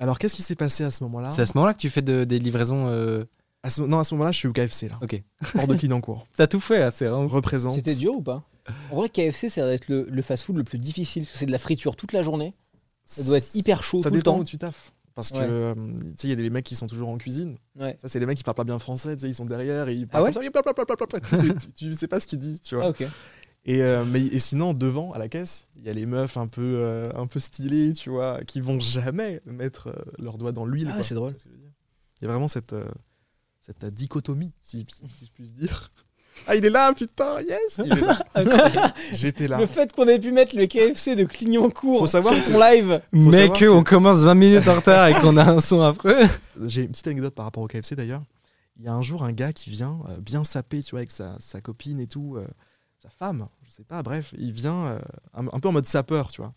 Alors, 0.00 0.18
qu'est-ce 0.18 0.34
qui 0.34 0.42
s'est 0.42 0.56
passé 0.56 0.82
à 0.82 0.90
ce 0.90 1.04
moment-là 1.04 1.30
C'est 1.30 1.42
à 1.42 1.46
ce 1.46 1.52
moment-là 1.56 1.72
que 1.74 1.78
tu 1.78 1.90
fais 1.90 2.02
de- 2.02 2.24
des 2.24 2.38
livraisons. 2.38 2.88
euh, 2.88 3.24
à 3.62 3.70
ce, 3.70 3.82
Non, 3.82 3.98
à 4.00 4.04
ce 4.04 4.14
moment-là, 4.14 4.32
je 4.32 4.38
suis 4.38 4.48
au 4.48 4.52
KFC, 4.52 4.88
là. 4.88 4.98
Ok. 5.02 5.22
Hors 5.56 5.66
de 5.68 5.74
Clignancourt. 5.76 6.26
T'as 6.36 6.46
tout 6.46 6.60
fait, 6.60 6.90
c'est 6.92 7.06
vraiment. 7.06 7.26
Représente. 7.28 7.76
C'était 7.76 7.94
dur 7.94 8.14
ou 8.14 8.22
pas? 8.22 8.42
En 8.90 8.96
vrai, 8.96 9.08
KFC, 9.08 9.48
ça 9.50 9.62
doit 9.62 9.72
être 9.72 9.88
le, 9.88 10.06
le 10.08 10.22
fast-food 10.22 10.56
le 10.56 10.64
plus 10.64 10.78
difficile. 10.78 11.22
parce 11.24 11.32
que 11.32 11.38
C'est 11.38 11.46
de 11.46 11.52
la 11.52 11.58
friture 11.58 11.96
toute 11.96 12.12
la 12.12 12.22
journée. 12.22 12.54
Ça 13.04 13.22
doit 13.24 13.36
être 13.38 13.54
hyper 13.54 13.82
chaud 13.82 14.02
Ça 14.02 14.08
tout 14.08 14.14
le 14.14 14.20
dépend 14.22 14.34
temps. 14.34 14.40
où 14.40 14.44
tu 14.44 14.56
taffes. 14.58 14.92
Parce 15.14 15.30
que 15.30 15.36
Ouais. 15.36 15.46
euh, 15.48 15.74
tu 15.74 16.02
sais, 16.16 16.26
il 16.26 16.30
y 16.30 16.32
a 16.32 16.36
des 16.36 16.50
mecs 16.50 16.64
qui 16.64 16.74
sont 16.74 16.86
toujours 16.88 17.08
en 17.08 17.18
cuisine. 17.18 17.56
Ouais. 17.78 17.96
Ça, 18.00 18.08
c'est 18.08 18.18
les 18.18 18.26
mecs 18.26 18.36
qui 18.38 18.42
parlent 18.42 18.56
pas 18.56 18.64
bien 18.64 18.78
français. 18.78 19.14
Tu 19.14 19.22
sais, 19.22 19.28
ils 19.28 19.34
sont 19.34 19.44
derrière 19.44 19.88
et 19.88 19.94
ils 19.94 20.08
Ah 20.12 20.22
ouais 20.22 20.32
parlent 20.32 20.34
comme 20.34 20.42
ça, 20.42 20.62
blablabla. 20.62 21.20
tu, 21.20 21.36
sais, 21.36 21.54
tu- 21.56 21.72
tu 21.72 21.94
sais 21.94 22.08
pas 22.08 22.18
ce 22.20 22.26
qu'ils 22.26 22.38
disent, 22.40 22.62
tu 22.62 22.74
vois. 22.74 22.86
Ah, 22.86 22.88
ok. 22.88 23.04
Et, 23.66 23.82
euh, 23.82 24.04
mais, 24.04 24.20
et 24.22 24.38
sinon, 24.38 24.74
devant, 24.74 25.12
à 25.12 25.18
la 25.18 25.28
caisse, 25.28 25.68
il 25.76 25.84
y 25.84 25.88
a 25.88 25.92
les 25.92 26.04
meufs 26.04 26.36
un 26.36 26.48
peu, 26.48 26.60
euh, 26.62 27.10
un 27.14 27.26
peu 27.26 27.38
stylées, 27.40 27.92
tu 27.92 28.10
vois, 28.10 28.40
qui 28.44 28.60
vont 28.60 28.80
jamais 28.80 29.40
mettre 29.46 29.88
euh, 29.88 29.92
leurs 30.18 30.36
doigts 30.36 30.52
dans 30.52 30.66
l'huile. 30.66 30.88
Ah, 30.90 30.94
quoi. 30.94 31.02
c'est 31.02 31.14
drôle. 31.14 31.34
Tu 31.36 31.36
vois 31.36 31.40
ce 31.40 31.44
que 31.44 31.50
je 31.50 31.54
veux 31.54 31.60
dire? 31.62 31.72
Il 32.20 32.24
y 32.24 32.26
a 32.26 32.30
vraiment 32.30 32.48
cette, 32.48 32.72
euh, 32.72 32.84
cette 33.60 33.84
dichotomie, 33.86 34.52
si, 34.60 34.84
si- 34.88 35.08
si 35.08 35.26
je 35.26 35.30
puis 35.32 35.44
dire. 35.52 35.90
Ah, 36.46 36.56
il 36.56 36.64
est 36.64 36.70
là, 36.70 36.92
putain, 36.92 37.40
yes 37.40 37.80
Il 37.84 37.92
est 37.92 38.00
là. 38.00 38.92
J'étais 39.12 39.48
là. 39.48 39.58
Le 39.58 39.66
fait 39.66 39.92
qu'on 39.92 40.06
ait 40.08 40.18
pu 40.18 40.32
mettre 40.32 40.56
le 40.56 40.66
KFC 40.66 41.14
de 41.16 41.24
Clignancourt 41.24 42.00
Faut 42.00 42.06
savoir 42.06 42.34
sur 42.34 42.44
ton 42.52 42.60
live. 42.60 43.00
savoir 43.12 43.32
Mec, 43.32 43.52
que- 43.54 43.68
on 43.68 43.82
commence 43.84 44.18
20 44.24 44.34
minutes 44.34 44.68
en 44.68 44.74
retard 44.74 45.08
et 45.08 45.14
qu'on 45.20 45.36
a 45.36 45.44
un 45.50 45.60
son 45.60 45.80
affreux. 45.80 46.16
J'ai 46.66 46.82
une 46.82 46.88
petite 46.90 47.06
anecdote 47.06 47.34
par 47.34 47.44
rapport 47.46 47.62
au 47.62 47.66
KFC 47.66 47.94
d'ailleurs. 47.96 48.22
Il 48.78 48.84
y 48.84 48.88
a 48.88 48.92
un 48.94 49.02
jour 49.02 49.22
un 49.22 49.32
gars 49.32 49.52
qui 49.52 49.70
vient 49.70 50.00
euh, 50.08 50.18
bien 50.20 50.42
saper, 50.44 50.82
tu 50.82 50.90
vois, 50.90 50.98
avec 51.00 51.12
sa, 51.12 51.36
sa 51.38 51.60
copine 51.60 52.00
et 52.00 52.08
tout, 52.08 52.34
euh, 52.36 52.46
sa 53.00 53.08
femme, 53.08 53.46
je 53.66 53.70
sais 53.70 53.84
pas, 53.84 54.02
bref, 54.02 54.34
il 54.36 54.50
vient 54.52 54.86
euh, 54.86 54.98
un, 55.34 55.46
un 55.52 55.60
peu 55.60 55.68
en 55.68 55.72
mode 55.72 55.86
sapeur, 55.86 56.28
tu 56.28 56.40
vois. 56.42 56.52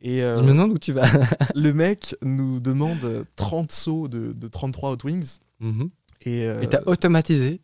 Et 0.00 0.22
euh, 0.22 0.36
Je 0.36 0.42
me 0.42 0.48
demande 0.48 0.70
où 0.72 0.78
tu 0.78 0.92
vas? 0.92 1.06
le 1.54 1.72
mec 1.72 2.14
nous 2.22 2.60
demande 2.60 3.02
euh, 3.04 3.24
30 3.36 3.72
sauts 3.72 4.08
de, 4.08 4.32
de 4.32 4.48
33 4.48 4.92
Hot 4.92 4.98
Wings. 5.04 5.38
Mhm. 5.60 5.90
Et, 6.24 6.44
euh, 6.46 6.60
Et 6.60 6.68
t'as 6.68 6.82
automatisé 6.86 7.60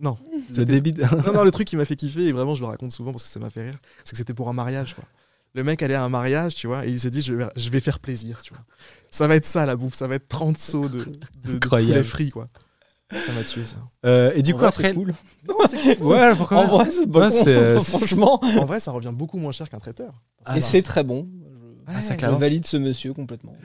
non, 0.00 0.16
le 0.56 0.64
débit. 0.64 0.92
de- 0.92 1.02
non, 1.26 1.32
non, 1.32 1.44
le 1.44 1.50
truc 1.50 1.66
qui 1.66 1.76
m'a 1.76 1.84
fait 1.84 1.96
kiffer, 1.96 2.26
et 2.26 2.32
vraiment 2.32 2.54
je 2.54 2.60
le 2.62 2.66
raconte 2.68 2.92
souvent 2.92 3.12
parce 3.12 3.24
que 3.24 3.30
ça 3.30 3.40
m'a 3.40 3.50
fait 3.50 3.62
rire, 3.62 3.78
c'est 4.04 4.12
que 4.12 4.16
c'était 4.18 4.34
pour 4.34 4.48
un 4.48 4.52
mariage, 4.52 4.94
quoi. 4.94 5.04
Le 5.54 5.64
mec 5.64 5.82
allait 5.82 5.94
à 5.94 6.02
un 6.04 6.08
mariage, 6.10 6.54
tu 6.54 6.66
vois, 6.66 6.86
et 6.86 6.90
il 6.90 7.00
s'est 7.00 7.10
dit, 7.10 7.22
je 7.22 7.34
vais, 7.34 7.46
je 7.56 7.70
vais 7.70 7.80
faire 7.80 7.98
plaisir, 7.98 8.42
tu 8.42 8.52
vois. 8.52 8.62
Ça 9.10 9.26
va 9.26 9.34
être 9.36 9.46
ça 9.46 9.64
la 9.66 9.76
bouffe, 9.76 9.94
ça 9.94 10.06
va 10.06 10.16
être 10.16 10.28
30 10.28 10.58
sauts 10.58 10.88
de, 10.88 10.98
de, 11.04 11.10
de 11.44 11.54
Incroyable. 11.56 11.92
poulet 11.92 12.04
frit, 12.04 12.30
quoi. 12.30 12.48
Ça 13.10 13.32
m'a 13.32 13.42
tué, 13.42 13.64
ça. 13.64 13.76
Euh, 14.04 14.30
et 14.34 14.42
du 14.42 14.52
En 14.52 14.54
coup, 14.54 14.58
vrai, 14.60 14.68
après. 14.68 14.88
c'est 14.88 14.94
cool. 14.94 15.14
Non, 15.48 15.54
c'est 15.68 15.96
cool. 15.96 16.06
Ouais, 16.08 16.36
pourquoi 16.36 16.58
En 16.58 16.66
vrai, 16.66 16.90
c'est 16.90 17.06
bon. 17.06 17.20
Ouais, 17.20 17.80
Franchement. 17.80 18.38
En 18.44 18.66
vrai, 18.66 18.78
ça 18.80 18.92
revient 18.92 19.12
beaucoup 19.14 19.38
moins 19.38 19.50
cher 19.52 19.70
qu'un 19.70 19.78
traiteur. 19.78 20.12
Ah, 20.44 20.58
Et 20.58 20.60
c'est 20.60 20.82
très 20.82 21.02
bon. 21.04 21.26
Ah, 21.86 22.02
ça 22.02 22.12
Je 22.12 22.18
clairement. 22.18 22.36
valide 22.36 22.66
ce 22.66 22.76
monsieur 22.76 23.14
complètement. 23.14 23.56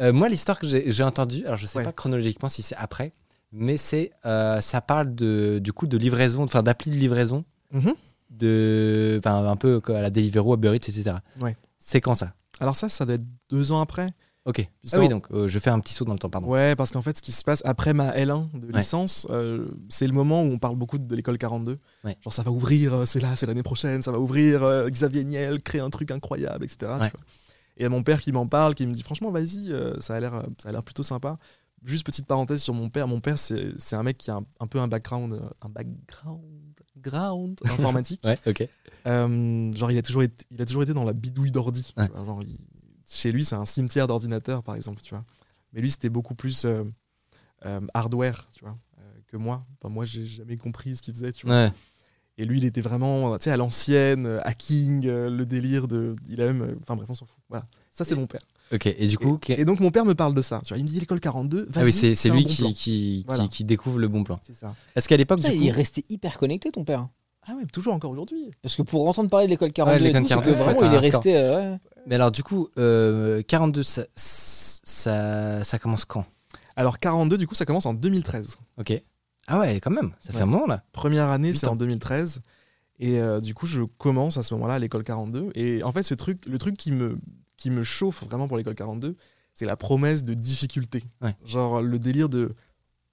Euh, 0.00 0.14
moi, 0.14 0.30
l'histoire 0.30 0.58
que 0.58 0.66
j'ai 0.66 0.90
j'ai 0.90 1.02
entendue, 1.02 1.44
alors 1.44 1.58
je 1.58 1.66
sais 1.66 1.76
Ouais. 1.78 1.84
pas 1.84 1.92
chronologiquement 1.92 2.48
si 2.48 2.62
c'est 2.62 2.76
après, 2.76 3.12
mais 3.52 3.76
c'est 3.76 4.10
euh, 4.26 4.60
ça 4.60 4.80
parle 4.80 5.14
de, 5.14 5.58
du 5.62 5.72
coup 5.72 5.86
de 5.86 5.96
livraison, 5.98 6.42
enfin 6.44 6.62
d'appli 6.62 6.90
de 6.90 6.96
livraison, 6.96 7.44
Mhm. 7.72 7.94
de, 8.30 9.20
un 9.24 9.56
peu 9.56 9.80
à 9.88 10.00
la 10.02 10.10
Deliveroo, 10.10 10.54
Uber 10.54 10.70
Eats, 10.74 10.88
etc. 10.88 11.16
Ouais. 11.40 11.56
C'est 11.78 12.00
quand 12.00 12.14
ça? 12.14 12.34
Alors 12.60 12.74
ça, 12.76 12.88
ça 12.88 13.04
doit 13.06 13.14
être 13.16 13.26
deux 13.50 13.72
ans 13.72 13.80
après. 13.80 14.08
Ok. 14.44 14.66
Ah 14.92 14.98
oui, 14.98 15.08
donc 15.08 15.26
euh, 15.30 15.46
je 15.46 15.58
fais 15.58 15.68
un 15.68 15.78
petit 15.78 15.92
saut 15.92 16.06
dans 16.06 16.14
le 16.14 16.18
temps, 16.18 16.30
pardon. 16.30 16.48
Ouais, 16.48 16.74
parce 16.74 16.90
qu'en 16.90 17.02
fait, 17.02 17.16
ce 17.18 17.22
qui 17.22 17.32
se 17.32 17.44
passe 17.44 17.60
après 17.66 17.92
ma 17.92 18.12
L1 18.16 18.48
de 18.54 18.66
Ouais. 18.68 18.78
licence, 18.78 19.26
euh, 19.28 19.66
c'est 19.90 20.06
le 20.06 20.14
moment 20.14 20.42
où 20.42 20.46
on 20.46 20.58
parle 20.58 20.76
beaucoup 20.76 20.96
de 20.96 21.14
l'école 21.14 21.36
42. 21.36 21.78
Ouais. 22.04 22.16
Genre, 22.22 22.32
ça 22.32 22.42
va 22.42 22.50
ouvrir, 22.50 23.06
c'est 23.06 23.20
là, 23.20 23.36
c'est 23.36 23.44
l'année 23.44 23.62
prochaine, 23.62 24.00
ça 24.00 24.10
va 24.10 24.18
ouvrir, 24.18 24.62
euh, 24.62 24.88
Xavier 24.88 25.24
Niel 25.24 25.62
crée 25.62 25.80
un 25.80 25.90
truc 25.90 26.10
incroyable, 26.10 26.64
etc. 26.64 26.76
tu 26.80 26.86
Ouais. 26.86 26.98
vois. 26.98 27.20
Et 27.76 27.80
il 27.80 27.82
y 27.82 27.86
a 27.86 27.90
mon 27.90 28.02
père 28.02 28.20
qui 28.22 28.32
m'en 28.32 28.46
parle, 28.46 28.74
qui 28.74 28.86
me 28.86 28.92
dit, 28.92 29.02
franchement, 29.02 29.30
vas-y, 29.30 29.70
ça 30.00 30.16
a 30.16 30.20
l'air 30.20 30.82
plutôt 30.82 31.02
sympa. 31.02 31.38
Juste 31.84 32.04
petite 32.04 32.26
parenthèse 32.26 32.60
sur 32.62 32.74
mon 32.74 32.90
père. 32.90 33.06
Mon 33.08 33.20
père, 33.20 33.38
c'est 33.38 33.94
un 33.94 34.02
mec 34.02 34.18
qui 34.18 34.30
a 34.30 34.36
un, 34.36 34.44
un 34.60 34.66
peu 34.66 34.78
un 34.80 34.88
background, 34.88 35.32
euh, 35.34 35.48
un 35.62 35.68
background, 35.68 36.74
ground 36.96 37.54
informatique. 37.64 38.20
Ouais, 38.24 38.38
ok. 38.46 38.68
Euh, 39.06 39.72
genre, 39.72 39.90
il 39.90 39.98
a 39.98 40.02
toujours 40.02 40.22
été, 40.22 40.44
il 40.50 40.60
a 40.60 40.66
toujours 40.66 40.82
été 40.82 40.92
dans 40.92 41.04
la 41.04 41.12
bidouille 41.12 41.50
d'ordi. 41.52 41.92
Ouais. 41.96 42.08
Genre, 42.14 42.42
il- 42.42 42.58
chez 43.10 43.32
lui, 43.32 43.44
c'est 43.44 43.54
un 43.54 43.64
cimetière 43.64 44.06
d'ordinateurs, 44.06 44.62
par 44.62 44.74
exemple, 44.74 45.00
tu 45.00 45.10
vois. 45.14 45.24
Mais 45.72 45.80
lui, 45.80 45.90
c'était 45.90 46.08
beaucoup 46.10 46.34
plus 46.34 46.64
euh, 46.64 46.84
euh, 47.64 47.80
hardware, 47.94 48.48
tu 48.52 48.64
vois, 48.64 48.76
que 49.28 49.36
moi. 49.36 49.64
Enfin, 49.80 49.92
moi, 49.92 50.04
j'ai 50.04 50.26
jamais 50.26 50.56
compris 50.56 50.96
ce 50.96 51.02
qu'il 51.02 51.14
faisait, 51.14 51.32
tu 51.32 51.46
vois. 51.46 51.54
Ouais. 51.66 51.72
Et 52.38 52.44
lui, 52.44 52.58
il 52.58 52.64
était 52.64 52.80
vraiment, 52.82 53.36
tu 53.38 53.44
sais, 53.44 53.50
à 53.50 53.56
l'ancienne, 53.56 54.40
hacking, 54.44 55.06
le 55.06 55.44
délire 55.44 55.88
de, 55.88 56.14
il 56.28 56.40
a 56.40 56.52
même, 56.52 56.76
enfin 56.82 56.96
bref, 56.96 57.08
on 57.10 57.14
s'en 57.14 57.26
fout. 57.26 57.38
Voilà, 57.48 57.66
ça 57.90 58.04
c'est 58.04 58.14
mon 58.14 58.26
père. 58.26 58.42
Ok. 58.72 58.86
Et 58.86 59.06
du 59.06 59.16
coup, 59.18 59.38
Et 59.48 59.64
donc 59.64 59.80
mon 59.80 59.90
père 59.90 60.04
me 60.04 60.14
parle 60.14 60.34
de 60.34 60.42
ça. 60.42 60.60
Tu 60.64 60.68
vois, 60.68 60.78
il 60.78 60.84
me 60.84 60.88
dit 60.88 61.00
l'école 61.00 61.20
42. 61.20 61.66
Vas-y, 61.70 61.82
ah 61.82 61.86
oui, 61.86 61.92
c'est 61.92 62.14
c'est 62.14 62.28
lui 62.30 62.42
bon 62.44 62.48
qui, 62.48 62.62
plan. 62.62 62.72
qui, 62.72 63.24
Voilà. 63.26 63.42
qui, 63.44 63.48
qui 63.48 63.64
découvre 63.64 63.98
le 63.98 64.08
bon 64.08 64.24
plan. 64.24 64.38
C'est 64.42 64.54
ça. 64.54 64.74
Est-ce 64.94 65.08
qu'à 65.08 65.16
l'époque, 65.16 65.40
du 65.40 65.46
il 65.52 65.66
est 65.66 65.70
coup, 65.70 65.76
resté 65.76 66.04
hyper 66.08 66.36
connecté, 66.38 66.70
ton 66.70 66.84
père. 66.84 67.08
Ah 67.46 67.54
ouais, 67.56 67.64
toujours 67.72 67.94
encore 67.94 68.10
aujourd'hui. 68.10 68.50
Parce 68.60 68.76
que 68.76 68.82
pour 68.82 69.08
entendre 69.08 69.30
parler 69.30 69.46
de 69.46 69.50
l'école 69.52 69.72
42, 69.72 70.04
Ouais, 70.04 70.12
l'école 70.12 70.20
et 70.20 70.24
tout, 70.24 70.28
c'est 70.28 70.34
42, 70.34 70.50
que 70.50 70.56
faut 70.56 70.64
vraiment, 70.64 70.80
être 70.82 70.86
il 70.86 70.94
est 70.94 70.98
resté. 70.98 71.36
euh, 71.36 71.72
ouais. 71.72 71.78
mais 72.06 72.14
alors 72.16 72.30
du 72.30 72.42
coup, 72.42 72.68
euh, 72.76 73.40
42, 73.42 73.82
ça, 73.82 74.02
ça, 74.16 75.64
ça 75.64 75.78
commence 75.78 76.04
quand? 76.04 76.26
Alors 76.76 76.98
42, 76.98 77.36
du 77.36 77.46
coup, 77.46 77.54
ça 77.54 77.64
commence 77.64 77.86
en 77.86 77.94
2013. 77.94 78.56
Ok. 78.78 79.00
Ah 79.46 79.58
ouais, 79.58 79.80
quand 79.80 79.90
même. 79.90 80.12
Ça 80.20 80.32
fait 80.32 80.42
un 80.42 80.46
moment 80.46 80.66
là. 80.66 80.82
Première 80.92 81.28
année, 81.30 81.52
c'est 81.54 81.68
en 81.68 81.76
2013. 81.76 82.40
Et 83.00 83.18
euh, 83.20 83.40
du 83.40 83.54
coup, 83.54 83.66
je 83.66 83.82
commence 83.82 84.36
à 84.36 84.42
ce 84.42 84.52
moment-là 84.54 84.74
à 84.74 84.78
l'école 84.78 85.04
42. 85.04 85.50
Et 85.54 85.82
en 85.82 85.92
fait, 85.92 86.02
ce 86.02 86.14
truc, 86.14 86.44
le 86.46 86.58
truc 86.58 86.76
qui 86.76 86.92
me, 86.92 87.18
qui 87.58 87.68
me 87.70 87.82
chauffe 87.82 88.24
vraiment 88.24 88.48
pour 88.48 88.56
l'école 88.56 88.74
42, 88.74 89.14
c'est 89.52 89.66
la 89.66 89.76
promesse 89.76 90.24
de 90.24 90.32
difficulté. 90.32 91.04
Ouais. 91.20 91.36
Genre 91.44 91.82
le 91.82 91.98
délire 91.98 92.30
de. 92.30 92.54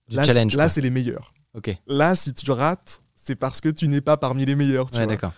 Du 0.07 0.15
là, 0.15 0.23
challenge. 0.23 0.51
c'est- 0.53 0.57
Là, 0.57 0.69
c'est 0.69 0.81
les 0.81 0.89
meilleurs. 0.91 1.33
Ok. 1.55 1.75
Là, 1.87 2.15
si 2.15 2.33
tu 2.33 2.49
rates, 2.51 3.01
c'est 3.15 3.35
parce 3.35 3.59
que 3.59 3.67
tu 3.69 3.87
n'es 3.89 3.99
pas 4.01 4.15
parmi 4.17 4.45
les 4.45 4.55
meilleurs. 4.55 4.89
Tu 4.89 4.97
Ouais, 4.99 5.05
vois. 5.05 5.13
d'accord. 5.15 5.33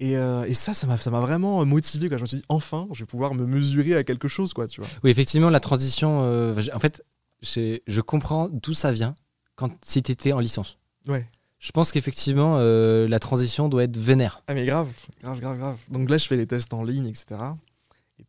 Et, 0.00 0.16
euh, 0.16 0.44
et 0.44 0.54
ça, 0.54 0.72
ça 0.74 0.86
m'a 0.86 0.96
ça 0.98 1.10
m'a 1.10 1.20
vraiment 1.20 1.64
motivé. 1.66 2.08
Quoi. 2.08 2.16
Je 2.16 2.22
me 2.22 2.26
suis 2.28 2.36
dit, 2.38 2.44
enfin, 2.48 2.86
je 2.92 3.00
vais 3.00 3.06
pouvoir 3.06 3.34
me 3.34 3.44
mesurer 3.46 3.94
à 3.96 4.04
quelque 4.04 4.28
chose. 4.28 4.52
Quoi, 4.54 4.66
tu 4.68 4.80
vois. 4.80 4.88
Oui, 5.02 5.10
effectivement, 5.10 5.50
la 5.50 5.60
transition. 5.60 6.20
euh, 6.22 6.60
en 6.72 6.78
fait, 6.78 7.02
je 7.42 8.00
comprends 8.00 8.48
d'où 8.48 8.72
ça 8.74 8.92
vient 8.92 9.14
quand 9.56 9.70
si 9.84 10.02
t'étais 10.02 10.32
en 10.32 10.40
licence. 10.40 10.78
Ouais. 11.08 11.26
Je 11.58 11.72
pense 11.72 11.92
qu'effectivement, 11.92 12.56
euh, 12.58 13.08
la 13.08 13.18
transition 13.18 13.68
doit 13.68 13.84
être 13.84 13.96
vénère. 13.96 14.42
Ah, 14.46 14.54
mais 14.54 14.64
grave, 14.64 14.88
grave, 15.22 15.40
grave, 15.40 15.58
grave. 15.58 15.78
Donc 15.88 16.10
là, 16.10 16.18
je 16.18 16.26
fais 16.26 16.36
les 16.36 16.46
tests 16.46 16.74
en 16.74 16.84
ligne, 16.84 17.06
etc. 17.06 17.40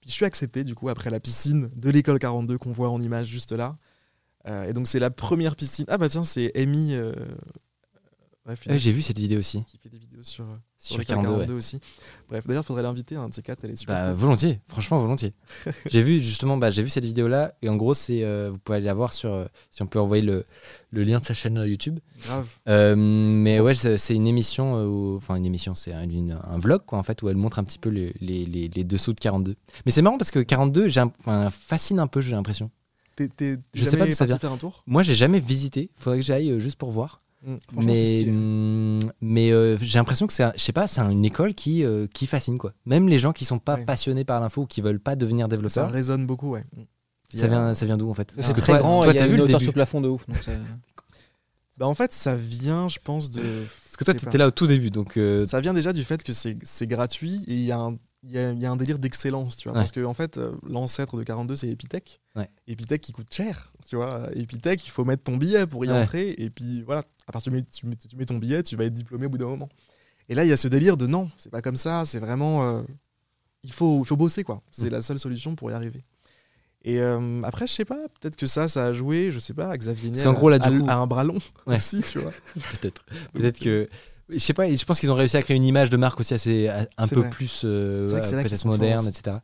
Je 0.05 0.11
suis 0.11 0.25
accepté, 0.25 0.63
du 0.63 0.75
coup, 0.75 0.89
après 0.89 1.09
la 1.09 1.19
piscine 1.19 1.69
de 1.75 1.89
l'école 1.89 2.19
42 2.19 2.57
qu'on 2.57 2.71
voit 2.71 2.89
en 2.89 3.01
image 3.01 3.27
juste 3.27 3.51
là. 3.51 3.77
Euh, 4.47 4.65
et 4.69 4.73
donc, 4.73 4.87
c'est 4.87 4.99
la 4.99 5.09
première 5.11 5.55
piscine. 5.55 5.85
Ah, 5.89 5.97
bah 5.97 6.09
tiens, 6.09 6.23
c'est 6.23 6.51
Amy. 6.55 6.93
euh, 6.93 7.13
Bref, 8.45 8.65
une 8.65 8.73
Ouais, 8.73 8.77
j'ai 8.79 8.91
vu 8.91 9.01
cette 9.01 9.17
vidéo 9.17 9.39
aussi. 9.39 9.63
qui 9.65 9.77
fait 9.79 9.89
des 9.89 9.97
vidéos 9.97 10.21
sur, 10.21 10.43
euh, 10.43 10.55
sur, 10.77 10.89
Sur 10.93 10.97
l'école 10.99 11.15
42, 11.15 11.31
42 11.31 11.53
ouais. 11.53 11.57
aussi. 11.57 11.79
Bref, 12.29 12.45
d'ailleurs, 12.45 12.63
faudrait 12.63 12.83
l'inviter, 12.83 13.15
un 13.15 13.27
de 13.29 13.33
ces 13.33 13.41
quatre, 13.41 13.61
elle 13.63 13.71
est 13.71 13.75
super. 13.75 13.95
Bah, 13.95 14.11
cool. 14.11 14.19
volontiers, 14.21 14.59
franchement 14.67 14.99
volontiers. 14.99 15.33
j'ai 15.87 16.03
vu 16.03 16.19
justement, 16.19 16.57
bah, 16.57 16.69
j'ai 16.69 16.83
vu 16.83 16.89
cette 16.89 17.05
vidéo 17.05 17.27
là 17.27 17.55
et 17.63 17.69
en 17.69 17.75
gros 17.75 17.93
c'est, 17.95 18.23
euh, 18.23 18.49
vous 18.51 18.59
pouvez 18.59 18.77
aller 18.77 18.85
la 18.85 18.93
voir 18.93 19.13
sur, 19.13 19.33
euh, 19.33 19.45
si 19.71 19.81
on 19.81 19.87
peut 19.87 19.99
envoyer 19.99 20.21
le, 20.23 20.45
le 20.91 21.03
lien 21.03 21.19
de 21.19 21.25
sa 21.25 21.33
chaîne 21.33 21.57
euh, 21.57 21.67
YouTube. 21.67 21.99
Grave. 22.23 22.47
Euh, 22.69 22.95
mais 22.95 23.59
ouais, 23.59 23.73
c'est 23.73 24.15
une 24.15 24.27
émission, 24.27 24.75
euh, 24.77 25.17
enfin 25.17 25.35
une 25.35 25.45
émission, 25.45 25.73
c'est 25.73 25.93
un, 25.93 26.05
vlog 26.59 26.81
quoi 26.85 26.99
en 26.99 27.03
fait 27.03 27.23
où 27.23 27.29
elle 27.29 27.37
montre 27.37 27.57
un 27.57 27.63
petit 27.63 27.79
peu 27.79 27.89
les, 27.89 28.13
les, 28.21 28.45
les, 28.45 28.67
les 28.67 28.83
dessous 28.83 29.13
de 29.13 29.19
42. 29.19 29.55
Mais 29.85 29.91
c'est 29.91 30.01
marrant 30.03 30.17
parce 30.17 30.31
que 30.31 30.39
42, 30.39 30.87
j'ai 30.87 31.03
fascine 31.51 31.99
un 31.99 32.07
peu, 32.07 32.21
j'ai 32.21 32.31
l'impression. 32.33 32.69
T'es, 33.15 33.29
t'es 33.29 33.57
Je 33.73 33.85
sais 33.85 33.97
pas 33.97 34.05
d'où 34.05 34.13
ça 34.13 34.25
vient. 34.25 34.37
faire 34.37 34.51
un 34.51 34.57
tour? 34.57 34.83
Moi, 34.85 35.01
j'ai 35.03 35.15
jamais 35.15 35.39
visité. 35.39 35.89
Faudrait 35.95 36.19
que 36.19 36.25
j'aille 36.25 36.49
euh, 36.51 36.59
juste 36.59 36.77
pour 36.77 36.91
voir. 36.91 37.21
Mm. 37.45 37.57
Mais 37.85 38.25
hum, 38.27 38.99
mais 39.21 39.51
euh, 39.51 39.77
j'ai 39.79 39.99
l'impression 39.99 40.25
que 40.27 40.33
c'est, 40.33 40.45
je 40.57 40.61
sais 40.63 40.73
pas, 40.73 40.87
c'est 40.87 41.01
une 41.01 41.23
école 41.25 41.53
qui 41.53 41.83
euh, 41.83 42.07
qui 42.13 42.25
fascine 42.25 42.57
quoi. 42.57 42.73
Même 42.85 43.07
les 43.07 43.17
gens 43.19 43.33
qui 43.33 43.45
sont 43.45 43.59
pas 43.59 43.75
Ouais. 43.75 43.85
passionnés 43.85 44.23
par 44.25 44.39
l'info 44.41 44.63
ou 44.63 44.65
qui 44.65 44.81
veulent 44.81 44.99
pas 44.99 45.15
devenir 45.15 45.45
Ça 45.45 45.49
développeurs. 45.49 45.91
résonne 45.91 46.25
beaucoup, 46.25 46.51
ouais. 46.51 46.63
Y 47.33 47.37
Ça 47.37 47.47
vient, 47.47 47.73
ça 47.73 47.85
vient 47.85 47.97
d'où 47.97 48.09
en 48.09 48.13
fait 48.13 48.33
C'est 48.39 48.53
très 48.53 48.73
toi- 48.73 48.79
grand, 48.79 49.03
Toi, 49.03 49.13
t'as 49.13 49.25
vu 49.25 49.31
une 49.33 49.37
le 49.37 49.43
hauteur 49.43 49.61
sur 49.61 49.73
plafond 49.73 50.01
de 50.01 50.07
ouf. 50.07 50.25
donc 50.27 50.37
Bah, 51.77 51.87
en 51.87 51.93
fait, 51.93 52.13
ça 52.13 52.37
vient, 52.37 52.87
je 52.87 52.99
pense, 53.03 53.29
de. 53.29 53.41
Parce 53.41 53.97
que 53.97 54.03
toi, 54.05 54.13
t'étais 54.13 54.37
là 54.37 54.47
au 54.47 54.51
tout 54.51 54.65
début, 54.65 54.91
donc. 54.91 55.17
euh, 55.17 55.45
Ça 55.45 55.59
vient 55.59 55.73
déjà 55.73 55.91
du 55.91 56.05
fait 56.05 56.23
que 56.23 56.31
c'est 56.31 56.57
c'est 56.63 56.87
gratuit 56.87 57.43
et 57.47 57.53
il 57.53 57.65
y, 57.65 57.71
a 57.73 57.77
un- 57.79 57.97
il 58.25 58.31
y 58.31 58.37
a, 58.39 58.51
il 58.51 58.59
y 58.59 58.65
a 58.65 58.71
un 58.71 58.75
délire 58.75 58.97
d'excellence, 58.99 59.55
tu 59.55 59.67
vois. 59.69 59.77
Ouais. 59.77 59.81
Parce 59.83 59.91
que, 59.91 60.03
en 60.03 60.13
fait, 60.13 60.37
euh, 60.37 60.51
l'ancêtre 60.67 61.15
de 61.17 61.23
42, 61.23 61.55
c'est 61.55 61.69
Epitech. 61.69 62.19
Ouais. 62.35 62.49
Epitech 62.67 63.01
qui 63.01 63.11
coûte 63.13 63.31
cher, 63.33 63.71
tu 63.87 63.95
vois. 63.95 64.29
Epitech, 64.35 64.85
il 64.85 64.89
faut 64.89 65.05
mettre 65.05 65.23
ton 65.23 65.37
billet 65.37 65.67
pour 65.67 65.85
y 65.85 65.89
Ouais. 65.89 66.01
entrer. 66.01 66.33
Et 66.37 66.49
puis, 66.49 66.81
voilà, 66.81 67.03
à 67.27 67.31
partir 67.31 67.51
du 67.51 67.57
moment 67.57 67.67
où 67.71 67.75
tu 67.75 67.85
mets, 67.85 67.95
tu 67.95 68.15
mets 68.15 68.25
ton 68.25 68.37
billet, 68.37 68.63
tu 68.63 68.75
vas 68.75 68.85
être 68.85 68.93
diplômé 68.93 69.27
au 69.27 69.29
bout 69.29 69.37
d'un 69.37 69.47
moment. 69.47 69.69
Et 70.27 70.33
là, 70.35 70.43
il 70.43 70.49
y 70.49 70.53
a 70.53 70.57
ce 70.57 70.67
délire 70.67 70.97
de 70.97 71.05
non, 71.07 71.29
c'est 71.37 71.51
pas 71.51 71.61
comme 71.61 71.75
ça, 71.77 72.03
c'est 72.05 72.19
vraiment. 72.19 72.63
euh, 72.63 72.81
il, 73.63 73.71
faut, 73.71 74.03
faut 74.03 74.15
bosser, 74.17 74.43
quoi. 74.43 74.61
C'est 74.71 74.87
Mm. 74.87 74.91
la 74.93 75.01
seule 75.01 75.19
solution 75.19 75.55
pour 75.55 75.69
y 75.69 75.73
arriver. 75.73 76.03
Et 76.83 76.99
euh, 77.01 77.41
après, 77.43 77.65
je 77.67 77.73
sais 77.73 77.85
pas, 77.85 78.07
peut-être 78.19 78.35
que 78.35 78.45
ça, 78.47 78.67
ça 78.67 78.85
a 78.85 78.93
joué, 78.93 79.31
je 79.31 79.39
sais 79.39 79.53
pas, 79.55 79.75
Xavier 79.75 80.11
Niel 80.11 80.23
qu'en 80.23 80.33
gros, 80.33 80.49
là, 80.49 80.59
du 80.59 80.67
a, 80.67 80.79
coup- 80.79 80.89
a 80.89 80.95
un 80.95 81.07
bras 81.07 81.23
long 81.23 81.39
Ouais. 81.65 81.77
aussi, 81.77 82.01
tu 82.01 82.19
vois. 82.19 82.31
Peut-être. 82.79 83.05
Peut-être 83.33 83.59
que. 83.59 83.87
Je 84.29 84.37
sais 84.39 84.53
pas, 84.53 84.69
je 84.73 84.83
pense 84.85 84.99
qu'ils 84.99 85.11
ont 85.11 85.15
réussi 85.15 85.37
à 85.37 85.41
créer 85.43 85.55
une 85.57 85.63
image 85.65 85.89
de 85.89 85.97
marque 85.97 86.19
aussi 86.19 86.33
assez, 86.33 86.67
un 86.69 86.87
C'est 87.05 87.13
peu 87.13 87.21
vrai. 87.21 87.29
plus 87.29 87.61
euh, 87.63 88.07
C'est 88.07 88.15
ouais, 88.15 88.23
c'est 88.23 88.35
peut-être 88.41 88.65
moderne, 88.65 89.07
etc. 89.07 89.37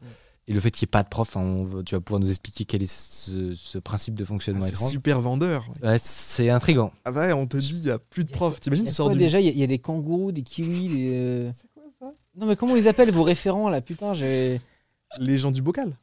Et 0.47 0.53
le 0.53 0.59
fait 0.59 0.71
qu'il 0.71 0.85
n'y 0.85 0.89
ait 0.89 0.91
pas 0.91 1.03
de 1.03 1.07
prof, 1.07 1.37
hein, 1.37 1.41
on 1.41 1.83
tu 1.83 1.93
vas 1.93 2.01
pouvoir 2.01 2.19
nous 2.19 2.29
expliquer 2.29 2.65
quel 2.65 2.81
est 2.81 2.91
ce, 2.91 3.53
ce 3.53 3.77
principe 3.77 4.15
de 4.15 4.23
Ah, 4.23 4.27
fonctionnement 4.27 4.61
c'est 4.63 4.69
étrange. 4.71 4.89
super 4.89 5.21
vendeur. 5.21 5.65
Ouais, 5.83 5.97
c'est 6.01 6.49
intriguant. 6.49 6.91
Ah 7.05 7.11
ouais, 7.11 7.31
on 7.31 7.45
te 7.45 7.57
dit, 7.57 7.75
il 7.77 7.81
n'y 7.83 7.91
a 7.91 7.99
plus 7.99 8.23
de 8.23 8.31
profs. 8.31 8.55
Il 8.57 8.61
T'imagines, 8.61 8.85
tu 8.85 8.93
sors 8.93 9.05
quoi 9.05 9.13
du. 9.13 9.19
déjà, 9.19 9.39
il 9.39 9.45
y, 9.45 9.49
a- 9.49 9.51
il 9.51 9.57
y 9.59 9.63
a 9.63 9.67
des 9.67 9.77
kangourous, 9.77 10.31
des 10.31 10.41
kiwis, 10.41 10.87
des. 10.89 11.11
euh, 11.13 11.51
C'est 11.55 11.67
quoi 11.75 11.83
ça? 11.99 12.13
Non, 12.35 12.47
mais 12.47 12.55
comment 12.55 12.75
ils 12.75 12.87
appellent 12.87 13.11
vos 13.11 13.23
référents 13.23 13.69
là? 13.69 13.81
Putain, 13.81 14.15
j'ai. 14.15 14.59
Les 15.19 15.37
gens 15.37 15.51
du 15.51 15.61
bocal. 15.61 15.95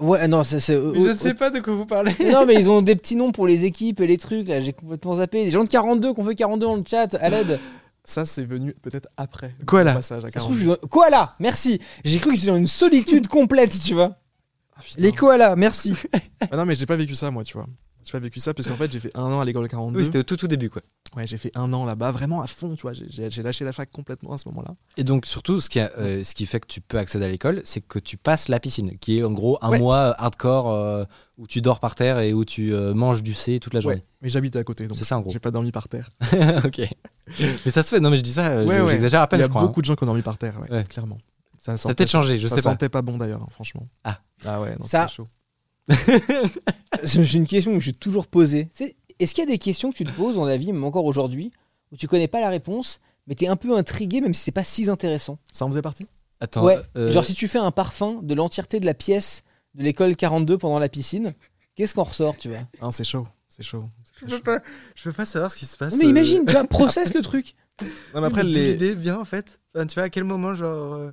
Ouais, 0.00 0.26
non, 0.28 0.42
c'est. 0.44 0.58
Je 0.58 1.08
ne 1.08 1.14
sais 1.14 1.34
pas 1.34 1.50
de 1.50 1.60
quoi 1.60 1.74
vous 1.74 1.86
parlez. 1.86 2.12
Non, 2.32 2.46
mais 2.46 2.54
ils 2.54 2.70
ont 2.70 2.80
des 2.82 2.96
petits 2.96 3.16
noms 3.16 3.32
pour 3.32 3.46
les 3.46 3.64
équipes 3.66 4.00
et 4.00 4.06
les 4.06 4.16
trucs. 4.18 4.48
Là, 4.48 4.60
j'ai 4.62 4.72
complètement 4.72 5.16
zappé. 5.16 5.44
Des 5.44 5.50
gens 5.50 5.62
de 5.62 5.68
42 5.68 6.14
qu'on 6.14 6.24
fait 6.24 6.34
42 6.34 6.66
dans 6.66 6.76
le 6.76 6.84
chat, 6.88 7.14
à 7.16 7.28
l'aide. 7.28 7.60
Ça, 8.04 8.24
c'est 8.24 8.44
venu 8.44 8.74
peut-être 8.82 9.08
après. 9.16 9.54
Là 9.84 9.94
passage 9.94 10.24
à 10.24 10.28
Ça 10.28 10.28
se 10.28 10.32
40. 10.34 10.46
trouve, 10.48 10.54
je 10.56 10.60
suis 10.60 10.68
dans- 10.80 10.88
Koala, 10.88 11.36
merci. 11.38 11.80
J'ai 12.04 12.18
cru 12.18 12.30
que 12.30 12.36
j'étais 12.36 12.48
dans 12.48 12.56
une 12.56 12.66
solitude 12.66 13.28
complète, 13.28 13.78
tu 13.80 13.94
vois. 13.94 14.16
Ah. 14.76 14.80
Les 14.98 15.12
koalas, 15.12 15.54
merci. 15.56 15.94
Ah 16.50 16.56
non, 16.56 16.64
mais 16.64 16.74
j'ai 16.74 16.86
pas 16.86 16.96
vécu 16.96 17.14
ça, 17.14 17.30
moi, 17.30 17.44
tu 17.44 17.52
vois. 17.56 17.66
J'ai 18.04 18.12
pas 18.12 18.18
vécu 18.18 18.40
ça 18.40 18.52
parce 18.54 18.66
qu'en 18.68 18.76
fait, 18.76 18.90
j'ai 18.90 18.98
fait 19.00 19.16
un 19.16 19.22
an 19.24 19.40
à 19.40 19.44
l'école 19.44 19.68
42. 19.68 19.98
Oui, 19.98 20.04
c'était 20.04 20.18
au 20.18 20.22
tout, 20.24 20.36
tout 20.36 20.48
début, 20.48 20.70
quoi. 20.70 20.82
ouais, 21.16 21.26
j'ai 21.26 21.36
fait 21.36 21.52
un 21.56 21.72
an 21.72 21.84
là-bas, 21.84 22.10
vraiment 22.10 22.42
à 22.42 22.46
fond, 22.46 22.74
tu 22.74 22.82
vois. 22.82 22.92
J'ai- 22.92 23.42
lâché 23.42 23.64
la 23.64 23.72
fac 23.72 23.90
complètement 23.90 24.32
à 24.32 24.38
ce 24.38 24.48
moment-là. 24.48 24.74
Et 24.96 25.04
donc, 25.04 25.26
surtout, 25.26 25.60
ce 25.60 25.68
qui, 25.68 25.78
a- 25.80 25.92
euh, 25.98 26.24
ce 26.24 26.34
qui 26.34 26.46
fait 26.46 26.58
que 26.60 26.66
tu 26.66 26.80
peux 26.80 26.98
accéder 26.98 27.24
à 27.24 27.28
l'école, 27.28 27.62
c'est 27.64 27.80
que 27.80 27.98
tu 27.98 28.16
passes 28.16 28.48
la 28.48 28.58
piscine, 28.60 28.98
qui 28.98 29.18
est 29.18 29.24
en 29.24 29.30
gros 29.32 29.58
un 29.62 29.70
Ouais. 29.70 29.78
mois 29.78 30.14
hardcore 30.20 30.70
euh, 30.70 31.04
où 31.38 31.46
tu 31.46 31.60
dors 31.60 31.78
par 31.80 31.94
terre 31.94 32.18
et 32.18 32.32
où 32.32 32.44
tu 32.44 32.72
euh, 32.74 32.92
manges 32.94 33.22
du 33.22 33.34
C 33.34 33.58
toute 33.60 33.74
la 33.74 33.80
journée. 33.80 33.96
Ouais, 33.98 34.04
mais 34.22 34.28
j'habitais 34.28 34.58
à 34.58 34.64
côté, 34.64 34.86
donc 34.86 34.96
C'est 34.98 35.04
ça, 35.04 35.16
en 35.16 35.20
gros. 35.20 35.30
j'ai 35.30 35.38
pas 35.38 35.50
dormi 35.50 35.70
par 35.72 35.88
terre. 35.88 36.10
ok. 36.64 36.80
Mais 37.64 37.70
ça 37.70 37.82
se 37.82 37.88
fait, 37.90 38.00
non, 38.00 38.10
mais 38.10 38.16
je 38.16 38.22
dis 38.22 38.32
ça, 38.32 38.48
euh, 38.50 38.66
Ouais, 38.66 38.78
je- 38.78 38.82
ouais. 38.82 38.90
j'exagère 38.92 39.20
à 39.22 39.26
peine, 39.28 39.38
Il 39.38 39.42
y 39.42 39.44
a 39.44 39.46
je 39.46 39.50
crois. 39.50 39.62
hein. 39.62 39.66
beaucoup 39.66 39.80
de 39.80 39.86
gens 39.86 39.94
qui 39.94 40.02
ont 40.02 40.06
dormi 40.06 40.22
par 40.22 40.38
terre, 40.38 40.54
ouais, 40.60 40.70
Ouais. 40.70 40.84
clairement. 40.84 41.18
Ça, 41.58 41.76
Ça 41.76 41.90
a 41.90 41.94
peut-être 41.94 42.10
changé, 42.10 42.38
je 42.38 42.48
ça 42.48 42.56
sais 42.56 42.62
pas. 42.62 42.70
sentait 42.70 42.88
pas 42.88 43.02
bon 43.02 43.16
d'ailleurs, 43.18 43.42
hein, 43.42 43.48
franchement. 43.50 43.86
Ah. 44.02 44.18
Ah 44.44 44.60
ouais, 44.60 44.74
non, 44.80 44.84
Ça- 44.84 45.06
chaud. 45.06 45.28
J'ai 47.02 47.38
une 47.38 47.46
question 47.46 47.72
que 47.72 47.78
je 47.78 47.84
suis 47.84 47.94
toujours 47.94 48.26
posée. 48.26 48.68
C'est- 48.72 48.96
Est-ce 49.18 49.34
qu'il 49.34 49.44
y 49.44 49.46
a 49.46 49.50
des 49.50 49.58
questions 49.58 49.90
que 49.92 49.96
tu 49.96 50.04
te 50.04 50.12
poses 50.12 50.36
dans 50.36 50.44
la 50.46 50.56
vie, 50.56 50.72
même 50.72 50.84
encore 50.84 51.04
aujourd'hui, 51.04 51.52
où 51.92 51.96
tu 51.96 52.08
connais 52.08 52.28
pas 52.28 52.40
la 52.40 52.48
réponse, 52.48 52.98
mais 53.26 53.34
t'es 53.34 53.46
un 53.46 53.56
peu 53.56 53.76
intrigué, 53.76 54.20
même 54.20 54.34
si 54.34 54.42
c'est 54.42 54.50
pas 54.52 54.64
si 54.64 54.88
intéressant? 54.90 55.38
Ça 55.52 55.64
en 55.64 55.68
faisait 55.68 55.82
partie? 55.82 56.06
Attends, 56.40 56.64
Ouais. 56.64 56.78
euh, 56.96 57.10
Genre, 57.10 57.24
si 57.24 57.34
tu 57.34 57.46
fais 57.46 57.58
un 57.58 57.70
parfum 57.70 58.20
de 58.22 58.34
l'entièreté 58.34 58.80
de 58.80 58.86
la 58.86 58.94
pièce 58.94 59.42
de 59.74 59.84
l'école 59.84 60.16
42 60.16 60.58
pendant 60.58 60.78
la 60.80 60.88
piscine, 60.88 61.34
qu'est-ce 61.76 61.94
qu'on 61.94 62.02
ressort, 62.02 62.36
tu 62.36 62.48
vois? 62.48 62.58
Hein, 62.80 62.90
c'est 62.90 63.04
chaud, 63.04 63.26
c'est 63.48 63.62
chaud. 63.62 63.84
c'est 64.04 64.28
je 64.28 64.36
chaud. 64.36 64.42
pas, 64.42 64.58
je 64.96 65.04
peux 65.04 65.12
pas 65.12 65.24
savoir 65.24 65.50
ce 65.52 65.56
qui 65.56 65.66
se 65.66 65.76
passe. 65.76 65.92
Non, 65.92 65.98
Mais 66.02 66.08
imagine, 66.08 66.44
tu 66.44 66.52
vois, 66.52 66.64
processe 66.64 67.14
le 67.14 67.22
truc. 67.22 67.54
Non, 68.14 68.20
mais 68.20 68.26
après, 68.26 68.44
les... 68.44 68.72
l'idée 68.72 68.94
vient 68.94 69.18
en 69.18 69.24
fait. 69.24 69.58
Enfin, 69.74 69.86
tu 69.86 69.94
vois 69.94 70.04
à 70.04 70.08
quel 70.10 70.24
moment, 70.24 70.54
genre. 70.54 71.10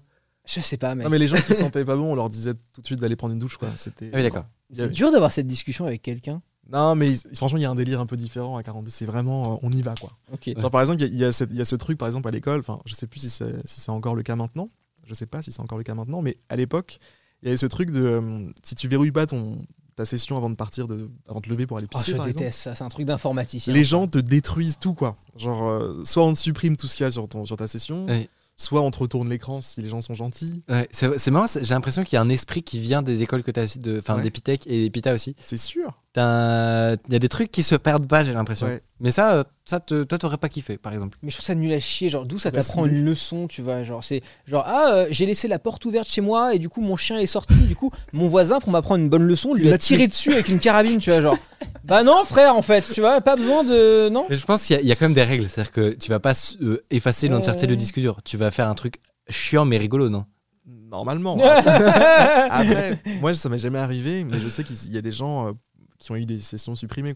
Je 0.51 0.59
sais 0.61 0.77
pas, 0.77 0.95
mec. 0.95 1.03
Non, 1.05 1.11
mais 1.11 1.19
les 1.19 1.27
gens 1.27 1.35
qui 1.35 1.43
se 1.43 1.53
sentaient 1.71 1.85
pas 1.85 1.95
bon, 1.95 2.11
on 2.11 2.15
leur 2.15 2.29
disait 2.29 2.53
tout 2.73 2.81
de 2.81 2.85
suite 2.85 2.99
d'aller 2.99 3.15
prendre 3.15 3.33
une 3.33 3.39
douche, 3.39 3.57
quoi. 3.57 3.69
C'était. 3.75 4.09
Ah 4.13 4.17
oui, 4.17 4.23
d'accord. 4.23 4.45
C'est 4.73 4.81
avait- 4.81 4.93
dur 4.93 5.11
d'avoir 5.11 5.31
cette 5.31 5.47
discussion 5.47 5.85
avec 5.85 6.01
quelqu'un. 6.01 6.41
Non, 6.71 6.93
mais 6.95 7.13
franchement, 7.33 7.57
il 7.57 7.61
y 7.61 7.65
a 7.65 7.69
un 7.71 7.75
délire 7.75 7.99
un 7.99 8.05
peu 8.05 8.15
différent 8.17 8.55
à 8.57 8.63
42. 8.63 8.91
C'est 8.91 9.05
vraiment, 9.05 9.53
euh, 9.53 9.57
on 9.63 9.71
y 9.71 9.81
va, 9.81 9.95
quoi. 9.99 10.11
Ok. 10.31 10.51
Genre, 10.59 10.69
par 10.71 10.81
exemple, 10.81 11.01
il 11.03 11.13
y 11.15 11.17
y, 11.19 11.25
a 11.25 11.31
cette- 11.31 11.49
il 11.51 11.57
y 11.57 11.61
a 11.61 11.65
ce 11.65 11.75
truc, 11.75 11.97
par 11.97 12.07
exemple, 12.07 12.27
à 12.27 12.31
l'école. 12.31 12.59
Enfin, 12.59 12.79
je 12.85 12.93
sais 12.93 13.07
plus 13.07 13.19
si 13.21 13.29
c'est 13.29 13.55
si 13.67 13.79
c'est 13.81 13.91
encore 13.91 14.15
le 14.15 14.23
cas 14.23 14.35
maintenant. 14.35 14.69
Je 15.07 15.13
sais 15.15 15.25
pas 15.25 15.41
si 15.41 15.51
c'est 15.51 15.61
encore 15.61 15.77
le 15.79 15.83
cas 15.83 15.95
maintenant, 15.95 16.21
mais 16.21 16.37
à 16.49 16.55
l'époque, 16.55 16.99
il 17.41 17.45
y 17.45 17.49
avait 17.49 17.57
ce 17.57 17.65
truc 17.65 17.89
de 17.89 18.03
euh, 18.03 18.51
si 18.63 18.75
tu 18.75 18.87
verrouilles 18.87 19.11
pas 19.11 19.25
ton 19.25 19.57
ta 19.95 20.05
session 20.05 20.37
avant 20.37 20.49
de 20.49 20.55
partir, 20.55 20.87
de, 20.87 21.09
avant 21.27 21.39
de 21.41 21.45
te 21.45 21.49
lever 21.49 21.65
pour 21.67 21.77
aller 21.77 21.87
Oh, 21.93 21.97
pisser, 21.97 22.11
je 22.11 22.17
par 22.17 22.25
exemple, 22.27 22.39
déteste 22.45 22.59
ça, 22.59 22.73
c'est 22.75 22.83
un 22.85 22.89
truc 22.89 23.05
d'informaticien. 23.05 23.73
les 23.73 23.83
gens 23.83 24.07
te 24.07 24.17
détruisent 24.19 24.77
tout, 24.79 24.93
quoi. 24.93 25.17
Genre, 25.35 25.67
euh, 25.67 26.01
soit 26.05 26.23
on 26.23 26.31
te 26.33 26.37
supprime 26.39 26.77
tout 26.77 26.87
ce 26.87 26.95
qu'il 26.95 27.03
y 27.03 27.07
a 27.07 27.11
sur, 27.11 27.27
ton, 27.27 27.43
sur 27.45 27.57
ta 27.57 27.67
session, 27.67 28.05
Ouais. 28.05 28.29
Soit 28.59 28.81
on 28.81 28.91
te 28.91 28.99
retourne 28.99 29.29
l'écran 29.29 29.61
si 29.61 29.81
les 29.81 29.87
gens 29.89 30.01
sont 30.01 30.13
gentils. 30.13 30.61
Ouais, 30.69 30.87
c'est 30.91 31.31
marrant, 31.31 31.47
j'ai 31.47 31.73
l'impression 31.73 32.03
qu'il 32.03 32.17
y 32.17 32.19
a 32.19 32.21
un 32.21 32.29
esprit 32.29 32.61
qui 32.61 32.79
vient 32.79 33.01
des 33.01 33.23
écoles 33.23 33.41
que 33.41 33.51
tu 33.51 33.59
as, 33.59 33.77
de, 33.79 33.97
enfin 33.99 34.17
Ouais. 34.17 34.21
d'Epitech 34.21 34.67
et 34.67 34.83
d'Epita 34.83 35.13
aussi. 35.13 35.35
C'est 35.39 35.57
sûr. 35.57 35.93
Il 36.17 37.13
y 37.13 37.15
a 37.15 37.19
des 37.19 37.29
trucs 37.29 37.51
qui 37.51 37.63
se 37.63 37.75
perdent 37.75 38.07
pas, 38.07 38.23
j'ai 38.23 38.33
l'impression. 38.33 38.67
Ouais. 38.67 38.81
Mais 38.99 39.11
ça, 39.11 39.35
euh, 39.35 39.43
ça 39.65 39.79
te, 39.79 40.03
toi, 40.03 40.17
t'aurais 40.17 40.37
pas 40.37 40.49
kiffé, 40.49 40.77
par 40.77 40.91
exemple. 40.91 41.17
Mais 41.21 41.29
je 41.29 41.35
trouve 41.37 41.45
ça 41.45 41.55
nul 41.55 41.71
à 41.71 41.79
chier, 41.79 42.09
genre 42.09 42.25
d'où 42.25 42.39
ça 42.39 42.49
Bah, 42.51 42.61
t'apprend 42.61 42.85
une 42.85 43.05
leçon, 43.05 43.47
tu 43.47 43.61
vois, 43.61 43.83
genre 43.83 44.03
c'est 44.03 44.21
genre 44.47 44.63
ah 44.65 44.91
euh, 44.93 45.07
j'ai 45.11 45.25
laissé 45.25 45.47
la 45.47 45.59
porte 45.59 45.85
ouverte 45.85 46.07
chez 46.09 46.21
moi 46.21 46.53
et 46.55 46.59
du 46.59 46.67
coup 46.67 46.81
mon 46.81 46.95
chien 46.97 47.17
est 47.19 47.25
sorti, 47.27 47.53
du 47.55 47.75
coup 47.75 47.91
mon 48.11 48.27
voisin 48.27 48.59
pour 48.59 48.71
m'apprendre 48.71 49.01
une 49.03 49.09
bonne 49.09 49.23
leçon 49.23 49.53
lui 49.53 49.67
Il 49.67 49.73
a 49.73 49.77
tiré 49.77 50.07
dessus 50.07 50.33
avec 50.33 50.49
une 50.49 50.59
carabine, 50.59 50.97
tu 50.97 51.11
vois, 51.11 51.21
genre 51.21 51.37
bah 51.85 52.03
non 52.03 52.23
frère 52.23 52.55
en 52.55 52.61
fait, 52.63 52.81
tu 52.91 52.99
vois, 53.01 53.21
pas 53.21 53.35
besoin 53.35 53.63
de 53.63 54.09
non? 54.09 54.25
Mais 54.29 54.35
je 54.35 54.45
pense 54.45 54.65
qu'il 54.65 54.75
y, 54.75 54.79
a- 54.79 54.81
il 54.81 54.87
y 54.87 54.91
a 54.91 54.95
quand 54.95 55.05
même 55.05 55.13
des 55.13 55.23
règles. 55.23 55.47
C'est-à-dire 55.49 55.71
que 55.71 55.93
tu 55.93 56.09
vas 56.09 56.19
pas 56.19 56.33
euh, 56.61 56.83
effacer 56.89 57.27
l'entièreté 57.29 57.61
Ouais. 57.61 57.67
du 57.67 57.77
disque 57.77 57.99
dur. 57.99 58.17
Tu 58.25 58.35
vas 58.35 58.49
faire 58.51 58.67
un 58.67 58.75
truc 58.75 58.95
chiant 59.29 59.63
mais 59.65 59.77
rigolo, 59.77 60.09
non? 60.09 60.25
Normalement. 60.67 61.37
Après, 61.43 62.99
moi, 63.21 63.33
ça 63.33 63.47
m'est 63.49 63.59
jamais 63.59 63.79
arrivé, 63.79 64.23
mais 64.23 64.39
je 64.41 64.47
sais 64.47 64.63
qu'il 64.63 64.75
y 64.91 64.97
a 64.97 65.01
des 65.01 65.11
gens 65.11 65.47
euh, 65.47 65.51
qui 65.99 66.11
ont 66.11 66.15
eu 66.15 66.25
des 66.25 66.39
sessions 66.39 66.75
supprimées. 66.75 67.13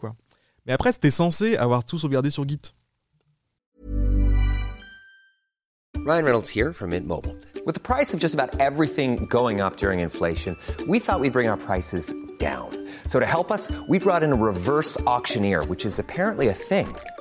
Mais 0.66 0.74
après, 0.74 0.92
c'était 0.92 1.10
censé 1.10 1.58
avoir 1.58 1.86
tout 1.86 1.98
sauvegardé 1.98 2.30
sur 2.30 2.48
Git. 2.48 2.74
Ryan 6.06 6.26
Reynolds 6.26 6.50
here 6.50 6.74
from 6.74 6.90
Mint 6.90 7.08
Mobile. 7.08 7.34
With 7.66 7.76
the 7.76 7.80
price 7.80 8.14
of 8.14 8.20
just 8.20 8.34
about 8.34 8.60
everything 8.60 9.26
going 9.28 9.62
up 9.62 9.78
during 9.78 10.00
inflation, 10.02 10.58
we 10.86 11.00
thought 11.00 11.22
we'd 11.22 11.32
bring 11.32 11.48
our 11.48 11.56
prices 11.56 12.14
down. 12.40 12.72
So 13.08 13.22
to 13.22 13.26
help 13.26 13.52
us, 13.52 13.72
we 13.88 14.00
brought 14.00 14.22
in 14.22 14.34
a 14.34 14.36
reverse 14.36 15.00
auctioneer, 15.08 15.64
which 15.64 15.86
is 15.86 16.00
apparently 16.00 16.50
a 16.50 16.54
thing. 16.54 16.94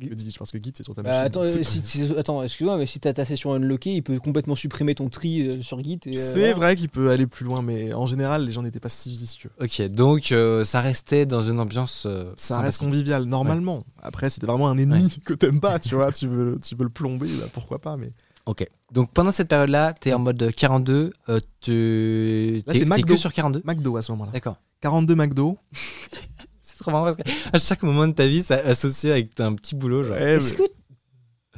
Je 0.00 0.14
dis, 0.14 0.34
parce 0.38 0.50
que 0.52 0.62
Git, 0.62 0.72
c'est 0.76 0.82
sur 0.84 0.94
ta 0.94 1.02
Bah, 1.02 1.10
machine. 1.10 1.26
attends, 1.26 1.42
euh, 1.42 1.48
C'est- 1.48 1.64
si, 1.64 1.80
si- 1.84 2.14
attends, 2.16 2.42
excuse-moi, 2.42 2.76
mais 2.76 2.86
si 2.86 3.00
t'as 3.00 3.12
ta 3.12 3.24
session 3.24 3.52
unlockée, 3.54 3.92
il 3.94 4.02
peut 4.02 4.18
complètement 4.20 4.54
supprimer 4.54 4.94
ton 4.94 5.08
tri 5.08 5.48
euh, 5.48 5.60
sur 5.62 5.82
Git. 5.82 6.00
euh, 6.06 6.10
C'est 6.12 6.32
voilà. 6.38 6.54
vrai 6.54 6.76
qu'il 6.76 6.88
peut 6.88 7.10
aller 7.10 7.26
plus 7.26 7.44
loin, 7.44 7.62
mais 7.62 7.92
en 7.92 8.06
général, 8.06 8.44
les 8.46 8.52
gens 8.52 8.62
n'étaient 8.62 8.80
pas 8.80 8.88
si 8.88 9.10
vicieux. 9.10 9.50
Ok, 9.60 9.82
donc 9.88 10.30
euh, 10.32 10.64
ça 10.64 10.80
restait 10.80 11.26
dans 11.26 11.42
une 11.42 11.58
ambiance. 11.60 12.04
euh, 12.06 12.32
Ça 12.36 12.60
reste 12.60 12.78
convivial, 12.80 13.24
normalement. 13.24 13.84
Après, 14.02 14.30
si 14.30 14.40
t'es 14.40 14.46
vraiment 14.46 14.68
un 14.68 14.78
ennemi 14.78 15.08
que 15.24 15.34
t'aimes 15.34 15.60
pas, 15.60 15.78
tu 15.78 15.94
vois, 15.94 16.12
tu 16.12 16.28
veux, 16.28 16.58
tu 16.64 16.74
veux 16.76 16.84
le 16.84 16.90
plomber, 16.90 17.28
bah, 17.40 17.46
pourquoi 17.52 17.78
pas, 17.80 17.96
mais. 17.96 18.12
Ok. 18.46 18.66
Donc 18.92 19.10
pendant 19.12 19.32
cette 19.32 19.48
période-là, 19.48 19.92
t'es 19.92 20.14
en 20.14 20.18
mode 20.20 20.50
42. 20.56 21.12
Euh, 21.28 21.40
tu 21.60 22.62
Là, 22.66 22.72
t'es 22.72 22.78
c'est 22.78 22.84
t'es 22.86 22.90
McDo. 22.90 23.14
que 23.14 23.20
sur 23.20 23.30
42. 23.32 23.60
McDo 23.66 23.96
à 23.98 24.02
ce 24.02 24.10
moment-là. 24.12 24.30
D'accord. 24.32 24.56
42 24.80 25.14
McDo. 25.14 25.58
C'est 26.88 26.92
trop 26.92 27.04
marrant 27.04 27.04
parce 27.04 27.16
qu'à 27.16 27.58
chaque 27.58 27.82
moment 27.82 28.06
de 28.06 28.12
ta 28.12 28.26
vie, 28.26 28.42
ça 28.42 28.56
associé 28.56 29.12
avec 29.12 29.38
un 29.40 29.54
petit 29.54 29.74
boulot. 29.74 30.04
Genre. 30.04 30.12
Ouais, 30.16 30.36
Est-ce 30.36 30.54
mais- 30.54 30.66
que 30.66 30.72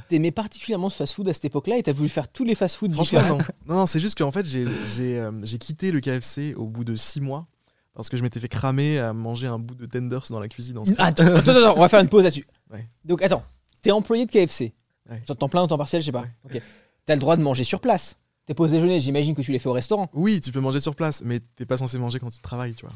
t'aimais 0.09 0.31
particulièrement 0.33 0.91
ce 0.91 0.97
fast-food 0.97 1.29
à 1.29 1.33
cette 1.33 1.45
époque-là 1.45 1.79
et 1.79 1.83
t'as 1.83 1.93
voulu 1.93 2.09
faire 2.09 2.29
tous 2.29 2.45
les 2.45 2.55
fast-food 2.55 2.91
différents 2.91 3.39
non. 3.67 3.77
Non, 3.77 3.87
c'est 3.87 4.01
juste 4.01 4.19
qu'en 4.19 4.33
fait, 4.33 4.45
j'ai 4.47 4.67
j'ai, 4.97 5.19
euh, 5.21 5.31
j'ai 5.45 5.59
quitté 5.59 5.93
le 5.93 6.01
KFC 6.01 6.55
au 6.57 6.67
bout 6.67 6.85
de 6.85 6.97
6 6.97 7.21
mois 7.21 7.47
parce 7.95 8.09
que 8.09 8.17
je 8.17 8.23
m'étais 8.23 8.41
fait 8.41 8.49
cramer 8.49 8.99
à 8.99 9.13
manger 9.13 9.47
un 9.47 9.59
bout 9.59 9.75
de 9.75 9.87
tenders 9.87 10.23
dans 10.31 10.41
la 10.41 10.49
cuisine. 10.49 10.79
En 10.79 10.83
Attends, 10.99 11.27
attends, 11.27 11.51
attends, 11.53 11.75
on 11.77 11.81
va 11.81 11.89
faire 11.89 12.01
une 12.01 12.09
pause 12.09 12.25
là-dessus. 12.25 12.47
Ouais. 12.73 12.89
Donc 13.05 13.23
attends, 13.23 13.45
t'es 13.83 13.91
employé 13.93 14.27
de 14.27 14.31
KFC. 14.31 14.73
Ouais. 15.09 15.21
Temps 15.39 15.49
plein 15.49 15.63
ou 15.63 15.67
temps 15.67 15.79
partiel, 15.79 16.03
je 16.03 16.07
sais 16.07 16.13
pas. 16.13 16.23
Ouais. 16.23 16.57
Ok. 16.57 16.63
T'as 17.07 17.15
le 17.15 17.21
droit 17.21 17.37
de 17.37 17.43
manger 17.43 17.65
sur 17.65 17.81
place. 17.81 18.17
Tes 18.47 18.55
pauses 18.55 18.71
déjeuner, 18.73 19.01
j'imagine 19.01 19.35
que 19.35 19.43
tu 19.43 19.53
les 19.53 19.59
fais 19.61 19.69
au 19.69 19.73
restaurant. 19.73 20.09
Oui, 20.13 20.41
tu 20.41 20.51
peux 20.51 20.61
manger 20.61 20.81
sur 20.81 20.95
place, 20.97 21.23
mais 21.25 21.41
t'es 21.57 21.67
pas 21.67 21.77
censé 21.77 21.99
manger 21.99 22.19
quand 22.19 22.31
tu 22.31 22.41
travailles, 22.41 22.75
tu 22.75 22.85
vois. 22.85 22.95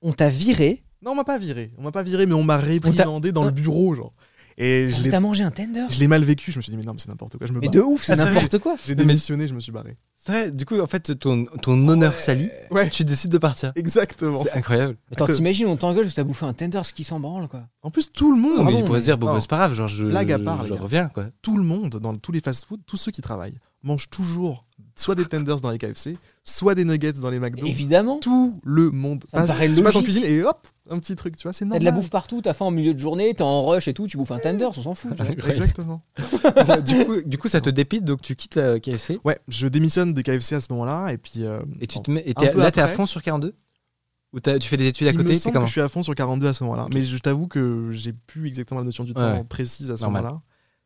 On 0.00 0.12
t'a 0.12 0.28
viré. 0.30 0.82
Non, 1.04 1.12
on 1.12 1.14
m'a 1.14 1.24
pas 1.24 1.38
viré. 1.38 1.70
On 1.78 1.82
m'a 1.82 1.92
pas 1.92 2.02
viré, 2.02 2.26
mais 2.26 2.34
on 2.34 2.42
m'a 2.44 2.56
réprimandé 2.56 3.32
dans 3.32 3.44
le 3.44 3.50
bureau, 3.50 3.94
genre. 3.94 4.12
Et 4.56 4.88
je 4.88 5.00
on 5.00 5.02
l'ai 5.02 5.10
t'a 5.10 5.18
mangé 5.18 5.42
un 5.42 5.50
tender. 5.50 5.84
je 5.90 5.98
l'ai 5.98 6.06
mal 6.06 6.22
vécu. 6.22 6.52
Je 6.52 6.58
me 6.58 6.62
suis 6.62 6.70
dit, 6.70 6.76
mais 6.76 6.84
non, 6.84 6.92
mais 6.92 7.00
c'est 7.00 7.08
n'importe 7.08 7.36
quoi. 7.38 7.44
Je 7.48 7.52
me 7.52 7.58
Mais 7.58 7.66
barre. 7.66 7.72
de 7.74 7.80
ouf, 7.80 8.04
c'est 8.04 8.12
Ah, 8.12 8.24
n'importe 8.24 8.58
quoi. 8.60 8.76
J'ai 8.86 8.94
démissionné, 8.94 9.48
je 9.48 9.52
me 9.54 9.58
suis 9.58 9.72
barré. 9.72 9.96
C'est 10.16 10.30
vrai, 10.30 10.50
du 10.52 10.64
coup, 10.64 10.78
en 10.80 10.86
fait, 10.86 11.18
ton, 11.18 11.44
ton 11.60 11.88
honneur 11.88 12.14
salut, 12.14 12.50
Ouais, 12.70 12.88
tu 12.88 13.04
décides 13.04 13.32
de 13.32 13.38
partir. 13.38 13.72
exactement. 13.74 14.44
C'est 14.44 14.52
incroyable. 14.52 14.96
Attends, 15.10 15.26
que- 15.26 15.32
t'imagines, 15.32 15.66
on 15.66 15.76
t'engueule 15.76 16.04
parce 16.04 16.14
que 16.14 16.20
t'as 16.20 16.24
bouffé 16.24 16.46
un 16.46 16.52
tender, 16.52 16.80
ce 16.84 16.94
qui 16.94 17.02
s'en 17.02 17.18
branle 17.18 17.48
quoi. 17.48 17.64
En 17.82 17.90
plus, 17.90 18.10
tout 18.12 18.32
le 18.32 18.40
monde, 18.40 18.58
Non, 18.58 18.64
mais 18.64 18.72
bon, 18.72 18.78
je 18.78 18.84
pourrais 18.84 19.00
se 19.00 19.04
dire, 19.06 19.18
bon, 19.18 19.26
bah, 19.26 19.38
c'est 19.40 19.50
pas 19.50 19.56
grave, 19.56 19.74
genre, 19.74 19.88
je, 19.88 20.06
Blague 20.06 20.30
à 20.32 20.38
part, 20.38 20.64
je 20.64 20.70
les 20.72 20.76
gars. 20.78 20.82
reviens, 20.84 21.08
quoi. 21.08 21.26
tout 21.42 21.56
le 21.56 21.64
monde, 21.64 21.96
dans 22.00 22.14
tous 22.16 22.30
les 22.30 22.40
fast-food, 22.40 22.80
tous 22.86 22.96
ceux 22.96 23.10
qui 23.10 23.22
travaillent, 23.22 23.58
mangent 23.82 24.08
toujours 24.08 24.64
soit 24.96 25.14
des 25.14 25.24
tenders 25.24 25.60
dans 25.60 25.70
les 25.70 25.78
KFC, 25.78 26.16
soit 26.44 26.74
des 26.74 26.84
nuggets 26.84 27.12
dans 27.14 27.30
les 27.30 27.38
McDo. 27.40 27.66
Évidemment. 27.66 28.18
Tout 28.18 28.60
le 28.62 28.90
monde. 28.90 29.24
Ça 29.30 29.38
me 29.38 29.42
passe- 29.46 29.50
paraît 29.56 29.70
tu 29.70 29.82
passes 29.82 29.96
en 29.96 30.02
cuisine 30.02 30.24
et 30.24 30.42
hop, 30.42 30.66
un 30.90 30.98
petit 30.98 31.16
truc, 31.16 31.36
tu 31.36 31.42
vois, 31.44 31.52
c'est 31.52 31.64
T'as 31.64 31.70
normal. 31.70 31.80
de 31.80 31.84
la 31.84 31.90
bouffe 31.90 32.10
partout, 32.10 32.40
t'as 32.42 32.52
faim 32.54 32.66
en 32.66 32.70
milieu 32.70 32.94
de 32.94 32.98
journée, 32.98 33.34
t'es 33.34 33.42
en 33.42 33.64
rush 33.66 33.88
et 33.88 33.94
tout, 33.94 34.06
tu 34.06 34.16
bouffes 34.16 34.30
un 34.32 34.38
tender, 34.38 34.64
on 34.66 34.72
s'en 34.72 34.94
fout. 34.94 35.12
Exactement. 35.48 36.02
du, 36.84 37.04
coup, 37.04 37.22
du 37.26 37.38
coup, 37.38 37.48
ça 37.48 37.60
te 37.60 37.70
dépite, 37.70 38.04
donc 38.04 38.20
tu 38.22 38.36
quittes 38.36 38.54
la 38.56 38.78
KFC. 38.78 39.18
Ouais, 39.24 39.38
je 39.48 39.66
démissionne 39.66 40.14
des 40.14 40.22
KFC 40.22 40.54
à 40.54 40.60
ce 40.60 40.66
moment-là 40.72 41.10
et 41.12 41.18
puis. 41.18 41.44
euh, 41.44 41.60
Et 41.80 41.86
tu 41.86 41.96
bon, 41.96 42.02
te 42.02 42.10
mets, 42.10 42.22
et 42.26 42.34
là, 42.54 42.70
t'es 42.70 42.80
à 42.80 42.88
fond 42.88 43.06
sur 43.06 43.22
42 43.22 43.54
Ou 44.32 44.40
t'as- 44.40 44.58
tu 44.58 44.68
fais 44.68 44.76
des 44.76 44.86
études 44.86 45.06
à 45.08 45.10
Il 45.10 45.16
côté 45.16 45.28
me 45.28 45.34
C'est 45.34 45.40
semble 45.40 45.52
comment 45.54 45.64
que 45.64 45.68
je 45.68 45.72
suis 45.72 45.80
à 45.80 45.88
fond 45.88 46.02
sur 46.02 46.14
42 46.14 46.46
à 46.48 46.52
ce 46.54 46.62
moment-là. 46.64 46.86
Mais 46.92 47.02
je 47.02 47.16
t'avoue 47.18 47.46
que 47.48 47.88
j'ai 47.92 48.12
plus 48.12 48.46
exactement 48.46 48.80
la 48.80 48.84
notion 48.86 49.04
du 49.04 49.14
temps 49.14 49.20
Ouais. 49.38 49.44
précise 49.44 49.90
à 49.90 49.96
ce 49.96 50.02
Normal. 50.02 50.22
moment-là. 50.22 50.40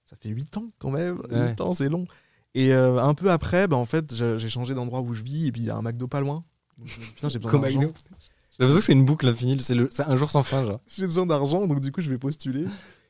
Ça 0.05 0.17
fait 0.19 0.29
8 0.31 0.57
ans 0.57 0.65
quand 0.79 0.91
même. 0.91 1.19
Ouais. 1.31 1.49
8 1.51 1.61
ans, 1.61 1.75
c'est 1.75 1.89
long. 1.89 2.07
Et 2.55 2.73
euh, 2.73 3.03
un 3.03 3.15
peu 3.15 3.31
après, 3.31 3.69
bah, 3.69 3.77
en 3.77 3.85
fait, 3.85 4.15
j'ai 4.15 4.49
changé 4.49 4.75
d'endroit 4.75 5.01
où 5.01 5.13
je 5.15 5.23
vis 5.23 5.47
et 5.47 5.53
puis 5.53 5.63
il 5.63 5.67
y 5.67 5.71
a 5.71 5.77
un 5.77 5.83
McDo 5.83 6.09
pas 6.09 6.21
loin. 6.21 6.45
Donc, 6.79 6.89
putain, 6.89 7.29
j'ai 7.29 7.39
besoin 7.39 7.61
d'argent. 7.61 7.81
J'ai 7.81 8.65
l'impression 8.65 8.81
que 8.81 8.85
c'est 8.87 8.93
une 8.93 9.05
boucle 9.05 9.29
infinie, 9.29 9.57
c'est 9.61 10.01
un 10.01 10.17
jour 10.17 10.31
sans 10.31 10.43
fin. 10.43 10.81
J'ai 10.89 11.05
besoin 11.05 11.27
d'argent, 11.27 11.67
donc 11.67 11.81
du 11.81 11.93
coup, 11.93 12.01
je 12.01 12.11
vais 12.11 12.19
postuler. 12.19 12.67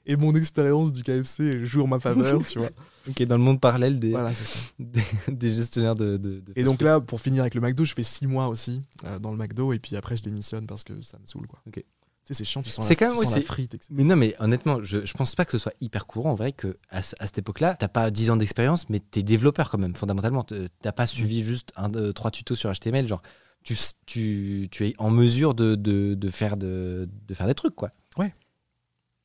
Et 0.07 0.17
mon 0.17 0.35
expérience 0.35 0.91
du 0.91 1.03
KFC 1.03 1.67
joue 1.67 1.83
en 1.83 1.87
ma 1.87 2.01
faveur, 2.01 2.47
tu 2.47 2.59
vois. 2.59 2.69
Ok, 3.09 3.23
dans 3.23 3.39
le 3.39 3.43
monde 3.43 3.59
parallèle 3.59 3.99
des, 3.99 4.11
Voilà, 4.11 4.33
des, 4.79 5.01
des 5.29 5.49
gestionnaires 5.49 5.95
de. 5.95 6.19
de, 6.19 6.41
de 6.41 6.53
Et 6.57 6.63
donc 6.63 6.83
là, 6.83 7.01
pour 7.01 7.23
finir 7.23 7.41
avec 7.41 7.55
le 7.55 7.63
McDo, 7.63 7.87
je 7.87 7.95
fais 7.95 8.03
six 8.03 8.27
mois 8.27 8.49
aussi 8.49 8.83
euh, 9.05 9.19
dans 9.19 9.31
le 9.31 9.39
McDo, 9.39 9.73
et 9.73 9.79
puis 9.79 9.97
après, 9.97 10.15
je 10.19 10.23
démissionne 10.23 10.67
parce 10.67 10.85
que 10.85 11.01
ça 11.01 11.19
me 11.19 11.25
saoule, 11.25 11.47
quoi. 11.47 11.59
Ok. 11.67 11.83
Sais, 12.29 12.35
c'est 12.35 12.45
chiant, 12.45 12.61
tu 12.61 12.69
sens, 12.69 12.85
C'est 12.87 13.01
la, 13.01 13.07
quand 13.07 13.13
même- 13.15 13.21
tu 13.21 13.27
sens 13.27 13.35
la 13.37 13.41
frite, 13.47 13.75
etc. 13.75 13.89
Mais 13.91 14.05
non, 14.05 14.15
mais 14.15 14.35
honnêtement, 14.39 14.83
je, 14.83 15.07
je 15.07 15.13
pense 15.15 15.35
pas 15.35 15.47
que 15.47 15.53
ce 15.53 15.59
soit 15.59 15.73
hyper 15.81 16.07
courant 16.07 16.33
en 16.33 16.35
vrai 16.35 16.53
que 16.53 16.77
à, 16.91 17.01
ce- 17.01 17.15
à 17.21 17.27
cette 17.27 17.39
époque-là, 17.39 17.75
t'as 17.75 17.89
pas 17.89 18.11
10 18.11 18.31
ans 18.31 18.37
d'expérience, 18.37 18.89
mais 18.91 19.01
t'es 19.01 19.23
développeur 19.23 19.71
quand 19.71 19.79
même, 19.79 19.97
fondamentalement. 19.97 20.45
T'as 20.83 20.93
pas 20.93 21.07
suivi 21.07 21.43
juste 21.43 21.73
un, 21.77 21.89
deux, 21.89 22.13
trois 22.13 22.31
tutos 22.31 22.55
sur 22.55 22.71
HTML, 22.71 23.09
genre 23.09 23.23
tu, 23.63 23.73
s- 23.73 23.95
tu, 24.07 24.69
tu 24.71 24.87
es 24.89 24.95
en 24.99 25.11
mesure 25.11 25.55
de, 25.55 25.75
de, 25.75 26.15
de 26.15 26.31
faire 26.31 26.57
de, 26.59 27.09
de 27.27 27.35
faire 27.35 27.47
des 27.47 27.55
trucs, 27.55 27.75
quoi. 27.75 27.93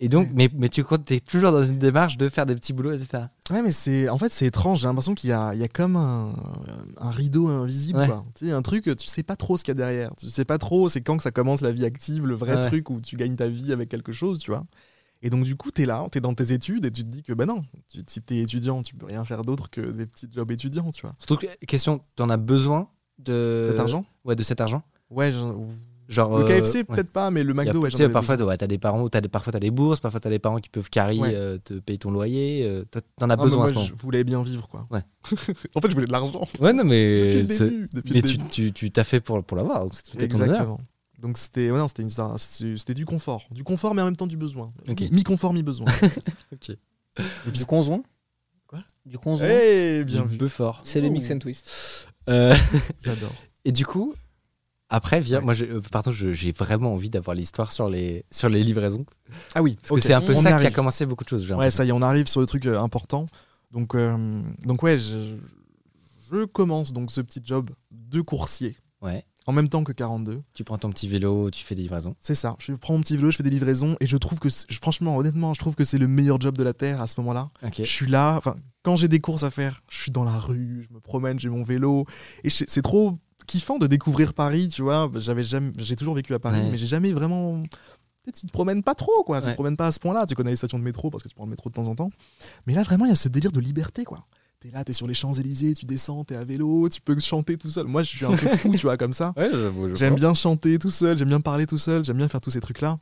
Et 0.04 0.10
donc, 0.10 0.28
mais, 0.34 0.50
mais 0.54 0.68
tu 0.68 0.82
es 0.82 1.20
toujours 1.22 1.54
dans 1.54 1.64
une 1.64 1.78
démarche 1.78 2.18
de 2.18 2.28
faire 2.28 2.46
des 2.46 2.56
petits 2.56 2.74
boulots, 2.74 2.92
etc. 2.92 3.24
Ouais, 3.50 3.62
mais 3.62 3.72
c'est 3.72 4.10
en 4.10 4.18
fait 4.18 4.34
c'est 4.34 4.46
étrange. 4.46 4.82
J'ai 4.82 4.88
l'impression 4.88 5.16
qu'il 5.16 5.30
y 5.30 5.34
a, 5.34 5.54
il 5.54 5.62
y 5.62 5.64
a 5.64 5.70
comme 5.70 5.96
un, 5.96 6.34
un 6.98 7.10
rideau 7.10 7.48
invisible, 7.48 8.00
Ouais. 8.00 8.08
quoi. 8.08 8.26
Tu 8.36 8.48
sais, 8.48 8.52
un 8.52 8.62
truc, 8.62 8.84
tu 8.98 9.08
sais 9.08 9.24
pas 9.24 9.38
trop 9.38 9.56
ce 9.56 9.64
qu'il 9.64 9.72
y 9.72 9.76
a 9.76 9.76
derrière. 9.76 10.14
Tu 10.18 10.30
sais 10.30 10.44
pas 10.44 10.58
trop, 10.58 10.90
c'est 10.90 11.00
quand 11.00 11.16
que 11.16 11.24
ça 11.24 11.32
commence 11.32 11.62
la 11.62 11.72
vie 11.72 11.86
active, 11.86 12.26
le 12.28 12.36
vrai 12.36 12.56
Ouais. 12.58 12.68
truc 12.68 12.90
où 12.90 13.00
tu 13.00 13.16
gagnes 13.16 13.38
ta 13.38 13.48
vie 13.48 13.72
avec 13.72 13.88
quelque 13.88 14.12
chose, 14.12 14.40
tu 14.40 14.52
vois. 14.52 14.66
Et 15.22 15.30
donc 15.30 15.46
du 15.46 15.56
coup, 15.56 15.72
t'es 15.72 15.86
là, 15.86 16.06
t'es 16.12 16.20
dans 16.20 16.34
tes 16.34 16.52
études 16.52 16.86
et 16.86 16.92
tu 16.92 17.04
te 17.04 17.08
dis 17.08 17.24
que 17.24 17.32
bah 17.32 17.46
non, 17.46 17.62
tu, 17.88 18.04
si 18.06 18.22
t'es 18.22 18.40
étudiant, 18.40 18.82
tu 18.82 18.96
peux 18.96 19.06
rien 19.06 19.24
faire 19.24 19.44
d'autre 19.44 19.70
que 19.70 19.80
des 19.80 20.06
petits 20.06 20.28
jobs 20.30 20.52
étudiants, 20.52 20.92
tu 20.92 21.04
vois. 21.04 21.16
Surtout 21.18 21.38
que, 21.38 21.66
question, 21.66 22.02
t'en 22.18 22.30
as 22.30 22.36
besoin 22.36 22.90
de 23.20 23.68
Cet 23.70 23.80
argent? 23.80 24.04
Ouais, 24.26 24.36
de 24.36 24.44
cet 24.44 24.60
argent? 24.60 24.84
Ouais. 25.10 25.32
Genre 26.10 26.38
Le 26.40 26.46
euh, 26.46 26.48
KFC 26.60 26.80
ouais. 26.80 26.84
peut-être 26.84 27.10
pas, 27.12 27.32
mais 27.32 27.44
le 27.44 27.54
McDo, 27.54 27.80
ouais. 27.80 27.90
sais, 27.92 28.10
parfois, 28.10 28.36
besoin. 28.36 28.50
ouais, 28.52 28.58
t'as 28.58 28.68
des 28.68 28.78
parents, 28.78 29.08
t'as 29.08 29.22
des, 29.22 29.30
parfois 29.30 29.54
t'as 29.54 29.60
des 29.60 29.72
bourses, 29.72 30.00
parfois 30.02 30.20
t'as 30.20 30.30
des 30.30 30.40
parents 30.40 30.58
qui 30.58 30.70
peuvent 30.70 30.90
carry, 30.90 31.20
Ouais. 31.20 31.34
euh, 31.34 31.58
te 31.64 31.76
payer 31.76 31.98
ton 31.98 32.12
loyer. 32.12 32.66
euh, 32.66 32.84
t'en 33.18 33.30
as 33.30 33.34
Ah, 33.34 33.38
besoin 33.38 33.58
moi, 33.60 33.66
à 33.66 33.68
ce 33.70 33.74
moment. 33.74 33.86
je 33.86 33.94
voulais 33.94 34.24
bien 34.26 34.44
vivre, 34.44 34.68
quoi. 34.68 34.86
Ouais. 34.92 35.02
en 35.76 35.82
fait, 35.82 35.90
je 35.90 35.94
voulais 35.94 36.06
de 36.08 36.12
l'argent. 36.12 36.46
Ouais, 36.60 36.74
non, 36.74 36.84
mais, 36.84 37.44
Depuis 37.44 37.54
le 37.54 37.70
début. 37.70 37.90
depuis 37.94 38.14
mais 38.14 38.22
le 38.22 38.28
tu, 38.28 38.38
début. 38.38 38.50
tu, 38.50 38.74
tu 38.74 38.92
t'as 38.92 39.04
fait 39.06 39.22
pour, 39.22 39.42
pour 39.44 39.56
l'avoir. 39.58 39.84
donc 39.84 39.94
C'était 39.94 40.28
ton 40.28 40.36
honneur. 40.42 40.50
Exactement. 40.50 40.80
Donc 41.22 41.38
c'était 41.38 41.72
ouais, 41.72 41.78
non, 41.80 41.88
c'était 41.88 42.02
une- 42.02 42.10
c'était 42.10 42.76
c'était 42.76 42.94
du 42.94 43.06
confort, 43.06 43.44
du 43.50 43.64
confort 43.64 43.96
mais 43.96 44.02
en 44.02 44.06
même 44.06 44.18
temps 44.18 44.28
du 44.28 44.36
besoin. 44.36 44.74
Ok. 44.90 45.00
Mi- 45.00 45.10
Mi-confort, 45.12 45.54
mi-besoin. 45.54 45.86
Ok. 46.52 46.76
Du 47.54 47.66
conjoint? 47.66 48.04
Quoi? 48.68 48.80
Du 49.06 49.18
conjoint? 49.18 49.48
Eh, 49.50 50.04
bien 50.04 50.26
Du. 50.26 50.82
C'est 50.84 51.00
le 51.00 51.08
mix 51.08 51.32
and 51.32 51.40
twist. 51.40 52.10
Euh, 52.30 52.54
J'adore. 53.02 53.32
et 53.64 53.72
du 53.72 53.86
coup, 53.86 54.14
après, 54.94 55.20
vient, 55.20 55.40
Ouais. 55.40 55.46
moi, 55.46 55.54
j'ai- 55.54 55.70
euh, 55.70 55.82
pardon, 55.92 56.12
j'ai 56.12 56.52
vraiment 56.52 56.94
envie 56.94 57.10
d'avoir 57.10 57.36
l'histoire 57.36 57.72
sur 57.72 57.90
les, 57.90 58.24
sur 58.32 58.48
les 58.50 58.64
livraisons. 58.64 59.06
Ah 59.56 59.62
oui, 59.62 59.78
Parce 59.82 60.00
que 60.02 60.08
c'est 60.08 60.14
un 60.14 60.22
peu 60.22 60.34
On 60.34 60.42
ça 60.42 60.60
qui 60.60 60.66
a 60.68 60.72
commencé 60.72 61.06
beaucoup 61.06 61.24
de 61.24 61.30
choses. 61.30 61.52
Ouais, 61.52 61.72
ça 61.72 61.84
y 61.86 61.90
est, 61.90 61.92
on 61.92 62.02
arrive 62.02 62.28
sur 62.28 62.40
le 62.42 62.48
truc 62.48 62.66
euh, 62.66 62.80
important. 62.80 63.26
Donc, 63.72 63.96
euh, 63.96 64.42
donc 64.66 64.84
ouais, 64.84 64.98
je, 65.00 65.36
je 66.32 66.46
commence 66.46 66.94
donc 66.94 67.12
ce 67.12 67.22
petit 67.22 67.42
job 67.44 67.70
de 67.92 68.22
coursier 68.22 68.78
Ouais. 69.02 69.24
en 69.48 69.52
même 69.52 69.68
temps 69.68 69.84
que 69.84 69.92
42. 69.92 70.42
Tu 70.54 70.64
prends 70.64 70.78
ton 70.78 70.90
petit 70.90 71.08
vélo, 71.08 71.50
tu 71.52 71.64
fais 71.66 71.76
des 71.76 71.82
livraisons. 71.82 72.16
C'est 72.20 72.36
ça. 72.36 72.56
Je 72.60 72.72
prends 72.74 72.94
mon 72.94 73.02
petit 73.02 73.18
vélo, 73.18 73.32
je 73.32 73.38
fais 73.38 73.44
des 73.44 73.50
livraisons 73.50 73.98
et 74.00 74.06
je 74.08 74.16
trouve 74.18 74.40
que, 74.40 74.48
franchement, 74.72 75.18
honnêtement, 75.18 75.54
je 75.54 75.60
trouve 75.60 75.76
que 75.76 75.84
c'est 75.84 75.98
le 75.98 76.08
meilleur 76.08 76.40
job 76.40 76.58
de 76.58 76.64
la 76.64 76.74
terre 76.74 77.02
à 77.02 77.08
ce 77.08 77.16
moment-là. 77.20 77.50
Ok. 77.64 77.74
Je 77.80 77.84
suis 77.84 78.08
là, 78.08 78.36
enfin, 78.38 78.56
quand 78.84 78.96
j'ai 78.96 79.08
des 79.10 79.20
courses 79.20 79.44
à 79.44 79.52
faire, 79.52 79.82
je 79.90 79.98
suis 79.98 80.12
dans 80.12 80.24
la 80.24 80.38
rue, 80.38 80.86
je 80.88 80.94
me 80.94 81.00
promène, 81.02 81.40
j'ai 81.40 81.50
mon 81.50 81.64
vélo. 81.64 82.06
Et 82.46 82.50
c'est 82.50 82.82
trop 82.82 83.18
kiffant 83.46 83.78
de 83.78 83.88
découvrir 83.88 84.34
Paris, 84.34 84.70
tu 84.70 84.82
vois. 84.82 85.12
J'avais 85.16 85.44
jamais, 85.44 85.72
j'ai 85.78 85.96
toujours 85.96 86.16
vécu 86.16 86.34
à 86.34 86.40
Paris, 86.40 86.60
Ouais. 86.62 86.70
mais 86.72 86.78
j'ai 86.78 86.88
jamais 86.88 87.12
vraiment. 87.14 87.62
Tu 88.26 88.32
te 88.48 88.52
promènes 88.52 88.84
pas 88.84 88.96
trop, 88.96 89.24
quoi. 89.26 89.40
Tu 89.42 89.46
Ouais. 89.48 89.52
te 89.52 89.56
promènes 89.56 89.76
pas 89.76 89.88
à 89.88 89.92
ce 89.92 90.00
point-là. 90.00 90.26
Tu 90.26 90.34
connais 90.36 90.52
les 90.52 90.56
stations 90.56 90.80
de 90.80 90.84
métro 90.84 91.10
parce 91.10 91.24
que 91.24 91.28
tu 91.30 91.36
prends 91.36 91.44
le 91.46 91.50
métro 91.52 91.70
de 91.70 91.74
temps 91.76 91.88
en 91.88 91.96
temps. 91.96 92.10
Mais 92.66 92.74
là, 92.74 92.84
vraiment, 92.84 93.06
il 93.06 93.10
y 93.10 93.12
a 93.12 93.16
ce 93.16 93.28
délire 93.28 93.52
de 93.52 93.60
liberté, 93.60 94.06
quoi. 94.06 94.26
T'es 94.64 94.70
là, 94.74 94.82
t'es 94.86 94.94
sur 94.94 95.08
les 95.08 95.14
Champs-Élysées, 95.14 95.74
tu 95.74 95.86
descends, 95.86 96.24
t'es 96.24 96.38
à 96.38 96.46
vélo, 96.46 96.88
tu 96.88 97.02
peux 97.02 97.20
chanter 97.20 97.58
tout 97.58 97.68
seul. 97.68 97.86
Moi, 97.86 98.02
je 98.04 98.08
suis 98.16 98.26
un 98.26 98.30
peu 98.32 98.48
fou, 98.56 98.72
tu 98.78 98.84
vois, 98.84 98.96
comme 98.96 99.12
ça. 99.12 99.34
Ouais, 99.36 99.50
J'aime 99.94 100.16
bien 100.16 100.34
chanter 100.34 100.80
tout 100.80 100.90
seul, 100.90 101.18
j'aime 101.18 101.28
bien 101.28 101.42
parler 101.42 101.66
tout 101.66 101.78
seul, 101.78 102.06
j'aime 102.06 102.16
bien 102.16 102.30
faire 102.30 102.40
tous 102.40 102.50
ces 102.52 102.62
trucs-là. 102.62 102.98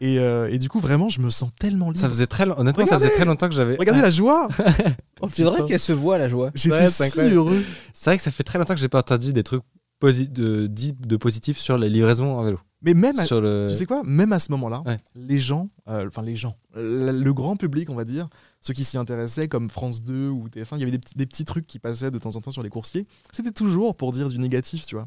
Et, 0.00 0.18
euh, 0.20 0.48
et 0.50 0.56
du 0.58 0.70
coup, 0.70 0.80
vraiment, 0.80 1.10
je 1.10 1.20
me 1.20 1.28
sens 1.28 1.50
tellement 1.58 1.88
libre. 1.90 2.00
Ça 2.00 2.08
faisait 2.08 2.26
très, 2.26 2.48
honnêtement, 2.48 2.86
ça 2.86 2.98
faisait 2.98 3.10
très 3.10 3.26
longtemps 3.26 3.48
que 3.50 3.54
j'avais. 3.54 3.76
Regardez 3.76 4.00
la 4.00 4.10
joie 4.10 4.48
Oh, 5.20 5.28
C'est 5.30 5.42
vrai 5.44 5.66
qu'elle 5.66 5.78
se 5.80 5.92
voit 5.92 6.16
la 6.16 6.28
joie. 6.28 6.50
J'étais 6.54 6.76
Ouais, 6.76 6.86
si 6.86 7.02
incroyable. 7.02 7.34
heureux. 7.36 7.62
C'est 7.92 8.08
vrai 8.10 8.16
que 8.16 8.22
ça 8.22 8.30
fait 8.30 8.42
très 8.42 8.58
longtemps 8.58 8.74
que 8.74 8.80
j'ai 8.80 8.88
pas 8.88 9.00
entendu 9.00 9.34
des 9.34 9.42
trucs 9.42 9.62
posi- 10.02 10.32
de, 10.32 10.66
dits 10.66 10.94
de 10.94 11.16
positifs 11.18 11.58
sur 11.58 11.76
les 11.76 11.90
livraisons 11.90 12.38
en 12.38 12.42
vélo. 12.42 12.58
Mais 12.82 12.94
même, 12.94 13.18
à- 13.18 13.24
Sur 13.26 13.40
le... 13.42 13.64
tu 13.68 13.74
sais 13.74 13.84
quoi, 13.86 14.02
même 14.04 14.32
à 14.32 14.38
ce 14.38 14.50
moment-là, 14.52 14.82
Ouais. 14.86 14.98
les 15.14 15.38
gens, 15.38 15.68
euh, 15.88 16.06
enfin 16.08 16.22
les 16.22 16.36
gens, 16.36 16.56
le, 16.74 17.10
le 17.10 17.32
grand 17.32 17.56
public, 17.56 17.88
on 17.90 17.94
va 17.94 18.04
dire, 18.04 18.28
ceux 18.66 18.74
qui 18.74 18.84
s'y 18.84 18.98
intéressaient, 18.98 19.48
comme 19.48 19.70
France 19.70 20.02
2 20.02 20.28
ou 20.28 20.48
TF1, 20.48 20.76
il 20.76 20.80
y 20.80 20.82
avait 20.82 20.90
des 20.90 20.98
petits, 20.98 21.14
des 21.14 21.26
petits 21.26 21.44
trucs 21.44 21.66
qui 21.66 21.78
passaient 21.78 22.10
de 22.10 22.18
temps 22.18 22.34
en 22.34 22.40
temps 22.40 22.50
sur 22.50 22.62
les 22.62 22.68
coursiers. 22.70 23.06
C'était 23.32 23.52
toujours 23.52 23.96
pour 23.96 24.10
dire 24.12 24.28
du 24.28 24.38
négatif, 24.38 24.84
tu 24.84 24.94
vois. 24.96 25.06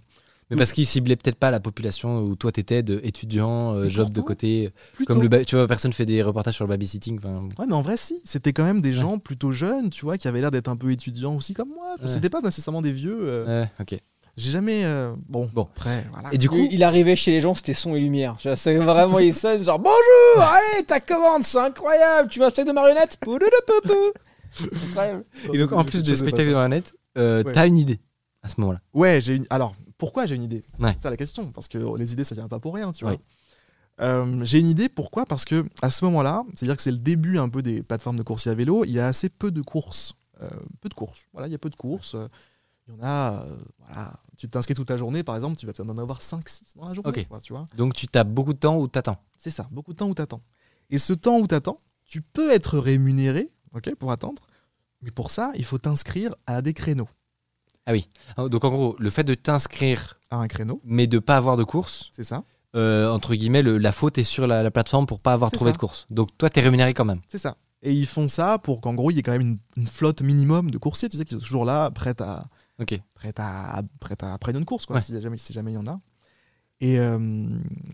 Mais 0.51 0.57
parce 0.57 0.71
qu'ils 0.73 0.87
ciblaient 0.87 1.15
peut-être 1.15 1.35
pas 1.37 1.51
la 1.51 1.59
population 1.59 2.23
où 2.23 2.35
toi 2.35 2.51
t'étais 2.51 2.81
de 2.81 2.99
étudiant, 3.03 3.75
euh, 3.75 3.87
job 3.87 4.09
de 4.11 4.19
côté. 4.21 4.71
Plutôt. 4.93 5.13
Comme 5.13 5.21
le, 5.21 5.45
tu 5.45 5.55
vois, 5.55 5.67
personne 5.67 5.93
fait 5.93 6.07
des 6.07 6.23
reportages 6.23 6.55
sur 6.55 6.65
le 6.65 6.69
babysitting. 6.69 7.19
enfin, 7.19 7.47
Ouais, 7.59 7.65
mais 7.67 7.75
en 7.75 7.83
vrai, 7.83 7.97
si. 7.97 8.19
C'était 8.23 8.51
quand 8.51 8.63
même 8.63 8.81
des 8.81 8.93
gens 8.93 9.19
plutôt 9.19 9.51
jeunes, 9.51 9.91
tu 9.91 10.05
vois, 10.05 10.17
qui 10.17 10.27
avaient 10.27 10.41
l'air 10.41 10.49
d'être 10.49 10.67
un 10.69 10.75
peu 10.75 10.91
étudiants 10.91 11.35
aussi 11.35 11.53
comme 11.53 11.69
moi. 11.69 11.97
Ouais. 12.01 12.07
C'était 12.07 12.31
pas 12.31 12.41
nécessairement 12.41 12.81
des 12.81 12.91
vieux. 12.91 13.17
euh, 13.21 13.61
Ouais, 13.61 13.71
ok. 13.79 13.99
J'ai 14.39 14.51
jamais. 14.51 14.85
euh, 14.85 15.13
Bon, 15.27 15.49
Bon. 15.53 15.63
après, 15.63 16.05
voilà. 16.11 16.29
Et 16.33 16.37
du 16.37 16.49
coup, 16.49 16.67
il, 16.71 16.83
arrivait 16.83 17.15
chez 17.15 17.31
les 17.31 17.41
gens, 17.41 17.53
c'était 17.53 17.73
son 17.73 17.95
et 17.95 17.99
lumière. 17.99 18.35
Tu 18.39 18.47
vois, 18.47 18.55
C'est 18.55 18.75
vraiment, 18.75 19.19
il 19.19 19.33
sonne 19.35 19.63
genre 19.63 19.79
bonjour, 19.79 20.41
allez, 20.41 20.85
ta 20.85 20.99
commande, 20.99 21.43
c'est 21.43 21.59
incroyable. 21.59 22.29
Tu 22.29 22.39
vas 22.39 22.49
faire 22.51 22.65
de 22.65 22.71
marionnettes? 22.71 23.17
Poudoudoupoupou. 23.21 24.13
Incroyable. 24.87 25.25
et 25.53 25.57
donc 25.57 25.71
en 25.73 25.83
plus 25.83 26.03
des 26.03 26.15
spectacles 26.15 26.49
de 26.49 26.53
marionnettes, 26.53 26.93
euh, 27.17 27.43
Ouais. 27.43 27.51
t'as 27.51 27.67
une 27.67 27.77
idée 27.77 27.99
à 28.41 28.49
ce 28.49 28.59
moment-là. 28.61 28.79
Ouais, 28.93 29.19
j'ai 29.21 29.35
une. 29.35 29.45
Alors, 29.49 29.75
pourquoi 29.97 30.25
j'ai 30.25 30.35
une 30.35 30.43
idée? 30.43 30.63
C'est 30.73 30.81
Ouais. 30.83 30.93
ça 30.99 31.09
la 31.09 31.17
question, 31.17 31.51
parce 31.51 31.67
que 31.67 31.77
les 31.97 32.13
idées, 32.13 32.23
ça 32.23 32.33
vient 32.35 32.47
pas 32.47 32.59
pour 32.59 32.73
rien, 32.75 32.91
tu 32.91 33.03
vois. 33.05 33.15
Euh, 34.01 34.39
j'ai 34.43 34.59
une 34.59 34.67
idée, 34.69 34.87
pourquoi? 34.87 35.25
Parce 35.25 35.43
que 35.43 35.65
à 35.81 35.89
ce 35.89 36.05
moment-là, 36.05 36.43
c'est-à-dire 36.55 36.77
que 36.77 36.81
c'est 36.81 36.91
le 36.91 36.97
début 36.99 37.37
un 37.37 37.49
peu 37.49 37.61
des 37.61 37.83
plateformes 37.83 38.15
de 38.15 38.23
coursiers 38.23 38.51
à 38.51 38.55
vélo, 38.55 38.85
il 38.85 38.91
y 38.91 38.99
a 38.99 39.07
assez 39.07 39.27
peu 39.29 39.51
de 39.51 39.61
courses. 39.61 40.13
Euh, 40.41 40.47
peu 40.79 40.87
de 40.87 40.93
courses. 40.93 41.25
Voilà, 41.33 41.47
il 41.47 41.51
y 41.51 41.55
a 41.55 41.57
peu 41.57 41.69
de 41.69 41.75
courses. 41.75 42.15
Euh, 42.15 42.29
Il 42.89 42.95
y 42.95 42.97
en 42.97 43.03
a, 43.03 43.43
euh, 43.43 43.55
voilà. 43.79 44.13
Tu 44.35 44.49
t'inscris 44.49 44.73
toute 44.73 44.89
la 44.89 44.97
journée, 44.97 45.21
par 45.23 45.35
exemple, 45.35 45.57
tu 45.57 45.65
vas 45.67 45.73
peut-être 45.73 45.89
en 45.89 45.97
avoir 45.99 46.21
5-6 46.21 46.75
dans 46.77 46.87
la 46.87 46.93
journée, 46.95 47.11
quoi, 47.25 47.39
tu 47.39 47.53
vois. 47.53 47.65
Donc 47.77 47.93
tu 47.93 48.07
tapes 48.07 48.29
beaucoup 48.29 48.53
de 48.53 48.57
temps 48.59 48.77
ou 48.77 48.87
t'attends. 48.87 49.17
C'est 49.37 49.51
ça, 49.51 49.67
beaucoup 49.71 49.93
de 49.93 49.97
temps 49.97 50.07
où 50.09 50.13
t'attends. 50.15 50.41
Et 50.89 50.97
ce 50.97 51.13
temps 51.13 51.37
où 51.39 51.45
t'attends, 51.45 51.81
tu 52.05 52.21
peux 52.21 52.51
être 52.51 52.79
rémunéré, 52.79 53.51
ok, 53.75 53.93
pour 53.95 54.11
attendre. 54.11 54.41
Mais 55.03 55.11
pour 55.11 55.29
ça, 55.29 55.51
il 55.55 55.63
faut 55.65 55.77
t'inscrire 55.77 56.33
à 56.47 56.61
des 56.63 56.73
créneaux. 56.73 57.07
Ah, 57.85 58.47
Donc 58.49 58.63
en 58.63 58.69
gros, 58.69 58.95
le 58.99 59.09
fait 59.09 59.23
de 59.23 59.33
t'inscrire 59.35 60.19
À 60.29 60.37
un 60.37 60.47
créneau, 60.47 60.81
mais 60.83 61.07
de 61.07 61.17
pas 61.19 61.37
avoir 61.37 61.57
de 61.57 61.63
course, 61.63 62.11
c'est 62.13 62.23
ça. 62.23 62.43
euh, 62.75 63.09
entre 63.11 63.33
guillemets, 63.35 63.61
le- 63.63 63.77
la 63.79 63.91
faute 63.91 64.17
est 64.19 64.23
sur 64.23 64.45
la, 64.45 64.61
la 64.63 64.69
plateforme 64.71 65.05
pour 65.07 65.19
pas 65.19 65.33
avoir 65.33 65.51
trouvé 65.51 65.69
ça. 65.71 65.73
de 65.73 65.77
course. 65.79 66.05
Donc 66.11 66.29
toi, 66.37 66.49
t'es 66.51 66.61
rémunéré 66.61 66.93
quand 66.93 67.05
même. 67.05 67.21
C'est 67.27 67.39
ça. 67.39 67.57
Et 67.81 67.93
ils 67.93 68.05
font 68.05 68.27
ça 68.29 68.59
pour 68.59 68.81
qu'en 68.81 68.93
gros, 68.93 69.09
il 69.09 69.15
y 69.15 69.19
ait 69.19 69.23
quand 69.23 69.31
même 69.31 69.41
une, 69.41 69.57
une 69.77 69.87
flotte 69.87 70.21
minimum 70.21 70.69
de 70.69 70.77
coursiers, 70.77 71.09
tu 71.09 71.17
sais, 71.17 71.25
qui 71.25 71.33
sont 71.33 71.39
toujours 71.39 71.65
là, 71.65 71.89
prêtes 71.89 72.21
à, 72.21 72.45
Ok. 72.79 72.99
prêtes 73.13 73.39
à, 73.39 73.81
prêtes 73.99 74.23
à 74.23 74.37
prendre 74.37 74.57
une 74.59 74.65
course, 74.65 74.85
quoi, 74.85 74.97
Ouais. 74.97 75.01
si 75.01 75.19
jamais 75.21 75.37
si 75.37 75.53
jamais 75.53 75.71
il 75.71 75.75
y 75.75 75.77
en 75.77 75.87
a. 75.87 75.99
Et, 76.81 76.97
euh, 76.99 77.45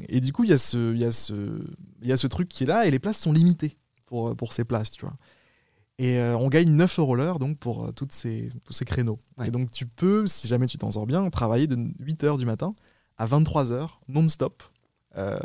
et 0.10 0.22
du 0.22 0.32
coup, 0.32 0.44
il 0.44 0.52
y, 0.52 0.54
a 0.54 0.58
ce- 0.60 0.94
y, 0.96 1.04
a 1.06 1.12
ce- 1.12 1.66
il 2.02 2.08
y 2.08 2.12
a 2.12 2.18
ce 2.18 2.28
truc 2.28 2.48
qui 2.48 2.64
est 2.64 2.68
là, 2.68 2.86
et 2.86 2.92
les 2.92 3.00
places 3.00 3.20
sont 3.20 3.34
limitées 3.34 3.78
pour, 4.06 4.36
pour 4.36 4.54
ces 4.54 4.64
places, 4.64 4.92
tu 4.92 5.02
vois. 5.02 5.16
Et 5.98 6.20
euh, 6.20 6.38
on 6.38 6.50
gagne 6.50 6.70
9 6.70 7.00
euros 7.00 7.16
l'heure 7.16 7.40
donc 7.40 7.58
pour 7.58 7.86
euh, 7.86 7.92
toutes 7.92 8.12
ces, 8.12 8.50
tous 8.66 8.74
ces 8.74 8.84
créneaux. 8.86 9.20
Ouais. 9.38 9.48
Et 9.48 9.52
donc 9.52 9.72
tu 9.72 9.86
peux, 9.88 10.28
si 10.28 10.48
jamais 10.48 10.68
tu 10.68 10.78
t'en 10.78 10.92
sors 10.92 11.06
bien, 11.08 11.28
travailler 11.30 11.68
de 11.68 11.76
8h 11.78 12.38
du 12.38 12.46
matin 12.46 12.76
à 13.18 13.26
23h 13.26 13.90
non-stop 14.10 14.62
euh, 15.18 15.40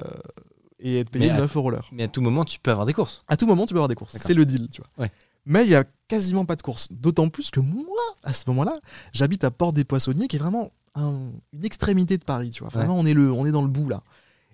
et 0.80 0.98
être 0.98 1.10
payé 1.10 1.26
Mais 1.26 1.30
à- 1.32 1.38
9 1.38 1.56
euros 1.56 1.70
l'heure. 1.70 1.88
Mais 1.92 2.02
à 2.02 2.08
tout 2.08 2.20
moment, 2.20 2.44
tu 2.44 2.58
peux 2.58 2.72
avoir 2.72 2.84
des 2.84 2.92
courses. 2.94 3.22
À 3.28 3.36
tout 3.36 3.46
moment, 3.46 3.64
tu 3.64 3.74
peux 3.74 3.78
avoir 3.78 3.88
des 3.88 3.94
courses. 3.94 4.16
C'est 4.18 4.34
le 4.34 4.44
deal, 4.44 4.68
tu 4.70 4.82
vois. 4.82 4.90
Ouais. 5.04 5.12
Mais 5.46 5.64
il 5.64 5.70
y 5.70 5.74
a 5.74 5.84
quasiment 6.08 6.44
pas 6.44 6.56
de 6.56 6.62
courses. 6.62 6.88
D'autant 6.90 7.28
plus 7.28 7.50
que 7.50 7.60
moi, 7.60 7.84
à 8.22 8.32
ce 8.32 8.44
moment-là, 8.48 8.72
j'habite 9.12 9.44
à 9.44 9.50
Porte 9.50 9.74
des 9.74 9.84
Poissonniers, 9.84 10.28
qui 10.28 10.36
est 10.36 10.40
vraiment 10.40 10.72
un- 10.94 11.30
une 11.52 11.64
extrémité 11.64 12.18
de 12.18 12.24
Paris, 12.24 12.50
tu 12.50 12.60
vois. 12.62 12.68
Vraiment, 12.68 12.96
on 12.98 13.06
est 13.06 13.14
le, 13.14 13.30
on 13.32 13.46
est 13.46 13.52
dans 13.52 13.62
le 13.62 13.68
bout 13.68 13.88
là. 13.88 14.02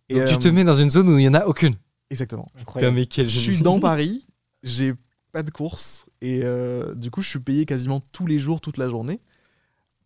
Et, 0.09 0.15
Donc 0.15 0.27
tu 0.29 0.35
euh, 0.35 0.39
te 0.39 0.49
mets 0.49 0.65
dans 0.65 0.75
une 0.77 0.91
zone 0.91 1.09
où 1.09 1.19
il 1.19 1.25
y 1.25 1.29
en 1.29 1.35
a 1.35 1.47
aucune. 1.47 1.75
Exactement. 2.11 2.47
Incroyable. 2.61 2.95
mais 2.95 3.07
quel 3.07 3.29
Je 3.29 3.39
suis 3.41 3.61
dans 3.63 3.81
Paris, 3.81 4.27
j'ai 4.63 4.95
pas 5.33 5.43
de 5.43 5.51
courses 5.51 6.07
et 6.23 6.41
euh, 6.45 6.95
du 6.95 7.11
coup, 7.11 7.21
je 7.23 7.29
suis 7.29 7.41
payé 7.41 7.67
quasiment 7.67 8.01
tous 8.13 8.27
les 8.27 8.39
jours, 8.39 8.61
toute 8.61 8.77
la 8.79 8.89
journée 8.89 9.21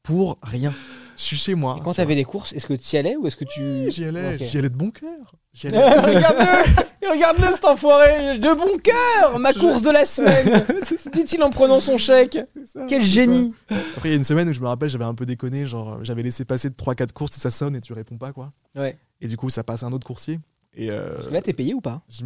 pour 0.03 0.39
rien. 0.43 0.73
je 1.17 1.23
suis 1.23 1.37
chez 1.37 1.55
moi. 1.55 1.77
Et 1.79 1.83
quand 1.83 1.91
tu 1.91 1.97
t'avais 1.99 2.15
des 2.15 2.25
courses, 2.25 2.53
est-ce 2.55 2.67
que 2.67 2.73
tu 2.75 2.97
y 2.97 2.99
allais 2.99 3.17
ou 3.17 3.27
est-ce 3.27 3.37
que 3.37 3.45
tu. 3.45 3.61
vois. 3.61 3.91
J'y 3.91 4.05
allais, 4.05 4.39
j'y 4.39 4.59
allais 4.59 4.71
de 4.71 4.77
bon 4.77 4.91
cœur. 4.91 5.35
Allais- 5.65 5.79
Regarde-le 5.79 7.11
Regarde-le 7.11 7.53
cet 7.55 7.65
enfoiré 7.65 8.39
De 8.39 8.55
bon 8.55 8.79
cœur 8.79 9.39
Ma 9.39 9.53
course 9.53 9.83
de 9.83 9.91
la 9.91 10.05
semaine 10.05 10.65
Dit-il 11.15 11.43
en 11.43 11.51
prenant 11.51 11.81
son 11.81 11.99
chèque 11.99 12.39
ça, 12.65 12.87
Quel 12.89 13.03
génie 13.03 13.53
Après, 13.97 14.09
il 14.09 14.13
y 14.13 14.15
a 14.15 14.17
une 14.17 14.25
semaine 14.25 14.49
où 14.49 14.53
je 14.53 14.61
me 14.61 14.67
rappelle, 14.67 14.89
j'avais 14.89 15.05
un 15.05 15.15
peu 15.15 15.27
déconné, 15.27 15.67
genre 15.67 15.95
euh, 15.95 15.99
j'avais 16.03 16.23
laissé 16.23 16.45
passer 16.45 16.71
de 16.71 16.75
3-4 16.75 17.13
courses 17.13 17.37
et 17.37 17.41
ça 17.41 17.51
sonne 17.51 17.75
et 17.75 17.81
tu 17.81 17.93
réponds 17.93 18.17
pas, 18.19 18.33
quoi. 18.33 18.53
Ouais. 18.77 18.97
Et 19.21 19.27
du 19.27 19.37
coup, 19.37 19.51
ça 19.51 19.65
passe 19.65 19.83
à 19.83 19.87
un 19.87 19.93
autre 19.93 20.07
coursier. 20.07 20.39
Et 20.75 20.91
euh, 20.91 21.15
Là, 21.31 21.43
t'es 21.43 21.53
payé 21.53 21.75
ou 21.75 21.81
pas? 21.81 22.03
je 22.09 22.25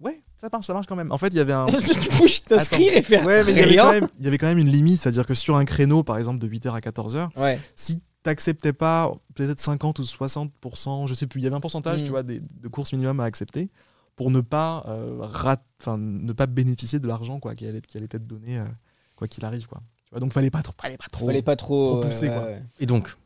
Ouais, 0.00 0.20
ça 0.36 0.48
marche, 0.52 0.66
ça 0.66 0.74
marche 0.74 0.88
quand 0.88 0.96
même. 0.96 1.12
En 1.12 1.18
fait, 1.18 1.28
il 1.28 1.36
y 1.36 1.40
avait 1.40 1.52
un. 1.52 1.66
Du 1.70 2.08
coup, 2.10 2.26
je 2.26 2.40
t'inscrire 2.40 2.96
et 2.96 3.02
faire 3.02 3.24
Ouais, 3.24 3.44
mais 3.44 3.52
il 3.52 3.58
y, 3.58 3.62
avait 3.62 3.76
quand 3.76 3.92
même, 3.92 4.08
il 4.18 4.24
y 4.24 4.26
avait 4.26 4.38
quand 4.38 4.48
même 4.48 4.58
une 4.58 4.68
limite, 4.72 5.00
c'est-à-dire 5.00 5.24
que 5.26 5.34
sur 5.34 5.54
un 5.56 5.64
créneau, 5.64 6.02
par 6.02 6.18
exemple, 6.18 6.40
de 6.40 6.48
8h 6.48 6.74
à 6.74 6.80
14h, 6.80 7.28
Ouais. 7.38 7.60
si 7.76 8.00
t'acceptais 8.22 8.72
pas 8.72 9.12
peut-être 9.34 9.60
50 9.60 9.98
ou 9.98 10.02
60%, 10.02 11.06
je 11.06 11.14
sais 11.14 11.26
plus, 11.26 11.40
il 11.40 11.44
y 11.44 11.46
avait 11.46 11.56
un 11.56 11.60
pourcentage, 11.60 12.00
Mm. 12.02 12.04
tu 12.04 12.10
vois, 12.10 12.22
des, 12.22 12.40
de 12.40 12.68
courses 12.68 12.92
minimum 12.92 13.20
à 13.20 13.24
accepter 13.24 13.70
pour 14.16 14.30
ne 14.30 14.40
pas 14.40 14.84
euh, 14.88 15.16
rat- 15.20 15.62
ne 15.96 16.32
pas 16.32 16.46
bénéficier 16.46 16.98
de 16.98 17.08
l'argent 17.08 17.40
quoi 17.40 17.54
qui 17.54 17.66
allait, 17.66 17.80
qui 17.80 17.96
allait 17.96 18.08
être 18.10 18.26
donné 18.26 18.58
euh, 18.58 18.64
quoi 19.16 19.26
qu'il 19.28 19.44
arrive 19.44 19.66
quoi. 19.66 19.80
Tu 20.04 20.10
vois, 20.10 20.20
donc 20.20 20.32
fallait 20.32 20.50
pas 20.50 20.62
trop, 20.62 20.74
fallait 20.80 20.96
pas 20.98 21.06
trop. 21.10 21.26
Fallait 21.26 21.42
pas 21.42 21.56
trop. 21.56 22.00
trop 22.00 22.08
pousser, 22.08 22.28
ouais, 22.28 22.34
quoi. 22.34 22.44
ouais. 22.44 22.62
Et 22.80 22.86
donc, 22.86 23.16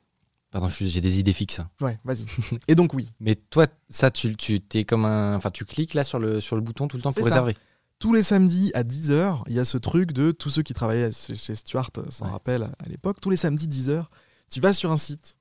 pardon, 0.51 0.68
je 0.68 0.74
suis- 0.74 0.88
j'ai 0.88 1.01
des 1.01 1.18
idées 1.18 1.32
fixes. 1.32 1.59
hein. 1.61 1.68
Ouais, 1.80 1.99
vas-y. 2.05 2.24
Et 2.68 2.74
donc 2.74 2.94
oui, 2.94 3.11
Mais 3.20 3.34
toi, 3.34 3.66
ça, 3.88 4.11
tu, 4.11 4.36
tu 4.36 4.61
t'es 4.61 4.84
comme 4.84 5.05
un, 5.05 5.36
enfin, 5.36 5.51
tu 5.51 5.64
cliques 5.64 5.94
là 5.94 6.05
sur 6.05 6.18
le 6.18 6.40
sur 6.40 6.57
le 6.57 6.62
bouton 6.62 6.86
tout 6.88 6.97
le 6.97 7.03
temps 7.03 7.12
pour 7.12 7.22
ça. 7.24 7.28
réserver. 7.28 7.55
tous 7.99 8.12
les 8.14 8.22
samedis 8.22 8.70
à 8.74 8.82
10h, 8.84 9.42
il 9.49 9.55
y 9.55 9.59
a 9.59 9.64
ce 9.64 9.78
truc 9.78 10.12
de 10.12 10.30
tous 10.30 10.51
ceux 10.51 10.62
qui 10.62 10.72
travaillaient 10.74 11.11
chez, 11.12 11.34
chez 11.34 11.55
Stuart 11.55 11.90
s'en 12.11 12.26
Ouais. 12.26 12.30
rappellent 12.30 12.70
à 12.78 12.88
l'époque, 12.88 13.20
tous 13.20 13.30
les 13.30 13.36
samedis 13.36 13.66
10h, 13.68 14.05
tu 14.51 14.61
vas 14.61 14.72
sur 14.72 14.92
un 14.92 14.97
site 14.97 15.38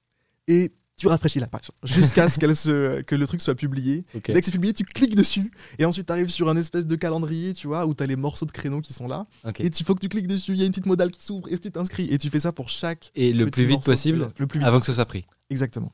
et 0.47 0.71
tu 0.97 1.07
rafraîchis 1.07 1.39
la 1.39 1.47
page 1.47 1.71
jusqu'à 1.83 2.29
ce 2.29 2.39
qu'elle 2.39 2.55
se, 2.55 3.01
que 3.03 3.15
le 3.15 3.27
truc 3.27 3.41
soit 3.41 3.55
publié. 3.55 4.05
Dès 4.13 4.39
que 4.39 4.45
c'est 4.45 4.51
publié, 4.51 4.73
tu 4.73 4.85
cliques 4.85 5.15
dessus 5.15 5.51
et 5.77 5.85
ensuite 5.85 6.07
tu 6.07 6.11
arrives 6.11 6.29
sur 6.29 6.49
un 6.49 6.55
espèce 6.55 6.85
de 6.85 6.95
calendrier, 6.95 7.53
tu 7.53 7.67
vois, 7.67 7.85
où 7.85 7.93
tu 7.93 8.03
as 8.03 8.05
les 8.05 8.15
morceaux 8.15 8.45
de 8.45 8.51
créneaux 8.51 8.81
qui 8.81 8.93
sont 8.93 9.07
là. 9.07 9.27
Et 9.59 9.67
il 9.67 9.85
faut 9.85 9.95
que 9.95 9.99
tu 9.99 10.09
cliques 10.09 10.27
dessus, 10.27 10.53
il 10.53 10.59
y 10.59 10.63
a 10.63 10.65
une 10.65 10.71
petite 10.71 10.85
modale 10.85 11.11
qui 11.11 11.21
s'ouvre 11.21 11.51
et 11.51 11.57
tu 11.57 11.71
t'inscris. 11.71 12.07
Et 12.11 12.17
tu 12.17 12.29
fais 12.29 12.39
ça 12.39 12.51
pour 12.51 12.69
chaque. 12.69 13.11
Et 13.15 13.33
le 13.33 13.49
plus 13.49 13.65
vite 13.65 13.83
possible, 13.83 14.27
le 14.37 14.47
plus 14.47 14.59
vite. 14.59 14.67
avant 14.67 14.79
que 14.79 14.85
ce 14.85 14.93
soit 14.93 15.05
pris. 15.05 15.25
Exactement. 15.49 15.91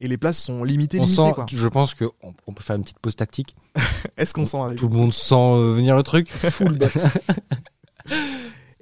Et 0.00 0.08
les 0.08 0.18
places 0.18 0.42
sont 0.42 0.64
limitées, 0.64 0.98
On 0.98 1.04
limitées 1.04 1.22
sent, 1.22 1.32
quoi. 1.34 1.46
je 1.48 1.68
pense 1.68 1.94
que 1.94 2.06
on, 2.22 2.52
peut 2.52 2.62
faire 2.62 2.74
une 2.74 2.82
petite 2.82 2.98
pause 2.98 3.14
tactique. 3.14 3.54
Est-ce 4.16 4.34
qu'on 4.34 4.44
sent 4.44 4.60
avec 4.60 4.78
Tout 4.78 4.88
le 4.88 4.96
monde 4.96 5.12
sent 5.12 5.72
venir 5.72 5.96
le 5.96 6.02
truc. 6.02 6.28
Full 6.28 6.76
bet. 6.76 6.90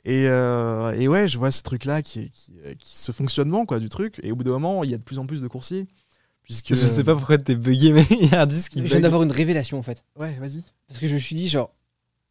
Et, 0.05 0.27
euh, 0.29 0.93
et 0.99 1.09
ouais, 1.09 1.29
je 1.29 1.39
vois 1.39 1.51
ce 1.51 1.63
truc-là 1.63 2.03
qui, 2.03 2.31
qui, 2.31 2.53
euh, 2.65 2.75
qui- 2.75 2.99
ce 2.99 3.13
fonctionnement 3.13 3.67
quoi 3.67 3.79
du 3.79 3.89
truc. 3.89 4.19
Et 4.23 4.33
au 4.33 4.37
bout 4.37 4.45
d'un 4.45 4.53
moment, 4.53 4.83
il 4.85 4.91
y 4.91 4.95
a 4.95 4.99
de 4.99 5.03
plus 5.03 5.19
en 5.19 5.27
plus 5.27 5.43
de 5.43 5.49
coursiers. 5.49 5.87
Puisque, 6.43 6.71
Je 6.71 6.75
sais 6.75 7.05
pas 7.05 7.15
pourquoi 7.15 7.39
t'es 7.39 7.55
bugué, 7.55 7.93
mais 7.93 8.05
il 8.11 8.29
y 8.31 8.35
a 8.35 8.43
un 8.43 8.47
disque 8.47 8.73
qui 8.73 8.79
Je 8.81 8.85
viens 8.85 9.01
d'avoir 9.01 9.23
une 9.23 9.31
révélation 9.33 9.79
en 9.79 9.83
fait. 9.83 10.05
Ouais, 10.17 10.35
vas-y. 10.41 10.65
Parce 10.89 10.99
que 10.99 11.07
je 11.07 11.15
me 11.15 11.19
suis 11.19 11.37
dit, 11.37 11.49
genre. 11.49 11.73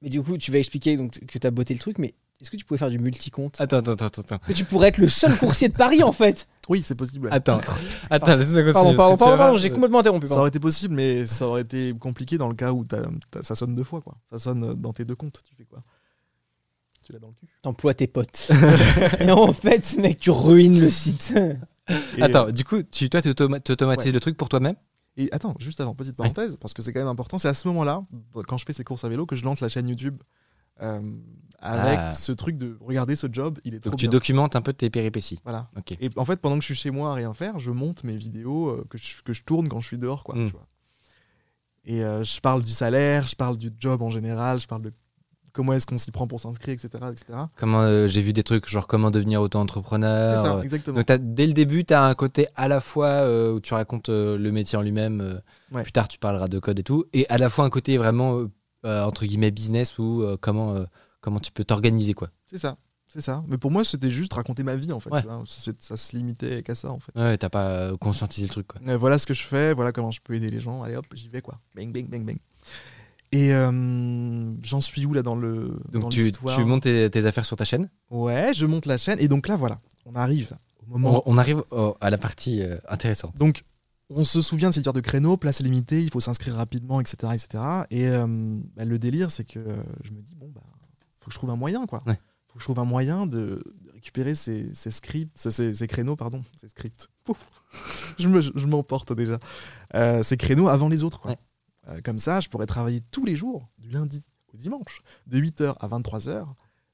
Mais 0.01 0.09
du 0.09 0.21
coup, 0.21 0.37
tu 0.37 0.51
vas 0.51 0.57
expliquer 0.59 0.95
donc, 0.97 1.19
que 1.27 1.37
t'as 1.37 1.51
botté 1.51 1.73
le 1.73 1.79
truc, 1.79 1.97
mais 1.99 2.13
est-ce 2.41 2.49
que 2.49 2.55
tu 2.57 2.63
pouvais 2.63 2.77
faire 2.77 2.89
du 2.89 2.99
multi-compte? 2.99 3.59
Attends, 3.59 3.77
attends, 3.79 3.91
attends, 3.91 4.21
attends. 4.21 4.37
Que 4.39 4.53
tu 4.53 4.63
pourrais 4.63 4.87
être 4.89 4.97
le 4.97 5.09
seul 5.09 5.37
coursier 5.37 5.67
de 5.67 5.73
Paris 5.73 6.03
en 6.03 6.13
fait 6.13 6.47
Oui, 6.69 6.81
c'est 6.85 6.95
possible. 6.95 7.27
Attends, 7.31 7.59
attends, 8.09 8.35
laisse-moi 8.37 8.63
continuer. 8.63 8.95
Pardon, 8.95 9.17
pardon, 9.17 9.37
pardon, 9.37 9.57
j'ai 9.57 9.69
euh, 9.69 9.73
complètement 9.73 9.99
interrompu. 9.99 10.27
Ça 10.27 10.37
aurait 10.37 10.47
été 10.49 10.59
possible, 10.59 10.95
mais 10.95 11.25
ça 11.25 11.47
aurait 11.47 11.61
été 11.63 11.93
compliqué 11.99 12.37
dans 12.37 12.47
le 12.47 12.55
cas 12.55 12.71
où 12.71 12.85
ça 13.41 13.55
sonne 13.55 13.75
deux 13.75 13.83
fois, 13.83 13.99
quoi. 14.01 14.15
Ça 14.31 14.39
sonne 14.39 14.73
dans 14.75 14.93
tes 14.93 15.03
deux 15.05 15.15
comptes. 15.15 15.41
Tu 15.43 15.53
fais 15.55 15.65
quoi 15.65 15.83
Tu 17.09 17.13
l'as 17.13 17.19
dans 17.19 17.29
le 17.29 17.33
cul. 17.33 17.47
T'emploies 17.63 17.95
tes 17.95 18.05
potes. 18.05 18.51
Et 19.19 19.31
en 19.31 19.51
fait, 19.51 19.97
mec, 19.97 20.19
tu 20.19 20.29
ruines 20.29 20.79
le 20.79 20.91
site. 20.91 21.33
Et- 22.17 22.21
Attends, 22.21 22.51
du 22.51 22.63
coup, 22.63 22.83
tu, 22.83 23.09
toi, 23.09 23.19
tu 23.19 23.29
automa- 23.29 23.59
tu 23.59 23.71
automatises 23.71 24.07
Ouais. 24.07 24.11
le 24.11 24.19
truc 24.19 24.37
pour 24.37 24.47
toi-même? 24.49 24.75
Et 25.17 25.27
attends, 25.31 25.55
juste 25.59 25.81
avant, 25.81 25.95
petite 25.95 26.15
parenthèse, 26.15 26.55
parce 26.57 26.73
que 26.75 26.83
c'est 26.83 26.93
quand 26.93 26.99
même 26.99 27.07
important. 27.07 27.39
C'est 27.39 27.47
à 27.47 27.53
ce 27.55 27.67
moment-là, 27.69 28.03
quand 28.47 28.57
je 28.59 28.65
fais 28.65 28.73
ces 28.73 28.83
courses 28.83 29.03
à 29.03 29.09
vélo, 29.09 29.25
que 29.25 29.35
je 29.35 29.43
lance 29.43 29.59
la 29.61 29.69
chaîne 29.69 29.87
YouTube 29.87 30.21
euh, 30.81 31.01
avec 31.57 31.99
Ah. 31.99 32.11
ce 32.11 32.31
truc 32.31 32.57
de 32.57 32.77
regarder 32.79 33.15
ce 33.15 33.25
job, 33.29 33.57
il 33.65 33.73
est 33.73 33.79
trop 33.79 33.89
Donc 33.89 33.99
tu 33.99 34.07
documentes 34.07 34.55
un 34.55 34.61
peu 34.61 34.71
tes 34.71 34.89
péripéties. 34.91 35.39
Voilà. 35.43 35.67
Ok. 35.75 35.97
Et 35.99 36.09
en 36.15 36.23
fait, 36.25 36.37
pendant 36.37 36.55
que 36.57 36.61
je 36.61 36.67
suis 36.67 36.75
chez 36.75 36.91
moi 36.91 37.11
à 37.11 37.15
rien 37.15 37.33
faire, 37.33 37.57
je 37.59 37.71
monte 37.71 38.03
mes 38.03 38.15
vidéos 38.15 38.69
euh, 38.69 38.85
que, 38.89 38.97
je, 38.99 39.21
que 39.23 39.33
je 39.33 39.41
tourne 39.41 39.67
quand 39.67 39.81
je 39.81 39.87
suis 39.87 39.97
dehors, 39.97 40.23
quoi. 40.23 40.35
Mm. 40.35 40.47
tu 40.47 40.53
vois. 40.53 40.67
Et 41.85 42.03
euh, 42.03 42.23
je 42.23 42.39
parle 42.39 42.61
du 42.61 42.71
salaire, 42.71 43.25
je 43.25 43.35
parle 43.35 43.57
du 43.57 43.71
job 43.79 44.01
en 44.03 44.09
général, 44.11 44.59
je 44.59 44.67
parle 44.67 44.83
de 44.83 44.93
comment 45.59 45.73
est-ce 45.73 45.85
qu'on 45.85 45.97
s'y 45.97 46.11
prend 46.11 46.25
pour 46.25 46.39
s'inscrire, 46.39 46.73
etc., 46.73 46.87
etc. 47.11 47.37
Comment 47.57 47.81
euh, 47.81 48.07
j'ai 48.07 48.21
vu 48.21 48.31
des 48.31 48.43
trucs 48.43 48.65
genre 48.69 48.87
comment 48.87 49.11
devenir 49.11 49.41
auto-entrepreneur. 49.41 50.37
C'est 50.37 50.43
ça, 50.43 50.55
euh, 50.55 50.61
exactement. 50.61 51.01
Donc 51.01 51.33
dès 51.33 51.47
le 51.47 51.51
début, 51.51 51.83
tu 51.83 51.93
as 51.93 52.05
un 52.05 52.13
côté 52.13 52.47
à 52.55 52.69
la 52.69 52.79
fois 52.79 53.07
euh, 53.07 53.51
où 53.55 53.59
tu 53.59 53.73
racontes 53.73 54.07
euh, 54.07 54.37
le 54.37 54.53
métier 54.53 54.77
en 54.77 54.81
lui-même, 54.81 55.41
Ouais. 55.73 55.83
plus 55.83 55.91
tard 55.91 56.07
tu 56.07 56.17
parleras 56.17 56.47
de 56.47 56.59
code 56.59 56.79
et 56.79 56.83
tout, 56.83 57.03
et 57.11 57.27
à 57.27 57.37
la 57.37 57.49
fois 57.49 57.65
un 57.65 57.69
côté 57.69 57.97
vraiment 57.97 58.39
entre 58.85 59.25
guillemets 59.25 59.51
business 59.51 59.99
ou 59.99 60.25
comment, 60.39 60.77
comment 61.19 61.41
tu 61.41 61.51
peux 61.51 61.65
t'organiser 61.65 62.13
quoi. 62.13 62.29
C'est 62.47 62.57
ça, 62.57 62.77
c'est 63.09 63.19
ça. 63.19 63.43
Mais 63.49 63.57
pour 63.57 63.69
moi, 63.69 63.83
c'était 63.83 64.09
juste 64.09 64.33
raconter 64.33 64.63
ma 64.63 64.77
vie, 64.77 64.93
en 64.93 65.01
fait. 65.01 65.09
Ouais. 65.11 65.21
Ça, 65.45 65.71
ça 65.77 65.97
se 65.97 66.15
limitait 66.15 66.63
qu'à 66.63 66.73
ça, 66.73 66.89
en 66.89 66.99
fait. 66.99 67.11
Ouais, 67.19 67.37
t'as 67.37 67.49
pas 67.49 67.97
conscientisé 67.97 68.47
le 68.47 68.51
truc 68.53 68.67
quoi. 68.67 68.79
Voilà 68.95 69.17
ce 69.19 69.27
que 69.27 69.33
je 69.33 69.43
fais, 69.43 69.73
voilà 69.73 69.91
comment 69.91 70.11
je 70.11 70.21
peux 70.23 70.35
aider 70.35 70.49
les 70.49 70.61
gens. 70.61 70.83
Allez 70.83 70.95
hop, 70.95 71.05
j'y 71.13 71.27
vais, 71.27 71.41
quoi. 71.41 71.59
Bang, 71.75 71.91
bang, 71.91 72.07
bang, 72.07 72.23
bang. 72.23 72.37
Et 73.31 73.53
euh, 73.53 74.51
j'en 74.63 74.81
suis 74.81 75.05
où 75.05 75.13
là 75.13 75.21
dans 75.21 75.35
le 75.35 75.79
dans 75.91 75.99
Donc 75.99 76.11
tu, 76.11 76.31
tu 76.31 76.63
montes 76.63 76.83
tes, 76.83 77.09
tes 77.11 77.25
affaires 77.27 77.45
sur 77.45 77.57
ta 77.57 77.65
chaîne? 77.65 77.89
Ouais, 78.09 78.53
je 78.55 78.65
monte 78.65 78.85
la 78.87 78.97
chaîne 78.97 79.19
et 79.19 79.27
donc 79.27 79.47
là 79.47 79.55
voilà, 79.55 79.79
on 80.05 80.15
arrive 80.15 80.57
au 80.81 80.97
moment. 80.97 81.21
on 81.27 81.37
arrive 81.37 81.63
au- 81.69 81.95
à 82.01 82.09
la 82.09 82.17
partie 82.17 82.61
euh, 82.63 82.77
intéressante. 82.87 83.37
Donc 83.37 83.63
on 84.09 84.23
se 84.23 84.41
souvient 84.41 84.69
de 84.69 84.73
cette 84.73 84.81
histoire 84.81 84.95
de 84.95 85.01
créneau, 85.01 85.37
place 85.37 85.61
limitée, 85.61 86.01
il 86.01 86.09
faut 86.09 86.19
s'inscrire 86.19 86.55
rapidement, 86.55 86.99
etc., 86.99 87.33
etc. 87.33 87.63
Et 87.91 88.07
euh, 88.07 88.25
bah, 88.75 88.85
le 88.85 88.97
délire, 88.97 89.29
c'est 89.29 89.43
que 89.43 89.63
je 90.03 90.11
me 90.11 90.21
dis 90.21 90.33
bon 90.35 90.49
bah 90.53 90.61
faut 91.19 91.27
que 91.27 91.33
je 91.33 91.37
trouve 91.37 91.51
un 91.51 91.55
moyen 91.55 91.85
quoi. 91.85 92.01
Ouais. 92.07 92.19
Faut 92.47 92.55
que 92.55 92.59
je 92.61 92.65
trouve 92.65 92.79
un 92.79 92.85
moyen 92.85 93.27
de, 93.27 93.61
récupérer 93.93 94.33
ces, 94.33 94.69
ces 94.73 94.89
scripts, 94.89 95.37
ces, 95.37 95.87
créneaux 95.87 96.15
pardon, 96.15 96.41
ces 96.59 96.69
scripts. 96.69 97.09
Pouf. 97.23 97.37
je 98.17 98.27
me- 98.27 98.41
je 98.41 98.65
m'emporte 98.65 99.13
déjà. 99.13 99.37
Ces 100.23 100.37
créneaux 100.37 100.67
avant 100.67 100.89
les 100.89 101.03
autres 101.03 101.19
quoi. 101.19 101.31
Ouais. 101.31 101.37
Euh, 101.89 102.01
comme 102.03 102.19
ça, 102.19 102.39
je 102.39 102.49
pourrais 102.49 102.65
travailler 102.65 103.01
tous 103.11 103.25
les 103.25 103.35
jours, 103.35 103.67
du 103.79 103.89
lundi 103.89 104.23
au 104.53 104.57
dimanche, 104.57 105.01
de 105.27 105.39
8h 105.39 105.75
à 105.79 105.87
23h, 105.87 106.45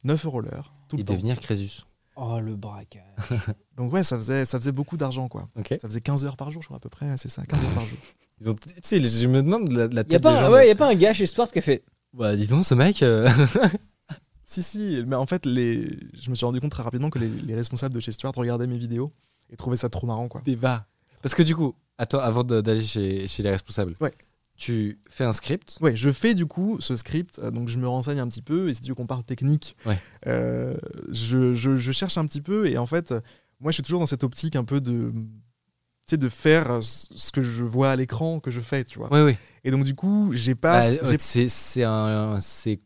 9 0.04 0.26
euros 0.26 0.42
l'heure, 0.42 0.74
tout 0.88 0.96
Et 0.96 1.00
le 1.00 1.06
temps. 1.06 1.14
devenir 1.14 1.40
Crésus. 1.40 1.82
Oh, 2.18 2.40
le 2.40 2.56
braquage. 2.56 3.04
Donc 3.76 3.92
ouais, 3.92 4.04
ça 4.04 4.16
faisait, 4.16 4.46
ça 4.46 4.58
faisait 4.60 4.72
beaucoup 4.72 4.96
d'argent 4.96 5.28
quoi. 5.28 5.50
Ok. 5.58 5.76
Ça 5.82 5.88
faisait 5.90 6.00
15 6.02 6.24
heures 6.26 6.38
par 6.38 6.50
jour, 6.52 6.62
je 6.62 6.68
crois 6.68 6.78
à 6.78 6.80
peu 6.80 6.88
près, 6.90 7.18
c'est 7.18 7.28
ça, 7.28 7.46
15 7.46 7.64
heures 7.66 7.72
par 7.74 7.86
jour. 7.86 7.98
Ils 8.42 8.50
ont- 8.50 8.54
Tu 8.56 8.74
sais, 8.84 9.02
je 9.02 9.28
me 9.28 9.42
demande 9.44 9.72
la, 9.72 9.88
la 9.88 9.94
Y 9.96 10.00
a, 10.00 10.04
tête 10.04 10.22
des 10.22 10.30
ouais, 10.50 10.68
y 10.68 10.72
a 10.72 10.76
pas 10.76 10.90
un 10.90 10.96
gars 10.96 11.14
chez 11.14 11.26
Stuart 11.26 11.52
qui 11.52 11.60
a 11.60 11.62
fait. 11.62 11.84
Bah 12.14 12.36
dis 12.36 12.48
donc, 12.48 12.64
ce 12.66 12.74
mec. 12.76 13.02
euh, 13.04 13.28
Si, 14.48 14.62
si, 14.62 15.04
mais 15.08 15.16
en 15.16 15.26
fait, 15.26 15.46
les... 15.46 15.90
je 16.14 16.30
me 16.30 16.36
suis 16.36 16.46
rendu 16.46 16.62
compte 16.62 16.70
très 16.72 16.84
rapidement 16.84 17.10
que 17.10 17.18
les, 17.18 17.28
les 17.28 17.56
responsables 17.56 17.96
de 17.96 18.00
chez 18.00 18.12
Stuart 18.12 18.32
regardaient 18.36 18.68
mes 18.68 18.78
vidéos 18.78 19.12
et 19.50 19.56
trouvaient 19.56 19.76
ça 19.76 19.90
trop 19.90 20.06
marrant, 20.06 20.28
quoi. 20.28 20.42
débat. 20.46 20.86
Parce 21.24 21.34
que 21.34 21.42
du 21.42 21.56
coup, 21.56 21.74
attends, 21.98 22.20
avant 22.20 22.44
d'aller 22.44 22.84
chez, 22.84 23.28
chez 23.28 23.42
les 23.42 23.50
responsables, 23.50 23.96
Ouais. 24.00 24.14
Tu 24.58 25.00
fais 25.10 25.24
un 25.26 25.32
script. 25.32 25.78
Ouais, 25.82 25.96
je 25.96 26.10
fais 26.12 26.34
du 26.34 26.46
coup 26.46 26.78
ce 26.80 26.96
script, 26.96 27.40
euh, 27.40 27.52
donc 27.52 27.68
je 27.70 27.78
me 27.78 27.88
renseigne 27.88 28.20
un 28.20 28.28
petit 28.28 28.42
peu, 28.42 28.70
et 28.70 28.74
si 28.74 28.82
tu 28.82 28.90
veux 28.90 28.96
qu'on 28.96 29.06
parle 29.08 29.24
technique, 29.24 29.76
Ouais. 29.86 30.00
euh, 30.28 30.76
je, 31.12 31.54
je- 31.54 31.76
je 31.76 31.92
cherche 31.92 32.18
un 32.18 32.26
petit 32.26 32.42
peu, 32.42 32.68
et 32.68 32.78
en 32.78 32.86
fait, 32.86 33.14
moi 33.60 33.72
je 33.72 33.76
suis 33.76 33.84
toujours 33.84 34.00
dans 34.00 34.06
cette 34.06 34.24
optique 34.24 34.56
un 34.56 34.64
peu 34.64 34.80
de, 34.82 35.12
tu 35.12 36.12
sais, 36.12 36.18
de 36.18 36.30
faire 36.30 36.80
ce 36.82 37.32
que 37.32 37.42
je 37.42 37.64
vois 37.64 37.92
à 37.92 37.96
l'écran, 37.96 38.40
que 38.40 38.50
je 38.52 38.62
fais, 38.62 38.84
tu 38.84 38.98
vois. 39.00 39.10
Oui, 39.12 39.22
oui. 39.22 39.36
Et 39.64 39.72
donc 39.72 39.84
du 39.84 39.94
coup, 39.96 40.30
j'ai 40.34 40.56
pas... 40.56 40.80
Bah, 41.02 41.12
c'est 41.20 41.50
c'est 41.50 41.84
un- 41.84 42.40
c'est 42.42 42.80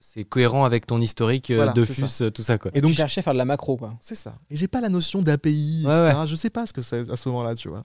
c'est 0.00 0.24
cohérent 0.24 0.64
avec 0.64 0.86
ton 0.86 1.00
historique 1.00 1.50
euh, 1.50 1.56
Voilà, 1.56 1.72
de 1.72 1.84
c'est 1.84 1.92
FUS, 1.92 2.22
euh, 2.22 2.30
tout 2.30 2.42
ça 2.42 2.56
quoi. 2.56 2.70
Et 2.72 2.80
Donc, 2.80 2.92
cherchais 2.94 3.18
à 3.18 3.22
faire 3.22 3.32
de 3.34 3.38
la 3.38 3.44
macro, 3.44 3.76
quoi. 3.76 3.96
C'est 4.00 4.14
ça. 4.14 4.38
Et 4.48 4.56
j'ai 4.56 4.68
pas 4.68 4.80
la 4.80 4.88
notion 4.88 5.20
d'API, 5.20 5.84
Ouais, 5.86 5.92
etc. 6.08 6.22
Je 6.26 6.34
sais 6.36 6.48
pas 6.50 6.66
ce 6.66 6.72
que 6.72 6.80
c'est 6.82 7.10
à 7.10 7.16
ce 7.16 7.28
moment-là, 7.28 7.54
tu 7.54 7.68
vois. 7.68 7.84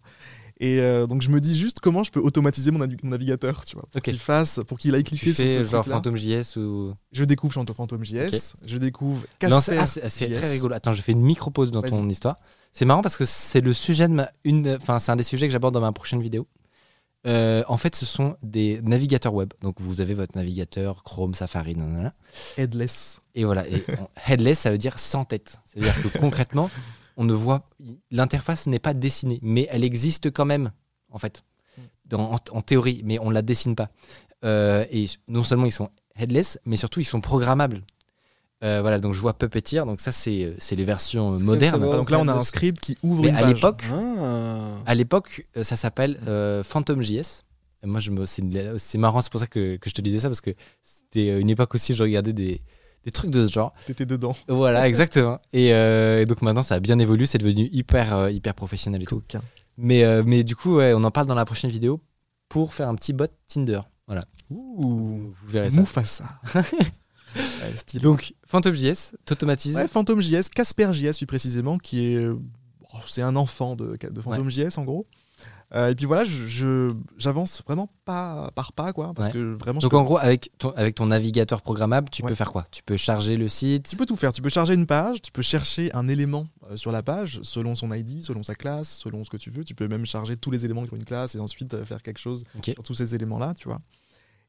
Et 0.65 0.79
euh, 0.79 1.07
donc 1.07 1.21
je 1.21 1.29
me 1.29 1.41
dis 1.41 1.57
juste 1.57 1.81
comment 1.81 2.03
je 2.05 2.11
peux 2.11 2.21
automatiser 2.21 2.71
mon, 2.71 2.79
navi- 2.79 2.97
mon 3.03 3.09
navigateur, 3.09 3.65
tu 3.65 3.75
vois, 3.75 3.83
pour 3.91 3.97
Ok. 3.97 4.03
qu'il 4.03 4.17
fasse, 4.17 4.61
pour 4.65 4.79
qu'il 4.79 4.95
aille 4.95 5.03
cliquer 5.03 5.31
Tu 5.31 5.33
sur 5.33 5.43
ce 5.43 5.57
fais 5.59 5.65
genre. 5.65 5.85
Phantom 5.85 6.15
JS 6.15 6.55
ou. 6.57 6.93
Je 7.11 7.25
découvre 7.25 7.53
Phantom 7.53 7.75
Phantom 7.75 8.03
JS, 8.05 8.55
je 8.65 8.77
découvre 8.77 9.25
Caster 9.39 9.77
ah, 9.77 9.85
c'est- 9.85 10.29
très 10.29 10.51
rigolo. 10.51 10.73
Attends, 10.73 10.93
je 10.93 11.01
fais 11.01 11.11
une 11.11 11.21
micro 11.21 11.51
pause 11.51 11.71
dans 11.71 11.81
ton 11.81 12.07
histoire. 12.07 12.37
C'est 12.71 12.85
marrant 12.85 13.01
parce 13.01 13.17
que 13.17 13.25
c'est 13.25 13.59
le 13.61 13.73
sujet 13.73 14.07
de 14.07 14.13
ma 14.13 14.29
une. 14.45 14.77
Enfin, 14.81 14.99
c'est 14.99 15.11
un 15.11 15.17
des 15.17 15.23
sujets 15.23 15.47
que 15.47 15.51
j'aborde 15.51 15.73
dans 15.73 15.81
ma 15.81 15.91
prochaine 15.91 16.21
vidéo. 16.21 16.47
Euh, 17.25 17.63
en 17.67 17.77
fait, 17.77 17.95
ce 17.95 18.05
sont 18.05 18.35
des 18.43 18.79
navigateurs 18.83 19.33
web. 19.33 19.53
Donc, 19.61 19.79
vous 19.79 20.01
avez 20.01 20.13
votre 20.13 20.35
navigateur 20.37 21.03
Chrome, 21.03 21.33
Safari, 21.33 21.75
nanana. 21.75 22.13
Headless. 22.57 23.21
Et 23.35 23.45
voilà. 23.45 23.67
Et 23.69 23.85
headless, 24.27 24.59
ça 24.59 24.71
veut 24.71 24.77
dire 24.77 24.99
sans 24.99 25.23
tête. 25.23 25.59
Ça 25.65 25.79
veut 25.79 25.81
dire 25.85 26.01
que 26.01 26.17
concrètement, 26.19 26.69
on 27.17 27.23
ne 27.23 27.33
voit. 27.33 27.69
L'interface 28.11 28.67
n'est 28.67 28.79
pas 28.79 28.93
dessinée, 28.93 29.39
mais 29.41 29.67
elle 29.71 29.83
existe 29.83 30.31
quand 30.31 30.45
même, 30.45 30.71
en 31.11 31.19
fait, 31.19 31.43
dans- 32.05 32.33
en, 32.33 32.39
en 32.51 32.61
théorie, 32.61 33.01
mais 33.05 33.19
on 33.19 33.29
la 33.29 33.41
dessine 33.41 33.75
pas. 33.75 33.89
Euh, 34.45 34.85
et 34.91 35.05
non 35.27 35.43
seulement 35.43 35.65
ils 35.65 35.71
sont 35.71 35.89
headless, 36.17 36.59
mais 36.65 36.75
surtout 36.77 36.99
ils 36.99 37.05
sont 37.05 37.21
programmables. 37.21 37.81
Euh, 38.63 38.79
voilà, 38.81 38.99
donc 38.99 39.13
je 39.13 39.19
vois 39.19 39.33
Puppeteer. 39.33 39.85
Donc 39.85 39.99
ça, 39.99 40.11
c'est 40.13 40.53
c'est 40.57 40.75
les 40.75 40.85
versions 40.85 41.31
modernes. 41.39 41.83
Ah, 41.83 41.97
donc 41.97 42.09
là, 42.09 42.19
on 42.19 42.27
a 42.27 42.33
un 42.33 42.43
script 42.43 42.79
qui 42.79 42.97
ouvre 43.03 43.23
Mais 43.23 43.29
une 43.29 43.35
à 43.35 43.41
page. 43.41 43.53
l'époque, 43.53 43.83
Ah. 43.91 44.57
à 44.85 44.95
l'époque, 44.95 45.45
euh, 45.57 45.63
ça 45.63 45.75
s'appelle 45.75 46.17
euh, 46.27 46.63
PhantomJS. 46.63 47.43
Moi, 47.85 47.99
je 47.99 48.11
me, 48.11 48.25
c'est, 48.25 48.97
marrant, 48.97 49.21
c'est 49.21 49.29
pour 49.29 49.41
ça 49.41 49.47
que, 49.47 49.75
que 49.75 49.89
je 49.89 49.93
te 49.93 49.99
disais 49.99 50.19
ça 50.19 50.29
parce 50.29 50.39
que 50.39 50.51
c'était 50.81 51.37
une 51.37 51.49
époque 51.49 51.75
aussi, 51.75 51.93
je 51.93 52.01
regardais 52.03 52.31
des, 52.31 52.61
des 53.03 53.11
trucs 53.11 53.31
de 53.31 53.45
ce 53.45 53.51
genre. 53.51 53.73
T'étais 53.85 54.05
dedans. 54.05 54.35
Voilà, 54.47 54.87
exactement. 54.87 55.39
Et, 55.51 55.73
euh, 55.73 56.21
et 56.21 56.25
donc 56.25 56.41
maintenant, 56.41 56.63
ça 56.63 56.75
a 56.75 56.79
bien 56.79 56.99
évolué, 56.99 57.25
c'est 57.25 57.37
devenu 57.37 57.69
hyper, 57.71 58.13
euh, 58.13 58.31
hyper 58.31 58.53
professionnel 58.53 59.01
et 59.01 59.05
tout. 59.05 59.21
Mais, 59.77 60.03
euh, 60.03 60.23
mais 60.25 60.43
du 60.43 60.55
coup, 60.55 60.77
ouais, 60.77 60.93
on 60.93 61.03
en 61.03 61.11
parle 61.11 61.27
dans 61.27 61.35
la 61.35 61.45
prochaine 61.45 61.69
vidéo 61.69 62.01
pour 62.49 62.73
faire 62.73 62.87
un 62.87 62.95
petit 62.95 63.13
bot 63.13 63.27
Tinder. 63.47 63.81
Voilà, 64.07 64.23
Ouh. 64.49 64.81
vous, 64.81 65.33
verrez 65.47 65.69
ça. 65.69 65.79
Mufasa. 65.79 66.25
Ouais. 67.35 67.99
Donc, 67.99 68.35
PhantomJS, 68.45 69.15
t'automatises. 69.25 69.75
Ouais, 69.75 69.87
PhantomJS, 69.87 70.49
CasperJS 70.53 71.17
plus 71.17 71.25
précisément, 71.25 71.79
qui 71.79 72.05
est. 72.05 72.27
oh, 72.27 72.97
c'est 73.07 73.23
un 73.23 73.35
enfant 73.35 73.75
de, 73.75 73.97
de 73.99 74.21
PhantomJS 74.21 74.77
en 74.77 74.83
gros. 74.83 75.07
Euh, 75.75 75.89
et 75.89 75.95
puis 75.95 76.05
voilà, 76.05 76.23
je- 76.23 76.45
je 76.45 76.87
j'avance 77.17 77.63
vraiment 77.65 77.89
pas 78.05 78.51
par 78.53 78.73
pas 78.73 78.93
quoi, 78.93 79.11
parce 79.15 79.29
Ouais. 79.29 79.33
que 79.33 79.53
vraiment. 79.53 79.79
je 79.79 79.85
Donc 79.87 79.95
en 79.95 80.03
gros, 80.03 80.19
avec 80.19 80.51
ton, 80.59 80.69
avec 80.71 80.93
ton 80.93 81.07
navigateur 81.07 81.63
programmable, 81.63 82.09
tu 82.11 82.21
Ouais. 82.21 82.29
peux 82.29 82.35
faire 82.35 82.51
quoi? 82.51 82.65
Tu 82.69 82.83
peux 82.83 82.95
charger 82.95 83.37
le 83.37 83.47
site? 83.47 83.89
Tu 83.89 83.95
peux 83.95 84.05
tout 84.05 84.15
faire. 84.15 84.31
Tu 84.31 84.43
peux 84.43 84.49
charger 84.49 84.75
une 84.75 84.85
page, 84.85 85.19
tu 85.23 85.31
peux 85.31 85.41
chercher 85.41 85.91
un 85.95 86.07
élément 86.07 86.45
euh, 86.69 86.77
sur 86.77 86.91
la 86.91 87.01
page 87.01 87.39
selon 87.41 87.73
son 87.73 87.89
ID, 87.89 88.21
selon 88.23 88.43
sa 88.43 88.53
classe, 88.53 88.89
selon 88.95 89.23
ce 89.23 89.31
que 89.31 89.37
tu 89.37 89.49
veux. 89.49 89.63
Tu 89.63 89.73
peux 89.73 89.87
même 89.87 90.05
charger 90.05 90.37
tous 90.37 90.51
les 90.51 90.63
éléments 90.63 90.85
qui 90.85 90.93
ont 90.93 90.97
une 90.97 91.05
classe 91.05 91.33
et 91.33 91.39
ensuite 91.39 91.73
euh, 91.73 91.83
faire 91.85 92.03
quelque 92.03 92.19
chose 92.19 92.43
sur 92.63 92.83
tous 92.83 92.93
ces 92.93 93.15
éléments-là, 93.15 93.55
tu 93.57 93.67
vois. 93.67 93.79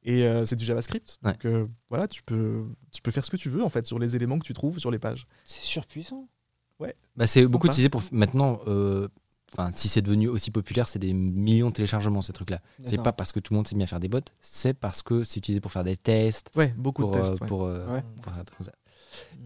Et 0.03 0.24
euh, 0.26 0.45
c'est 0.45 0.57
du 0.57 0.64
JavaScript. 0.66 1.18
Ouais. 1.24 1.32
Donc 1.32 1.47
euh, 1.47 1.66
voilà, 1.88 2.07
tu 2.07 2.22
peux, 2.22 2.64
tu 2.92 3.01
peux 3.01 3.11
faire 3.11 3.24
ce 3.24 3.30
que 3.30 3.38
tu 3.38 3.49
veux 3.49 3.64
en 3.64 3.70
fait 3.70 3.86
sur 3.86 3.99
les 3.99 4.14
éléments 4.14 4.38
que 4.38 4.45
tu 4.45 4.53
trouves 4.53 4.78
sur 4.78 4.90
les 4.90 4.99
pages. 4.99 5.26
C'est 5.45 5.62
surpuissant. 5.62 6.28
Bah, 7.16 7.26
c'est 7.28 7.40
Sympa. 7.42 7.53
beaucoup 7.53 7.68
utilisé 7.68 7.88
pour 7.88 8.03
maintenant. 8.12 8.59
Euh, 9.59 9.62
Enfin, 9.62 9.70
si 9.72 9.88
c'est 9.88 10.02
devenu 10.02 10.28
aussi 10.28 10.50
populaire, 10.50 10.88
c'est 10.88 10.98
des 10.98 11.12
millions 11.12 11.68
de 11.68 11.74
téléchargements 11.74 12.22
ces 12.22 12.32
trucs-là. 12.32 12.61
C'est 12.84 13.02
pas 13.02 13.12
parce 13.12 13.32
que 13.32 13.40
tout 13.40 13.52
le 13.52 13.57
monde 13.59 13.68
s'est 13.68 13.76
mis 13.76 13.84
à 13.84 13.86
faire 13.86 14.00
des 14.00 14.09
bots, 14.09 14.20
c'est 14.40 14.74
parce 14.74 15.02
que 15.02 15.24
c'est 15.24 15.38
utilisé 15.38 15.61
pour 15.61 15.70
faire 15.72 15.84
des 15.84 15.96
tests, 15.96 16.50
Ouais, 16.57 16.74
beaucoup 16.76 17.02
pour, 17.02 17.12
de 17.12 17.18
euh, 17.18 17.20
tests. 17.22 17.40
ouais. 17.40 17.46
pour, 17.46 17.64
euh, 17.64 17.86
Ouais. 17.94 18.02
pour 18.22 18.32
faire 18.32 18.44
ça. 18.61 18.72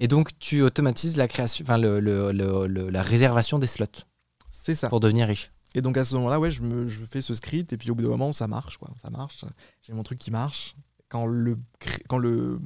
Et 0.01 0.09
donc 0.09 0.31
tu 0.39 0.63
automatises 0.63 1.17
la 1.17 1.29
création, 1.29 1.65
enfin 1.65 1.77
le, 1.79 2.01
le- 2.01 2.33
le- 2.33 2.67
le- 2.67 2.89
la 2.89 3.03
réservation 3.03 3.59
des 3.59 3.67
slots 3.67 3.85
C'est 4.51 4.75
ça. 4.75 4.89
pour 4.89 5.01
devenir 5.01 5.27
riche. 5.29 5.51
Et 5.75 5.83
donc 5.83 5.99
à 5.99 6.05
ce 6.05 6.15
moment-là, 6.15 6.41
ouais, 6.41 6.51
je, 6.51 6.63
me, 6.63 6.87
je 6.87 7.05
fais 7.05 7.21
ce 7.21 7.35
script 7.35 7.73
et 7.75 7.77
puis 7.77 7.91
au 7.91 7.95
bout 7.95 8.03
d'un 8.03 8.09
moment, 8.09 8.33
ça 8.33 8.47
marche, 8.47 8.79
quoi. 8.79 8.91
Ça 9.03 9.11
marche. 9.11 9.45
J'ai 9.83 9.93
mon 9.93 10.03
truc 10.03 10.19
qui 10.19 10.31
marche. 10.31 10.75
Quand 11.11 11.27
le, 11.27 11.59
quand 12.09 12.17
le, 12.19 12.59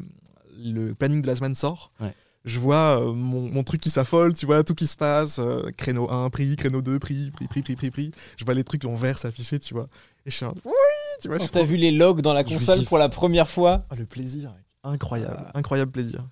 le 0.56 0.94
planning 0.94 1.20
de 1.22 1.26
la 1.26 1.34
semaine 1.34 1.54
sort, 1.56 1.90
Ouais. 2.00 2.14
Je 2.44 2.58
vois 2.58 3.00
euh, 3.00 3.12
mon, 3.12 3.48
mon 3.50 3.62
truc 3.64 3.80
qui 3.80 3.90
s'affole, 3.90 4.34
tu 4.34 4.46
vois, 4.46 4.64
tout 4.64 4.74
qui 4.74 4.86
se 4.86 4.96
passe. 4.96 5.38
euh, 5.38 5.70
créneau 5.76 6.10
1, 6.10 6.28
prix, 6.30 6.56
créneau 6.56 6.82
2, 6.82 6.98
prix, 6.98 7.30
prix, 7.30 7.46
prix, 7.48 7.62
prix, 7.62 7.76
prix, 7.76 7.90
prix. 7.90 8.12
Je 8.36 8.44
vois 8.44 8.54
les 8.54 8.64
trucs 8.64 8.84
en 8.84 8.94
vert 8.94 9.18
s'afficher, 9.18 9.58
tu 9.58 9.74
vois. 9.74 9.88
Et 10.26 10.30
je 10.30 10.36
suis 10.36 10.44
un... 10.44 10.52
Oui, 10.64 10.72
tu 11.20 11.28
vois. 11.28 11.38
je 11.38 11.42
Quand 11.42 11.48
t'as 11.52 11.62
vu 11.62 11.76
les 11.76 11.90
logs 11.92 12.20
dans 12.20 12.32
la 12.32 12.44
console 12.44 12.78
suis- 12.78 12.86
pour 12.86 12.98
la 12.98 13.08
première 13.08 13.48
fois. 13.48 13.84
Ah, 13.90 13.94
le 13.96 14.06
plaisir, 14.06 14.52
incroyable, 14.84 15.36
Ah. 15.46 15.58
incroyable 15.58 15.90
plaisir. 15.92 16.24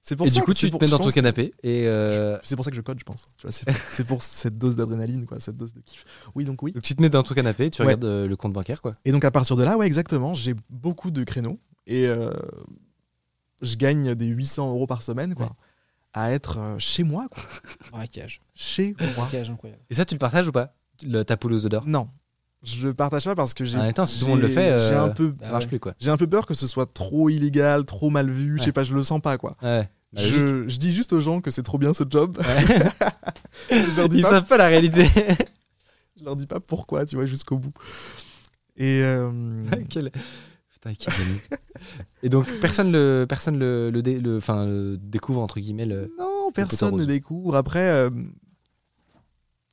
C'est 0.00 0.16
pour 0.16 0.26
Et 0.26 0.30
ça 0.30 0.36
du 0.36 0.42
coup, 0.42 0.52
que- 0.52 0.56
tu 0.56 0.70
te 0.70 0.76
mets 0.76 0.86
je 0.86 0.90
dans 0.92 0.98
ton 0.98 1.10
canapé 1.10 1.52
et 1.62 1.86
euh, 1.86 2.38
C'est 2.42 2.56
pour 2.56 2.64
ça 2.64 2.70
que 2.70 2.76
je 2.76 2.80
code, 2.80 2.98
je 2.98 3.04
pense. 3.04 3.26
Tu 3.36 3.42
vois, 3.42 3.50
c'est 3.52 3.66
c'est 3.88 4.06
pour 4.06 4.22
cette 4.22 4.56
dose 4.56 4.74
d'adrénaline, 4.76 5.26
quoi, 5.26 5.38
cette 5.40 5.56
dose 5.56 5.74
de 5.74 5.80
kiff. 5.80 6.04
Oui, 6.34 6.44
donc 6.44 6.62
oui. 6.62 6.72
donc 6.72 6.82
tu 6.82 6.94
te 6.94 7.02
mets 7.02 7.10
dans 7.10 7.22
ton 7.22 7.34
canapé, 7.34 7.68
tu 7.70 7.82
Ouais. 7.82 7.86
regardes 7.88 8.04
euh, 8.04 8.26
le 8.26 8.36
compte 8.36 8.52
bancaire 8.52 8.80
quoi. 8.80 8.92
Et 9.04 9.12
donc 9.12 9.24
à 9.24 9.30
partir 9.30 9.56
de 9.56 9.64
là, 9.64 9.76
ouais, 9.76 9.86
exactement, 9.86 10.32
j'ai 10.34 10.54
beaucoup 10.70 11.10
de 11.10 11.24
créneaux 11.24 11.58
et 11.86 12.06
euh, 12.06 12.30
je 13.62 13.76
gagne 13.76 14.14
des 14.14 14.26
800 14.26 14.68
euros 14.70 14.86
par 14.86 15.02
semaine, 15.02 15.34
quoi, 15.34 15.46
Ouais. 15.46 15.52
à 16.14 16.32
être 16.32 16.58
euh, 16.58 16.78
chez 16.78 17.02
moi, 17.04 17.26
quoi. 17.30 17.42
Braquage. 17.92 18.40
Chez 18.54 18.94
moi. 19.00 19.08
Braquage 19.16 19.50
incroyable. 19.50 19.82
Et 19.90 19.94
ça, 19.94 20.04
tu 20.04 20.14
le 20.14 20.18
partages 20.18 20.48
ou 20.48 20.52
pas? 20.52 20.74
Le, 21.06 21.22
Ta 21.24 21.36
poule 21.36 21.52
aux 21.52 21.64
odeurs 21.66 21.86
Non, 21.86 22.08
je 22.62 22.86
le 22.88 22.94
partage 22.94 23.24
pas 23.24 23.34
parce 23.36 23.54
que 23.54 23.64
j'ai. 23.64 23.92
Temps, 23.92 24.04
si 24.06 24.18
tout 24.18 24.24
le 24.26 24.32
monde 24.32 24.40
le 24.40 24.48
fait, 24.48 24.78
j'ai 24.80 24.94
euh, 24.94 25.04
un 25.04 25.10
peu, 25.10 25.34
Ça 25.40 25.50
marche 25.50 25.68
plus 25.68 25.78
quoi. 25.78 25.94
j'ai 26.00 26.10
un 26.10 26.16
peu 26.16 26.26
peur 26.26 26.44
que 26.46 26.54
ce 26.54 26.66
soit 26.66 26.92
trop 26.92 27.28
illégal, 27.28 27.84
trop 27.84 28.10
mal 28.10 28.28
vu. 28.30 28.54
Je 28.56 28.60
Ouais. 28.60 28.64
sais 28.66 28.72
pas, 28.72 28.82
je 28.84 28.94
le 28.94 29.02
sens 29.04 29.20
pas, 29.20 29.38
quoi. 29.38 29.56
Ouais. 29.62 29.88
Bah. 30.12 30.22
Je, 30.22 30.66
je 30.66 30.76
dis 30.78 30.92
juste 30.92 31.12
aux 31.12 31.20
gens 31.20 31.40
que 31.42 31.50
c'est 31.50 31.62
trop 31.62 31.76
bien 31.78 31.92
ce 31.94 32.02
job. 32.08 32.36
Ouais. 32.38 32.90
je 33.70 33.96
leur 33.96 34.08
dis 34.08 34.16
Ils 34.18 34.22
pas 34.22 34.30
savent 34.30 34.46
pas 34.46 34.56
la 34.56 34.66
réalité. 34.68 35.06
je 36.18 36.24
leur 36.24 36.34
dis 36.34 36.46
pas 36.46 36.60
pourquoi, 36.60 37.04
tu 37.06 37.14
vois, 37.16 37.26
jusqu'au 37.26 37.58
bout. 37.58 37.72
Et 38.76 39.02
euh, 39.02 39.30
Quel- 39.90 40.10
Putain, 40.80 40.92
génie. 41.12 41.40
Et 42.22 42.28
donc 42.28 42.46
personne 42.60 42.92
le 42.92 43.26
personne 43.28 43.58
le, 43.58 43.90
le, 43.90 44.02
dé- 44.02 44.20
le- 44.20 44.36
enfin, 44.38 44.66
le 44.66 44.96
découvre 44.98 45.40
entre 45.40 45.58
guillemets 45.60 45.86
le. 45.86 46.12
non, 46.18 46.50
personne 46.52 46.96
ne 46.96 47.04
découvre. 47.04 47.56
Après, 47.56 47.88
euh, 47.90 48.10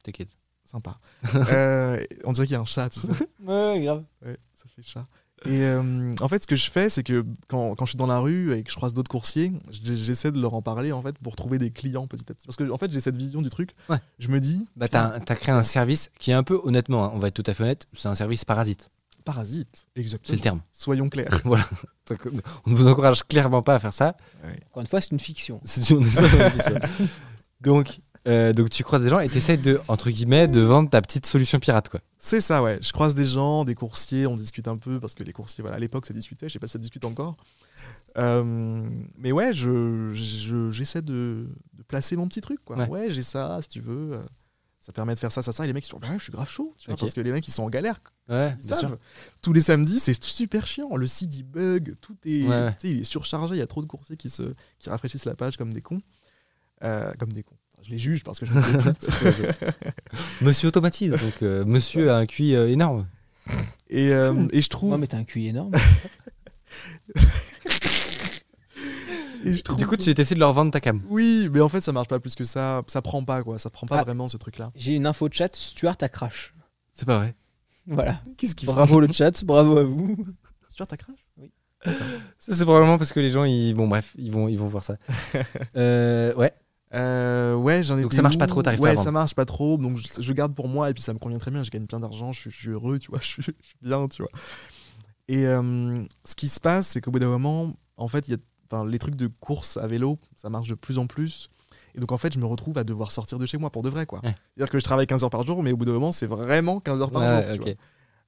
T'inquiète. 0.03 0.29
sympa. 0.65 0.99
Euh, 1.35 2.03
on 2.23 2.31
dirait 2.31 2.45
qu'il 2.47 2.53
y 2.53 2.57
a 2.57 2.61
un 2.61 2.65
chat, 2.65 2.89
tu 2.89 2.99
sais. 2.99 3.07
Ouais, 3.45 3.81
grave. 3.83 4.03
Ouais, 4.25 4.37
ça 4.53 4.65
fait 4.75 4.81
chat. 4.83 5.07
Et 5.45 5.61
euh, 5.63 6.11
en 6.21 6.27
fait, 6.27 6.41
ce 6.41 6.47
que 6.47 6.55
je 6.55 6.71
fais, 6.71 6.89
c'est 6.89 7.03
que 7.03 7.23
quand, 7.49 7.75
quand 7.75 7.85
je 7.85 7.91
suis 7.91 7.97
dans 7.97 8.07
la 8.07 8.19
rue 8.19 8.53
et 8.53 8.63
que 8.63 8.71
je 8.71 8.75
croise 8.75 8.93
d'autres 8.93 9.11
coursiers, 9.11 9.51
j'essaie 9.69 10.31
de 10.31 10.39
leur 10.41 10.53
en 10.55 10.61
parler 10.61 10.91
en 10.91 11.01
fait 11.03 11.17
pour 11.19 11.35
trouver 11.35 11.57
des 11.59 11.69
clients 11.71 12.07
petit 12.07 12.23
à 12.31 12.33
petit. 12.33 12.47
Parce 12.47 12.55
que 12.55 12.67
en 12.71 12.77
fait, 12.77 12.91
j'ai 12.91 12.99
cette 12.99 13.17
vision 13.17 13.41
du 13.41 13.49
truc. 13.49 13.71
Ouais. 13.89 13.97
Je 14.17 14.29
me 14.29 14.39
dis, 14.39 14.65
Bah 14.75 14.87
t'as 14.87 15.17
as 15.17 15.35
créé 15.35 15.53
un 15.53 15.61
service 15.61 16.09
qui 16.19 16.31
est 16.31 16.33
un 16.33 16.43
peu 16.43 16.59
honnêtement, 16.63 17.05
hein, 17.05 17.11
on 17.13 17.19
va 17.19 17.27
être 17.27 17.35
tout 17.35 17.43
à 17.45 17.53
fait 17.53 17.63
honnête, 17.63 17.87
c'est 17.93 18.07
un 18.07 18.15
service 18.15 18.45
parasite. 18.45 18.89
Parasite. 19.25 19.87
C'est 19.95 20.01
Exactement. 20.01 20.35
le 20.35 20.41
terme. 20.41 20.61
Soyons 20.71 21.09
clairs. 21.09 21.41
Voilà. 21.43 21.65
Donc, 22.07 22.27
on 22.65 22.69
ne 22.71 22.75
vous 22.75 22.87
encourage 22.87 23.23
clairement 23.23 23.61
pas 23.61 23.75
à 23.75 23.79
faire 23.79 23.93
ça. 23.93 24.15
Encore 24.69 24.81
une 24.81 24.87
fois, 24.87 25.01
c'est 25.01 25.11
une 25.11 25.19
fiction. 25.19 25.59
C'est- 25.65 25.93
donc 27.61 27.99
euh, 28.27 28.53
donc 28.53 28.69
tu 28.71 28.83
croises 28.83 29.03
des 29.03 29.09
gens 29.09 29.19
et 29.19 29.29
t'essayes 29.29 29.57
de 29.57 29.79
entre 29.87 30.09
guillemets 30.09 30.47
de 30.47 30.59
vendre 30.59 30.89
ta 30.89 30.99
petite 31.01 31.25
solution 31.27 31.59
pirate 31.59 31.89
quoi. 31.89 31.99
C'est 32.17 32.41
ça, 32.41 32.63
ouais. 32.63 32.79
Je 32.81 32.91
croise 32.91 33.13
des 33.13 33.25
gens, 33.25 33.65
des 33.65 33.75
coursiers, 33.75 34.25
on 34.25 34.35
discute 34.35 34.67
un 34.67 34.77
peu 34.77 34.99
parce 34.99 35.13
que 35.13 35.23
les 35.23 35.31
coursiers, 35.31 35.61
voilà, 35.61 35.77
à 35.77 35.79
l'époque, 35.79 36.05
ça 36.07 36.13
discutait. 36.13 36.47
Je 36.49 36.53
sais 36.53 36.59
pas 36.59 36.65
si 36.67 36.73
ça 36.73 36.79
discute 36.79 37.05
encore. 37.05 37.37
Euh, 38.17 38.43
mais 39.19 39.31
ouais, 39.31 39.53
je, 39.53 40.09
je- 40.13 40.71
j'essaie 40.71 41.01
de, 41.03 41.47
de 41.73 41.83
placer 41.83 42.15
mon 42.15 42.27
petit 42.27 42.41
truc, 42.41 42.59
quoi. 42.65 42.77
Ouais. 42.77 42.87
Ouais, 42.89 43.09
j'ai 43.11 43.21
ça, 43.21 43.59
si 43.61 43.67
tu 43.69 43.79
veux. 43.81 44.19
Ça 44.85 44.93
permet 44.93 45.15
de 45.15 45.19
faire 45.19 45.31
ça, 45.31 45.41
ça, 45.41 45.51
ça. 45.51 45.63
Et 45.63 45.67
les 45.67 45.73
mecs, 45.73 45.83
ils 45.83 45.89
sont, 45.89 45.97
bah, 45.97 46.09
je 46.15 46.21
suis 46.21 46.31
grave 46.31 46.47
chaud, 46.47 46.75
tu 46.77 46.85
vois, 46.85 46.93
Ok. 46.93 46.99
parce 46.99 47.13
que 47.15 47.21
les 47.21 47.31
mecs, 47.31 47.47
ils 47.47 47.51
sont 47.51 47.63
en 47.63 47.69
galère. 47.69 47.99
Ouais, 48.29 48.55
Ils 48.61 48.67
bien 48.67 48.75
sûr. 48.75 48.89
savent. 48.89 48.99
Tous 49.41 49.51
les 49.51 49.61
samedis, 49.61 49.99
c'est 49.99 50.23
super 50.23 50.67
chiant. 50.67 50.95
Le 50.95 51.07
site, 51.07 51.35
il 51.35 51.41
bug, 51.43 51.95
tout 52.01 52.15
est, 52.23 52.43
Ouais, 52.47 52.71
il 52.83 52.99
est 52.99 53.03
surchargé. 53.03 53.55
Il 53.55 53.57
y 53.57 53.63
a 53.63 53.65
trop 53.67 53.81
de 53.81 53.87
coursiers 53.87 54.15
qui, 54.15 54.29
se, 54.29 54.53
qui 54.77 54.91
rafraîchissent 54.91 55.25
la 55.25 55.33
page 55.33 55.57
comme 55.57 55.73
des 55.73 55.81
cons. 55.81 56.03
Euh, 56.83 57.11
comme 57.17 57.33
des 57.33 57.41
cons. 57.41 57.57
Je 57.81 57.89
les 57.89 57.97
juge 57.97 58.23
parce 58.23 58.39
que 58.39 58.45
je. 58.47 58.53
Monsieur 60.41 60.67
automatise 60.67 61.11
donc 61.11 61.41
euh, 61.41 61.65
monsieur 61.65 62.11
a 62.11 62.17
un 62.17 62.25
QI 62.27 62.55
euh, 62.55 62.67
énorme. 62.69 63.07
et, 63.89 64.13
euh, 64.13 64.47
et 64.51 64.61
je 64.61 64.69
trouve. 64.69 64.91
Non, 64.91 64.97
mais 64.99 65.07
t'as 65.07 65.17
un 65.17 65.23
QI 65.23 65.47
énorme. 65.47 65.71
et 69.45 69.53
je 69.53 69.61
trouve 69.61 69.77
Du 69.77 69.87
coup 69.87 69.95
tu 69.95 70.09
essaies 70.09 70.35
de 70.35 70.39
leur 70.39 70.53
vendre 70.53 70.71
ta 70.71 70.79
cam. 70.79 71.01
Oui, 71.09 71.49
mais 71.53 71.61
en 71.61 71.69
fait, 71.69 71.81
ça 71.81 71.91
marche 71.91 72.07
pas 72.07 72.19
plus 72.19 72.35
que 72.35 72.43
ça. 72.43 72.81
Ça 72.87 73.01
prend 73.01 73.23
pas, 73.23 73.43
quoi. 73.43 73.57
Ça 73.59 73.69
prend 73.69 73.87
pas 73.87 73.99
Ah. 73.99 74.03
vraiment 74.03 74.27
ce 74.27 74.37
truc-là. 74.37 74.71
J'ai 74.75 74.93
une 74.95 75.05
info 75.07 75.29
de 75.29 75.33
chat. 75.33 75.55
Stuart 75.55 75.95
a 76.01 76.09
crash. 76.09 76.53
C'est 76.91 77.05
pas 77.05 77.17
vrai. 77.19 77.35
Voilà. 77.87 78.21
Qu'est-ce 78.37 78.55
qu'il 78.55 78.65
Bravo 78.67 78.99
le 78.99 79.11
chat, 79.11 79.43
bravo 79.45 79.77
à 79.77 79.83
vous. 79.83 80.17
Stuart, 80.69 80.87
t'as 80.87 80.97
crash 80.97 81.19
Ça 82.39 82.55
c'est 82.55 82.63
probablement 82.65 82.97
parce 82.97 83.13
que 83.13 83.19
les 83.19 83.29
gens 83.29 83.43
ils 83.43 83.73
bon 83.75 83.87
bref 83.87 84.15
ils 84.17 84.31
vont 84.31 84.47
ils 84.47 84.57
vont 84.57 84.67
voir 84.67 84.83
ça. 84.83 84.95
Euh, 85.75 86.33
ouais. 86.35 86.51
euh, 86.95 87.53
Ouais, 87.55 87.83
j'en 87.83 87.97
ai. 87.97 88.01
Donc 88.01 88.13
ça 88.13 88.21
marche 88.23 88.37
pas 88.39 88.47
trop, 88.47 88.63
t'arrives 88.63 88.79
pas 88.79 88.85
Ouais, 88.85 88.91
à 88.91 88.97
ça 88.97 89.11
marche 89.11 89.35
pas 89.35 89.45
trop. 89.45 89.77
Donc 89.77 89.97
je, 89.97 90.21
je 90.21 90.33
garde 90.33 90.55
pour 90.55 90.67
moi 90.67 90.89
et 90.89 90.93
puis 90.93 91.03
ça 91.03 91.13
me 91.13 91.19
convient 91.19 91.37
très 91.37 91.51
bien. 91.51 91.61
Je 91.63 91.69
gagne 91.69 91.85
plein 91.85 91.99
d'argent. 91.99 92.31
Je, 92.33 92.39
suis- 92.41 92.51
je 92.51 92.55
suis 92.57 92.69
heureux, 92.69 92.97
tu 92.99 93.11
vois. 93.11 93.19
Je 93.21 93.27
suis, 93.27 93.43
je 93.43 93.51
suis 93.51 93.77
bien, 93.83 94.07
tu 94.07 94.21
vois. 94.23 94.31
Et 95.27 95.45
euh, 95.47 96.03
ce 96.23 96.35
qui 96.35 96.47
se 96.47 96.59
passe, 96.59 96.87
c'est 96.87 97.01
qu'au 97.01 97.11
bout 97.11 97.19
d'un 97.19 97.27
moment, 97.29 97.73
en 97.97 98.07
fait, 98.07 98.27
il 98.27 98.31
y 98.31 98.33
a, 98.35 98.37
enfin, 98.75 98.89
les 98.89 98.99
trucs 98.99 99.15
de 99.15 99.27
course 99.39 99.77
à 99.77 99.87
vélo, 99.87 100.19
ça 100.35 100.49
marche 100.49 100.67
de 100.67 100.75
plus 100.75 100.97
en 100.97 101.07
plus. 101.07 101.49
Et 101.95 101.99
donc 101.99 102.11
en 102.11 102.17
fait, 102.17 102.33
je 102.33 102.39
me 102.39 102.45
retrouve 102.45 102.77
à 102.77 102.83
devoir 102.83 103.11
sortir 103.11 103.39
de 103.39 103.45
chez 103.45 103.57
moi 103.57 103.69
pour 103.69 103.81
de 103.83 103.89
vrai, 103.89 104.05
quoi. 104.05 104.19
Ouais. 104.23 104.35
C'est-à-dire 104.55 104.71
que 104.71 104.79
je 104.79 104.83
travaille 104.83 105.07
15 105.07 105.23
heures 105.23 105.29
par 105.29 105.43
jour, 105.43 105.63
mais 105.63 105.71
au 105.71 105.77
bout 105.77 105.85
d'un 105.85 105.93
moment, 105.93 106.11
c'est 106.11 106.27
vraiment 106.27 106.79
15 106.79 107.01
heures 107.01 107.11
par 107.11 107.21
Ouais, 107.21 107.55
jour. 107.55 107.65
tu 107.65 107.71
vois. 107.71 107.79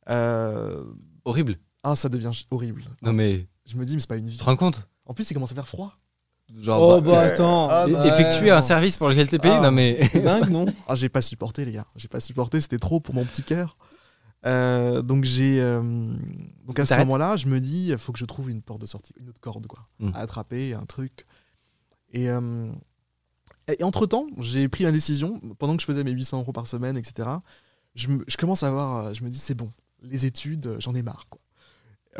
Euh, 0.10 0.84
Horrible. 1.26 1.58
Ah, 1.84 1.96
ça 1.96 2.10
devient 2.10 2.32
horrible. 2.52 2.84
Non 3.02 3.14
mais 3.14 3.48
Je 3.66 3.76
me 3.78 3.86
dis, 3.86 3.94
mais 3.96 4.00
c'est 4.00 4.08
pas 4.10 4.16
une 4.18 4.28
vie. 4.28 4.34
tu 4.38 4.40
te 4.40 4.44
rends 4.46 4.56
compte? 4.56 4.88
En 5.06 5.14
plus, 5.14 5.30
il 5.30 5.34
commence 5.34 5.52
à 5.52 5.56
faire 5.56 5.68
froid. 5.68 5.94
Genre 6.62 6.82
Oh 6.82 7.02
bah, 7.02 7.12
bah 7.12 7.20
attends. 7.20 7.68
Ah, 7.70 7.86
e- 7.88 7.92
non. 7.92 8.04
effectuer 8.06 8.52
un 8.52 8.62
service 8.62 8.98
pour 8.98 9.10
lequel 9.10 9.28
t'es 9.28 9.38
payé 9.40 9.56
Ah. 9.58 9.62
non 9.64 9.72
mais 9.72 9.98
C'est 10.12 10.22
dingue, 10.22 10.50
non? 10.50 10.66
Ah, 10.88 10.96
j'ai 10.96 11.10
pas 11.10 11.22
supporté, 11.22 11.66
les 11.66 11.72
gars. 11.72 11.86
J'ai 11.98 12.08
pas 12.08 12.22
supporté, 12.22 12.62
c'était 12.62 12.80
trop 12.80 13.02
pour 13.02 13.14
mon 13.14 13.26
petit 13.26 13.44
cœur. 13.44 13.78
Euh, 14.48 15.02
donc 15.02 15.24
j'ai 15.26 15.60
euh, 15.62 15.82
donc 16.66 16.80
à 16.80 16.86
ce 16.86 16.96
moment-là, 16.96 17.36
je 17.36 17.48
me 17.48 17.60
dis, 17.60 17.88
il 17.90 17.98
faut 17.98 18.12
que 18.14 18.20
je 18.20 18.26
trouve 18.26 18.50
une 18.50 18.62
porte 18.62 18.82
de 18.82 18.86
sortie, 18.86 19.14
une 19.20 19.30
autre 19.30 19.42
corde 19.42 19.68
quoi, 19.68 19.88
Mm. 20.00 20.12
à 20.16 20.20
attraper, 20.20 20.74
un 20.74 20.86
truc. 20.86 21.26
Et, 22.14 22.30
euh, 22.30 22.72
et 23.68 23.84
entre 23.84 24.06
temps, 24.06 24.28
j'ai 24.40 24.70
pris 24.70 24.84
la 24.86 24.92
décision 24.92 25.42
pendant 25.60 25.76
que 25.76 25.82
je 25.82 25.86
faisais 25.88 26.04
mes 26.04 26.12
800 26.12 26.40
euros 26.40 26.54
par 26.54 26.68
semaine, 26.68 26.98
etc. 26.98 27.30
Je, 27.96 28.08
me- 28.08 28.24
je 28.28 28.38
commence 28.38 28.64
à 28.64 28.70
avoir, 28.70 29.14
je 29.14 29.24
me 29.24 29.30
dis 29.30 29.38
c'est 29.40 29.56
bon, 29.56 29.72
les 30.02 30.26
études, 30.26 30.78
j'en 30.80 30.96
ai 30.96 31.02
marre 31.02 31.26
quoi. 31.30 31.42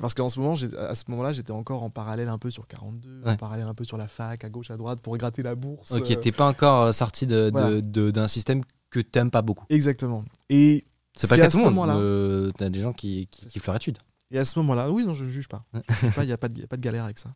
Parce 0.02 0.14
qu'en 0.14 0.30
ce 0.30 0.40
moment, 0.40 0.54
à 0.78 0.94
ce 0.94 1.06
moment-là, 1.08 1.34
j'étais 1.34 1.52
encore 1.52 1.82
en 1.82 1.90
parallèle 1.90 2.28
un 2.28 2.38
peu 2.38 2.52
sur 2.52 2.68
42, 2.68 3.24
en 3.26 3.36
parallèle 3.36 3.66
un 3.66 3.74
peu 3.74 3.84
sur 3.84 3.98
la 3.98 4.08
fac, 4.08 4.44
à 4.44 4.50
gauche, 4.50 4.70
à 4.70 4.78
droite, 4.78 5.02
pour 5.02 5.18
gratter 5.18 5.42
la 5.42 5.56
bourse. 5.56 5.92
Ok, 5.92 6.20
t'es 6.20 6.32
pas 6.32 6.48
encore 6.48 6.94
sorti 6.94 7.26
Voilà. 7.26 7.82
d'un 7.82 8.28
système 8.28 8.62
que 8.92 9.00
t'aimes 9.00 9.32
pas 9.32 9.42
beaucoup. 9.42 9.66
Exactement. 9.70 10.24
Et 10.50 10.84
C'est 11.18 11.28
pas 11.28 11.36
C'est 11.36 11.42
le 11.42 11.42
cas 11.42 11.46
à 11.46 11.48
de 11.48 11.52
tout 11.52 11.58
ce 11.58 11.64
le 11.64 11.66
monde. 11.66 11.76
moment-là. 11.76 11.96
euh, 11.98 12.52
T'as 12.58 12.70
des 12.70 12.82
gens 12.82 12.94
qui, 12.94 13.28
qui 13.32 13.46
kiffent 13.48 13.66
leur 13.68 13.76
étude. 13.76 13.98
Et 14.32 14.40
à 14.40 14.46
ce 14.46 14.58
moment-là, 14.60 14.92
oui, 14.92 15.06
non, 15.06 15.14
je 15.14 15.24
ne 15.26 15.30
juge 15.30 15.48
pas. 15.48 15.64
Il 15.74 16.24
n'y 16.26 16.32
a, 16.32 16.38
pas 16.38 16.48
de- 16.50 16.60
y 16.60 16.64
a 16.64 16.68
pas 16.68 16.78
de 16.78 16.82
galère 16.82 17.06
avec 17.06 17.18
ça. 17.18 17.34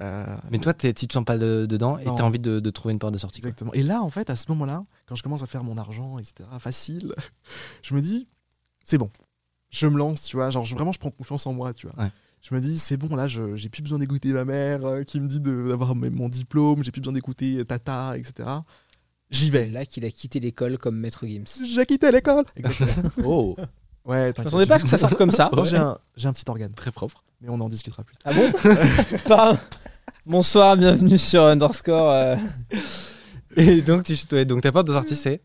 Euh, 0.00 0.36
Mais 0.50 0.58
toi, 0.58 0.72
tu 0.74 0.92
te 0.92 1.12
sens 1.12 1.24
pas 1.24 1.36
de- 1.38 1.66
dedans 1.66 1.98
et 1.98 2.06
Non. 2.06 2.14
t'as 2.14 2.24
envie 2.24 2.38
de, 2.38 2.58
de 2.60 2.70
trouver 2.70 2.92
une 2.92 2.98
porte 2.98 3.12
de 3.12 3.18
sortie. 3.18 3.40
quoi. 3.40 3.48
exactement. 3.50 3.72
Et 3.74 3.82
là, 3.82 4.02
en 4.02 4.08
fait, 4.10 4.30
à 4.30 4.36
ce 4.36 4.46
moment-là, 4.50 4.84
quand 5.06 5.14
je 5.14 5.22
commence 5.22 5.42
à 5.42 5.46
faire 5.46 5.62
mon 5.64 5.76
argent, 5.76 6.18
etc., 6.18 6.48
facile, 6.58 7.14
je 7.82 7.94
me 7.94 8.00
dis, 8.00 8.26
c'est 8.84 8.98
bon. 8.98 9.10
Je 9.70 9.86
me 9.86 9.96
lance, 9.98 10.22
tu 10.22 10.36
vois. 10.36 10.50
Genre, 10.50 10.64
je- 10.64 10.74
vraiment, 10.74 10.92
je 10.92 10.98
prends 10.98 11.10
confiance 11.10 11.46
en 11.46 11.52
moi, 11.52 11.72
tu 11.74 11.86
vois. 11.86 12.02
Ouais. 12.04 12.10
Je 12.40 12.54
me 12.54 12.60
dis, 12.60 12.78
c'est 12.78 12.96
bon, 12.96 13.14
là, 13.14 13.28
je- 13.28 13.54
j'ai 13.54 13.68
plus 13.68 13.82
besoin 13.82 13.98
d'écouter 13.98 14.32
ma 14.32 14.44
mère 14.44 14.84
euh, 14.84 15.02
qui 15.04 15.20
me 15.20 15.28
dit 15.28 15.38
d'avoir 15.40 15.94
mon 15.94 16.28
diplôme, 16.28 16.82
j'ai 16.82 16.90
plus 16.90 17.00
besoin 17.00 17.12
d'écouter 17.12 17.64
Tata, 17.64 18.16
etc. 18.18 18.48
J'y 19.32 19.46
C'est 19.46 19.50
vais. 19.50 19.66
là 19.70 19.84
qu'il 19.86 20.04
a 20.04 20.10
quitté 20.10 20.38
l'école 20.38 20.78
comme 20.78 20.96
maître 20.96 21.26
Gims. 21.26 21.64
J'ai 21.66 21.84
quitté 21.86 22.12
l'école. 22.12 22.44
Exactement. 22.54 23.10
Oh, 23.24 23.56
Ouais, 24.04 24.28
Je 24.28 24.32
t'inquiète. 24.32 24.44
m'attendais 24.46 24.66
pas 24.66 24.74
à 24.74 24.78
ce 24.78 24.84
que 24.84 24.90
ça 24.90 24.98
sorte 24.98 25.16
comme 25.16 25.30
ça. 25.30 25.50
J'ai 25.64 25.76
un, 25.76 25.96
j'ai 26.16 26.28
un 26.28 26.32
petit 26.32 26.44
organe, 26.48 26.72
très 26.72 26.90
propre. 26.92 27.22
mais 27.40 27.48
on 27.48 27.58
en 27.60 27.68
discutera 27.68 28.02
plus 28.04 28.16
tard. 28.16 28.32
Ah 28.34 28.38
bon 28.38 29.18
Pardon. 29.28 29.58
Bonsoir, 30.26 30.76
bienvenue 30.76 31.18
sur 31.18 31.44
Underscore. 31.44 32.10
euh. 32.10 32.36
Et 33.56 33.80
donc, 33.82 34.04
tu, 34.04 34.14
ouais, 34.32 34.44
donc 34.44 34.62
ta 34.62 34.72
porte 34.72 34.86
de 34.88 34.92
sortie, 34.92 35.16
c'est 35.16 35.40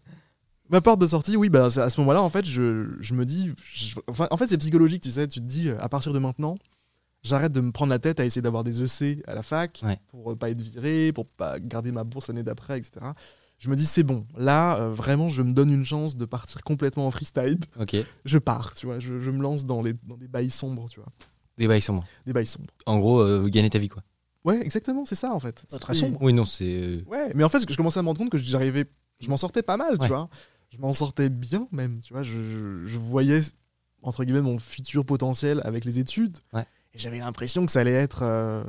Ma 0.69 0.81
porte 0.81 0.99
de 0.99 1.07
sortie, 1.07 1.37
oui, 1.37 1.47
bah, 1.49 1.69
c'est 1.69 1.79
à 1.81 1.89
ce 1.89 1.99
moment-là, 2.01 2.21
en 2.21 2.29
fait, 2.29 2.45
je, 2.45 2.87
je 2.99 3.13
me 3.13 3.25
dis. 3.25 3.51
je- 3.73 3.95
enfin, 4.07 4.27
en 4.31 4.37
fait, 4.37 4.47
c'est 4.47 4.57
psychologique, 4.57 5.01
tu 5.03 5.11
sais. 5.11 5.27
Tu 5.27 5.39
te 5.39 5.45
dis, 5.45 5.69
euh, 5.69 5.77
à 5.79 5.87
partir 5.87 6.11
de 6.11 6.19
maintenant, 6.19 6.57
j'arrête 7.23 7.51
de 7.53 7.61
me 7.61 7.71
prendre 7.71 7.89
la 7.91 7.99
tête 7.99 8.19
à 8.19 8.25
essayer 8.25 8.41
d'avoir 8.41 8.63
des 8.63 8.81
EC 8.83 9.23
à 9.27 9.33
la 9.35 9.43
fac 9.43 9.79
Ouais. 9.83 9.97
pour 10.07 10.31
euh, 10.31 10.35
pas 10.35 10.49
être 10.49 10.59
viré, 10.61 11.11
pour 11.13 11.25
pas 11.25 11.59
garder 11.59 11.91
ma 11.93 12.03
bourse 12.03 12.27
l'année 12.27 12.43
d'après, 12.43 12.77
etc. 12.79 13.05
Je 13.59 13.69
me 13.69 13.75
dis, 13.75 13.85
c'est 13.85 14.03
bon. 14.03 14.25
Là, 14.37 14.77
euh, 14.79 14.91
vraiment, 14.91 15.29
je 15.29 15.41
me 15.41 15.51
donne 15.51 15.71
une 15.71 15.85
chance 15.85 16.15
de 16.15 16.25
partir 16.25 16.61
complètement 16.63 17.07
en 17.07 17.11
freestyle. 17.11 17.57
Ok. 17.79 17.95
Je 18.25 18.37
pars, 18.37 18.73
tu 18.75 18.85
vois. 18.85 18.99
Je, 18.99 19.19
je 19.19 19.31
me 19.31 19.41
lance 19.41 19.65
dans, 19.65 19.81
les, 19.81 19.93
dans 20.03 20.15
des 20.17 20.27
bails 20.27 20.51
sombres, 20.51 20.87
tu 20.89 20.99
vois. 20.99 21.09
Des 21.57 21.67
bails 21.67 21.81
sombres. 21.81 22.05
Des 22.25 22.33
bails 22.33 22.45
sombres. 22.45 22.67
En 22.85 22.99
gros, 22.99 23.19
euh, 23.21 23.47
gagner 23.47 23.69
ta 23.71 23.79
vie, 23.79 23.87
quoi. 23.89 24.03
Ouais, 24.45 24.61
exactement, 24.61 25.05
c'est 25.05 25.15
ça, 25.15 25.33
en 25.33 25.39
fait. 25.39 25.65
Oh, 25.73 25.77
très 25.79 25.93
sombre. 25.95 26.19
Oui, 26.21 26.33
non, 26.33 26.45
c'est. 26.45 26.65
euh, 26.81 27.01
Ouais, 27.07 27.31
mais 27.35 27.43
en 27.43 27.49
fait, 27.49 27.59
je 27.69 27.75
commençais 27.75 27.99
à 27.99 28.03
me 28.03 28.07
rendre 28.07 28.19
compte 28.19 28.29
que 28.29 28.37
j'arrivais, 28.37 28.85
je 29.19 29.27
m'en 29.29 29.37
sortais 29.37 29.63
pas 29.63 29.75
mal, 29.75 29.93
Ouais. 29.93 29.97
tu 29.99 30.07
vois. 30.07 30.29
Je 30.69 30.77
m'en 30.77 30.93
sortais 30.93 31.29
bien 31.29 31.67
même, 31.71 31.99
tu 32.01 32.13
vois. 32.13 32.23
Je, 32.23 32.31
je- 32.43 32.85
je 32.85 32.97
voyais 32.99 33.41
entre 34.03 34.23
guillemets 34.23 34.41
mon 34.41 34.59
futur 34.59 35.03
potentiel 35.05 35.61
avec 35.65 35.83
les 35.83 35.97
études. 35.97 36.37
Ouais. 36.53 36.65
Et 36.93 36.99
j'avais 36.99 37.17
l'impression 37.19 37.65
que 37.65 37.71
ça 37.71 37.79
allait 37.79 37.91
être, 37.91 38.19
euh, 38.21 38.63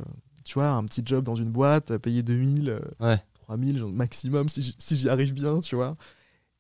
tu 0.45 0.55
vois, 0.55 0.69
un 0.71 0.85
petit 0.85 1.03
job 1.05 1.25
dans 1.25 1.35
une 1.35 1.51
boîte, 1.51 1.99
payer 1.99 2.23
2000, 2.23 2.71
euh, 2.71 2.81
Ouais. 3.01 3.23
3000 3.49 3.79
genre, 3.79 3.91
maximum 3.91 4.47
si 4.49 4.97
j'y 4.97 5.09
arrive 5.09 5.33
bien, 5.33 5.61
tu 5.61 5.75
vois. 5.75 5.97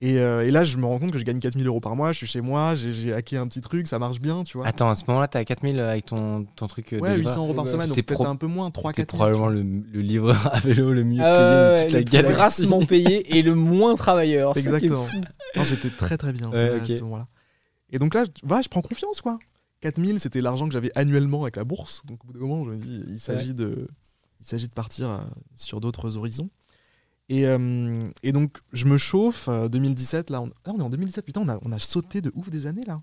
Et, 0.00 0.18
euh, 0.20 0.46
et 0.46 0.50
là, 0.52 0.62
je 0.62 0.76
me 0.76 0.86
rends 0.86 0.98
compte 1.00 1.10
que 1.10 1.18
je 1.18 1.24
gagne 1.24 1.40
4000 1.40 1.66
euros 1.66 1.80
par 1.80 1.96
mois, 1.96 2.12
je 2.12 2.18
suis 2.18 2.26
chez 2.28 2.40
moi, 2.40 2.74
j'ai 2.76 3.12
hacké 3.12 3.36
un 3.36 3.48
petit 3.48 3.60
truc, 3.60 3.88
ça 3.88 3.98
marche 3.98 4.20
bien, 4.20 4.44
tu 4.44 4.56
vois. 4.56 4.66
Attends, 4.66 4.88
à 4.88 4.94
ce 4.94 5.02
moment-là, 5.08 5.26
t'es 5.26 5.38
à 5.40 5.44
4000 5.44 5.78
avec 5.80 6.06
ton, 6.06 6.44
ton 6.56 6.66
truc 6.68 6.92
euh, 6.92 6.98
de 6.98 7.02
ouais, 7.02 7.16
livreur. 7.16 7.34
800 7.34 7.44
euros 7.44 7.54
par 7.54 7.64
Ouais, 7.64 7.70
semaine, 7.72 7.88
donc 7.88 7.96
t'es 7.96 8.02
peut-être 8.04 8.18
pro- 8.20 8.26
un 8.28 8.36
peu 8.36 8.46
moins, 8.46 8.70
3 8.70 8.92
T'es 8.92 9.02
4 9.02 9.08
probablement 9.08 9.48
le, 9.48 9.62
le 9.62 10.00
livreur 10.00 10.46
à 10.54 10.60
vélo 10.60 10.92
le 10.94 11.02
mieux 11.04 11.20
Ah 11.22 11.36
payé 11.36 11.80
de 11.80 11.82
toute 11.84 11.92
la 11.92 11.98
le 11.98 12.04
galaxie. 12.04 12.36
grassement 12.36 12.86
payé 12.86 13.36
et 13.36 13.42
le 13.42 13.54
moins 13.56 13.94
travailleur. 13.96 14.56
Exactement. 14.56 15.06
j'étais 15.64 15.90
très 15.90 16.16
très 16.16 16.32
bien 16.32 16.48
Ouais, 16.50 16.80
à 16.80 16.84
ce 16.86 17.02
moment-là. 17.02 17.26
Et 17.90 17.98
donc 17.98 18.14
là, 18.14 18.22
je, 18.24 18.30
voilà, 18.46 18.62
je 18.62 18.68
prends 18.68 18.82
confiance 18.82 19.20
quoi. 19.20 19.38
4000, 19.80 20.20
c'était 20.20 20.40
l'argent 20.40 20.66
que 20.68 20.72
j'avais 20.72 20.92
annuellement 20.96 21.42
avec 21.42 21.56
la 21.56 21.64
bourse. 21.64 22.02
Donc 22.06 22.22
au 22.22 22.28
bout 22.28 22.32
d'un 22.34 22.40
moment, 22.46 22.64
je 22.64 22.70
me 22.70 22.76
dis, 22.76 23.02
il 23.08 23.18
s'agit 23.18 23.52
de, 23.54 23.88
il 24.40 24.46
s'agit 24.46 24.68
de 24.68 24.72
partir 24.72 25.08
euh, 25.08 25.18
sur 25.56 25.80
d'autres 25.80 26.16
horizons. 26.16 26.50
Et, 27.30 27.46
euh, 27.46 28.08
et 28.22 28.32
donc 28.32 28.58
je 28.72 28.86
me 28.86 28.96
chauffe. 28.96 29.48
euh, 29.48 29.68
2017, 29.68 30.30
là 30.30 30.40
on, 30.40 30.46
là, 30.46 30.52
on 30.66 30.78
est 30.78 30.82
en 30.82 30.90
2017. 30.90 31.24
Putain, 31.24 31.42
on 31.42 31.48
a, 31.48 31.58
on 31.62 31.72
a 31.72 31.78
sauté 31.78 32.20
de 32.20 32.32
ouf 32.34 32.48
des 32.50 32.66
années 32.66 32.84
là. 32.86 32.96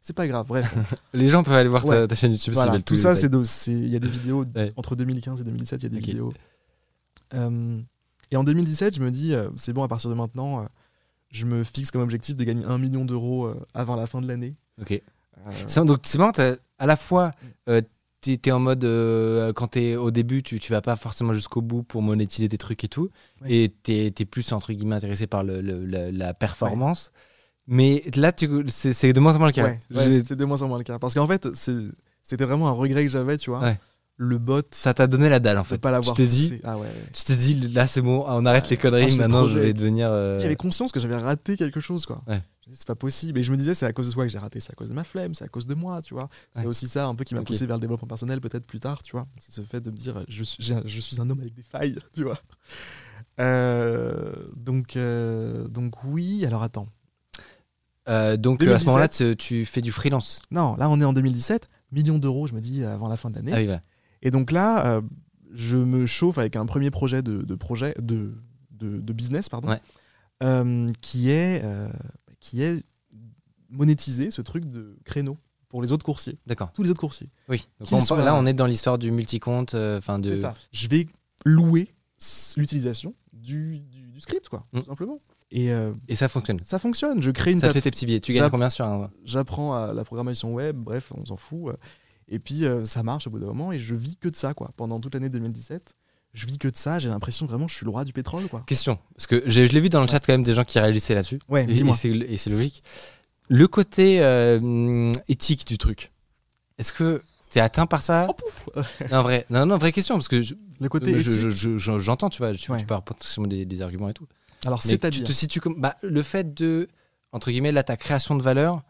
C'est 0.00 0.14
pas 0.16 0.26
grave. 0.28 0.46
Bref, 0.46 0.74
Les 1.12 1.28
gens 1.28 1.42
peuvent 1.42 1.54
aller 1.54 1.68
voir 1.68 1.82
ta, 1.82 1.88
Ouais. 1.88 2.08
ta 2.08 2.14
chaîne 2.14 2.32
YouTube 2.32 2.54
voilà. 2.54 2.72
veulent 2.72 2.84
Tout 2.84 2.96
ça, 2.96 3.14
c'est 3.14 3.28
il 3.66 3.88
y 3.88 3.96
a 3.96 3.98
des 3.98 4.08
vidéos 4.08 4.44
Ouais. 4.54 4.72
entre 4.76 4.96
2015 4.96 5.40
et 5.40 5.44
2017. 5.44 5.82
Il 5.82 5.84
y 5.84 5.86
a 5.86 5.88
des 5.90 5.98
vidéos. 6.00 6.32
Euh, 7.34 7.80
et 8.30 8.36
en 8.36 8.44
2017, 8.44 8.96
je 8.96 9.02
me 9.02 9.10
dis, 9.10 9.34
euh, 9.34 9.48
c'est 9.56 9.72
bon. 9.72 9.82
À 9.82 9.88
partir 9.88 10.08
de 10.08 10.14
maintenant, 10.14 10.60
euh, 10.62 10.66
je 11.30 11.44
me 11.44 11.62
fixe 11.64 11.90
comme 11.90 12.02
objectif 12.02 12.36
de 12.36 12.44
gagner 12.44 12.64
un 12.64 12.78
million 12.78 13.04
d'euros 13.04 13.46
euh, 13.46 13.60
avant 13.74 13.96
la 13.96 14.06
fin 14.06 14.20
de 14.20 14.28
l'année. 14.28 14.54
Ok. 14.80 14.92
Euh, 15.46 15.84
Donc 15.84 16.00
c'est 16.04 16.18
marrant, 16.18 16.32
à 16.78 16.86
la 16.86 16.96
fois, 16.96 17.32
t'es 18.20 18.36
t'es 18.36 18.50
en 18.52 18.58
mode, 18.60 18.84
euh, 18.84 19.52
quand 19.52 19.68
t'es 19.68 19.96
au 19.96 20.10
début, 20.10 20.42
tu, 20.42 20.58
tu 20.60 20.72
vas 20.72 20.80
pas 20.80 20.96
forcément 20.96 21.32
jusqu'au 21.32 21.60
bout 21.62 21.82
pour 21.82 22.02
monétiser 22.02 22.48
tes 22.48 22.58
trucs 22.58 22.82
et 22.84 22.88
tout, 22.88 23.10
Ouais. 23.42 23.52
et 23.52 23.68
t'es 23.68 24.06
es 24.18 24.24
plus, 24.24 24.52
entre 24.52 24.72
guillemets, 24.72 24.96
intéressé 24.96 25.26
par 25.26 25.44
le, 25.44 25.60
le- 25.60 25.84
la, 25.84 26.10
la 26.10 26.34
performance. 26.34 27.12
Mais 27.66 28.02
là, 28.16 28.32
tu- 28.32 28.48
c'est 28.68 28.92
c'est 28.94 29.12
de 29.12 29.20
moins 29.20 29.34
en 29.34 29.38
moins 29.38 29.48
le 29.48 29.52
cas. 29.52 29.64
Ouais, 29.94 30.10
c'était 30.10 30.36
de 30.36 30.44
moins 30.44 30.62
en 30.62 30.68
moins 30.68 30.78
le 30.78 30.84
cas. 30.84 30.98
Parce 30.98 31.14
qu'en 31.14 31.26
fait, 31.26 31.48
c'est- 31.54 31.76
c'était 32.22 32.44
vraiment 32.44 32.68
un 32.68 32.72
regret 32.72 33.04
que 33.04 33.10
j'avais, 33.10 33.36
tu 33.36 33.50
vois. 33.50 33.74
Le 34.20 34.36
bot, 34.38 34.62
ça 34.72 34.94
t'a 34.94 35.06
donné 35.06 35.28
la 35.28 35.38
dalle, 35.38 35.58
en 35.58 35.64
fait. 35.64 35.78
pas 35.78 36.00
tu 36.00 36.12
t'es 36.12 36.26
dit. 36.26 36.60
Ah 36.64 36.74
tu 37.12 37.24
t'es 37.24 37.36
dit, 37.36 37.54
là, 37.68 37.86
c'est 37.86 38.00
bon, 38.00 38.24
on 38.26 38.44
arrête 38.46 38.68
les 38.68 38.76
Ah, 38.76 38.82
conneries, 38.82 39.10
j'ai 39.10 39.18
maintenant, 39.18 39.44
je 39.44 39.60
vais 39.60 39.72
devenir... 39.72 40.08
euh, 40.10 40.40
J'avais 40.40 40.56
conscience 40.56 40.90
que 40.90 40.98
j'avais 40.98 41.16
raté 41.16 41.56
quelque 41.56 41.78
chose, 41.78 42.04
quoi. 42.04 42.22
Ouais. 42.68 42.74
Je 42.74 42.74
me 42.74 42.74
disais, 42.74 42.76
C'est 42.80 42.86
pas 42.86 42.94
possible. 42.94 43.38
Et 43.38 43.42
je 43.42 43.50
me 43.52 43.56
disais, 43.56 43.74
c'est 43.74 43.86
à 43.86 43.92
cause 43.92 44.06
de 44.06 44.12
soi 44.12 44.24
que 44.24 44.30
j'ai 44.30 44.38
raté. 44.38 44.60
C'est 44.60 44.72
à 44.72 44.74
cause 44.74 44.88
de 44.88 44.94
ma 44.94 45.04
flemme, 45.04 45.34
c'est 45.34 45.44
à 45.44 45.48
cause 45.48 45.66
de 45.66 45.74
moi, 45.74 46.00
tu 46.02 46.14
vois. 46.14 46.28
C'est 46.52 46.60
Ouais. 46.60 46.66
aussi 46.66 46.86
ça 46.88 47.06
un 47.06 47.14
peu 47.14 47.24
qui 47.24 47.34
m'a 47.34 47.42
poussé 47.42 47.66
vers 47.66 47.76
le 47.76 47.80
développement 47.80 48.08
personnel, 48.08 48.40
peut-être 48.40 48.66
plus 48.66 48.80
tard, 48.80 49.02
tu 49.02 49.12
vois. 49.12 49.26
C'est 49.40 49.52
ce 49.52 49.62
fait 49.62 49.80
de 49.80 49.90
me 49.90 49.96
dire, 49.96 50.24
je 50.28 50.44
suis, 50.44 50.62
je 50.84 51.00
suis 51.00 51.20
un 51.20 51.28
homme 51.30 51.40
avec 51.40 51.54
des 51.54 51.62
failles, 51.62 51.98
tu 52.14 52.24
vois. 52.24 52.38
Euh, 53.40 54.32
donc, 54.56 54.96
euh, 54.96 55.68
donc 55.68 56.02
oui, 56.04 56.44
alors 56.44 56.62
attends. 56.62 56.88
euh, 58.08 58.36
donc, 58.36 58.62
à 58.62 58.78
ce 58.78 58.84
2017. 58.84 58.86
moment-là, 58.86 59.08
tu, 59.08 59.36
tu 59.36 59.64
fais 59.66 59.80
du 59.80 59.92
freelance. 59.92 60.42
Non, 60.50 60.76
là 60.76 60.88
on 60.90 61.00
est 61.00 61.04
en 61.04 61.12
2017, 61.12 61.68
millions 61.92 62.18
d'euros, 62.18 62.46
je 62.46 62.54
me 62.54 62.60
dis, 62.60 62.84
avant 62.84 63.08
la 63.08 63.16
fin 63.16 63.30
de 63.30 63.36
l'année. 63.36 63.52
Ah 63.54 63.58
oui, 63.58 63.66
voilà. 63.66 63.82
Et 64.22 64.30
donc 64.30 64.50
là, 64.50 65.00
je 65.52 65.76
me 65.76 66.06
chauffe 66.06 66.38
avec 66.38 66.56
un 66.56 66.66
premier 66.66 66.90
projet 66.90 67.22
de, 67.22 67.42
de 67.42 67.54
projet 67.54 67.94
de, 68.00 68.34
de, 68.72 68.98
de 68.98 69.12
business, 69.12 69.48
pardon, 69.48 69.68
Ouais. 69.68 70.92
qui 71.00 71.30
est 71.30 71.62
qui 72.40 72.62
est 72.62 72.84
monétiser 73.70 74.30
ce 74.30 74.40
truc 74.42 74.64
de 74.68 74.96
créneau 75.04 75.36
pour 75.68 75.82
les 75.82 75.92
autres 75.92 76.04
coursiers, 76.04 76.38
D'accord. 76.46 76.72
tous 76.72 76.82
les 76.82 76.90
autres 76.90 77.00
coursiers. 77.00 77.28
Oui. 77.48 77.68
Donc, 77.80 77.92
on- 77.92 78.00
soit- 78.00 78.24
Là, 78.24 78.34
on 78.34 78.46
est 78.46 78.54
dans 78.54 78.64
l'histoire 78.66 78.96
du 78.98 79.10
multicompte, 79.10 79.74
euh, 79.74 79.98
enfin 79.98 80.18
de... 80.18 80.34
C'est 80.34 80.40
ça. 80.40 80.54
Je 80.72 80.88
vais 80.88 81.06
louer 81.44 81.88
l'utilisation 82.56 83.14
du, 83.32 83.80
du, 83.80 84.08
du 84.08 84.20
script, 84.20 84.48
quoi, 84.48 84.66
Mm. 84.72 84.80
tout 84.80 84.86
simplement. 84.86 85.20
Et 85.50 85.72
euh, 85.72 85.92
Et 86.08 86.14
ça 86.16 86.28
fonctionne. 86.28 86.58
ça 86.64 86.78
fonctionne. 86.78 87.22
Je 87.22 87.30
crée 87.30 87.52
une 87.52 87.58
Ça 87.58 87.72
fait 87.72 87.80
tes 87.80 87.90
petits 87.90 88.06
billets. 88.06 88.20
Tu 88.20 88.32
gagnes 88.32 88.50
combien 88.50 88.68
sur 88.70 88.84
un... 88.86 89.10
j'apprends 89.24 89.74
à 89.74 89.92
la 89.92 90.04
programmation 90.04 90.52
web, 90.54 90.76
bref, 90.76 91.12
on 91.16 91.24
s'en 91.24 91.36
fout. 91.36 91.68
euh, 91.68 91.76
Et 92.28 92.38
puis 92.38 92.64
euh, 92.64 92.84
ça 92.84 93.02
marche 93.02 93.26
au 93.26 93.30
bout 93.30 93.38
d'un 93.38 93.46
moment 93.46 93.72
et 93.72 93.78
je 93.78 93.94
vis 93.94 94.16
que 94.16 94.28
de 94.28 94.36
ça, 94.36 94.52
quoi. 94.54 94.72
Pendant 94.76 95.00
toute 95.00 95.14
l'année 95.14 95.30
2017, 95.30 95.94
je 96.38 96.46
vis 96.46 96.58
que 96.58 96.68
de 96.68 96.76
ça. 96.76 96.98
J'ai 96.98 97.08
l'impression 97.08 97.46
vraiment 97.46 97.66
que 97.66 97.72
je 97.72 97.76
suis 97.76 97.84
le 97.84 97.90
roi 97.90 98.04
du 98.04 98.12
pétrole, 98.12 98.46
quoi. 98.48 98.62
Question, 98.66 98.98
parce 99.14 99.26
que 99.26 99.42
je 99.46 99.62
l'ai 99.62 99.80
vu 99.80 99.88
dans 99.88 100.00
le 100.00 100.06
Ouais. 100.06 100.10
chat 100.12 100.20
quand 100.20 100.32
même 100.32 100.42
des 100.42 100.54
gens 100.54 100.64
qui 100.64 100.78
réagissaient 100.78 101.14
là-dessus. 101.14 101.40
Ouais, 101.48 101.66
Et- 101.68 102.32
et 102.32 102.36
c'est 102.36 102.50
logique. 102.50 102.82
Le 103.48 103.66
côté 103.66 104.20
euh, 104.22 105.10
éthique 105.28 105.66
du 105.66 105.78
truc, 105.78 106.12
est-ce 106.78 106.92
que 106.92 107.22
t'es 107.50 107.60
atteint 107.60 107.86
par 107.86 108.02
ça? 108.02 108.28
Non, 109.10 109.22
vrai, 109.22 109.46
non, 109.50 109.64
non, 109.66 109.78
vraie 109.78 109.92
question, 109.92 110.14
parce 110.16 110.28
que 110.28 110.42
je- 110.42 110.54
Le 110.80 110.88
côté 110.88 111.18
je- 111.18 111.78
j'entends, 111.98 112.28
tu 112.30 112.38
vois, 112.38 112.54
tu, 112.54 112.70
Ouais. 112.70 112.78
tu 112.78 112.84
peux 112.86 112.94
avoir 112.94 113.04
potentiellement 113.04 113.48
des, 113.48 113.64
des 113.64 113.82
arguments 113.82 114.08
et 114.10 114.14
tout. 114.14 114.26
Alors 114.66 114.80
tu 114.82 114.88
c'est-à-dire. 114.88 115.24
te 115.24 115.32
situes 115.32 115.60
comme 115.60 115.80
bah, 115.80 115.96
le 116.02 116.22
fait 116.22 116.52
de 116.54 116.88
entre 117.32 117.50
guillemets 117.50 117.72
là 117.72 117.82
ta 117.84 117.96
création 117.96 118.34
de 118.36 118.42
valeur, 118.42 118.82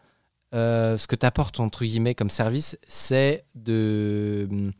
euh, 0.55 0.97
ce 0.97 1.05
que 1.07 1.15
t'apportes 1.15 1.59
entre 1.59 1.85
guillemets 1.85 2.15
comme 2.15 2.29
service, 2.31 2.77
c'est 2.87 3.45
de 3.55 4.47
hum, 4.51 4.71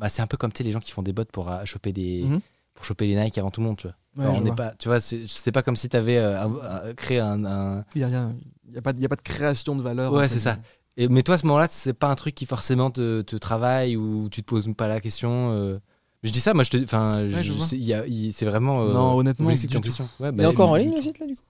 bah, 0.00 0.08
c'est 0.08 0.22
un 0.22 0.26
peu 0.26 0.36
comme 0.36 0.50
tu 0.52 0.58
sais, 0.58 0.64
les 0.64 0.72
gens 0.72 0.80
qui 0.80 0.90
font 0.90 1.02
des 1.02 1.12
bots 1.12 1.24
pour 1.32 1.50
euh, 1.50 1.64
choper 1.64 1.92
des 1.92 2.24
Mhm. 2.24 2.40
pour 2.74 2.84
choper 2.84 3.06
les 3.06 3.14
Nike 3.14 3.36
avant 3.38 3.50
tout 3.50 3.60
le 3.60 3.66
monde, 3.66 3.76
tu 3.76 3.86
vois. 3.86 3.96
Ouais, 4.16 4.24
Alors, 4.24 4.34
je 4.36 4.40
on 4.40 4.44
n'est 4.44 4.54
pas, 4.54 4.72
tu 4.78 4.88
vois, 4.88 4.98
c'est 5.00 5.22
c'est 5.26 5.52
pas 5.52 5.62
comme 5.62 5.76
si 5.76 5.88
tu 5.88 5.96
avais 5.96 6.20
créé 6.96 7.20
un, 7.20 7.44
un- 7.44 7.84
Il 7.94 7.98
n'y 7.98 8.04
a, 8.04 8.08
rien- 8.08 8.34
il 8.68 8.74
y 8.74 8.78
a, 8.78 8.82
pas 8.82 8.92
de- 8.92 8.98
il 8.98 9.02
y 9.02 9.06
a 9.06 9.08
pas 9.08 9.16
de 9.16 9.20
création 9.20 9.76
de 9.76 9.82
valeur. 9.82 10.12
Ouais, 10.12 10.26
c'est 10.28 10.38
ça. 10.40 10.56
Et, 10.96 11.06
mais 11.08 11.22
toi, 11.22 11.36
à 11.36 11.38
ce 11.38 11.46
moment-là, 11.46 11.68
c'est 11.70 11.92
pas 11.92 12.08
un 12.08 12.14
truc 12.16 12.34
qui 12.34 12.46
forcément 12.46 12.90
te, 12.90 13.22
te 13.22 13.36
travaille 13.36 13.96
ou 13.96 14.28
tu 14.28 14.42
te 14.42 14.46
poses 14.48 14.68
pas 14.76 14.88
la 14.88 15.00
question. 15.00 15.52
euh. 15.52 15.78
Je 16.22 16.30
dis 16.30 16.40
ça, 16.40 16.52
moi, 16.52 16.64
je 16.64 16.70
te, 16.70 16.76
enfin, 16.82 17.26
Ouais, 17.26 17.42
c'est 17.60 17.76
il 17.78 17.84
y 17.84 17.94
a- 17.94 18.06
il- 18.06 18.32
c'est 18.32 18.44
vraiment. 18.44 18.82
euh, 18.82 18.92
Non, 18.92 19.16
honnêtement, 19.16 19.46
objectif 19.46 19.70
du 19.70 19.74
d'intuition. 19.76 20.08
Ouais, 20.18 20.28
Il 20.30 20.32
bah, 20.36 20.44
est 20.44 20.46
encore 20.46 20.70
en 20.70 20.76
ligne 20.76 20.90
du- 20.90 20.96
le 20.96 21.02
site 21.02 21.18
là 21.18 21.26
du 21.26 21.36
coup? 21.36 21.42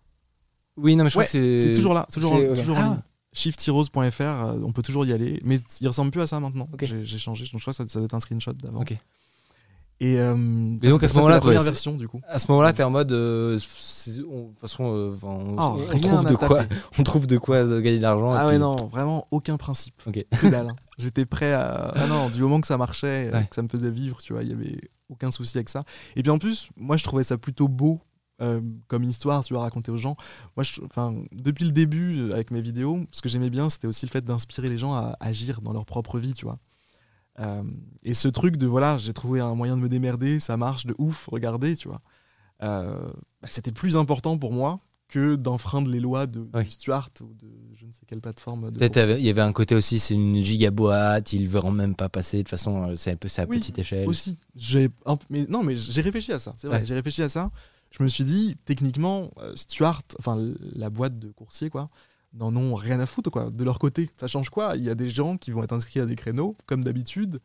Oui, 0.77 0.95
non, 0.97 1.05
mais 1.05 1.11
je 1.11 1.19
Ouais, 1.19 1.25
crois 1.25 1.25
que 1.25 1.31
c'est. 1.31 1.61
C'est 1.61 1.73
toujours 1.73 1.95
là, 1.95 2.07
toujours, 2.13 2.37
C'est- 2.37 2.53
toujours 2.55 2.77
en 2.79 2.81
Ah. 2.81 2.85
ligne. 2.85 3.01
Shiftheroes.fr, 3.33 4.23
euh, 4.23 4.59
on 4.65 4.73
peut 4.73 4.83
toujours 4.83 5.07
y 5.07 5.13
aller, 5.13 5.41
mais 5.45 5.57
il 5.81 5.87
ressemble 5.89 6.11
plus 6.11 6.21
à 6.21 6.27
ça 6.27 6.41
maintenant. 6.41 6.69
J'ai 6.83 7.19
changé, 7.19 7.45
donc 7.45 7.61
je 7.61 7.65
crois 7.65 7.73
que 7.73 7.77
ça, 7.77 7.85
ça 7.89 7.99
doit 8.01 8.07
être 8.07 8.15
un 8.15 8.21
screenshot 8.21 8.53
d'avant. 8.53 8.81
Ok. 8.81 8.97
Et, 10.03 10.17
euh, 10.19 10.35
donc, 10.79 11.03
à 11.03 11.09
ce 11.09 11.15
moment-là, 11.17 11.41
première 11.41 11.61
version 11.63 11.95
du 11.95 12.09
coup. 12.09 12.23
À 12.27 12.39
ce 12.39 12.51
moment-là, 12.51 12.73
t'es 12.73 12.83
en 12.83 12.89
mode. 12.91 13.13
euh, 13.13 13.59
on- 14.31 14.45
De 14.45 14.49
toute 14.49 14.59
façon, 14.59 14.95
euh, 14.97 15.13
enfin, 15.15 15.29
on, 15.29 15.57
Oh, 15.77 15.99
trouve 16.01 16.25
de 16.25 16.35
quoi, 16.37 16.61
on 16.99 17.03
trouve 17.03 17.27
de 17.27 17.37
quoi 17.37 17.65
gagner 17.83 17.99
de 17.99 18.03
l'argent. 18.03 18.33
Ah 18.33 18.47
ouais, 18.47 18.53
puis- 18.53 18.59
non, 18.61 18.77
vraiment 18.87 19.27
aucun 19.31 19.59
principe. 19.59 19.95
Ok. 20.07 20.25
Que 20.41 20.47
dalle. 20.49 20.69
hein. 20.71 20.77
J'étais 20.99 21.27
prêt 21.27 21.53
à. 21.53 21.93
Ah 21.95 22.07
non, 22.07 22.31
du 22.31 22.41
moment 22.41 22.61
que 22.63 22.67
ça 22.67 22.79
marchait, 22.79 23.31
Ouais. 23.31 23.47
que 23.51 23.55
ça 23.55 23.61
me 23.63 23.69
faisait 23.69 23.91
vivre, 23.91 24.17
tu 24.23 24.33
vois, 24.33 24.43
il 24.43 24.49
y 24.49 24.53
avait 24.53 24.81
aucun 25.11 25.31
souci 25.31 25.59
avec 25.59 25.69
ça. 25.69 25.85
Et 26.17 26.23
puis 26.23 26.31
en 26.31 26.39
plus, 26.39 26.71
moi, 26.79 26.97
je 26.97 27.05
trouvais 27.05 27.25
ça 27.25 27.37
plutôt 27.37 27.69
beau 27.69 28.01
euh, 28.41 28.61
comme 28.89 29.05
histoire, 29.05 29.45
tu 29.45 29.55
vois, 29.55 29.63
raconter 29.63 29.91
aux 29.91 29.97
gens. 29.97 30.17
Moi, 30.57 30.65
je, 30.65 30.81
enfin, 30.85 31.15
depuis 31.33 31.65
le 31.65 31.73
début, 31.73 32.19
euh, 32.19 32.33
avec 32.33 32.51
mes 32.51 32.61
vidéos, 32.61 33.01
ce 33.11 33.23
que 33.23 33.29
j'aimais 33.29 33.51
bien, 33.51 33.69
c'était 33.69 33.87
aussi 33.87 34.07
le 34.07 34.11
fait 34.11 34.25
d'inspirer 34.25 34.69
les 34.69 34.79
gens 34.79 34.95
à 34.95 35.17
agir 35.21 35.61
dans 35.61 35.73
leur 35.73 35.85
propre 35.85 36.19
vie, 36.19 36.33
tu 36.33 36.45
vois. 36.45 36.59
Euh, 37.39 37.63
et 38.05 38.15
ce 38.15 38.29
truc 38.29 38.57
de 38.57 38.67
voilà, 38.67 38.99
j'ai 38.99 39.13
trouvé 39.13 39.41
un 39.41 39.55
moyen 39.55 39.77
de 39.77 39.83
me 39.83 39.89
démerder, 39.89 40.41
ça 40.41 40.57
marche 40.57 40.87
de 40.87 40.95
ouf, 40.99 41.29
regardez, 41.31 41.77
tu 41.77 41.89
vois. 41.89 42.01
Euh, 42.63 42.95
bah, 43.41 43.49
c'était 43.51 43.73
plus 43.73 43.97
important 43.97 44.37
pour 44.37 44.53
moi 44.53 44.81
que 45.09 45.35
d'enfreindre 45.35 45.91
les 45.91 46.01
lois 46.01 46.27
de. 46.27 46.49
Stuart 46.69 47.11
ou 47.23 47.35
de 47.35 47.49
je 47.75 47.87
ne 47.87 47.93
sais 47.93 48.03
quelle 48.07 48.21
plateforme. 48.21 48.71
Peut-être 48.73 49.19
il 49.19 49.25
y 49.25 49.31
avait 49.31 49.41
un 49.41 49.53
côté 49.53 49.75
aussi, 49.75 49.99
c'est 49.99 50.15
une 50.15 50.41
giga 50.41 50.71
boîte, 50.71 51.33
ils 51.33 51.43
ne 51.43 51.49
verront 51.49 51.73
même 51.73 51.97
pas 51.97 52.09
passer. 52.09 52.39
De 52.39 52.43
toute 52.43 52.51
façon, 52.51 52.95
c'est 52.97 53.13
un 53.13 53.17
peu 53.17 53.29
à 53.37 53.45
Oui, 53.47 53.59
petite 53.59 53.79
échelle. 53.79 54.09
Aussi. 54.09 54.39
J'ai 54.55 54.89
mais 55.31 55.47
non, 55.49 55.63
mais 55.63 55.75
j'ai 55.75 56.01
réfléchi 56.03 56.33
à 56.33 56.39
ça. 56.39 56.55
C'est 56.57 56.69
vrai. 56.69 56.81
Ouais. 56.81 56.87
J'ai 56.87 56.95
réfléchi 56.95 57.23
à 57.23 57.29
ça. 57.29 57.51
Je 57.91 58.03
me 58.03 58.09
suis 58.09 58.25
dit, 58.25 58.57
techniquement, 58.65 59.31
euh, 59.39 59.55
Stuart, 59.57 60.03
enfin 60.19 60.39
la 60.75 60.91
boîte 60.91 61.19
de 61.19 61.31
coursier, 61.33 61.71
quoi, 61.71 61.89
n'en 62.33 62.55
ont 62.55 62.75
rien 62.75 63.01
à 63.01 63.07
foutre, 63.07 63.31
quoi. 63.31 63.51
De 63.51 63.65
leur 63.65 63.79
côté, 63.79 64.11
ça 64.19 64.27
change 64.29 64.49
quoi? 64.51 64.77
Il 64.77 64.85
y 64.85 64.91
a 64.91 64.95
des 64.95 65.09
gens 65.09 65.37
qui 65.37 65.51
vont 65.51 65.63
être 65.65 65.73
inscrits 65.73 66.01
à 66.01 66.07
des 66.07 66.15
créneaux, 66.17 66.57
comme 66.67 66.85
d'habitude. 66.85 67.41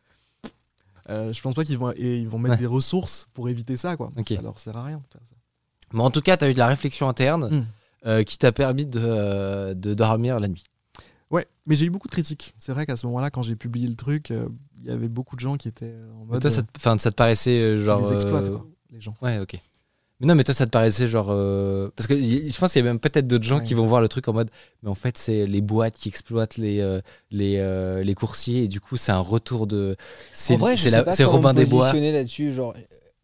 Euh, 1.10 1.32
je 1.34 1.42
pense 1.42 1.54
pas 1.54 1.64
qu'ils 1.64 1.78
vont 1.78 1.92
et 1.96 2.18
ils 2.18 2.28
vont 2.28 2.40
mettre 2.40 2.54
Ouais. 2.56 2.60
des 2.62 2.66
ressources 2.66 3.28
pour 3.34 3.48
éviter 3.50 3.78
ça, 3.78 3.96
quoi. 3.96 4.12
Ok. 4.18 4.30
Ça 4.36 4.42
leur 4.42 4.58
sert 4.60 4.76
à 4.78 4.84
rien. 4.86 4.98
de 4.98 5.04
faire 5.12 5.22
ça. 5.28 5.36
Mais 5.94 6.02
en 6.02 6.10
tout 6.12 6.22
cas, 6.22 6.36
tu 6.38 6.46
as 6.46 6.50
eu 6.50 6.54
de 6.54 6.58
la 6.58 6.68
réflexion 6.68 7.08
interne 7.08 7.50
Mm. 7.60 7.66
euh, 8.08 8.24
qui 8.24 8.38
t'a 8.38 8.52
permis 8.52 8.86
de, 8.86 9.00
euh, 9.04 9.74
de 9.76 9.94
dormir 9.94 10.40
la 10.40 10.48
nuit. 10.48 10.64
Ouais, 11.32 11.48
mais 11.66 11.76
j'ai 11.76 11.86
eu 11.86 11.90
beaucoup 11.90 12.08
de 12.08 12.12
critiques. 12.14 12.54
C'est 12.58 12.72
vrai 12.72 12.86
qu'à 12.86 12.98
ce 12.98 13.06
moment-là, 13.08 13.30
quand 13.32 13.42
j'ai 13.42 13.56
publié 13.56 13.88
le 13.88 13.96
truc, 13.96 14.30
il 14.78 14.84
y 14.86 14.92
avait 14.92 15.08
beaucoup 15.08 15.36
de 15.36 15.42
gens 15.42 15.58
qui 15.58 15.68
étaient 15.68 15.94
en 16.16 16.20
Mais 16.26 16.32
mode. 16.34 16.42
toi, 16.42 16.52
ça 16.52 16.62
te, 16.64 16.68
enfin, 16.78 16.98
ça 17.00 17.10
te 17.12 17.16
paraissait 17.16 17.78
genre. 17.78 18.02
les 18.12 18.30
quoi, 18.30 18.42
les 18.92 19.02
gens. 19.02 19.16
Ouais, 19.22 19.40
ok. 19.40 19.60
Mais 20.22 20.28
non, 20.28 20.36
mais 20.36 20.44
toi, 20.46 20.54
ça 20.54 20.66
te 20.66 20.72
paraissait 20.72 21.08
genre. 21.08 21.28
euh, 21.30 21.90
Parce 21.96 22.08
que 22.08 22.14
y- 22.14 22.50
je 22.50 22.58
pense 22.58 22.72
qu'il 22.72 22.80
y 22.84 22.88
a 22.88 22.90
même 22.90 23.00
peut-être 23.00 23.28
d'autres 23.28 23.44
gens 23.44 23.58
Ouais. 23.60 23.64
qui 23.66 23.74
vont 23.74 23.86
voir 23.86 24.00
le 24.02 24.08
truc 24.08 24.28
en 24.30 24.34
mode. 24.34 24.50
Mais 24.82 24.90
en 24.90 24.96
fait, 24.96 25.18
c'est 25.18 25.46
les 25.46 25.60
boîtes 25.62 25.96
qui 25.98 26.08
exploitent 26.08 26.56
les, 26.58 26.80
euh, 26.80 27.02
les, 27.32 27.58
euh, 27.58 28.02
les 28.04 28.16
coursiers. 28.16 28.64
Et 28.64 28.68
du 28.70 28.80
coup, 28.80 28.96
c'est 28.96 29.12
un 29.12 29.20
retour 29.20 29.68
de. 29.68 29.98
C'est 30.32 30.54
En 30.56 30.58
vrai, 30.58 30.78
je 30.78 30.84
c'est 30.84 30.90
sais 30.92 30.96
la- 30.98 31.04
pas 31.04 31.12
c'est 31.12 31.24
comment 31.26 31.38
Robin 31.38 31.54
me 31.54 31.58
des 31.60 31.66
Bois. 31.66 31.80
positionner 31.90 32.14
là-dessus, 32.14 32.54
genre 32.54 32.74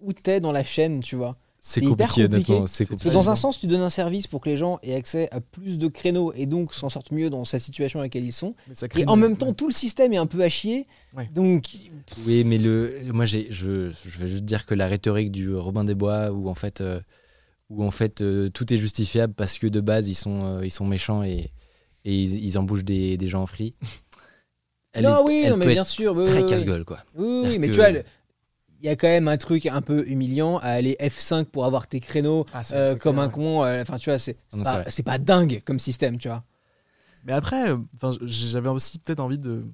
où 0.02 0.12
t'es 0.14 0.40
dans 0.42 0.52
la 0.52 0.64
chaîne, 0.66 1.00
tu 1.00 1.16
vois. 1.16 1.38
C'est 1.64 1.82
compliqué, 1.82 2.24
compliqué. 2.24 2.54
honnêtement. 2.54 3.12
Dans 3.14 3.30
un 3.30 3.36
sens, 3.36 3.60
tu 3.60 3.68
donnes 3.68 3.82
un 3.82 3.92
service 3.92 4.26
pour 4.26 4.42
que 4.42 4.50
les 4.50 4.58
gens 4.58 4.80
aient 4.82 4.96
accès 4.96 5.30
à 5.32 5.42
plus 5.42 5.78
de 5.78 5.88
créneaux 5.88 6.34
et 6.34 6.48
donc 6.48 6.74
s'en 6.74 6.90
sortent 6.90 7.12
mieux 7.12 7.30
dans 7.30 7.46
cette 7.46 7.62
situation 7.62 8.00
à 8.00 8.04
laquelle 8.04 8.26
ils 8.26 8.34
sont. 8.34 8.56
Mais 8.68 8.74
ça 8.74 8.88
crée 8.88 9.02
Et 9.02 9.08
en 9.08 9.16
même 9.16 9.38
temps, 9.38 9.54
tout 9.54 9.68
le 9.68 9.74
système 9.74 10.12
est 10.12 10.18
un 10.18 10.26
peu 10.26 10.42
à 10.42 10.50
chier. 10.50 10.88
Ouais. 11.16 11.30
Donc, 11.36 11.70
Oui, 12.26 12.44
mais 12.44 12.58
le, 12.58 13.02
moi, 13.14 13.26
j'ai, 13.26 13.46
je, 13.52 13.92
je 13.92 14.18
vais 14.18 14.26
juste 14.26 14.44
dire 14.44 14.66
que 14.66 14.74
la 14.74 14.88
rhétorique 14.88 15.32
du 15.32 15.56
Robin 15.56 15.84
des 15.84 15.94
Bois, 15.94 16.32
où 16.32 16.50
en 16.50 16.56
fait, 16.56 16.82
euh, 16.82 17.00
où 17.70 17.84
en 17.86 17.92
fait 17.92 18.22
euh, 18.22 18.50
tout 18.50 18.74
est 18.74 18.78
justifiable 18.78 19.34
parce 19.36 19.60
que 19.60 19.68
de 19.68 19.82
base, 19.82 20.10
ils 20.10 20.16
sont, 20.16 20.44
euh, 20.44 20.66
ils 20.66 20.72
sont 20.72 20.88
méchants 20.88 21.22
et, 21.22 21.52
et 22.06 22.16
ils, 22.24 22.44
ils 22.44 22.58
embauchent 22.58 22.84
des, 22.84 23.18
des 23.18 23.28
gens 23.28 23.44
en 23.44 23.48
free. 23.48 23.76
Elle 24.94 25.04
non, 25.06 25.20
est- 25.20 25.28
oui, 25.30 25.42
elle 25.46 25.52
non, 25.52 25.58
mais 25.58 25.68
bien 25.68 25.86
sûr. 25.86 26.22
très 26.26 26.46
casse-gueule, 26.46 26.84
quoi. 26.84 27.00
Oui, 27.16 27.58
mais 27.60 27.68
que- 27.68 27.72
tu 27.72 27.78
vois, 27.78 27.92
le- 27.92 28.04
il 28.82 28.86
y 28.86 28.90
a 28.90 28.96
quand 28.96 29.08
même 29.08 29.28
un 29.28 29.38
truc 29.38 29.66
un 29.68 29.82
peu 29.82 30.08
humiliant 30.08 30.58
à 30.58 30.70
aller 30.70 30.96
F5 31.00 31.46
pour 31.46 31.66
avoir 31.66 31.88
tes 31.88 32.00
créneaux 32.00 32.46
Ah, 32.54 32.64
euh, 32.74 32.96
comme 32.96 33.16
clair, 33.16 33.24
un 33.24 33.28
ouais. 33.28 33.34
con. 33.34 33.64
euh, 33.66 33.82
Enfin, 33.82 33.98
tu 33.98 34.10
vois, 34.10 34.18
c'est 34.20 34.38
pas, 34.64 34.84
pas 35.06 35.18
dingue 35.20 35.62
comme 35.66 35.80
système, 35.80 36.18
tu 36.18 36.28
vois. 36.28 36.44
Mais 37.24 37.34
après, 37.34 37.72
euh, 37.72 37.78
j'avais 38.24 38.70
aussi 38.70 38.98
peut-être 39.00 39.20
envie 39.20 39.38
de. 39.38 39.66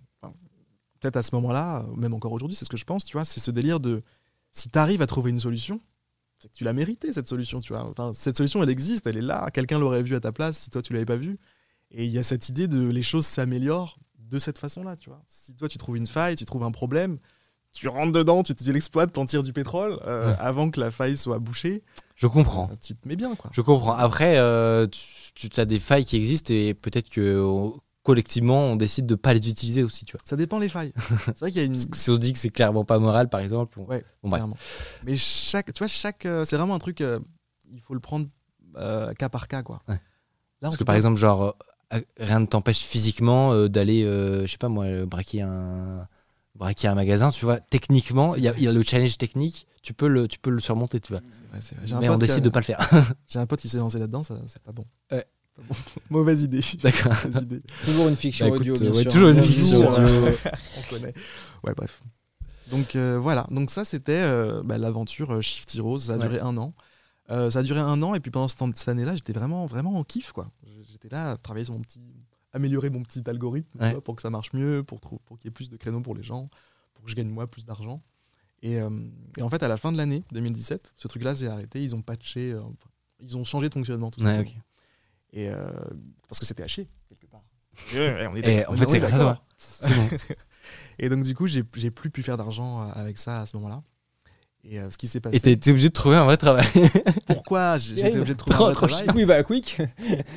Peut-être 1.00 1.18
à 1.18 1.22
ce 1.24 1.34
moment-là, 1.36 1.82
euh, 1.88 1.96
même 1.96 2.14
encore 2.14 2.32
aujourd'hui, 2.32 2.56
c'est 2.56 2.66
ce 2.66 2.70
que 2.70 2.78
je 2.78 2.84
pense, 2.86 3.06
tu 3.06 3.14
vois, 3.14 3.24
c'est 3.26 3.40
ce 3.40 3.52
délire 3.52 3.80
de. 3.80 4.02
Si 4.52 4.70
tu 4.70 4.80
arrives 4.80 5.02
à 5.04 5.08
trouver 5.08 5.30
une 5.30 5.40
solution, 5.40 5.80
c'est 6.40 6.50
que 6.52 6.54
tu 6.56 6.64
l'as 6.64 6.74
mérité, 6.74 7.14
cette 7.14 7.28
solution, 7.28 7.60
tu 7.60 7.72
vois. 7.74 7.86
Enfin, 7.88 8.12
cette 8.16 8.36
solution, 8.36 8.62
elle 8.64 8.70
existe, 8.70 9.06
elle 9.08 9.18
est 9.18 9.22
là. 9.22 9.50
Quelqu'un 9.54 9.78
l'aurait 9.80 10.02
vue 10.04 10.16
à 10.16 10.20
ta 10.20 10.32
place 10.32 10.58
si 10.58 10.70
toi, 10.72 10.82
tu 10.82 10.94
l'avais 10.94 11.06
pas 11.06 11.16
vue. 11.16 11.38
Et 11.92 12.06
il 12.06 12.12
y 12.12 12.18
a 12.18 12.24
cette 12.24 12.50
idée 12.50 12.68
de 12.68 12.82
les 12.90 13.04
choses 13.04 13.26
s'améliorent 13.26 13.98
de 14.20 14.40
cette 14.40 14.58
façon-là, 14.58 14.96
tu 14.98 15.10
vois. 15.10 15.22
Si 15.28 15.56
toi, 15.56 15.70
tu 15.70 15.78
trouves 15.78 15.96
une 15.98 16.08
faille, 16.08 16.36
tu 16.36 16.46
trouves 16.46 16.64
un 16.64 16.72
problème, 16.72 17.18
tu 17.78 17.88
rentres 17.88 18.12
dedans, 18.12 18.44
tu, 18.44 18.56
tu 18.56 18.72
l'exploites, 18.72 19.14
t'en 19.14 19.26
tires 19.26 19.44
du 19.44 19.54
pétrole 19.54 20.00
euh, 20.06 20.32
Ouais. 20.32 20.38
avant 20.40 20.70
que 20.72 20.80
la 20.80 20.92
faille 20.92 21.16
soit 21.18 21.40
bouchée, 21.40 21.84
Je 22.16 22.28
comprends. 22.28 22.70
tu 22.82 22.96
te 22.96 23.08
mets 23.08 23.16
bien, 23.16 23.36
quoi. 23.36 23.50
Je 23.54 23.62
comprends. 23.62 23.94
Après, 23.94 24.38
euh, 24.38 24.88
tu, 25.36 25.50
tu 25.50 25.60
as 25.60 25.66
des 25.66 25.80
failles 25.80 26.06
qui 26.06 26.16
existent 26.18 26.54
et 26.54 26.74
peut-être 26.74 27.10
que 27.10 27.22
euh, 27.22 27.70
collectivement, 28.04 28.62
on 28.66 28.76
décide 28.76 29.06
de 29.06 29.16
pas 29.16 29.34
les 29.34 29.50
utiliser 29.50 29.84
aussi, 29.84 30.06
tu 30.06 30.14
vois. 30.14 30.22
Ça 30.26 30.36
dépend 30.36 30.60
les 30.60 30.70
failles. 30.70 30.94
C'est 31.28 31.40
vrai 31.40 31.52
qu'il 31.52 31.62
y 31.62 31.64
a 31.64 31.68
une. 31.68 31.76
Si 31.76 32.10
on 32.10 32.16
se 32.16 32.20
dit 32.20 32.34
que 32.34 32.40
c'est 32.40 32.50
clairement 32.50 32.84
pas 32.86 32.98
moral, 33.00 33.30
par 33.30 33.42
exemple. 33.42 33.80
on- 33.80 33.86
Ouais, 33.86 34.04
Bon, 34.24 34.30
bref. 34.30 34.40
clairement. 34.40 34.58
Mais 35.06 35.16
chaque, 35.16 35.72
tu 35.74 35.80
vois, 35.80 35.88
chaque, 35.88 36.26
euh, 36.26 36.46
c'est 36.46 36.58
vraiment 36.58 36.76
un 36.76 36.80
truc, 36.80 37.00
il 37.02 37.82
faut 37.82 37.94
le 37.94 38.00
prendre 38.00 38.28
cas 39.18 39.30
par 39.30 39.48
cas, 39.48 39.64
quoi. 39.64 39.82
Ouais. 39.88 39.96
Là, 39.96 40.68
en 40.68 40.72
Parce 40.72 40.78
que 40.78 40.84
par 40.84 40.96
exemple, 40.96 41.18
genre, 41.18 41.56
rien 42.20 42.40
ne 42.40 42.46
t'empêche 42.46 42.80
physiquement 42.80 43.68
d'aller, 43.68 44.04
je 44.04 44.46
sais 44.48 44.58
pas 44.58 44.70
moi, 44.70 45.06
braquer 45.06 45.42
un, 45.42 46.08
braquer 46.58 46.88
un 46.88 46.96
magasin, 46.96 47.30
tu 47.32 47.46
vois. 47.46 47.60
Techniquement, 47.60 48.36
il 48.36 48.44
y, 48.44 48.48
a- 48.48 48.56
il 48.58 48.64
y 48.64 48.68
a 48.68 48.72
le 48.72 48.82
challenge 48.84 49.18
technique, 49.18 49.68
tu 49.84 49.94
peux 49.94 50.08
le, 50.08 50.28
tu 50.28 50.40
peux 50.40 50.50
le 50.50 50.60
surmonter, 50.60 51.00
tu 51.00 51.14
vois. 51.14 51.22
vrai, 51.52 51.60
vrai. 51.60 52.00
Mais 52.00 52.08
pote 52.08 52.16
on 52.16 52.18
qui 52.20 52.24
a- 52.26 52.28
décide 52.28 52.44
de 52.44 52.50
pas 52.50 52.60
le 52.60 52.66
faire. 52.66 52.80
J'ai 53.28 53.40
un 53.40 53.46
pote 53.46 53.60
qui 53.62 53.70
s'est 53.70 53.78
lancé 53.78 53.98
là-dedans, 53.98 54.24
ça, 54.24 54.36
c'est 54.48 54.62
pas 54.62 54.72
bon. 54.72 54.86
Ouais. 55.12 55.26
Pas 55.56 55.64
bon. 55.70 55.76
Mauvaise 56.10 56.44
idée. 56.44 56.62
D'accord. 56.84 57.14
Toujours 57.86 58.08
une 58.10 58.16
fiction 58.16 58.48
Bah, 58.50 58.56
écoute, 58.56 58.62
audio, 58.68 58.74
bien 58.76 58.92
ouais, 58.92 59.02
sûr. 59.04 59.12
toujours 59.12 59.30
une 59.30 59.40
Un 59.40 59.44
fiction 59.44 59.88
audio. 59.88 60.08
On 60.78 60.90
connaît. 60.94 61.14
Ouais, 61.64 61.74
bref. 61.76 62.02
Donc 62.72 62.96
euh, 62.96 63.18
voilà. 63.22 63.48
Donc 63.50 63.72
ça, 63.72 63.86
c'était 63.86 64.22
euh, 64.24 64.62
bah, 64.64 64.78
l'aventure 64.78 65.32
euh, 65.32 65.42
Shift 65.42 65.74
Heroes. 65.76 66.00
Ça 66.00 66.14
a 66.14 66.18
Ouais. 66.18 66.28
duré 66.28 66.40
un 66.42 66.58
an. 66.58 66.74
Euh, 67.30 67.50
ça 67.50 67.60
a 67.60 67.64
duré 67.64 67.80
un 67.80 68.02
an 68.04 68.14
et 68.16 68.20
puis 68.20 68.30
pendant 68.32 68.48
cette 68.48 68.88
année-là, 68.88 69.16
j'étais 69.16 69.34
vraiment, 69.34 69.66
vraiment 69.66 69.96
en 69.98 70.04
kiff, 70.04 70.32
quoi. 70.32 70.50
J'étais 70.90 71.10
là 71.10 71.32
à 71.32 71.38
travailler 71.38 71.66
sur 71.66 71.74
mon 71.74 71.82
petit, 71.82 72.02
améliorer 72.54 72.90
mon 72.90 73.02
petit 73.04 73.24
algorithme 73.30 73.70
tu 73.78 73.84
Ouais. 73.84 73.92
vois, 73.92 74.04
pour 74.04 74.16
que 74.16 74.22
ça 74.22 74.30
marche 74.30 74.54
mieux, 74.54 74.84
pour, 74.84 75.00
pour 75.00 75.38
qu'il 75.38 75.46
y 75.46 75.50
ait 75.50 75.52
plus 75.52 75.70
de 75.70 75.78
créneaux 75.78 76.02
pour 76.02 76.16
les 76.16 76.24
gens, 76.24 76.50
pour 76.94 77.04
que 77.06 77.12
je 77.12 77.16
gagne 77.16 77.30
moi 77.30 77.48
plus 77.48 77.66
d'argent. 77.66 78.02
Et, 78.64 78.80
euh, 78.82 78.90
et 79.38 79.42
en 79.44 79.50
fait, 79.50 79.62
à 79.62 79.68
la 79.68 79.78
fin 79.78 79.92
de 79.92 79.98
l'année 79.98 80.24
2017, 80.32 80.94
ce 80.96 81.08
truc-là 81.08 81.36
s'est 81.36 81.48
arrêté. 81.48 81.84
Ils 81.84 81.94
ont 81.96 82.02
patché, 82.02 82.54
euh, 82.54 82.62
enfin, 82.62 82.90
ils 83.20 83.38
ont 83.38 83.44
changé 83.44 83.70
de 83.70 83.74
fonctionnement 83.74 84.10
tout 84.10 84.20
Ouais, 84.22 84.36
simplement. 84.38 84.50
ok. 84.58 84.64
Et 85.34 85.50
euh, 85.50 85.70
parce 86.28 86.40
que 86.40 86.46
c'était 86.46 86.64
haché 86.64 86.88
quelque 87.10 87.28
part. 87.28 87.44
on 87.94 87.96
Et 87.98 88.26
en 88.66 88.76
fait, 88.76 88.84
est 88.86 88.90
c'est 88.90 89.00
grâce 89.00 89.14
à 89.14 89.20
toi. 89.20 89.46
C'est 89.58 89.94
bon. 89.94 90.08
Et 91.00 91.10
donc, 91.10 91.24
du 91.24 91.36
coup, 91.36 91.46
j'ai 91.48 91.64
j'ai 91.76 91.92
plus 91.92 92.10
pu 92.10 92.24
faire 92.24 92.38
d'argent 92.38 92.82
avec 92.82 93.18
ça 93.20 93.42
à 93.42 93.46
ce 93.46 93.56
moment-là. 93.58 93.84
Et 94.70 94.80
euh, 94.82 94.92
ce 94.92 94.98
qui 94.98 95.08
s'est 95.08 95.20
Et 95.20 95.22
passé. 95.22 95.40
t'as 95.40 95.52
été 95.52 95.72
obligé 95.72 95.88
de 95.88 95.94
trouver 95.94 96.18
un 96.18 96.26
vrai 96.26 96.36
travail. 96.36 96.66
Pourquoi 97.28 97.78
j'ai- 97.78 97.96
j'étais 97.96 98.18
obligé 98.18 98.34
de 98.34 98.38
trouver 98.38 98.56
un 98.56 98.60
vrai 98.72 98.74
travail 98.74 99.24
va 99.24 99.36
à 99.36 99.44
Quick. 99.44 99.82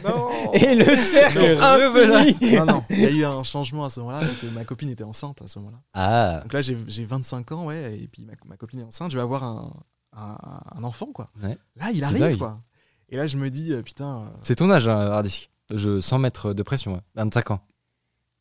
Non 0.04 0.28
Et 0.54 0.74
le 0.76 0.84
cercle 0.96 1.38
Et 1.38 1.54
revoilà. 1.54 2.18
infini. 2.20 2.56
Non, 2.56 2.64
non, 2.66 2.84
il 2.90 3.00
y 3.00 3.06
a 3.06 3.10
eu 3.10 3.24
un 3.24 3.42
changement 3.42 3.84
à 3.86 3.90
ce 3.90 3.98
moment-là, 4.00 4.24
c'est 4.24 4.38
que 4.38 4.46
ma 4.46 4.64
copine 4.64 4.88
était 4.90 5.02
enceinte 5.04 5.42
à 5.42 5.48
ce 5.48 5.58
moment-là. 5.58 5.78
Ah, 5.94 6.40
Donc 6.42 6.52
là, 6.52 6.60
j'ai 6.60 6.76
j'ai 6.86 7.04
25 7.04 7.50
ans, 7.52 7.64
ouais, 7.66 7.98
et 7.98 8.06
puis 8.08 8.22
ma, 8.24 8.32
ma 8.46 8.56
copine 8.56 8.80
est 8.80 8.84
enceinte, 8.84 9.10
je 9.10 9.16
vais 9.16 9.22
avoir 9.22 9.42
un, 9.42 9.72
un, 10.16 10.38
un 10.76 10.84
enfant, 10.84 11.06
quoi. 11.12 11.30
Ouais. 11.42 11.58
Là, 11.76 11.90
il 11.92 11.98
C'est 11.98 12.04
arrive, 12.04 12.20
dingue. 12.20 12.38
quoi. 12.38 12.60
Et 13.08 13.16
là, 13.16 13.26
je 13.26 13.36
me 13.36 13.50
dis, 13.50 13.72
euh, 13.72 13.82
putain, 13.82 14.20
euh, 14.22 14.28
c'est 14.42 14.54
ton 14.54 14.70
âge, 14.70 14.86
hein, 14.86 14.96
Hardy. 15.10 15.48
Je, 15.74 16.00
sans 16.00 16.18
mettre 16.18 16.52
de 16.52 16.62
pression, 16.62 16.94
ouais. 16.94 17.00
25 17.16 17.50
ans. 17.50 17.60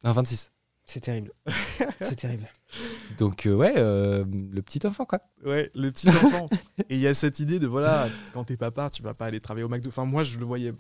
Non, 0.03 0.11
26. 0.13 0.51
C'est 0.91 1.01
terrible. 1.01 1.31
C'est 2.01 2.15
terrible. 2.15 2.47
Donc, 3.19 3.45
euh, 3.45 3.53
ouais, 3.53 3.73
euh, 3.77 4.25
le 4.51 4.61
petit 4.63 4.85
enfant, 4.87 5.05
quoi. 5.05 5.19
ouais, 5.45 5.69
le 5.75 5.91
petit 5.91 6.09
enfant. 6.09 6.49
et 6.89 6.95
il 6.95 6.99
y 6.99 7.05
a 7.05 7.13
cette 7.13 7.39
idée 7.39 7.59
de, 7.59 7.67
voilà, 7.67 8.09
quand 8.33 8.45
t'es 8.45 8.57
papa, 8.57 8.89
tu 8.89 9.03
vas 9.03 9.13
pas 9.13 9.25
aller 9.27 9.39
travailler 9.39 9.63
au 9.65 9.69
McDo. 9.69 9.89
Enfin, 9.89 10.05
moi, 10.05 10.23
je 10.23 10.39
le 10.39 10.45
voyais. 10.45 10.73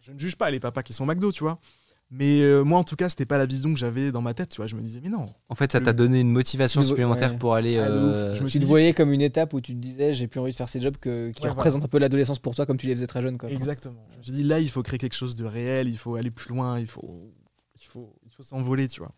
Je 0.00 0.10
ne 0.10 0.18
juge 0.18 0.34
pas 0.34 0.50
les 0.50 0.58
papas 0.58 0.82
qui 0.82 0.92
sont 0.92 1.04
au 1.04 1.06
McDo, 1.06 1.30
tu 1.30 1.44
vois. 1.44 1.60
Mais 2.10 2.40
euh, 2.40 2.64
moi, 2.64 2.80
en 2.80 2.84
tout 2.84 2.96
cas, 2.96 3.08
c'était 3.08 3.26
pas 3.26 3.38
la 3.38 3.46
vision 3.46 3.72
que 3.72 3.78
j'avais 3.78 4.10
dans 4.10 4.22
ma 4.22 4.34
tête, 4.34 4.48
tu 4.48 4.56
vois. 4.56 4.66
Je 4.66 4.74
me 4.74 4.80
disais, 4.80 4.98
mais 5.02 5.08
non. 5.10 5.26
En 5.48 5.54
fait, 5.54 5.70
ça 5.70 5.78
Le- 5.78 5.84
t'a 5.84 5.92
donné 5.92 6.20
une 6.20 6.32
motivation 6.32 6.82
supplémentaire 6.82 7.30
ouais. 7.32 7.38
pour 7.38 7.54
aller. 7.54 7.78
Ah, 7.78 7.82
euh, 7.86 8.34
Je 8.34 8.40
me 8.40 8.46
Tu 8.46 8.50
suis 8.52 8.58
te 8.58 8.64
dit- 8.64 8.68
voyais 8.68 8.92
comme 8.92 9.12
une 9.12 9.20
étape 9.20 9.52
où 9.54 9.60
tu 9.60 9.72
te 9.72 9.78
disais, 9.78 10.14
j'ai 10.14 10.26
plus 10.26 10.40
envie 10.40 10.50
de 10.50 10.56
faire 10.56 10.68
ces 10.68 10.80
jobs 10.80 10.96
que, 10.96 11.30
qui 11.30 11.44
Ouais, 11.44 11.50
représentent 11.50 11.84
un 11.84 11.88
peu 11.88 11.98
l'adolescence 11.98 12.40
pour 12.40 12.56
toi, 12.56 12.66
comme 12.66 12.76
tu 12.78 12.88
les 12.88 12.94
faisais 12.94 13.06
très 13.06 13.22
jeune. 13.22 13.38
Quoi. 13.38 13.50
Exactement. 13.50 14.04
Je 14.14 14.18
me 14.18 14.22
suis 14.24 14.32
dit, 14.32 14.42
là, 14.42 14.58
il 14.58 14.68
faut 14.70 14.82
créer 14.82 14.98
quelque 14.98 15.14
chose 15.16 15.36
de 15.36 15.44
réel, 15.44 15.88
il 15.88 15.98
faut 15.98 16.16
aller 16.16 16.32
plus 16.32 16.48
loin, 16.54 16.80
il 16.80 16.86
faut, 16.88 17.30
il 17.80 17.86
faut, 17.86 18.16
il 18.24 18.32
faut 18.32 18.42
s'envoler, 18.42 18.88
tu 18.88 18.98
vois. 19.00 19.12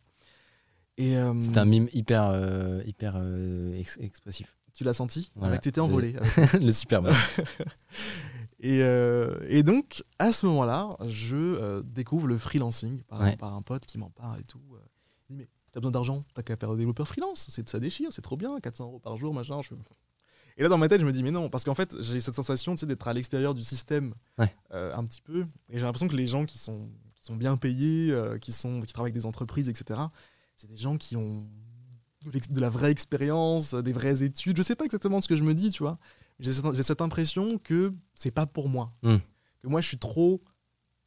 Et 1.01 1.17
euh, 1.17 1.33
C'est 1.41 1.57
un 1.57 1.65
mime 1.65 1.89
hyper, 1.93 2.29
euh, 2.31 2.83
hyper 2.87 3.15
euh, 3.17 3.73
ex- 3.79 3.99
expressif. 4.01 4.55
tu 4.75 4.85
l'as 4.85 4.93
senti 4.93 5.33
Voilà. 5.35 5.59
Tu 5.59 5.73
t'es 5.73 5.81
envolé. 5.81 6.15
le 6.61 6.71
Superman. 6.73 7.15
et, 8.61 8.83
euh, 8.83 9.39
et 9.49 9.63
donc, 9.63 10.05
à 10.19 10.33
ce 10.33 10.47
moment-là, 10.47 10.91
je 11.09 11.37
euh, 11.37 11.83
découvre 11.85 12.27
le 12.27 12.37
freelancing 12.37 13.03
par, 13.05 13.21
Ouais. 13.21 13.37
par 13.37 13.55
un 13.55 13.63
pote 13.63 13.87
qui 13.87 13.99
m'en 13.99 14.11
parle 14.11 14.41
et 14.41 14.45
tout. 14.45 14.61
Euh, 14.75 14.79
Il 15.31 15.37
dit, 15.37 15.39
mais 15.43 15.49
t'as 15.73 15.81
besoin 15.81 15.93
d'argent, 15.93 16.25
t'as 16.35 16.43
qu'à 16.43 16.57
faire 16.57 16.75
développeur 16.77 17.09
freelance, 17.09 17.47
c'est 17.49 17.67
ça 17.69 17.79
déchire, 17.81 18.13
c'est 18.13 18.23
trop 18.23 18.37
bien, 18.37 18.59
400 18.61 18.85
euros 18.85 18.99
par 18.99 19.17
jour, 19.17 19.33
machin. 19.33 19.61
je- 19.63 19.75
Et 20.59 20.63
là, 20.63 20.69
dans 20.69 20.77
ma 20.79 20.89
tête, 20.89 21.01
je 21.01 21.07
me 21.07 21.13
dis, 21.13 21.23
mais 21.23 21.31
non, 21.31 21.49
parce 21.49 21.65
qu'en 21.65 21.75
fait, 21.75 21.97
j'ai 22.01 22.21
cette 22.21 22.35
sensation 22.35 22.75
tu 22.75 22.81
sais, 22.81 22.87
d'être 22.87 23.09
à 23.09 23.15
l'extérieur 23.15 23.55
du 23.55 23.63
système 23.63 24.13
Ouais. 24.37 24.55
un 24.71 25.05
petit 25.07 25.23
peu. 25.23 25.47
Et 25.71 25.79
j'ai 25.79 25.87
l'impression 25.87 26.09
que 26.09 26.17
les 26.17 26.27
gens 26.27 26.45
qui 26.45 26.59
sont, 26.59 26.91
qui 27.17 27.25
sont 27.25 27.37
bien 27.37 27.57
payés, 27.57 28.15
qui, 28.43 28.53
sont, 28.53 28.83
qui 28.83 28.93
travaillent 28.93 29.13
avec 29.13 29.15
des 29.23 29.25
entreprises, 29.27 29.71
etc., 29.71 29.99
c'est 30.61 30.69
des 30.69 30.77
gens 30.77 30.99
qui 30.99 31.17
ont 31.17 31.47
de, 32.27 32.61
la 32.61 32.69
vraie 32.69 32.91
expérience, 32.91 33.73
des 33.73 33.95
vraies 33.95 34.23
études. 34.23 34.59
Je 34.59 34.63
sais 34.63 34.77
pas 34.77 34.85
exactement 34.85 35.23
ce 35.23 35.29
que 35.29 35.35
je 35.35 35.43
me 35.43 35.55
dis, 35.55 35.71
tu 35.71 35.83
vois. 35.83 35.97
J'ai 36.39 36.53
cette, 36.83 37.01
impression 37.01 37.57
que 37.57 37.95
c'est 38.15 38.31
pas 38.31 38.45
pour 38.45 38.69
moi. 38.69 38.93
Hmm. 39.03 39.17
Que 39.63 39.69
moi, 39.69 39.81
je 39.81 39.89
suis 39.89 39.97
trop 39.97 40.43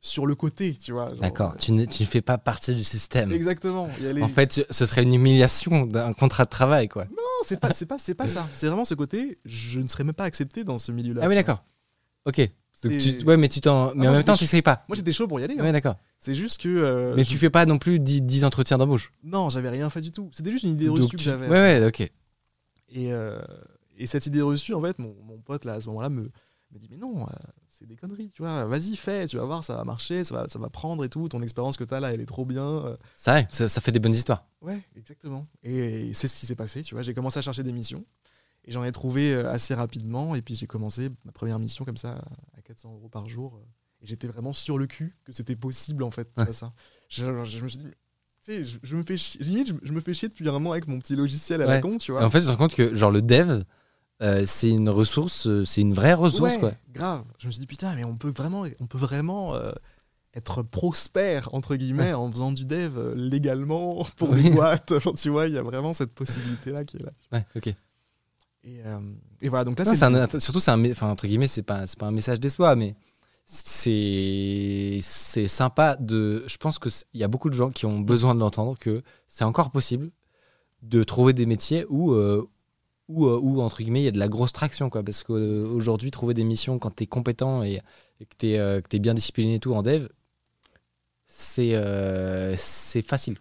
sur 0.01 0.25
le 0.25 0.33
côté, 0.33 0.73
tu 0.73 0.91
vois. 0.91 1.05
D'accord. 1.21 1.51
euh, 1.51 1.57
Tu 1.59 1.71
ne 1.71 1.85
tu 1.85 2.01
ne 2.01 2.07
fais 2.07 2.21
pas 2.21 2.39
partie 2.39 2.73
du 2.73 2.83
système. 2.83 3.31
Exactement. 3.31 3.89
Les- 4.01 4.23
En 4.23 4.27
fait, 4.27 4.65
ce 4.67 4.85
serait 4.87 5.03
une 5.03 5.13
humiliation 5.13 5.85
d'un 5.85 6.13
contrat 6.13 6.45
de 6.45 6.49
travail, 6.49 6.89
quoi. 6.89 7.05
Non, 7.05 7.43
c'est 7.45 7.59
pas, 7.59 7.73
c'est 7.73 7.85
pas, 7.85 7.99
c'est 7.99 8.15
pas 8.15 8.27
ça. 8.27 8.49
C'est 8.53 8.65
vraiment 8.65 8.85
ce 8.85 8.95
côté. 8.95 9.37
Je 9.45 9.79
ne 9.79 9.87
serais 9.87 10.03
même 10.03 10.15
pas 10.15 10.25
accepté 10.25 10.63
dans 10.63 10.79
ce 10.79 10.91
milieu-là. 10.91 11.21
Ah 11.23 11.27
oui, 11.27 11.35
d'accord. 11.35 11.63
Ok. 12.25 12.41
Tu- 12.81 13.23
Ouais, 13.25 13.37
mais 13.37 13.47
tu 13.49 13.61
t'en. 13.61 13.93
Mais 13.95 14.07
Ah, 14.07 14.09
en 14.09 14.13
même 14.13 14.23
temps, 14.23 14.35
tu 14.35 14.43
n'essayes 14.43 14.61
pas. 14.61 14.83
Moi, 14.89 14.95
j'étais 14.95 15.13
chaud 15.13 15.27
pour 15.27 15.39
y 15.39 15.43
aller. 15.43 15.55
hein. 15.57 15.71
D'accord. 15.71 15.95
C'est 16.19 16.35
juste 16.35 16.61
que. 16.61 16.67
euh, 16.69 17.13
Mais 17.15 17.23
je- 17.23 17.29
tu 17.29 17.37
fais 17.37 17.49
pas 17.49 17.65
non 17.65 17.77
plus 17.77 17.99
10, 17.99 18.21
10 18.21 18.43
entretiens 18.43 18.77
d'embauche. 18.77 19.13
Non, 19.23 19.49
j'avais 19.49 19.69
rien 19.69 19.89
fait 19.89 20.01
du 20.01 20.11
tout. 20.11 20.29
C'était 20.33 20.51
juste 20.51 20.63
une 20.63 20.71
idée 20.71 20.89
reçue 20.89 21.09
tu- 21.09 21.17
que 21.17 21.21
j'avais. 21.23 21.47
Ouais, 21.47 21.79
ouais, 21.79 21.85
ok. 21.85 22.01
Et, 22.01 23.11
euh, 23.13 23.39
et 23.97 24.05
cette 24.07 24.25
idée 24.25 24.41
reçue, 24.41 24.73
en 24.73 24.81
fait, 24.81 24.99
mon, 24.99 25.15
mon 25.23 25.37
pote, 25.39 25.65
là, 25.65 25.73
à 25.73 25.81
ce 25.81 25.87
moment-là, 25.87 26.09
me, 26.09 26.23
me 26.71 26.77
dit 26.79 26.87
Mais 26.91 26.97
non, 26.97 27.23
euh, 27.23 27.31
c'est 27.67 27.87
des 27.87 27.95
conneries, 27.95 28.29
tu 28.35 28.41
vois. 28.41 28.65
Vas-y, 28.65 28.95
fais, 28.95 29.27
tu 29.27 29.37
vas 29.37 29.45
voir, 29.45 29.63
ça 29.63 29.75
va 29.75 29.83
marcher, 29.83 30.23
ça 30.23 30.35
va, 30.35 30.49
ça 30.49 30.59
va 30.59 30.69
prendre 30.69 31.03
et 31.05 31.09
tout. 31.09 31.27
Ton 31.29 31.41
expérience 31.41 31.77
que 31.77 31.83
tu 31.83 31.93
as 31.93 31.99
là, 31.99 32.11
elle 32.13 32.21
est 32.21 32.25
trop 32.25 32.45
bien. 32.45 32.97
Ça, 33.15 33.35
ouais, 33.35 33.47
ça, 33.51 33.69
ça 33.69 33.81
fait 33.81 33.91
des 33.91 33.99
bonnes 33.99 34.13
histoires. 34.13 34.41
Ouais, 34.61 34.81
exactement. 34.97 35.47
Et, 35.63 36.11
c'est 36.13 36.27
ce 36.27 36.37
qui 36.39 36.45
s'est 36.45 36.55
passé, 36.55 36.81
tu 36.81 36.95
vois. 36.95 37.03
J'ai 37.03 37.13
commencé 37.13 37.39
à 37.39 37.41
chercher 37.41 37.63
des 37.63 37.73
missions. 37.73 38.03
Et 38.65 38.71
j'en 38.71 38.83
ai 38.85 38.91
trouvé 38.93 39.35
assez 39.35 39.73
rapidement. 39.73 40.35
Et 40.35 40.41
puis 40.41 40.55
j'ai 40.55 40.67
commencé 40.67 41.09
ma 41.25 41.31
première 41.33 41.59
mission 41.59 41.83
comme 41.83 41.97
ça, 41.97 42.21
400 42.63 42.93
euros 42.93 43.09
par 43.09 43.27
jour. 43.29 43.59
Et 44.01 44.05
j'étais 44.05 44.27
vraiment 44.27 44.53
sur 44.53 44.77
le 44.77 44.87
cul 44.87 45.15
que 45.23 45.31
c'était 45.31 45.55
possible, 45.55 46.03
en 46.03 46.11
fait, 46.11 46.29
Ouais. 46.37 46.51
ça. 46.53 46.73
Je, 47.09 47.43
je 47.43 47.63
me 47.63 47.67
suis 47.69 47.77
dit, 47.77 47.85
tu 47.85 47.93
sais, 48.41 48.63
je, 48.63 48.77
je 48.83 48.95
me 48.97 49.03
fais 49.03 49.15
chier, 49.17 49.41
limite, 49.43 49.67
je, 49.67 49.73
je 49.83 49.93
me 49.93 50.01
fais 50.01 50.13
chier 50.13 50.27
depuis 50.29 50.47
un 50.49 50.51
moment 50.53 50.71
avec 50.71 50.87
mon 50.87 50.99
petit 50.99 51.15
logiciel 51.15 51.61
à 51.61 51.65
la 51.65 51.79
con, 51.81 51.97
tu 51.97 52.11
Et 52.11 52.13
vois. 52.13 52.25
en 52.25 52.29
fait, 52.29 52.39
tu 52.39 52.45
te 52.45 52.51
rends 52.51 52.57
compte 52.57 52.75
que, 52.75 52.93
genre, 52.95 53.11
le 53.11 53.21
dev, 53.21 53.63
euh, 54.21 54.43
c'est 54.45 54.69
une 54.69 54.89
ressource, 54.89 55.47
euh, 55.47 55.63
c'est 55.65 55.81
une 55.81 55.93
vraie 55.93 56.13
ressource, 56.13 56.53
Ouais, 56.55 56.59
quoi. 56.59 56.73
grave. 56.91 57.23
Je 57.39 57.47
me 57.47 57.51
suis 57.51 57.59
dit, 57.61 57.67
putain, 57.67 57.95
mais 57.95 58.03
on 58.03 58.15
peut 58.17 58.31
vraiment, 58.35 58.65
on 58.79 58.87
peut 58.87 58.97
vraiment 58.97 59.55
euh, 59.55 59.71
être 60.35 60.63
prospère, 60.63 61.53
entre 61.53 61.75
guillemets, 61.75 62.13
en 62.13 62.31
faisant 62.31 62.51
du 62.51 62.65
dev 62.65 62.97
euh, 62.97 63.13
légalement 63.15 64.03
pour 64.17 64.31
Oui. 64.31 64.43
des 64.43 64.49
boîtes. 64.51 64.91
Tu 65.17 65.29
vois, 65.29 65.47
il 65.47 65.53
y 65.53 65.57
a 65.57 65.63
vraiment 65.63 65.93
cette 65.93 66.13
possibilité-là 66.13 66.83
qui 66.85 66.97
est 66.97 67.03
là. 67.03 67.11
Ouais, 67.31 67.45
ok. 67.55 67.73
Et, 68.63 68.79
euh, 68.85 68.99
et 69.41 69.49
voilà, 69.49 69.65
donc 69.65 69.77
là, 69.77 69.85
c'est 69.85 70.03
un- 70.03 70.39
surtout, 70.39 70.59
c'est 70.59 70.71
un, 70.71 70.91
enfin, 70.91 71.09
entre 71.09 71.27
guillemets, 71.27 71.47
c'est 71.47 71.63
pas, 71.63 71.83
pas 71.99 72.05
un 72.07 72.11
message 72.11 72.39
d'espoir, 72.39 72.75
mais 72.77 72.95
c'est, 73.45 74.99
c'est 75.01 75.47
sympa 75.49 75.97
de. 75.99 76.43
Je 76.47 76.57
pense 76.57 76.79
qu'il 76.79 76.91
y 77.19 77.23
a 77.23 77.27
beaucoup 77.27 77.49
de 77.49 77.55
gens 77.55 77.69
qui 77.71 77.85
ont 77.85 77.99
besoin 77.99 78.35
de 78.35 78.39
l'entendre 78.39 78.77
que 78.79 79.03
c'est 79.27 79.43
encore 79.43 79.69
possible 79.71 80.11
de 80.83 81.03
trouver 81.03 81.33
des 81.33 81.45
métiers 81.45 81.85
où, 81.89 82.13
euh, 82.13 82.47
où, 83.09 83.25
euh, 83.27 83.39
où, 83.41 83.61
entre 83.61 83.79
guillemets, 83.83 84.01
il 84.01 84.05
y 84.05 84.09
a 84.09 84.11
de 84.11 84.19
la 84.19 84.29
grosse 84.29 84.53
traction, 84.53 84.89
quoi. 84.89 85.03
Parce 85.03 85.23
qu'aujourd'hui, 85.23 86.11
trouver 86.11 86.33
des 86.33 86.43
missions 86.45 86.79
quand 86.79 86.95
tu 86.95 87.03
es 87.03 87.07
compétent 87.07 87.63
et, 87.63 87.81
et 88.21 88.25
que 88.25 88.35
tu 88.37 88.95
es, 88.95 88.99
bien 88.99 89.13
discipliné 89.13 89.55
et 89.55 89.59
tout 89.59 89.73
en 89.73 89.83
dev, 89.83 90.07
c'est, 91.27 91.75
euh, 91.75 92.55
c'est 92.57 93.01
facile. 93.01 93.37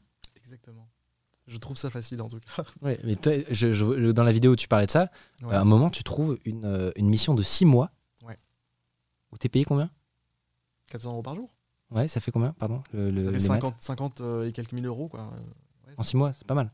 Je 1.53 1.59
trouve 1.59 1.77
ça 1.77 1.91
facile, 1.91 2.21
en 2.23 2.29
tout 2.29 2.39
cas. 2.41 2.65
Ouais, 2.83 2.99
mais 3.05 3.15
toi, 3.17 3.33
je- 3.51 3.73
je- 3.73 4.11
dans 4.13 4.25
la 4.25 4.33
vidéo 4.33 4.53
où 4.53 4.57
tu 4.57 4.69
parlais 4.69 4.87
de 4.87 4.91
ça, 4.91 5.11
Ouais. 5.43 5.55
à 5.55 5.61
un 5.61 5.65
moment, 5.65 5.91
tu 5.91 6.03
trouves 6.03 6.39
une, 6.47 6.65
euh, 6.65 6.91
une 6.97 7.09
mission 7.09 7.35
de 7.35 7.43
6 7.43 7.65
mois. 7.67 7.91
Ouais. 8.27 8.39
Où 9.33 9.37
t'es 9.39 9.49
payé 9.51 9.65
combien? 9.65 9.91
400 10.91 11.11
euros 11.13 11.23
par 11.23 11.35
jour. 11.37 11.55
Ouais, 11.91 12.09
ça 12.09 12.21
fait 12.21 12.31
combien, 12.31 12.53
pardon 12.53 12.83
le, 12.95 13.11
le- 13.11 13.21
ça 13.23 13.29
fait 13.31 13.37
les 13.37 13.39
50, 13.43 13.75
50 13.79 14.21
euh, 14.23 14.49
et 14.49 14.53
quelques 14.53 14.73
mille 14.73 14.87
euros, 14.87 15.09
quoi. 15.09 15.31
Ouais, 15.87 15.93
En 15.99 16.03
6 16.03 16.17
mois, 16.17 16.33
c'est 16.33 16.47
pas 16.47 16.55
mal. 16.55 16.71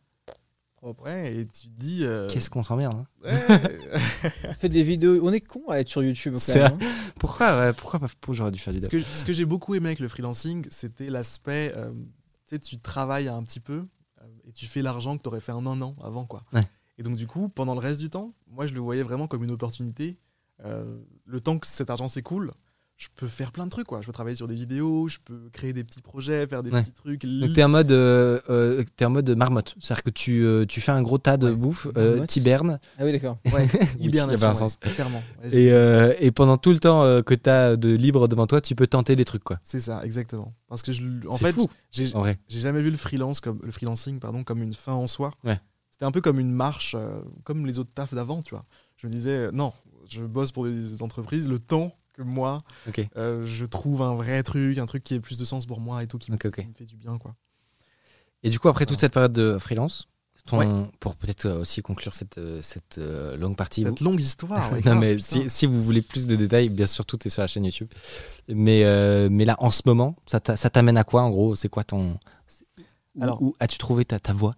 Ouais, 0.81 1.35
et 1.35 1.47
tu 1.47 1.69
te 1.69 1.81
dis. 1.81 2.05
euh, 2.05 2.29
Qu'est-ce 2.29 2.49
qu'on 2.51 2.63
s'emmerde 2.63 2.95
hein? 2.95 3.07
Ouais, 3.25 3.37
On 4.49 4.53
fait 4.55 4.69
des 4.69 4.85
vidéos. 4.85 5.19
On 5.25 5.33
est 5.33 5.41
con 5.41 5.63
à 5.69 5.81
être 5.81 5.89
sur 5.89 6.05
YouTube. 6.05 6.35
quand 6.35 6.39
C'est 6.41 6.63
même, 6.63 6.79
hein. 6.81 6.93
Pourquoi, 7.19 7.59
ouais, 7.59 7.73
pourquoi 7.73 7.99
j'aurais 8.31 8.53
dû 8.53 8.61
faire 8.61 8.73
du 8.73 8.81
ce 8.81 8.89
que, 8.89 9.01
ce 9.01 9.25
que 9.25 9.33
j'ai 9.33 9.45
beaucoup 9.45 9.75
aimé 9.75 9.87
avec 9.87 9.99
le 9.99 10.07
freelancing, 10.07 10.67
c'était 10.71 11.11
l'aspect. 11.11 11.73
euh, 11.77 11.91
tu 12.47 12.55
sais, 12.55 12.59
tu 12.61 12.79
travailles 12.79 13.27
un 13.27 13.43
petit 13.43 13.59
peu 13.59 13.87
et 14.49 14.53
tu 14.53 14.67
fais 14.67 14.83
l'argent 14.83 15.17
que 15.17 15.23
tu 15.23 15.29
aurais 15.29 15.41
fait 15.41 15.53
en 15.53 15.67
un 15.67 15.81
an 15.83 15.95
avant, 16.03 16.25
quoi. 16.25 16.45
Ouais. 16.53 16.67
Et 16.97 17.03
donc, 17.03 17.17
du 17.17 17.27
coup, 17.27 17.49
pendant 17.49 17.75
le 17.75 17.81
reste 17.81 18.01
du 18.01 18.11
temps, 18.11 18.35
moi, 18.49 18.67
je 18.67 18.75
le 18.75 18.81
voyais 18.81 19.03
vraiment 19.03 19.29
comme 19.29 19.45
une 19.45 19.51
opportunité. 19.53 20.19
Euh, 20.65 20.99
le 21.27 21.41
temps 21.41 21.59
que 21.59 21.67
cet 21.67 21.91
argent 21.91 22.09
s'écoule, 22.09 22.53
je 22.99 23.07
peux 23.15 23.29
faire 23.29 23.53
plein 23.53 23.65
de 23.65 23.71
trucs, 23.71 23.87
quoi. 23.87 24.01
Je 24.03 24.07
peux 24.07 24.13
travailler 24.13 24.35
sur 24.35 24.49
des 24.49 24.57
vidéos, 24.57 25.07
je 25.07 25.19
peux 25.25 25.49
créer 25.53 25.73
des 25.73 25.85
petits 25.85 26.01
projets, 26.03 26.47
faire 26.49 26.65
des 26.65 26.71
Ouais. 26.73 26.81
petits 26.83 26.93
trucs. 26.93 27.25
Donc 27.25 27.53
t'es 27.53 27.63
en 27.63 27.69
mode, 27.69 27.93
euh, 27.93 28.41
euh, 28.51 28.83
t'es 28.97 29.05
en 29.05 29.11
mode 29.11 29.31
marmotte, 29.31 29.77
c'est-à-dire 29.81 30.03
que 30.03 30.11
tu, 30.11 30.43
euh, 30.45 30.67
tu 30.67 30.81
fais 30.81 30.91
un 30.91 31.01
gros 31.01 31.17
tas 31.19 31.37
de 31.37 31.49
Ouais. 31.49 31.55
bouffe, 31.55 31.87
euh, 31.97 32.27
t'hibernes, 32.27 32.81
Ah 32.99 33.05
oui, 33.05 33.13
d'accord. 33.13 33.39
Ouais, 33.55 33.69
il 34.01 34.07
y 34.07 34.09
hibernation, 34.09 34.53
sens. 34.53 34.79
clairement. 34.95 35.23
Et, 35.53 35.71
euh, 35.73 36.13
et 36.19 36.33
pendant 36.33 36.57
tout 36.59 36.73
le 36.73 36.81
temps 36.81 37.05
euh, 37.05 37.23
que 37.23 37.35
t'as 37.35 37.77
de 37.77 37.89
libre 37.95 38.27
devant 38.27 38.49
toi, 38.49 38.61
tu 38.61 38.75
peux 38.75 38.89
tenter 38.89 39.15
des 39.15 39.25
trucs, 39.25 39.45
quoi. 39.45 39.61
C'est 39.63 39.81
ça, 39.81 40.05
exactement. 40.05 40.53
Parce 40.69 40.83
que 40.83 40.91
je, 40.91 41.03
en 41.29 41.37
C'est 41.37 41.45
fait, 41.45 41.53
fou, 41.53 41.69
j'ai 41.93 42.11
jamais 42.61 42.83
vu 42.83 42.91
le 42.91 42.97
freelance 42.97 43.39
comme 43.41 43.61
le 43.63 43.71
freelancing 43.71 44.19
pardon 44.19 44.43
comme 44.43 44.61
une 44.61 44.75
fin 44.75 44.93
en 44.95 45.07
soi. 45.07 45.31
Ouais. 45.45 45.61
C'était 45.93 46.05
un 46.05 46.11
peu 46.11 46.21
comme 46.21 46.41
une 46.41 46.51
marche, 46.53 46.97
euh, 46.99 47.21
comme 47.45 47.65
les 47.65 47.79
autres 47.79 47.91
tafs 47.95 48.13
d'avant, 48.13 48.43
tu 48.43 48.51
vois. 48.51 48.65
Je 48.97 49.07
me 49.07 49.13
disais 49.13 49.53
non, 49.53 49.73
je 50.09 50.23
bosse 50.25 50.51
pour 50.51 50.65
des 50.67 51.01
entreprises 51.03 51.49
le 51.49 51.61
temps 51.61 51.95
que 52.19 52.23
moi 52.23 52.59
euh, 53.17 53.45
je 53.47 53.65
trouve 53.65 54.03
un 54.03 54.15
vrai 54.15 54.43
truc, 54.43 54.79
un 54.79 54.87
truc 54.87 55.03
qui 55.03 55.15
ait 55.15 55.21
plus 55.21 55.39
de 55.39 55.45
sens 55.45 55.67
pour 55.67 55.81
moi 55.81 56.03
et 56.03 56.07
tout, 56.07 56.19
qui, 56.19 56.31
me- 56.33 56.37
qui 56.37 56.51
fait 56.75 56.85
du 56.85 56.97
bien 56.97 57.17
quoi. 57.19 57.35
Et 58.43 58.51
du 58.51 58.59
coup, 58.59 58.69
après 58.69 58.87
toute 58.87 59.01
cette 59.01 59.13
période 59.13 59.33
de 59.33 59.59
freelance, 59.59 60.09
ton- 60.47 60.89
pour 61.01 61.17
peut-être 61.17 61.47
euh, 61.47 61.61
aussi 61.61 61.83
conclure 61.83 62.15
cette, 62.15 62.39
euh, 62.39 62.61
cette 62.63 62.99
euh, 62.99 63.37
longue 63.37 63.57
partie, 63.57 63.83
Cette 63.83 63.99
vous- 63.99 64.05
longue 64.05 64.21
histoire. 64.21 64.69
ouais, 64.73 64.79
non, 64.79 64.93
grave, 64.93 65.01
mais 65.01 65.19
si, 65.19 65.49
si 65.51 65.67
vous 65.67 65.83
voulez 65.83 66.03
plus 66.03 66.27
de 66.27 66.37
détails, 66.37 66.69
bien 66.69 66.87
sûr, 66.87 67.05
tout 67.05 67.19
est 67.27 67.31
sur 67.31 67.43
la 67.43 67.49
chaîne 67.49 67.65
YouTube. 67.65 67.89
Mais, 68.49 68.85
euh, 68.85 69.29
mais 69.31 69.45
là, 69.45 69.57
en 69.59 69.71
ce 69.71 69.83
moment, 69.87 70.17
ça 70.27 70.39
t'a- 70.41 70.57
ça 70.57 70.71
t'amène 70.71 70.97
à 70.97 71.05
quoi, 71.05 71.23
en 71.23 71.31
gros? 71.31 71.55
C'est 71.57 71.69
quoi 71.69 71.83
ton. 71.85 72.17
Où, 73.17 73.23
Alors- 73.23 73.43
où 73.43 73.55
as-tu 73.61 73.79
trouvé 73.79 74.05
ta, 74.05 74.19
ta 74.21 74.33
voix? 74.33 74.55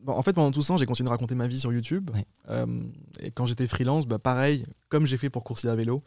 Bon, 0.00 0.12
en 0.12 0.22
fait, 0.22 0.32
pendant 0.32 0.52
tout 0.52 0.62
ce 0.62 0.68
temps, 0.68 0.76
j'ai 0.76 0.86
continué 0.86 1.06
de 1.08 1.10
raconter 1.10 1.34
ma 1.34 1.48
vie 1.48 1.58
sur 1.58 1.72
YouTube. 1.72 2.08
Ouais. 2.14 2.24
Euh, 2.50 2.66
et 3.18 3.32
quand 3.32 3.46
j'étais 3.46 3.66
freelance, 3.66 4.06
bah, 4.06 4.20
pareil, 4.20 4.62
comme 4.88 5.06
j'ai 5.06 5.16
fait 5.16 5.28
pour 5.28 5.42
Coursier 5.42 5.68
à 5.70 5.74
vélo, 5.74 6.04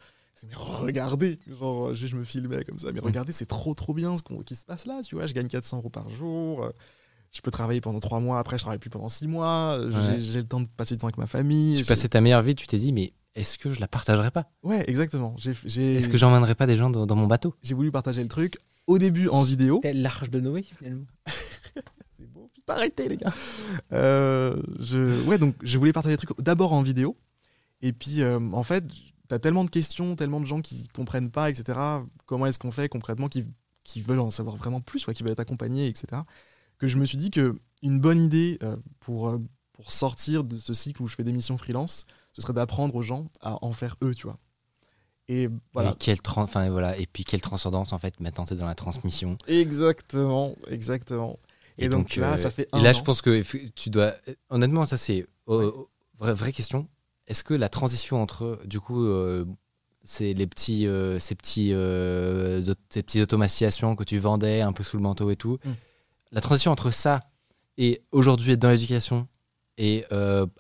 mais 0.48 0.56
regardez, 0.56 1.40
genre, 1.60 1.94
je, 1.94 2.08
je 2.08 2.16
me 2.16 2.24
filmais 2.24 2.64
comme 2.64 2.80
ça, 2.80 2.92
mais 2.92 3.00
Mm. 3.02 3.06
regardez, 3.06 3.32
c'est 3.32 3.46
trop 3.46 3.74
trop 3.74 3.94
bien 3.94 4.18
ce 4.18 4.24
qu'on- 4.24 4.42
qui 4.42 4.56
se 4.56 4.66
passe 4.66 4.86
là, 4.86 5.02
tu 5.04 5.16
vois, 5.16 5.26
je 5.26 5.34
gagne 5.34 5.48
400 5.48 5.78
euros 5.78 5.90
par 5.90 6.10
jour, 6.10 6.64
euh, 6.64 6.70
je 7.32 7.42
peux 7.42 7.52
travailler 7.52 7.82
pendant 7.82 8.00
3 8.00 8.20
mois, 8.20 8.40
après 8.40 8.58
je 8.58 8.64
travaille 8.64 8.80
plus 8.80 8.90
pendant 8.90 9.10
6 9.10 9.28
mois, 9.28 9.80
j'ai, 9.90 9.98
Ouais. 9.98 10.20
j'ai 10.20 10.40
le 10.42 10.48
temps 10.48 10.60
de 10.62 10.68
passer 10.68 10.96
du 10.96 11.02
temps 11.02 11.08
avec 11.08 11.18
ma 11.18 11.28
famille. 11.28 11.78
Tu 11.78 11.84
j'ai- 11.84 11.88
passais 11.88 12.10
ta 12.10 12.22
meilleure 12.22 12.42
vie, 12.42 12.56
tu 12.56 12.66
t'es 12.68 12.78
dit, 12.78 12.92
mais 12.92 13.14
est-ce 13.36 13.58
que 13.58 13.72
je 13.72 13.80
la 13.80 13.88
partagerai 13.88 14.32
pas? 14.32 14.50
Ouais, 14.64 14.84
exactement. 14.90 15.36
Est-ce 15.38 16.10
que 16.10 16.18
j'emmènerai 16.18 16.56
pas 16.56 16.66
des 16.68 16.76
gens 16.76 16.90
dans, 16.90 17.06
dans 17.06 17.16
mon 17.16 17.28
bateau? 17.28 17.54
j'ai 17.62 17.76
voulu 17.76 17.92
partager 17.92 18.22
le 18.24 18.28
truc 18.30 18.58
au 18.88 18.98
début 18.98 19.28
en 19.30 19.44
vidéo. 19.44 19.80
Tel 19.82 20.02
l'arche 20.02 20.30
de 20.30 20.40
Noé, 20.40 20.64
finalement. 20.64 21.06
C'est 22.18 22.28
bon, 22.30 22.50
putain, 22.54 22.74
arrêtez 22.74 23.08
les 23.08 23.18
gars. 23.18 23.34
Euh, 23.94 24.62
je, 24.80 25.24
ouais, 25.26 25.38
donc 25.38 25.56
je 25.64 25.78
voulais 25.78 25.94
partager 25.94 26.14
le 26.14 26.18
truc 26.18 26.32
d'abord 26.42 26.74
en 26.74 26.82
vidéo. 26.82 27.16
Et 27.82 27.94
puis, 27.94 28.22
euh, 28.22 28.40
en 28.52 28.64
fait, 28.64 28.84
t'as 29.32 29.40
tellement 29.40 29.64
de 29.64 29.70
questions, 29.70 30.18
tellement 30.18 30.42
de 30.42 30.46
gens 30.46 30.60
qui 30.60 30.90
comprennent 30.90 31.32
pas, 31.32 31.50
etc. 31.50 31.80
Comment 32.26 32.48
est-ce 32.48 32.60
qu'on 32.60 32.72
fait 32.72 32.90
concrètement, 32.90 33.30
qui, 33.30 33.46
qui 33.86 34.02
veulent 34.02 34.20
en 34.20 34.30
savoir 34.30 34.58
vraiment 34.58 34.82
plus, 34.82 35.06
quoi, 35.06 35.14
qui 35.14 35.24
veulent 35.24 35.32
être 35.32 35.40
accompagnés, 35.40 35.88
etc. 35.88 36.24
Que 36.78 36.90
je 36.90 36.98
me 36.98 37.06
suis 37.06 37.18
dit 37.18 37.32
que 37.32 37.58
une 37.82 38.02
bonne 38.02 38.22
idée 38.22 38.58
euh, 38.62 38.76
pour, 39.00 39.30
euh, 39.30 39.38
pour 39.72 39.90
sortir 39.90 40.44
de 40.44 40.58
ce 40.58 40.74
cycle 40.74 41.02
où 41.02 41.08
je 41.08 41.16
fais 41.16 41.24
des 41.24 41.32
missions 41.32 41.58
freelance, 41.58 42.04
ce 42.34 42.42
serait 42.42 42.52
d'apprendre 42.52 42.94
aux 42.94 43.02
gens 43.02 43.30
à 43.40 43.64
en 43.64 43.72
faire 43.72 43.96
eux, 44.04 44.14
tu 44.14 44.28
vois. 44.28 44.38
Et 45.30 45.48
voilà. 45.72 45.92
Et 45.92 45.96
quelle 45.98 46.18
enfin, 46.36 46.70
voilà. 46.70 46.98
Et 46.98 47.08
puis 47.08 47.24
quelle 47.24 47.40
transcendance, 47.40 47.94
en 47.94 48.00
fait, 48.00 48.20
maintenant 48.20 48.44
t'es 48.44 48.56
dans 48.56 48.66
la 48.66 48.76
transmission. 48.76 49.38
Exactement, 49.48 50.58
exactement. 50.68 51.40
Et, 51.78 51.88
donc, 51.88 52.18
là, 52.18 52.34
euh, 52.34 52.38
ça 52.38 52.52
fait 52.52 52.68
Et 52.78 52.82
là, 52.82 52.90
an. 52.90 52.94
je 52.94 53.02
pense 53.02 53.22
que 53.22 53.42
tu 53.70 53.90
dois. 53.90 54.14
Honnêtement, 54.50 54.86
ça 54.86 54.98
c'est. 54.98 55.26
euh, 55.48 55.72
vraie, 56.20 56.34
vraie 56.34 56.52
question. 56.52 56.90
Est-ce 57.28 57.44
que 57.44 57.54
la 57.54 57.70
transition 57.70 58.22
entre, 58.22 58.60
du 58.66 58.80
coup, 58.80 59.06
euh, 59.06 59.46
c'est 60.04 60.34
les 60.34 60.48
petits, 60.48 60.88
euh, 60.88 61.20
ces, 61.20 61.36
petits, 61.36 61.72
euh, 61.74 62.62
ces 62.90 63.22
automatisations 63.22 63.96
que 63.96 64.04
tu 64.04 64.18
vendais 64.20 64.62
un 64.62 64.74
peu 64.74 64.84
sous 64.84 64.98
le 64.98 65.04
manteau 65.04 65.30
et 65.32 65.36
tout, 65.36 65.60
Mm. 65.64 65.72
la 66.32 66.42
transition 66.42 66.72
entre 66.72 66.92
ça 66.92 67.30
et 67.78 68.02
aujourd'hui 68.12 68.54
être 68.54 68.60
dans 68.60 68.70
l'éducation 68.70 69.28
et 69.78 70.06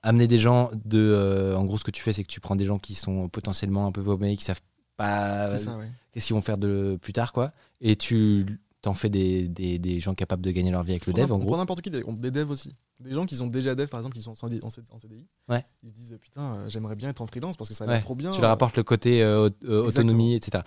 amener 0.01 0.27
des 0.27 0.39
gens 0.39 0.71
de. 0.85 1.53
en 1.55 1.65
gros, 1.65 1.77
ce 1.77 1.83
que 1.83 1.91
tu 1.91 2.01
fais, 2.01 2.13
c'est 2.13 2.23
que 2.23 2.31
tu 2.31 2.39
prends 2.39 2.55
des 2.55 2.65
gens 2.65 2.79
qui 2.79 2.95
sont 2.95 3.29
potentiellement 3.29 3.85
un 3.85 3.91
peu 3.91 4.03
paumés, 4.03 4.35
qui 4.35 4.43
savent 4.43 4.61
pas 4.97 5.51
ouais. 5.51 5.91
qu'est-ce 6.11 6.27
qu'ils 6.27 6.35
vont 6.35 6.41
faire 6.41 6.57
de 6.57 6.97
plus 6.99 7.13
tard, 7.13 7.31
quoi. 7.33 7.51
Et 7.81 7.95
tu 7.95 8.45
t'en 8.81 8.93
fais 8.95 9.09
des, 9.09 9.47
des, 9.47 9.77
des 9.77 9.99
gens 9.99 10.15
capables 10.15 10.41
de 10.41 10.49
gagner 10.51 10.71
leur 10.71 10.83
vie 10.83 10.91
avec 10.93 11.05
le 11.05 11.13
dev, 11.13 11.31
en 11.31 11.37
gros. 11.39 11.55
N'importe 11.55 11.81
qui, 11.81 11.91
des, 11.91 12.03
des 12.03 12.31
devs 12.31 12.49
aussi. 12.49 12.73
Des 12.99 13.11
gens 13.13 13.25
qui 13.25 13.35
sont 13.35 13.47
déjà 13.47 13.75
devs, 13.75 13.87
par 13.89 13.99
exemple, 13.99 14.15
qui 14.15 14.21
sont 14.23 14.31
en 14.31 14.99
CDI. 14.99 15.25
Ouais. 15.49 15.63
Ils 15.83 15.89
se 15.89 15.93
disent 15.93 16.17
Putain, 16.21 16.55
euh, 16.55 16.69
j'aimerais 16.69 16.95
bien 16.95 17.09
être 17.09 17.21
en 17.21 17.27
freelance 17.27 17.57
parce 17.57 17.69
que 17.69 17.75
ça 17.75 17.83
a 17.83 17.87
Ouais, 17.87 17.99
trop 17.99 18.15
bien. 18.15 18.31
Tu 18.31 18.41
leur 18.41 18.49
apportes 18.51 18.75
le 18.77 18.83
côté 18.83 19.21
euh, 19.21 19.49
euh, 19.65 19.85
Exactement. 19.85 19.87
autonomie, 19.87 20.33
etc. 20.35 20.63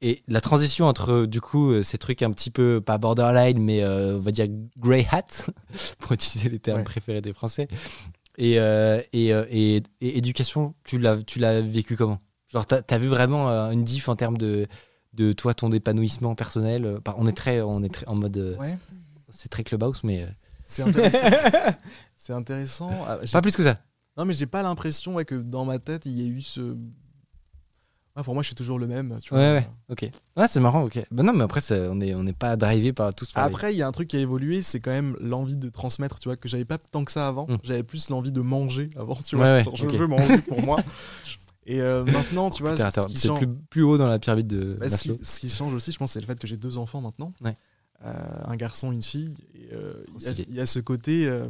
et 0.00 0.22
la 0.28 0.40
transition 0.40 0.86
entre 0.86 1.26
du 1.26 1.40
coup 1.40 1.82
ces 1.82 1.98
trucs 1.98 2.22
un 2.22 2.30
petit 2.30 2.50
peu 2.50 2.80
pas 2.80 2.98
borderline 2.98 3.58
mais 3.58 3.82
euh, 3.82 4.16
on 4.16 4.20
va 4.20 4.32
dire 4.32 4.46
grey 4.76 5.06
hat 5.10 5.26
pour 6.00 6.12
utiliser 6.12 6.50
les 6.50 6.58
termes 6.58 6.78
Ouais. 6.78 6.84
préférés 6.84 7.20
des 7.22 7.32
Français 7.32 7.68
et, 8.36 8.54
et, 8.56 9.28
et- 9.30 9.82
et 10.00 10.18
éducation 10.18 10.74
tu 10.84 10.98
l'as 10.98 11.22
tu 11.22 11.38
l'as 11.38 11.60
vécu 11.60 11.96
comment? 11.96 12.18
Genre 12.48 12.66
t'as 12.66 12.82
as 12.88 12.98
vu 12.98 13.06
vraiment 13.06 13.48
une 13.70 13.82
diff 13.84 14.08
en 14.08 14.16
termes 14.16 14.36
de 14.36 14.66
de 15.16 15.32
toi 15.32 15.54
ton 15.54 15.70
épanouissement 15.72 16.34
personnel 16.34 16.84
euh, 16.84 16.98
on 17.16 17.26
est 17.26 17.32
très 17.32 17.60
on 17.60 17.82
est 17.82 17.92
très 17.92 18.06
en 18.08 18.14
mode 18.16 18.36
euh, 18.36 18.56
Ouais, 18.56 18.76
c'est 19.28 19.48
très 19.48 19.64
clubhouse 19.64 20.02
mais 20.04 20.22
euh, 20.22 20.26
c'est 20.62 20.82
intéressant. 20.82 21.26
c'est 22.16 22.32
intéressant. 22.32 22.90
Ah, 23.06 23.18
pas 23.32 23.42
plus 23.42 23.54
que 23.56 23.62
ça 23.62 23.78
Non, 24.16 24.24
mais 24.24 24.32
j'ai 24.34 24.46
pas 24.46 24.62
l'impression 24.62 25.14
ouais, 25.14 25.24
que 25.26 25.34
dans 25.34 25.64
ma 25.64 25.78
tête, 25.78 26.06
il 26.06 26.12
y 26.12 26.24
ait 26.24 26.28
eu 26.28 26.40
ce. 26.40 26.74
Pour 28.24 28.32
moi, 28.34 28.42
je 28.44 28.46
suis 28.46 28.54
toujours 28.54 28.78
le 28.78 28.86
même. 28.86 29.18
Tu 29.20 29.30
vois. 29.30 29.38
ouais 29.40 29.52
ouais 29.54 29.68
ok 29.88 30.08
ouais 30.36 30.46
c'est 30.46 30.60
marrant 30.60 30.84
ok 30.84 31.04
ben 31.10 31.24
non 31.24 31.32
mais 31.32 31.42
après 31.42 31.60
ça- 31.60 31.90
on 31.90 32.00
est 32.00 32.14
on 32.14 32.22
n'est 32.22 32.32
pas 32.32 32.54
drivé 32.56 32.92
par 32.92 33.10
par 33.34 33.48
les- 33.48 33.54
Après, 33.54 33.74
il 33.74 33.76
y 33.76 33.82
a 33.82 33.88
un 33.88 33.92
truc 33.92 34.08
qui 34.08 34.16
a 34.16 34.20
évolué, 34.20 34.62
c'est 34.62 34.78
quand 34.78 34.92
même 34.92 35.16
l'envie 35.20 35.56
de 35.56 35.68
transmettre, 35.68 36.20
tu 36.20 36.28
vois, 36.28 36.36
que 36.36 36.48
j'avais 36.48 36.64
pas 36.64 36.78
tant 36.78 37.04
que 37.04 37.10
ça 37.10 37.26
avant. 37.26 37.46
Mm. 37.48 37.58
J'avais 37.64 37.82
plus 37.82 38.08
l'envie 38.10 38.30
de 38.30 38.40
manger 38.40 38.88
avant, 38.96 39.16
tu 39.16 39.34
vois. 39.36 39.46
ouais, 39.46 39.64
Genre, 39.64 39.74
je 39.74 39.86
veux 39.86 40.06
manger 40.06 40.38
pour 40.38 40.62
moi. 40.62 40.78
Et 41.66 41.80
euh, 41.80 42.04
maintenant, 42.12 42.50
tu 42.50 42.62
vois, 42.62 42.72
Putain, 42.72 42.90
c'est 42.90 43.08
ce 43.08 43.26
change. 43.28 43.38
plus, 43.38 43.48
plus 43.70 43.82
haut 43.82 43.96
dans 43.98 44.06
la 44.06 44.18
pyramide 44.18 44.46
de 44.46 44.76
Bah, 44.78 44.88
ce, 44.88 44.96
qui, 45.02 45.08
Maslow. 45.10 45.24
ce 45.24 45.40
qui 45.40 45.48
change 45.48 45.72
aussi, 45.74 45.92
je 45.92 45.98
pense, 45.98 46.12
c'est 46.12 46.20
le 46.20 46.26
fait 46.26 46.38
que 46.38 46.46
j'ai 46.46 46.56
deux 46.56 46.76
enfants 46.78 47.00
maintenant. 47.00 47.32
Ouais. 47.40 47.56
Euh, 48.04 48.12
un 48.44 48.56
garçon, 48.56 48.92
une 48.92 49.02
fille. 49.02 49.36
Et 49.54 49.68
euh, 49.72 50.04
il 50.16 50.22
y 50.22 50.26
a- 50.26 50.32
stylé. 50.34 50.48
il 50.50 50.54
y, 50.56 50.60
a 50.60 50.66
ce 50.66 50.78
côté, 50.80 51.40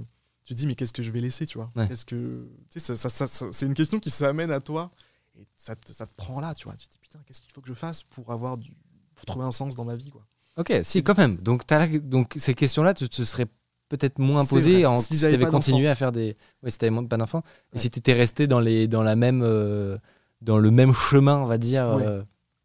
tu 0.45 0.55
te 0.55 0.59
dis, 0.59 0.67
mais 0.67 0.75
qu'est-ce 0.75 0.93
que 0.93 1.03
je 1.03 1.11
vais 1.11 1.21
laisser, 1.21 1.47
tu 1.47 1.59
vois? 1.59 1.71
Ouais. 1.75 1.89
Qu'est-ce 1.89 2.07
que. 2.07 2.47
Ça, 2.77 2.95
ça- 2.97 3.27
c'est 3.51 3.67
une 3.67 3.75
question 3.75 3.99
qui 3.99 4.11
s'amène 4.11 4.51
à 4.53 4.61
toi 4.61 4.91
et 5.37 5.47
ça 5.57 5.75
te, 5.75 5.93
ça 5.93 6.07
te 6.07 6.13
prend 6.15 6.39
là, 6.41 6.55
tu 6.55 6.65
vois. 6.65 6.77
Tu 6.77 6.87
te 6.87 6.93
dis, 6.93 6.99
putain, 6.99 7.19
qu'est-ce 7.27 7.41
qu'il 7.41 7.51
faut 7.51 7.61
que 7.61 7.69
je 7.69 7.75
fasse 7.75 8.03
pour 8.05 8.31
avoir 8.31 8.57
du. 8.57 8.71
pour 9.17 9.25
trouver 9.27 9.47
un 9.47 9.53
sens 9.53 9.75
dans 9.75 9.85
ma 9.85 9.97
vie, 9.97 10.11
quoi. 10.11 10.25
Ok, 10.57 10.73
si, 10.85 11.03
quand 11.03 11.19
même. 11.19 11.37
Donc, 11.39 11.69
la- 11.71 11.89
donc 11.99 12.35
ces 12.37 12.55
questions-là, 12.55 12.95
tu 12.95 13.09
te 13.09 13.25
serais 13.25 13.47
peut-être 13.89 14.19
moins 14.19 14.43
vrai. 14.45 14.85
en, 14.87 14.97
Si 14.97 15.17
si, 15.17 15.23
t'avais 15.23 15.39
pas 15.39 15.51
continué 15.51 15.89
à 15.89 15.95
faire 15.95 16.13
des. 16.13 16.35
Ouais, 16.63 16.71
si 16.71 16.79
t'avais 16.79 16.91
moins- 16.91 17.05
pas 17.05 17.17
d'enfants. 17.17 17.43
Et 17.73 17.77
Ouais. 17.77 17.83
si 17.83 17.91
t'étais 17.91 18.13
resté 18.15 18.47
dans, 18.47 18.61
les, 18.61 18.89
dans, 18.89 19.03
la 19.03 19.17
même, 19.17 19.43
euh, 19.45 19.97
dans 20.41 20.59
le 20.59 20.71
même 20.71 20.93
chemin, 20.93 21.37
on 21.39 21.47
va 21.47 21.59
dire. 21.59 21.89
Euh, 21.89 22.23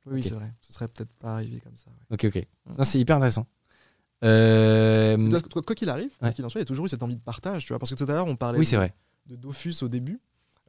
Oui, 0.08 0.14
oui, 0.16 0.24
c'est 0.24 0.34
vrai. 0.34 0.52
Ce 0.62 0.74
serait 0.74 0.88
peut-être 0.88 1.12
pas 1.20 1.36
arrivé 1.36 1.60
comme 1.60 1.76
ça. 1.76 1.88
ouais. 1.90 2.16
Ok, 2.16 2.26
ok. 2.36 2.84
C'est 2.84 3.00
hyper 3.00 3.18
intéressant. 3.18 3.46
Euh, 4.24 5.40
Quoi- 5.66 5.76
qu'il 5.76 5.90
arrive, 5.90 6.12
qu'il 6.36 6.46
en 6.46 6.50
soit, 6.50 6.60
il 6.60 6.64
y 6.64 6.66
a 6.66 6.68
toujours 6.68 6.86
eu 6.86 6.90
cette 6.90 7.04
envie 7.04 7.16
de 7.16 7.22
partage, 7.22 7.64
tu 7.66 7.70
vois. 7.70 7.80
Parce 7.80 7.90
que 7.92 7.96
tout 7.96 8.10
à 8.10 8.14
l'heure, 8.14 8.28
on 8.28 8.36
parlait 8.36 8.60
oui, 8.60 8.70
de, 8.70 8.76
vrai. 8.76 8.94
de 9.28 9.36
Dofus 9.36 9.76
au 9.82 9.88
début. 9.88 10.20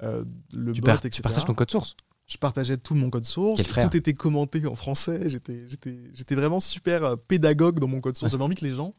le 0.02 0.72
Tu, 0.72 0.80
bot, 0.80 0.86
par- 0.86 0.96
etc. 0.96 1.10
tu 1.10 1.20
partages 1.22 1.44
ton 1.44 1.52
code 1.54 1.70
source. 1.70 1.94
je 2.26 2.38
partageais 2.38 2.76
tout 2.78 2.94
mon 2.94 3.10
code 3.10 3.24
source, 3.24 3.64
tout 3.66 3.96
était 3.96 4.14
commenté 4.14 4.64
en 4.66 4.74
français, 4.76 5.28
j'étais, 5.28 5.64
j'étais, 5.68 5.98
j'étais 6.14 6.34
vraiment 6.36 6.60
super 6.60 7.18
pédagogue 7.18 7.80
dans 7.80 7.88
mon 7.88 8.00
code 8.00 8.16
source. 8.16 8.30
J'avais 8.32 8.44
envie 8.44 8.54
que 8.54 8.64
les 8.64 8.70
gens 8.72 8.94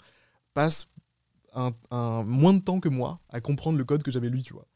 passent 0.54 0.88
un, 1.54 1.74
un- 1.92 2.24
moins 2.24 2.54
de 2.54 2.60
temps 2.60 2.80
que 2.80 2.90
moi 2.90 3.20
à 3.30 3.42
comprendre 3.42 3.78
le 3.78 3.84
code 3.86 4.04
que 4.04 4.12
j'avais 4.12 4.30
lu, 4.30 4.42
tu 4.42 4.54
vois. 4.54 4.68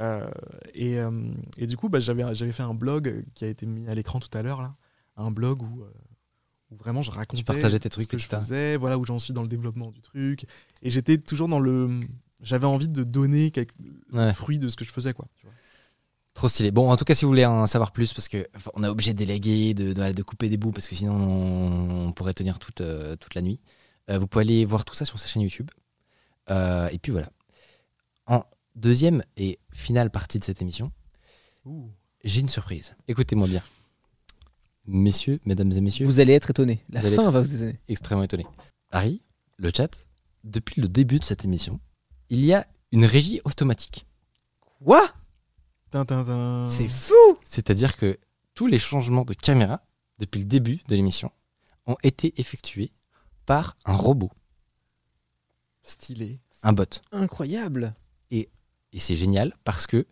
Euh, 0.00 0.30
et, 0.74 0.98
euh, 1.00 1.10
et 1.56 1.66
du 1.66 1.76
coup, 1.76 1.88
bah, 1.88 1.98
j'avais, 2.00 2.22
j'avais 2.34 2.52
fait 2.52 2.62
un 2.62 2.74
blog 2.74 3.24
qui 3.34 3.44
a 3.44 3.48
été 3.48 3.66
mis 3.66 3.88
à 3.88 3.94
l'écran 3.94 4.20
tout 4.20 4.36
à 4.36 4.42
l'heure, 4.42 4.62
là. 4.62 4.74
Un 5.16 5.30
blog 5.32 5.62
où, 5.62 5.82
euh, 5.82 5.90
où 6.70 6.76
vraiment 6.76 7.02
je 7.02 7.10
racontais 7.10 7.42
partageais 7.42 7.78
tes 7.80 7.90
ce 7.90 8.06
que 8.06 8.18
je 8.18 8.26
faisais, 8.28 8.76
voilà 8.76 8.96
où 8.98 9.04
j'en 9.04 9.18
suis 9.18 9.32
dans 9.32 9.42
le 9.42 9.48
développement 9.48 9.90
du 9.90 10.00
truc. 10.00 10.46
Et 10.82 10.90
j'étais 10.90 11.18
toujours 11.18 11.48
dans 11.48 11.58
le... 11.58 11.98
J'avais 12.40 12.66
envie 12.66 12.86
de 12.86 13.02
donner 13.02 13.50
quelque, 13.50 13.74
Ouais. 14.12 14.28
le 14.28 14.32
fruit 14.32 14.60
de 14.60 14.68
ce 14.68 14.76
que 14.76 14.84
je 14.84 14.90
faisais, 14.92 15.12
quoi. 15.12 15.26
tu 15.34 15.46
vois. 15.46 15.54
Trop 16.34 16.46
stylé. 16.48 16.70
Bon, 16.70 16.88
en 16.88 16.96
tout 16.96 17.04
cas, 17.04 17.16
si 17.16 17.24
vous 17.24 17.30
voulez 17.32 17.44
en 17.44 17.66
savoir 17.66 17.90
plus, 17.90 18.14
parce 18.14 18.28
que 18.28 18.46
enfin, 18.54 18.70
on 18.74 18.84
est 18.84 18.88
obligé 18.88 19.12
de 19.12 19.18
déléguer, 19.18 19.74
de, 19.74 19.92
de, 19.92 20.12
de 20.12 20.22
couper 20.22 20.48
des 20.48 20.56
bouts, 20.56 20.70
parce 20.70 20.86
que 20.86 20.94
sinon 20.94 21.14
on, 21.14 22.06
on 22.06 22.12
pourrait 22.12 22.34
tenir 22.34 22.60
toute, 22.60 22.80
toute 23.18 23.34
la 23.34 23.42
nuit. 23.42 23.60
Vous 24.08 24.28
pouvez 24.28 24.44
aller 24.44 24.64
voir 24.64 24.84
tout 24.84 24.94
ça 24.94 25.04
sur 25.04 25.18
sa 25.18 25.26
chaîne 25.26 25.42
YouTube. 25.42 25.68
Euh, 26.50 26.88
et 26.88 26.98
puis 26.98 27.12
voilà. 27.12 27.30
En 28.26 28.42
deuxième 28.74 29.22
et 29.36 29.58
finale 29.72 30.10
partie 30.10 30.38
de 30.38 30.44
cette 30.44 30.62
émission, 30.62 30.92
j'ai 32.24 32.40
une 32.40 32.48
surprise. 32.48 32.94
Écoutez-moi 33.08 33.46
bien. 33.48 33.62
Messieurs, 34.86 35.40
mesdames 35.44 35.70
et 35.72 35.80
messieurs, 35.80 36.06
Vous 36.06 36.20
allez 36.20 36.32
être 36.32 36.50
étonné. 36.50 36.82
La 36.88 37.00
Vous 37.00 37.10
fin 37.14 37.22
être- 37.24 37.30
va 37.32 37.40
vous 37.42 37.54
étonner. 37.54 37.78
extrêmement 37.88 38.24
étonné. 38.24 38.46
Harry, 38.90 39.20
le 39.58 39.70
chat, 39.74 39.90
depuis 40.44 40.80
le 40.80 40.88
début 40.88 41.18
de 41.18 41.24
cette 41.24 41.44
émission, 41.44 41.78
il 42.30 42.42
y 42.44 42.54
a 42.54 42.66
une 42.92 43.04
régie 43.04 43.40
automatique. 43.44 44.06
Quoi? 44.82 45.12
C'est 46.70 46.88
fou 46.88 47.14
C'est-à-dire 47.44 47.96
que 47.96 48.18
tous 48.54 48.66
les 48.66 48.78
changements 48.78 49.24
de 49.24 49.34
caméra 49.34 49.82
depuis 50.18 50.40
le 50.40 50.44
début 50.46 50.80
de 50.88 50.94
l'émission 50.94 51.30
ont 51.86 51.96
été 52.02 52.38
effectués 52.40 52.92
par 53.46 53.76
un 53.84 53.94
robot, 53.94 54.30
stylé. 55.88 56.40
un 56.62 56.72
bot. 56.72 56.84
Incroyable 57.12 57.94
Et 58.30 58.48
c'est 58.98 59.16
génial 59.16 59.54
parce 59.64 59.86
que 59.86 60.06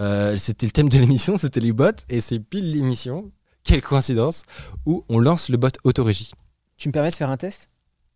euh, 0.00 0.36
c'était 0.36 0.66
le 0.66 0.72
thème 0.72 0.88
de 0.88 0.98
l'émission, 0.98 1.36
c'était 1.38 1.60
les 1.60 1.72
bots, 1.72 1.90
et 2.08 2.20
c'est 2.20 2.38
pile 2.40 2.70
l'émission, 2.72 3.30
quelle 3.64 3.82
coïncidence, 3.82 4.42
où 4.86 5.04
on 5.08 5.18
lance 5.18 5.48
le 5.48 5.56
bot 5.58 5.68
autorégie. 5.84 6.30
Tu 6.76 6.88
me 6.88 6.92
permets 6.92 7.10
de 7.10 7.14
faire 7.14 7.30
un 7.30 7.36
test? 7.36 7.68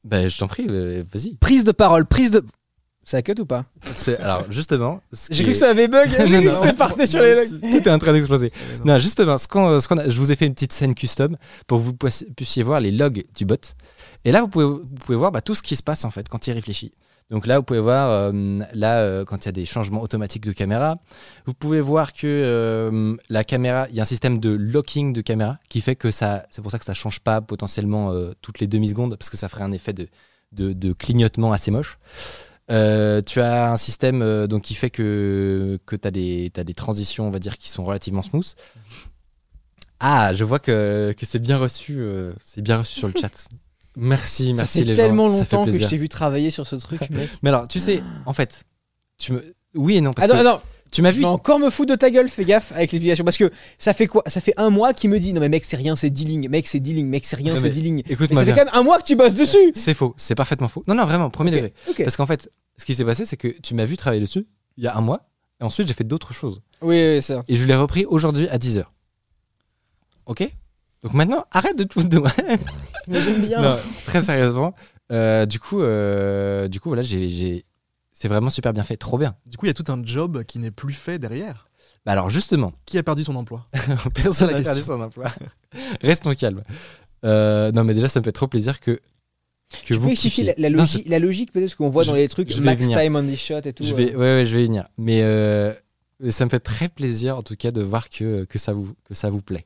Ben, 0.04 0.28
je 0.28 0.38
t'en 0.38 0.48
prie, 0.48 0.66
euh, 0.68 1.04
vas-y. 1.12 1.34
Prise 1.36 1.64
de 1.64 1.72
parole, 1.72 2.06
prise 2.06 2.30
de... 2.30 2.44
Ça 3.02 3.22
cut 3.22 3.34
ou 3.40 3.46
pas? 3.46 3.64
C'est- 3.94 4.18
Alors, 4.20 4.50
justement, 4.52 5.00
J'ai 5.30 5.42
cru 5.42 5.52
que 5.52 5.58
ça 5.58 5.70
avait 5.70 5.88
bug, 5.88 6.08
j'ai 6.10 6.16
cru 6.16 6.26
que 6.26 6.44
Non, 6.48 6.54
c'était 6.54 6.72
parti 6.74 7.06
sur 7.06 7.20
les 7.20 7.34
logs. 7.34 7.60
Tout 7.60 7.88
est 7.88 7.90
en 7.90 7.98
train 7.98 8.12
d'exploser. 8.12 8.52
Non. 8.84 8.94
Non, 8.94 8.98
justement, 8.98 9.36
ce 9.38 9.48
qu'on, 9.48 9.80
ce 9.80 9.88
qu'on 9.88 9.98
a- 9.98 10.08
je 10.08 10.18
vous 10.18 10.30
ai 10.32 10.36
fait 10.36 10.46
une 10.46 10.54
petite 10.54 10.72
scène 10.72 10.94
custom 10.94 11.36
pour 11.66 11.78
que 11.78 11.82
vous 11.84 11.92
puissiez- 11.94 12.28
puissiez 12.36 12.62
voir 12.62 12.80
les 12.80 12.90
logs 12.90 13.24
du 13.36 13.44
bot. 13.46 13.56
Et 14.24 14.32
là, 14.32 14.42
vous 14.42 14.48
pouvez, 14.48 14.64
vous 14.64 14.84
pouvez 14.84 15.16
voir 15.16 15.32
bah, 15.32 15.40
tout 15.40 15.54
ce 15.54 15.62
qui 15.62 15.76
se 15.76 15.82
passe 15.82 16.04
en 16.04 16.10
fait 16.10 16.28
quand 16.28 16.46
il 16.46 16.52
réfléchit. 16.52 16.92
Donc 17.30 17.46
là, 17.46 17.58
vous 17.58 17.62
pouvez 17.62 17.80
voir 17.80 18.10
euh, 18.10 18.60
là 18.74 18.98
euh, 18.98 19.24
quand 19.24 19.44
il 19.44 19.46
y 19.46 19.48
a 19.48 19.52
des 19.52 19.64
changements 19.64 20.02
automatiques 20.02 20.44
de 20.44 20.52
caméra. 20.52 20.98
Vous 21.46 21.54
pouvez 21.54 21.80
voir 21.80 22.12
que 22.12 22.26
euh, 22.26 23.16
la 23.28 23.44
caméra, 23.44 23.86
il 23.88 23.94
y 23.94 24.00
a 24.00 24.02
un 24.02 24.06
système 24.06 24.38
de 24.38 24.50
locking 24.50 25.12
de 25.12 25.20
caméra 25.20 25.58
qui 25.68 25.80
fait 25.80 25.94
que 25.94 26.10
ça, 26.10 26.44
c'est 26.50 26.60
pour 26.60 26.72
ça 26.72 26.80
que 26.80 26.84
ça 26.84 26.94
change 26.94 27.20
pas 27.20 27.40
potentiellement 27.40 28.12
toutes 28.42 28.58
les 28.58 28.66
demi 28.66 28.88
secondes 28.88 29.16
parce 29.16 29.30
que 29.30 29.36
ça 29.36 29.48
ferait 29.48 29.62
un 29.62 29.72
effet 29.72 29.92
de, 29.92 30.08
de, 30.52 30.92
clignotement 30.92 31.52
assez 31.52 31.70
moche. 31.70 31.98
Tu 32.68 33.40
as 33.40 33.70
un 33.70 33.76
système 33.76 34.46
donc 34.48 34.62
qui 34.62 34.74
fait 34.74 34.90
que, 34.90 35.78
que 35.86 35.94
tu 35.94 36.08
as 36.08 36.10
des, 36.10 36.50
des 36.50 36.74
transitions, 36.74 37.28
on 37.28 37.30
va 37.30 37.38
dire, 37.38 37.58
qui 37.58 37.68
sont 37.68 37.84
relativement 37.84 38.22
smooth. 38.22 38.54
Ah, 40.00 40.32
je 40.34 40.42
vois 40.42 40.58
que, 40.58 41.14
que 41.16 41.26
c'est 41.26 41.38
bien 41.38 41.58
reçu, 41.58 42.02
c'est 42.42 42.62
bien 42.62 42.78
reçu 42.78 42.98
sur 42.98 43.06
le 43.06 43.14
chat. 43.20 43.48
Merci, 43.96 44.48
Ça 44.48 44.62
merci 44.62 44.78
fait 44.80 44.84
les 44.84 44.94
tellement 44.94 45.30
gens. 45.30 45.38
ça 45.38 45.44
fait 45.44 45.56
longtemps 45.56 45.70
que 45.72 45.78
je 45.78 45.86
t'ai 45.86 45.96
vu 45.96 46.08
travailler 46.08 46.50
sur 46.50 46.66
ce 46.66 46.76
truc, 46.76 47.00
mec. 47.10 47.28
Mais 47.42 47.48
alors, 47.50 47.66
tu 47.68 47.80
sais, 47.80 48.02
en 48.26 48.32
fait, 48.32 48.64
tu 49.18 49.32
me, 49.32 49.54
oui 49.74 49.96
et 49.96 50.00
non 50.00 50.12
parce 50.12 50.24
Ah 50.24 50.28
non, 50.28 50.34
que 50.34 50.40
ah 50.40 50.52
non, 50.52 50.60
tu 50.92 51.02
m'as 51.02 51.10
vu. 51.10 51.24
encore 51.24 51.58
me 51.58 51.70
foutre 51.70 51.90
de 51.92 51.96
ta 51.96 52.10
gueule, 52.10 52.28
fais 52.28 52.44
gaffe 52.44 52.72
avec 52.72 52.92
l'explication. 52.92 53.24
Parce 53.24 53.36
que 53.36 53.50
ça 53.78 53.92
fait 53.94 54.06
quoi 54.06 54.22
Ça 54.26 54.40
fait 54.40 54.54
un 54.56 54.70
mois 54.70 54.92
qu'il 54.94 55.10
me 55.10 55.18
dit 55.20 55.32
Non, 55.32 55.40
mais 55.40 55.48
mec, 55.48 55.64
c'est 55.64 55.76
rien, 55.76 55.96
c'est 55.96 56.10
10 56.10 56.24
lignes. 56.24 56.48
Mec, 56.48 56.66
c'est 56.66 56.80
10 56.80 56.94
lignes. 56.94 57.06
Mec, 57.08 57.24
c'est 57.24 57.36
rien, 57.36 57.56
c'est 57.56 57.70
10 57.70 57.80
lignes. 57.82 58.02
Mais 58.08 58.16
ça 58.16 58.26
fait 58.26 58.44
bien. 58.44 58.54
quand 58.54 58.64
même 58.64 58.74
un 58.74 58.82
mois 58.82 58.98
que 58.98 59.04
tu 59.04 59.16
bosses 59.16 59.34
dessus. 59.34 59.72
C'est 59.74 59.94
faux, 59.94 60.14
c'est 60.16 60.34
parfaitement 60.34 60.68
faux. 60.68 60.82
Non, 60.86 60.94
non, 60.94 61.04
vraiment, 61.04 61.30
premier 61.30 61.50
degré. 61.50 61.72
Parce 61.98 62.16
qu'en 62.16 62.26
fait, 62.26 62.50
ce 62.76 62.84
qui 62.84 62.94
s'est 62.94 63.04
passé, 63.04 63.24
c'est 63.26 63.36
que 63.36 63.48
tu 63.48 63.74
m'as 63.74 63.84
vu 63.84 63.96
travailler 63.96 64.20
dessus 64.22 64.46
il 64.76 64.84
y 64.84 64.86
a 64.86 64.96
un 64.96 65.00
mois, 65.00 65.28
et 65.60 65.64
ensuite 65.64 65.86
j'ai 65.88 65.94
fait 65.94 66.04
d'autres 66.04 66.32
choses. 66.32 66.62
Oui, 66.80 66.96
oui, 67.16 67.20
ça. 67.22 67.42
Et 67.48 67.56
je 67.56 67.66
l'ai 67.66 67.74
repris 67.74 68.06
aujourd'hui 68.06 68.48
à 68.48 68.56
10h. 68.56 68.84
Ok? 70.26 70.48
Donc 71.02 71.14
maintenant, 71.14 71.44
arrête 71.50 71.76
de 71.78 71.84
tout 71.84 72.02
de 72.02 72.20
j'aime 73.08 73.40
bien. 73.40 73.60
Non, 73.62 73.78
très 74.06 74.20
sérieusement. 74.20 74.74
euh, 75.12 75.46
du 75.46 75.58
coup, 75.58 75.80
euh, 75.80 76.68
du 76.68 76.78
coup, 76.80 76.88
voilà, 76.90 77.02
j'ai, 77.02 77.28
j'ai- 77.30 77.64
c'est 78.12 78.28
vraiment 78.28 78.50
super 78.50 78.72
bien 78.72 78.84
fait, 78.84 78.96
trop 78.96 79.16
bien. 79.18 79.34
Du 79.46 79.56
coup, 79.56 79.64
il 79.66 79.68
y 79.68 79.70
a 79.70 79.74
tout 79.74 79.90
un 79.90 80.02
job 80.04 80.44
qui 80.44 80.58
n'est 80.58 80.70
plus 80.70 80.92
fait 80.92 81.18
derrière. 81.18 81.68
Bah 82.06 82.12
alors 82.12 82.30
justement, 82.30 82.72
Qui 82.86 82.98
a 82.98 83.02
perdu 83.02 83.24
son 83.24 83.34
emploi? 83.36 83.66
Personne 84.14 84.50
n'a 84.52 84.60
perdu 84.62 84.82
son 84.82 85.00
emploi. 85.00 85.26
Restons 86.02 86.32
calmes. 86.34 86.62
Euh, 87.24 87.70
non, 87.72 87.84
mais 87.84 87.92
déjà, 87.94 88.08
ça 88.08 88.20
me 88.20 88.24
fait 88.24 88.32
trop 88.32 88.46
plaisir 88.46 88.80
que 88.80 88.92
que 89.82 89.86
Tu 89.86 89.94
vous 89.94 90.06
peux 90.06 90.12
expliquer 90.12 90.42
la, 90.44 90.54
la 90.56 90.70
Non, 90.70 90.78
logique, 90.78 91.08
la 91.08 91.18
logique 91.20 91.52
peut-être, 91.52 91.70
ce 91.70 91.76
qu'on 91.76 91.90
voit 91.90 92.02
Je- 92.02 92.08
dans 92.08 92.14
les 92.16 92.26
trucs, 92.28 92.50
je 92.50 92.56
vais 92.58 92.64
max 92.64 92.82
venir. 92.82 92.98
time 93.00 93.14
on 93.16 93.22
this 93.24 93.38
shot 93.40 93.60
et 93.64 93.72
tout. 93.72 93.84
Je 93.84 93.94
vais, 93.94 94.12
euh. 94.14 94.18
ouais, 94.18 94.34
ouais, 94.40 94.44
je 94.46 94.56
vais 94.56 94.62
y 94.64 94.66
venir. 94.66 94.88
Mais 94.98 95.20
euh, 95.22 95.72
ça 96.30 96.44
me 96.44 96.50
fait 96.50 96.58
très 96.58 96.88
plaisir, 96.88 97.36
en 97.36 97.42
tout 97.42 97.54
cas, 97.56 97.70
de 97.70 97.80
voir 97.82 98.08
que, 98.10 98.44
que, 98.46 98.58
ça, 98.58 98.72
vous, 98.72 98.94
que 99.04 99.14
ça 99.14 99.30
vous 99.30 99.42
plaît. 99.42 99.64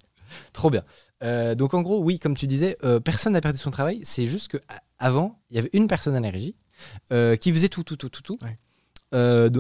Trop 0.53 0.69
bien. 0.69 0.83
Euh, 1.25 1.55
donc, 1.55 1.75
en 1.75 1.83
gros, 1.83 2.01
oui, 2.03 2.19
comme 2.19 2.37
tu 2.37 2.47
disais, 2.47 2.77
euh, 2.85 3.01
personne 3.01 3.33
n'a 3.33 3.41
perdu 3.41 3.59
son 3.59 3.71
travail. 3.71 4.01
C'est 4.05 4.27
juste 4.27 4.49
que 4.49 4.59
avant, 4.99 5.41
il 5.51 5.57
y 5.57 5.59
avait 5.59 5.71
une 5.73 5.87
personne 5.89 6.15
à 6.15 6.21
la 6.21 6.31
régie 6.31 6.55
euh, 7.13 7.37
qui 7.37 7.53
faisait 7.53 7.69
tout, 7.69 7.83
tout, 7.83 7.97
tout, 7.97 8.09
tout, 8.11 8.23
tout. 8.23 8.39
Ouais. 8.43 8.59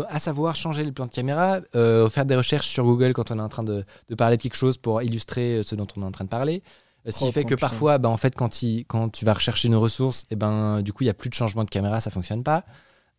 À 0.08 0.18
savoir 0.18 0.56
changer 0.56 0.82
le 0.84 0.90
plan 0.92 1.06
de 1.06 1.12
caméra, 1.12 1.60
faire 1.72 2.24
des 2.24 2.34
recherches 2.34 2.66
sur 2.66 2.82
Google 2.84 3.12
quand 3.12 3.30
on 3.30 3.38
est 3.38 3.42
en 3.42 3.48
train 3.48 3.62
de, 3.62 3.84
de 4.08 4.14
parler 4.16 4.36
de 4.36 4.42
quelque 4.42 4.56
chose 4.56 4.78
pour 4.78 5.00
illustrer 5.02 5.62
ce 5.62 5.76
dont 5.76 5.86
on 5.96 6.02
est 6.02 6.04
en 6.04 6.10
train 6.10 6.24
de 6.24 6.28
parler. 6.28 6.62
Ce 7.08 7.18
qui 7.18 7.24
Oh, 7.28 7.32
fait 7.32 7.44
que 7.44 7.54
parfois, 7.54 7.98
bah, 7.98 8.08
en 8.08 8.16
fait, 8.16 8.34
quand, 8.34 8.62
il- 8.62 8.84
quand 8.86 9.10
tu 9.10 9.24
vas 9.24 9.34
rechercher 9.34 9.68
une 9.68 9.76
ressource, 9.76 10.24
et 10.30 10.36
ben, 10.36 10.82
du 10.82 10.92
coup, 10.92 11.04
il 11.04 11.06
n'y 11.06 11.10
a 11.10 11.14
plus 11.14 11.28
de 11.30 11.34
changement 11.34 11.62
de 11.62 11.70
caméra, 11.70 12.00
ça 12.00 12.10
fonctionne 12.10 12.42
pas. 12.42 12.64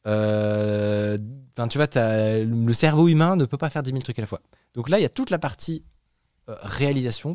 Euh, 0.07 1.17
tu 1.69 1.77
vois, 1.77 1.87
le 1.95 2.73
cerveau 2.73 3.07
humain 3.07 3.35
ne 3.35 3.45
peut 3.45 3.57
pas 3.57 3.69
faire 3.69 3.83
10 3.83 3.91
000 3.91 4.01
trucs 4.01 4.19
à 4.19 4.21
la 4.21 4.27
fois. 4.27 4.41
Donc 4.73 4.89
là, 4.89 4.99
il 4.99 5.03
y 5.03 5.05
a 5.05 5.09
toute 5.09 5.29
la 5.29 5.39
partie 5.39 5.83
euh, 6.49 6.55
réalisation 6.63 7.33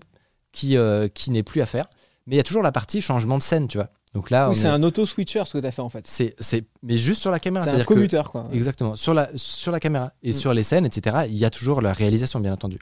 qui, 0.53 0.77
euh, 0.77 1.09
qui 1.09 1.31
n'est 1.31 1.43
plus 1.43 1.61
à 1.63 1.67
faire. 1.67 1.89
Mais 2.27 2.35
il 2.35 2.39
y 2.39 2.41
a 2.41 2.45
toujours 2.45 2.63
la 2.63 2.73
partie 2.73 3.01
changement 3.01 3.39
de 3.39 3.43
scène, 3.43 3.67
tu 3.69 3.79
vois. 3.79 3.89
Donc 4.15 4.31
là, 4.31 4.49
Oui, 4.51 4.57
c'est 4.57 4.67
est- 4.67 4.71
un 4.71 4.83
auto-switcher 4.83 5.45
ce 5.47 5.53
que 5.55 5.59
tu 5.59 5.67
as 5.67 5.71
fait 5.71 5.83
en 5.83 5.89
fait. 5.89 6.05
c'est, 6.07 6.35
c'est, 6.41 6.65
mais 6.83 6.99
juste 6.99 7.21
sur 7.21 7.31
la 7.31 7.39
caméra. 7.39 7.65
C'est 7.65 7.71
un 7.71 7.73
c'est-à-dire 7.73 7.87
que- 7.87 7.95
commuteur 7.95 8.31
quoi. 8.31 8.49
Exactement. 8.53 8.97
Sur 8.97 9.15
la, 9.15 9.31
sur 9.37 9.71
la 9.73 9.79
caméra 9.81 10.13
et 10.23 10.31
Mm. 10.31 10.35
sur 10.35 10.53
les 10.53 10.63
scènes, 10.65 10.85
etc., 10.85 11.27
il 11.29 11.37
y 11.39 11.45
a 11.45 11.51
toujours 11.51 11.81
la 11.81 11.93
réalisation, 11.93 12.41
bien 12.41 12.53
entendu. 12.53 12.79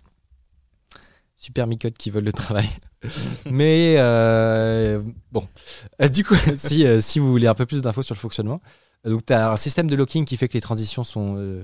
Super 1.36 1.66
micote 1.69 1.97
qui 1.97 2.11
veulent 2.11 2.24
le 2.24 2.32
travail. 2.32 2.69
Mais 3.51 3.95
euh, 3.99 5.01
bon. 5.31 5.47
Euh, 6.03 6.09
du 6.09 6.24
coup, 6.24 6.35
si, 6.57 6.85
euh, 6.86 7.01
si 7.01 7.19
vous 7.20 7.31
voulez 7.31 7.47
un 7.47 7.55
peu 7.55 7.66
plus 7.66 7.82
d'infos 7.82 8.03
sur 8.03 8.15
le 8.15 8.19
fonctionnement, 8.20 8.61
donc 9.05 9.24
tu 9.27 9.32
as 9.32 9.53
un 9.53 9.57
système 9.57 9.89
de 9.89 9.95
locking 9.95 10.24
qui 10.24 10.36
fait 10.36 10.49
que 10.49 10.55
les 10.55 10.61
transitions 10.61 11.05
sont. 11.05 11.36
euh, 11.36 11.62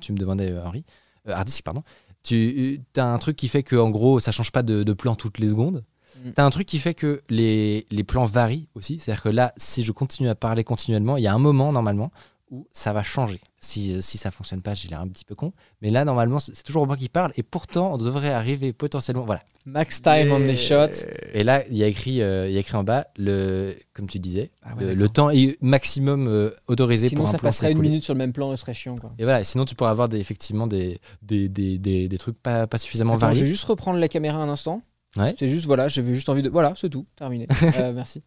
tu 0.00 0.12
me 0.12 0.18
demandais, 0.18 0.54
Henri, 0.64 0.84
Hardisk, 1.26 1.64
pardon. 1.64 1.82
Tu 2.22 2.80
as 2.96 3.04
un 3.04 3.18
truc 3.18 3.36
qui 3.36 3.48
fait 3.48 3.62
que, 3.62 3.76
en 3.76 3.90
gros, 3.90 4.20
ça 4.20 4.32
change 4.32 4.52
pas 4.52 4.62
de, 4.62 4.82
de 4.82 4.92
plan 4.92 5.14
toutes 5.14 5.38
les 5.38 5.48
secondes. 5.48 5.84
Mm. 6.24 6.32
Tu 6.34 6.40
as 6.40 6.44
un 6.44 6.50
truc 6.50 6.66
qui 6.66 6.78
fait 6.78 6.94
que 6.94 7.22
les, 7.28 7.86
les 7.90 8.04
plans 8.04 8.26
varient 8.26 8.68
aussi. 8.74 8.98
C'est-à-dire 8.98 9.22
que 9.22 9.28
là, 9.28 9.52
si 9.56 9.82
je 9.82 9.92
continue 9.92 10.28
à 10.28 10.34
parler 10.34 10.64
continuellement, 10.64 11.16
il 11.16 11.22
y 11.22 11.26
a 11.26 11.34
un 11.34 11.38
moment, 11.38 11.72
normalement, 11.72 12.10
où 12.50 12.66
ça 12.72 12.92
va 12.92 13.02
changer. 13.02 13.40
Si, 13.64 13.94
euh, 13.94 14.00
si 14.00 14.18
ça 14.18 14.32
fonctionne 14.32 14.60
pas, 14.60 14.74
j'ai 14.74 14.88
l'air 14.88 15.00
un 15.00 15.06
petit 15.06 15.24
peu 15.24 15.36
con. 15.36 15.52
Mais 15.82 15.90
là, 15.90 16.04
normalement, 16.04 16.40
c'est 16.40 16.64
toujours 16.64 16.84
moi 16.86 16.96
qui 16.96 17.08
parle. 17.08 17.32
Et 17.36 17.44
pourtant, 17.44 17.92
on 17.94 17.96
devrait 17.96 18.32
arriver 18.32 18.72
potentiellement. 18.72 19.24
Voilà. 19.24 19.42
Max 19.66 20.02
time 20.02 20.32
on 20.32 20.40
the 20.40 20.56
shot. 20.56 20.88
Et 21.32 21.44
là, 21.44 21.62
il 21.70 21.76
y 21.76 21.84
a 21.84 21.86
écrit, 21.86 22.22
euh, 22.22 22.48
il 22.48 22.54
y 22.54 22.56
a 22.56 22.60
écrit 22.60 22.76
en 22.76 22.82
bas, 22.82 23.06
le, 23.16 23.76
comme 23.94 24.08
tu 24.08 24.18
disais, 24.18 24.50
Ah 24.64 24.74
ouais, 24.74 24.96
le, 24.96 25.08
temps 25.08 25.30
est 25.30 25.56
maximum 25.62 26.26
euh, 26.26 26.50
autorisé 26.66 27.08
Sinon 27.08 27.20
pour 27.20 27.28
un 27.28 27.32
ça 27.32 27.38
plan 27.38 27.48
passerait 27.50 27.70
une 27.70 27.78
minute 27.78 28.02
sur 28.02 28.14
le 28.14 28.18
même 28.18 28.32
plan 28.32 28.52
et 28.52 28.56
ce 28.56 28.62
serait 28.62 28.74
chiant 28.74 28.96
quoi. 28.96 29.12
Et 29.18 29.22
voilà, 29.22 29.44
sinon 29.44 29.64
tu 29.64 29.76
pourrais 29.76 29.90
avoir 29.90 30.08
des, 30.08 30.18
effectivement 30.18 30.66
des, 30.66 30.98
des, 31.22 31.48
des, 31.48 31.78
des, 31.78 32.08
des 32.08 32.18
trucs 32.18 32.36
pas, 32.42 32.66
pas 32.66 32.78
suffisamment 32.78 33.12
Attends, 33.14 33.28
je 33.28 33.34
vais 33.34 33.38
variés. 33.40 33.50
juste 33.52 33.64
reprendre 33.64 34.00
la 34.00 34.08
caméra 34.08 34.38
un 34.42 34.48
instant. 34.48 34.82
Ouais. 35.18 35.34
C'est 35.38 35.48
juste 35.48 35.66
voilà, 35.66 35.88
j'avais 35.88 36.14
juste 36.14 36.28
envie 36.30 36.40
de 36.42 36.48
voilà, 36.48 36.72
c'est 36.74 36.88
tout, 36.88 37.06
terminé. 37.16 37.46
Euh, 37.78 37.92
merci. 37.92 38.22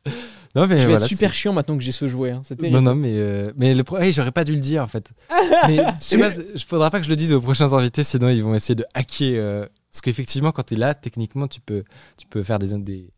Non, 0.55 0.67
mais 0.67 0.75
je 0.75 0.81
vais 0.85 0.91
voilà, 0.91 1.05
être 1.05 1.09
super 1.09 1.33
chiant 1.33 1.51
maintenant 1.51 1.77
que 1.77 1.83
j'ai 1.83 1.91
ce 1.91 2.07
jouet. 2.07 2.31
hein. 2.31 2.41
Non, 2.61 2.81
non, 2.81 2.93
mais, 2.95 3.13
euh, 3.15 3.51
mais 3.57 3.73
le 3.73 3.83
pro- 3.83 3.97
hey, 3.97 4.11
j'aurais 4.13 4.31
pas 4.31 4.43
dû 4.43 4.53
le 4.53 4.61
dire 4.61 4.83
en 4.83 4.87
fait. 4.87 5.09
mais 5.67 5.77
je 5.99 6.03
sais 6.05 6.17
pas, 6.19 6.29
il 6.53 6.61
faudra 6.61 6.89
pas 6.91 6.99
que 6.99 7.05
je 7.05 7.09
le 7.09 7.15
dise 7.15 7.33
aux 7.33 7.41
prochains 7.41 7.73
invités, 7.73 8.03
sinon 8.03 8.29
ils 8.29 8.43
vont 8.43 8.53
essayer 8.53 8.75
de 8.75 8.85
hacker. 8.93 9.33
euh, 9.35 9.65
parce 9.91 10.01
qu'effectivement, 10.01 10.51
quand 10.51 10.63
tu 10.63 10.75
es 10.75 10.77
là, 10.77 10.93
techniquement, 10.93 11.47
tu 11.47 11.59
peux, 11.61 11.83
tu 12.17 12.27
peux 12.27 12.43
faire 12.43 12.59
des. 12.59 12.73
des, 12.77 13.09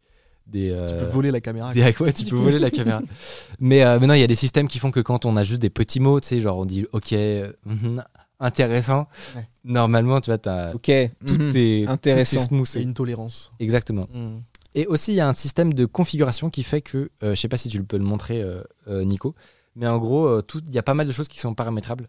des 0.48 0.68
Tu 0.70 0.72
euh, 0.72 1.00
peux 1.00 1.06
voler 1.12 1.32
la 1.32 1.42
caméra. 1.42 1.74
des 1.74 1.82
ouais, 1.84 2.14
tu 2.14 2.26
peux 2.26 2.36
voler 2.38 2.60
la 2.60 2.72
caméra. 2.72 3.02
Mais 3.60 3.84
euh, 3.84 4.00
maintenant, 4.00 4.14
il 4.14 4.22
y 4.22 4.24
a 4.24 4.28
des 4.28 4.36
systèmes 4.36 4.68
qui 4.70 4.80
font 4.80 4.92
que 4.92 5.00
quand 5.02 5.26
on 5.26 5.36
a 5.36 5.44
juste 5.44 5.62
des 5.62 5.70
petits 5.70 6.00
mots, 6.00 6.20
tu 6.22 6.28
sais, 6.30 6.40
genre 6.40 6.58
on 6.60 6.66
dit 6.66 6.86
OK, 6.94 7.12
mhm, 7.12 8.04
intéressant, 8.40 9.08
Ouais. 9.36 9.46
normalement, 9.64 10.22
tu 10.22 10.30
vois, 10.30 10.38
t'as- 10.38 10.74
Ok. 10.76 10.92
tout, 11.26 11.34
mhm. 11.34 11.52
est, 11.56 11.88
Intéressant. 11.88 12.38
tout 12.38 12.42
est 12.44 12.46
smooth. 12.48 12.66
C'est 12.68 12.84
une 12.84 12.94
tolérance. 12.94 13.52
Exactement. 13.60 14.08
Mm. 14.14 14.40
Et 14.76 14.86
aussi, 14.88 15.12
il 15.14 15.16
y 15.16 15.22
a 15.22 15.28
un 15.28 15.34
système 15.34 15.74
de 15.74 15.86
configuration 15.86 16.50
qui 16.50 16.64
fait 16.64 16.82
que, 16.82 17.10
euh, 17.24 17.34
je 17.34 17.40
sais 17.42 17.48
pas 17.48 17.58
si 17.58 17.70
tu 17.70 17.78
le 17.78 17.84
peux 17.84 17.98
le 17.98 18.04
montrer, 18.04 18.42
euh, 18.42 18.62
euh, 18.88 19.04
Nico, 19.04 19.34
mais 19.76 19.88
en 19.88 19.98
gros, 19.98 20.28
euh, 20.28 20.42
tout- 20.42 20.62
il 20.68 20.74
y 20.74 20.78
a 20.78 20.84
pas 20.84 20.94
mal 20.94 21.08
de 21.08 21.12
choses 21.12 21.28
qui 21.28 21.40
sont 21.40 21.54
paramétrables. 21.56 22.08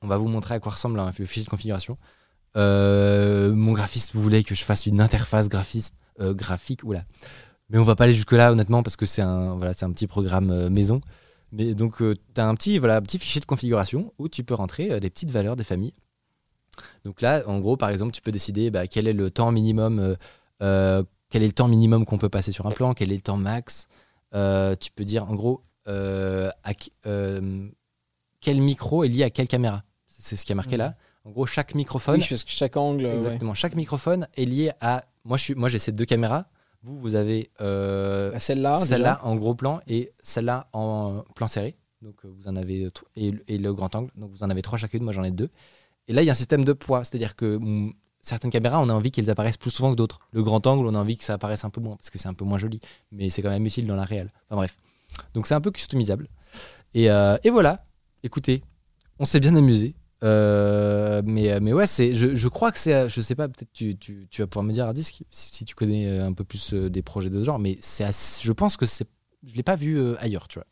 On 0.00 0.06
va 0.08 0.16
vous 0.16 0.28
montrer 0.28 0.54
à 0.54 0.58
quoi 0.60 0.72
ressemble 0.72 0.98
un- 1.00 1.06
le 1.18 1.26
fichier 1.26 1.44
de 1.44 1.48
configuration. 1.50 1.96
Euh, 2.56 3.52
mon 3.54 3.72
graphiste 3.72 4.14
voulait 4.14 4.42
que 4.44 4.54
je 4.54 4.64
fasse 4.64 4.86
une 4.86 5.00
interface 5.00 5.48
graphiste, 5.48 5.94
euh, 6.20 6.34
graphique, 6.34 6.82
oula. 6.84 7.04
Mais 7.70 7.78
on 7.78 7.84
va 7.84 7.94
pas 7.94 8.04
aller 8.04 8.14
jusque 8.14 8.32
là, 8.32 8.52
honnêtement, 8.52 8.82
parce 8.82 8.96
que 8.96 9.06
c'est 9.06 9.22
un, 9.22 9.54
voilà, 9.56 9.72
c'est 9.72 9.84
un 9.84 9.92
petit 9.92 10.06
programme 10.06 10.50
euh, 10.50 10.68
maison. 10.70 11.00
Mais 11.52 11.74
donc, 11.74 11.98
tu 11.98 12.40
as 12.40 12.48
un 12.48 12.54
petit, 12.54 12.78
voilà, 12.78 13.00
petit 13.00 13.18
fichier 13.18 13.40
de 13.40 13.46
configuration 13.46 14.12
où 14.18 14.28
tu 14.28 14.42
peux 14.42 14.54
rentrer 14.54 14.90
euh, 14.90 14.98
les 14.98 15.10
petites 15.10 15.30
valeurs 15.30 15.54
des 15.56 15.64
familles. 15.64 15.92
Donc 17.04 17.20
là, 17.20 17.42
en 17.46 17.60
gros, 17.60 17.76
par 17.76 17.90
exemple, 17.90 18.12
tu 18.12 18.22
peux 18.22 18.32
décider 18.32 18.70
bah, 18.70 18.86
quel 18.86 19.06
est 19.06 19.12
le 19.12 19.30
temps 19.30 19.52
minimum 19.52 19.98
euh, 19.98 20.16
euh, 20.62 21.02
quel 21.28 21.42
est 21.42 21.46
le 21.46 21.52
temps 21.52 21.68
minimum 21.68 22.04
qu'on 22.04 22.18
peut 22.18 22.28
passer 22.28 22.52
sur 22.52 22.66
un 22.66 22.70
plan, 22.70 22.94
quel 22.94 23.10
est 23.10 23.16
le 23.16 23.22
temps 23.22 23.36
max. 23.38 23.88
Euh, 24.34 24.76
tu 24.76 24.90
peux 24.90 25.04
dire 25.04 25.30
en 25.30 25.34
gros 25.34 25.62
euh, 25.88 26.50
à 26.62 26.72
euh, 27.06 27.68
quel 28.40 28.60
micro 28.60 29.04
est 29.04 29.08
lié 29.08 29.24
à 29.24 29.30
quelle 29.30 29.48
caméra. 29.48 29.82
C'est 30.06 30.36
ce 30.36 30.44
qui 30.44 30.52
est 30.52 30.54
marqué 30.54 30.76
là. 30.76 30.94
En 31.24 31.30
gros, 31.30 31.46
chaque 31.46 31.74
microphone, 31.74 32.20
Oui, 32.20 32.26
parce 32.28 32.44
que 32.44 32.50
chaque 32.50 32.76
angle. 32.76 33.04
ouais. 33.04 33.16
exactement, 33.16 33.54
chaque 33.54 33.74
microphone 33.76 34.26
est 34.36 34.44
lié 34.44 34.72
à. 34.80 35.04
Moi, 35.24 35.38
je 35.38 35.44
suis, 35.44 35.54
moi, 35.54 35.68
j'ai 35.68 35.78
ces 35.78 35.92
deux 35.92 36.04
caméras. 36.04 36.46
Vous, 36.82 36.98
vous 36.98 37.14
avez 37.14 37.50
euh, 37.60 38.32
Bah, 38.32 38.40
Celle-là. 38.40 38.76
celle-là 38.76 39.20
en 39.22 39.36
gros 39.36 39.54
plan 39.54 39.80
et 39.86 40.12
celle-là 40.22 40.68
en 40.72 41.24
plan 41.34 41.46
serré. 41.48 41.76
Donc 42.02 42.16
euh, 42.24 42.28
vous 42.36 42.48
en 42.48 42.56
avez 42.56 42.88
et 43.16 43.58
le 43.58 43.72
grand 43.74 43.94
angle. 43.94 44.10
Donc 44.16 44.30
vous 44.32 44.42
en 44.42 44.50
avez 44.50 44.62
trois 44.62 44.78
chacune. 44.78 45.02
Moi 45.04 45.12
j'en 45.12 45.22
ai 45.24 45.30
deux. 45.30 45.50
Et 46.08 46.12
là 46.12 46.22
il 46.22 46.26
y 46.26 46.28
a 46.28 46.32
un 46.32 46.34
système 46.34 46.64
de 46.64 46.72
poids, 46.72 47.04
c'est-à-dire 47.04 47.36
que 47.36 47.56
mm, 47.58 47.92
certaines 48.20 48.50
caméras 48.50 48.80
on 48.80 48.88
a 48.88 48.92
envie 48.92 49.12
qu'elles 49.12 49.30
apparaissent 49.30 49.56
plus 49.56 49.70
souvent 49.70 49.92
que 49.92 49.96
d'autres. 49.96 50.18
Le 50.32 50.42
grand 50.42 50.66
angle 50.66 50.86
on 50.86 50.94
a 50.94 50.98
envie 50.98 51.16
que 51.16 51.24
ça 51.24 51.34
apparaisse 51.34 51.64
un 51.64 51.70
peu 51.70 51.80
moins 51.80 51.96
parce 51.96 52.10
que 52.10 52.18
c'est 52.18 52.28
un 52.28 52.34
peu 52.34 52.44
moins 52.44 52.58
joli, 52.58 52.80
mais 53.12 53.30
c'est 53.30 53.42
quand 53.42 53.50
même 53.50 53.64
utile 53.64 53.86
dans 53.86 53.94
la 53.96 54.04
réelle. 54.04 54.32
Enfin 54.48 54.56
bref. 54.56 54.76
Donc 55.34 55.46
c'est 55.46 55.54
un 55.54 55.60
peu 55.60 55.70
customisable. 55.70 56.28
Et, 56.94 57.10
euh, 57.10 57.36
et 57.44 57.50
voilà. 57.50 57.84
Écoutez, 58.24 58.62
on 59.18 59.24
s'est 59.24 59.40
bien 59.40 59.54
amusé. 59.56 59.94
Euh, 60.22 61.22
mais, 61.24 61.58
mais 61.60 61.72
ouais, 61.72 61.86
c'est, 61.86 62.14
je, 62.14 62.34
je 62.34 62.48
crois 62.48 62.70
que 62.72 62.78
c'est, 62.78 63.08
je 63.08 63.20
sais 63.20 63.34
pas, 63.34 63.48
peut-être 63.48 63.72
tu, 63.72 63.96
tu, 63.96 64.28
tu 64.30 64.42
vas 64.42 64.46
pouvoir 64.46 64.64
me 64.64 64.72
dire, 64.72 64.86
Ardis, 64.86 65.02
si, 65.04 65.26
si 65.30 65.64
tu 65.64 65.74
connais 65.74 66.06
euh, 66.06 66.24
un 66.26 66.32
peu 66.32 66.44
plus 66.44 66.74
euh, 66.74 66.88
des 66.90 67.02
projets 67.02 67.30
de 67.30 67.38
ce 67.40 67.44
genre, 67.44 67.58
mais 67.58 67.78
c'est 67.80 68.04
assez- 68.04 68.42
je 68.44 68.52
pense 68.52 68.76
que 68.76 68.86
c'est, 68.86 69.06
je 69.44 69.54
l'ai 69.54 69.62
pas 69.62 69.76
vu 69.76 69.98
euh, 69.98 70.14
ailleurs, 70.20 70.46
tu 70.48 70.58
vois. 70.58 70.66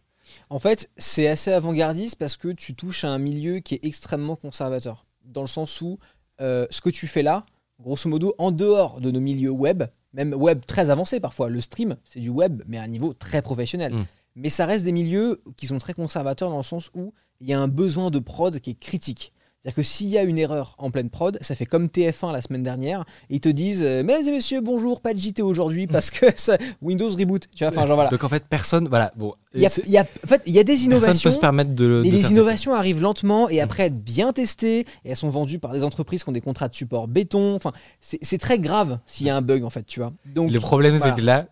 En 0.48 0.60
fait, 0.60 0.88
c'est 0.96 1.26
assez 1.26 1.50
avant-gardiste 1.52 2.14
parce 2.16 2.36
que 2.36 2.48
tu 2.48 2.74
touches 2.74 3.04
à 3.04 3.08
un 3.08 3.18
milieu 3.18 3.58
qui 3.58 3.74
est 3.74 3.84
extrêmement 3.84 4.36
conservateur. 4.36 5.06
Dans 5.24 5.40
le 5.40 5.48
sens 5.48 5.80
où 5.80 5.98
euh, 6.40 6.66
ce 6.70 6.80
que 6.80 6.90
tu 6.90 7.08
fais 7.08 7.22
là, 7.22 7.44
grosso 7.80 8.08
modo, 8.08 8.34
en 8.38 8.52
dehors 8.52 9.00
de 9.00 9.10
nos 9.10 9.20
milieux 9.20 9.50
web, 9.50 9.82
même 10.12 10.32
web 10.32 10.60
très 10.64 10.90
avancé 10.90 11.18
parfois, 11.18 11.48
le 11.48 11.60
stream, 11.60 11.96
c'est 12.04 12.20
du 12.20 12.28
web, 12.28 12.62
mais 12.68 12.78
à 12.78 12.82
un 12.82 12.88
niveau 12.88 13.12
très 13.12 13.42
professionnel. 13.42 13.92
Mm. 13.94 14.06
Mais 14.36 14.50
ça 14.50 14.66
reste 14.66 14.84
des 14.84 14.92
milieux 14.92 15.42
qui 15.56 15.66
sont 15.66 15.78
très 15.78 15.94
conservateurs 15.94 16.50
dans 16.50 16.56
le 16.58 16.62
sens 16.62 16.90
où 16.94 17.12
il 17.40 17.48
y 17.48 17.52
a 17.52 17.60
un 17.60 17.68
besoin 17.68 18.10
de 18.10 18.20
prod 18.20 18.60
qui 18.60 18.70
est 18.70 18.78
critique. 18.78 19.32
C'est-à-dire 19.62 19.76
que 19.76 19.82
s'il 19.82 20.08
y 20.08 20.16
a 20.16 20.22
une 20.22 20.38
erreur 20.38 20.74
en 20.78 20.90
pleine 20.90 21.10
prod, 21.10 21.36
ça 21.42 21.54
fait 21.54 21.66
comme 21.66 21.86
TF1 21.88 22.32
la 22.32 22.40
semaine 22.40 22.62
dernière, 22.62 23.04
ils 23.28 23.40
te 23.40 23.48
disent 23.50 23.82
euh, 23.84 24.02
Mesdames 24.02 24.26
et 24.26 24.30
messieurs, 24.30 24.62
bonjour, 24.62 25.02
pas 25.02 25.12
de 25.12 25.18
JT 25.18 25.42
aujourd'hui 25.42 25.86
parce 25.86 26.10
que 26.10 26.26
ça- 26.36 26.56
Windows 26.80 27.10
reboot. 27.10 27.46
Tu 27.54 27.64
vois, 27.64 27.68
enfin, 27.68 27.86
genre 27.86 27.96
voilà. 27.96 28.08
Donc 28.08 28.24
en 28.24 28.28
fait, 28.30 28.44
personne, 28.48 28.88
voilà, 28.88 29.12
bon, 29.16 29.34
Il 29.52 29.60
y 29.60 29.66
a, 29.66 29.80
y 29.86 29.98
a- 29.98 30.06
en 30.24 30.26
fait, 30.26 30.40
il 30.46 30.54
y 30.54 30.58
a 30.58 30.62
des 30.64 30.72
personne 30.72 30.86
innovations. 30.92 31.28
peut 31.28 31.34
se 31.34 31.40
permettre 31.40 31.74
de. 31.74 32.00
Mais 32.02 32.10
de 32.10 32.16
les 32.16 32.30
innovations 32.30 32.72
arrivent 32.74 33.02
lentement 33.02 33.50
et 33.50 33.60
après 33.60 33.82
être 33.84 34.02
bien 34.02 34.32
testées 34.32 34.80
et 35.04 35.10
elles 35.10 35.16
sont 35.16 35.28
vendues 35.28 35.58
par 35.58 35.72
des 35.72 35.84
entreprises 35.84 36.22
qui 36.24 36.30
ont 36.30 36.32
des 36.32 36.40
contrats 36.40 36.68
de 36.70 36.74
support 36.74 37.06
béton. 37.06 37.54
Enfin, 37.54 37.72
c'est 38.00 38.38
très 38.38 38.58
grave 38.58 38.98
s'il 39.04 39.26
y 39.26 39.30
a 39.30 39.36
un 39.36 39.42
bug 39.42 39.62
en 39.64 39.70
fait, 39.70 39.84
tu 39.84 40.00
vois. 40.00 40.12
Donc 40.24 40.50
Le 40.50 40.60
problème, 40.60 40.94
voilà. 40.96 41.14
c'est 41.14 41.20
que 41.20 41.26
là, 41.26 41.48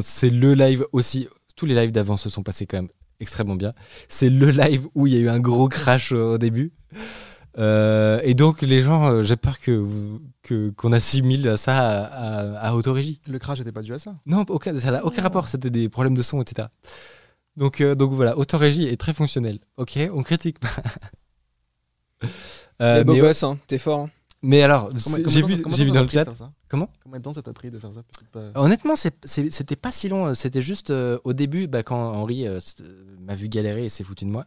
c'est 0.00 0.30
le 0.30 0.54
live 0.54 0.86
aussi. 0.92 1.26
Tous 1.56 1.66
les 1.66 1.74
lives 1.74 1.90
d'avant 1.90 2.16
se 2.16 2.28
sont 2.28 2.44
passés 2.44 2.66
quand 2.66 2.76
même 2.76 2.88
extrêmement 3.18 3.56
bien. 3.56 3.72
C'est 4.06 4.30
le 4.30 4.50
live 4.52 4.86
où 4.94 5.08
il 5.08 5.14
y 5.14 5.16
a 5.16 5.18
eu 5.18 5.28
un 5.28 5.40
gros 5.40 5.68
crash 5.68 6.12
au 6.12 6.38
début. 6.38 6.70
Euh, 7.58 8.20
et 8.22 8.34
donc 8.34 8.62
les 8.62 8.82
gens, 8.82 9.08
euh, 9.10 9.22
j'ai 9.22 9.36
peur 9.36 9.58
que 9.60 9.84
qu'on 10.76 10.92
assimile 10.92 11.54
ça 11.56 11.76
à, 11.76 12.04
à, 12.04 12.68
à 12.68 12.74
autorégie. 12.74 13.20
Le 13.28 13.38
crash 13.38 13.58
n'était 13.58 13.72
pas 13.72 13.82
dû 13.82 13.92
à 13.92 13.98
ça. 13.98 14.14
Non, 14.26 14.44
aucun, 14.48 14.76
ça 14.76 14.90
n'a 14.92 15.04
aucun 15.04 15.22
rapport. 15.22 15.48
C'était 15.48 15.70
des 15.70 15.88
problèmes 15.88 16.14
de 16.14 16.22
son, 16.22 16.40
etc. 16.40 16.68
Donc, 17.56 17.80
euh, 17.80 17.94
donc 17.96 18.12
voilà, 18.12 18.38
autorégie 18.38 18.86
est 18.86 18.96
très 18.96 19.12
fonctionnelle. 19.12 19.58
Ok, 19.76 19.98
on 20.14 20.22
critique 20.22 20.58
pas. 20.60 20.68
Euh, 22.80 22.98
les 22.98 23.04
beaux 23.04 23.12
mais, 23.14 23.20
ouais, 23.22 23.28
gosses, 23.28 23.42
hein, 23.42 23.58
t'es 23.66 23.78
fort. 23.78 24.00
hein. 24.00 24.10
mais 24.42 24.62
alors, 24.62 24.88
Comment- 24.88 24.98
c'est- 25.00 25.22
comment 25.22 25.30
j'ai 25.30 25.42
vu, 25.42 25.64
j'ai 25.68 25.84
vu 25.84 25.90
dans 25.90 26.02
le 26.02 26.08
chat. 26.08 26.26
Comment? 26.68 26.88
Combien 27.02 27.18
de 27.18 27.24
temps 27.24 27.32
ça 27.32 27.42
t'a 27.42 27.52
pris 27.52 27.70
de 27.72 27.78
faire 27.78 27.90
ça? 27.92 28.02
Pas- 28.32 28.60
Honnêtement, 28.60 28.94
c'est- 28.96 29.14
c'est- 29.24 29.50
c'était 29.50 29.76
pas 29.76 29.90
si 29.92 30.08
long. 30.08 30.34
C'était 30.34 30.62
juste 30.62 30.90
euh, 30.90 31.18
au 31.24 31.32
début, 31.32 31.66
bah, 31.66 31.82
quand 31.82 31.96
Henri 32.14 32.46
m'a 33.20 33.34
vu 33.34 33.48
galérer 33.48 33.84
et 33.84 33.88
s'est 33.88 34.04
foutu 34.04 34.24
de 34.24 34.30
moi. 34.30 34.46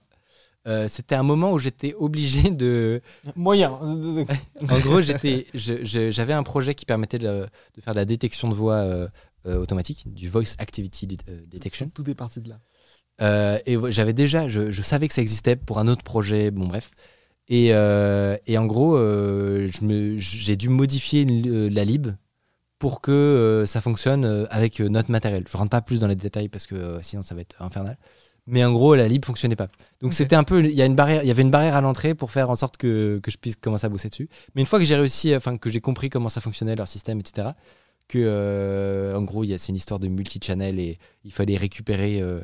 Euh, 0.68 0.88
c'était 0.88 1.16
un 1.16 1.24
moment 1.24 1.52
où 1.54 1.60
j'étais 1.60 1.94
obligé 1.96 2.50
de. 2.52 3.02
Moyen. 3.36 3.72
En 4.70 4.80
gros, 4.80 5.02
j'étais, 5.02 5.48
j'avais 5.54 6.34
un 6.34 6.44
projet 6.44 6.76
qui 6.76 6.86
permettait 6.86 7.18
de, 7.18 7.48
de 7.76 7.82
faire 7.82 7.94
de 7.94 8.00
la 8.00 8.06
détection 8.06 8.48
de 8.50 8.54
voix 8.54 8.76
euh, 8.76 9.08
euh, 9.48 9.58
automatique, 9.58 10.14
du 10.14 10.30
Voice 10.30 10.56
Activity 10.60 11.08
Det- 11.08 11.48
Detection. 11.50 11.90
Tout 11.94 12.08
est 12.10 12.16
parti 12.16 12.42
de 12.42 12.50
là. 12.50 12.60
Et 13.68 13.78
j'avais 13.92 14.14
déjà, 14.14 14.48
je, 14.48 14.72
je 14.72 14.82
savais 14.82 15.08
que 15.08 15.14
ça 15.14 15.22
existait 15.22 15.56
pour 15.56 15.78
un 15.80 15.88
autre 15.88 16.04
projet, 16.04 16.50
bon 16.52 16.68
bref. 16.68 16.92
Et, 17.48 17.68
et 17.68 18.58
en 18.58 18.66
gros, 18.66 18.98
j'ai 20.18 20.56
dû 20.56 20.70
modifier 20.70 21.26
la 21.26 21.86
lib 21.86 22.08
pour 22.80 23.00
que 23.02 23.64
ça 23.68 23.80
fonctionne 23.80 24.48
avec 24.50 24.80
notre 24.80 25.12
matériel. 25.12 25.44
Je 25.48 25.56
rentre 25.58 25.70
pas 25.70 25.82
plus 25.82 26.00
dans 26.00 26.08
les 26.08 26.16
détails 26.16 26.50
parce 26.50 26.66
que 26.66 26.98
sinon 27.04 27.22
ça 27.22 27.36
va 27.36 27.42
être 27.42 27.62
infernal. 27.62 27.98
Mais 28.52 28.64
en 28.66 28.72
gros, 28.74 28.94
la 28.96 29.08
lib 29.08 29.24
fonctionnait 29.26 29.56
pas. 29.56 29.70
Donc 30.02 30.14
c'était 30.14 30.36
un 30.36 30.44
peu, 30.44 30.64
il 30.64 30.72
y 30.76 30.82
a 30.82 30.86
une 30.86 30.94
barrière, 30.96 31.24
il 31.24 31.28
y 31.28 31.32
avait 31.32 31.42
une 31.42 31.50
barrière 31.52 31.76
à 31.76 31.82
l'entrée 31.82 32.14
pour 32.14 32.30
faire 32.32 32.50
en 32.52 32.56
sorte 32.56 32.76
que, 32.78 33.20
que 33.24 33.32
je 33.32 33.38
puisse 33.38 33.56
commencer 33.56 33.86
à 33.86 33.90
bosser 33.90 34.10
dessus. 34.10 34.30
Mais 34.54 34.62
une 34.62 34.68
fois 34.68 34.78
que 34.78 34.86
j'ai 34.86 34.96
réussi, 34.96 35.34
enfin 35.36 35.56
que 35.58 35.70
j'ai 35.70 35.82
compris 35.82 36.10
comment 36.10 36.30
ça 36.30 36.42
fonctionnait 36.42 36.76
leur 36.76 36.88
système, 36.88 37.20
etc. 37.20 37.50
Que 38.10 38.20
euh, 38.22 39.16
en 39.18 39.22
gros, 39.24 39.44
il 39.46 39.48
y 39.52 39.54
a- 39.54 39.58
c'est 39.58 39.70
une 39.70 39.78
histoire 39.78 40.00
de 40.02 40.10
multi-channel 40.10 40.80
et 40.80 41.00
il 41.24 41.32
fallait 41.32 41.56
récupérer 41.56 42.22
euh, 42.22 42.42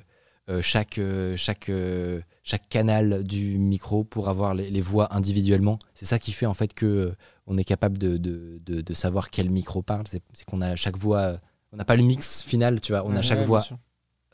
euh, 0.50 0.62
chaque, 0.62 0.98
chaque, 1.36 1.70
chaque 2.44 2.70
canal 2.70 3.24
du 3.26 3.58
micro 3.58 4.06
pour 4.06 4.30
avoir 4.30 4.54
les, 4.54 4.70
les 4.70 4.82
voix 4.82 5.14
individuellement. 5.14 5.78
C'est 5.94 6.06
ça 6.06 6.20
qui 6.20 6.32
fait 6.32 6.46
en 6.46 6.54
fait 6.54 6.74
que 6.74 7.14
on 7.48 7.58
est 7.58 7.66
capable 7.66 7.98
de, 7.98 8.16
de, 8.16 8.60
de- 8.66 8.80
de 8.80 8.94
savoir 8.94 9.30
quel 9.30 9.50
micro 9.50 9.82
parle. 9.82 10.06
C'est 10.08 10.22
qu'on 10.46 10.62
a 10.62 10.78
chaque 10.78 10.98
voix 10.98 11.34
on 11.74 11.76
n'a 11.78 11.84
pas 11.84 11.98
le 11.98 12.04
mix 12.04 12.44
final, 12.44 12.80
tu 12.80 12.94
vois. 12.94 13.06
On 13.06 13.14
a 13.18 13.22
chaque 13.22 13.40
ouais, 13.40 13.46
voix. 13.46 13.66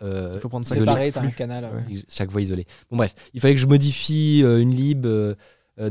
Euh, 0.01 0.33
Il 0.35 0.39
faut 0.41 0.49
prendre 0.49 0.65
ça. 0.65 0.75
Séparé, 0.75 1.11
t'as 1.11 1.21
un 1.21 1.29
canal. 1.31 1.65
ouais. 1.65 1.95
chaque 2.09 2.29
voix 2.31 2.41
isolée. 2.41 2.65
Bon 2.89 2.97
bref, 2.97 3.13
il 3.33 3.39
fallait 3.41 3.55
que 3.55 3.61
je 3.61 3.67
modifie 3.67 4.41
euh, 4.43 4.59
une 4.59 4.71
lib, 4.71 5.05
euh, 5.05 5.35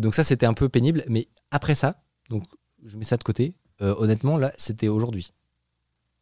donc 0.00 0.14
ça 0.14 0.24
c'était 0.24 0.46
un 0.46 0.54
peu 0.54 0.68
pénible. 0.68 1.04
Mais 1.08 1.28
après 1.50 1.74
ça, 1.74 2.02
donc 2.30 2.44
je 2.84 2.96
mets 2.96 3.04
ça 3.04 3.16
de 3.16 3.22
côté. 3.24 3.54
euh, 3.80 3.94
honnêtement, 3.98 4.38
là, 4.38 4.52
c'était 4.58 4.88
aujourd'hui. 4.88 5.32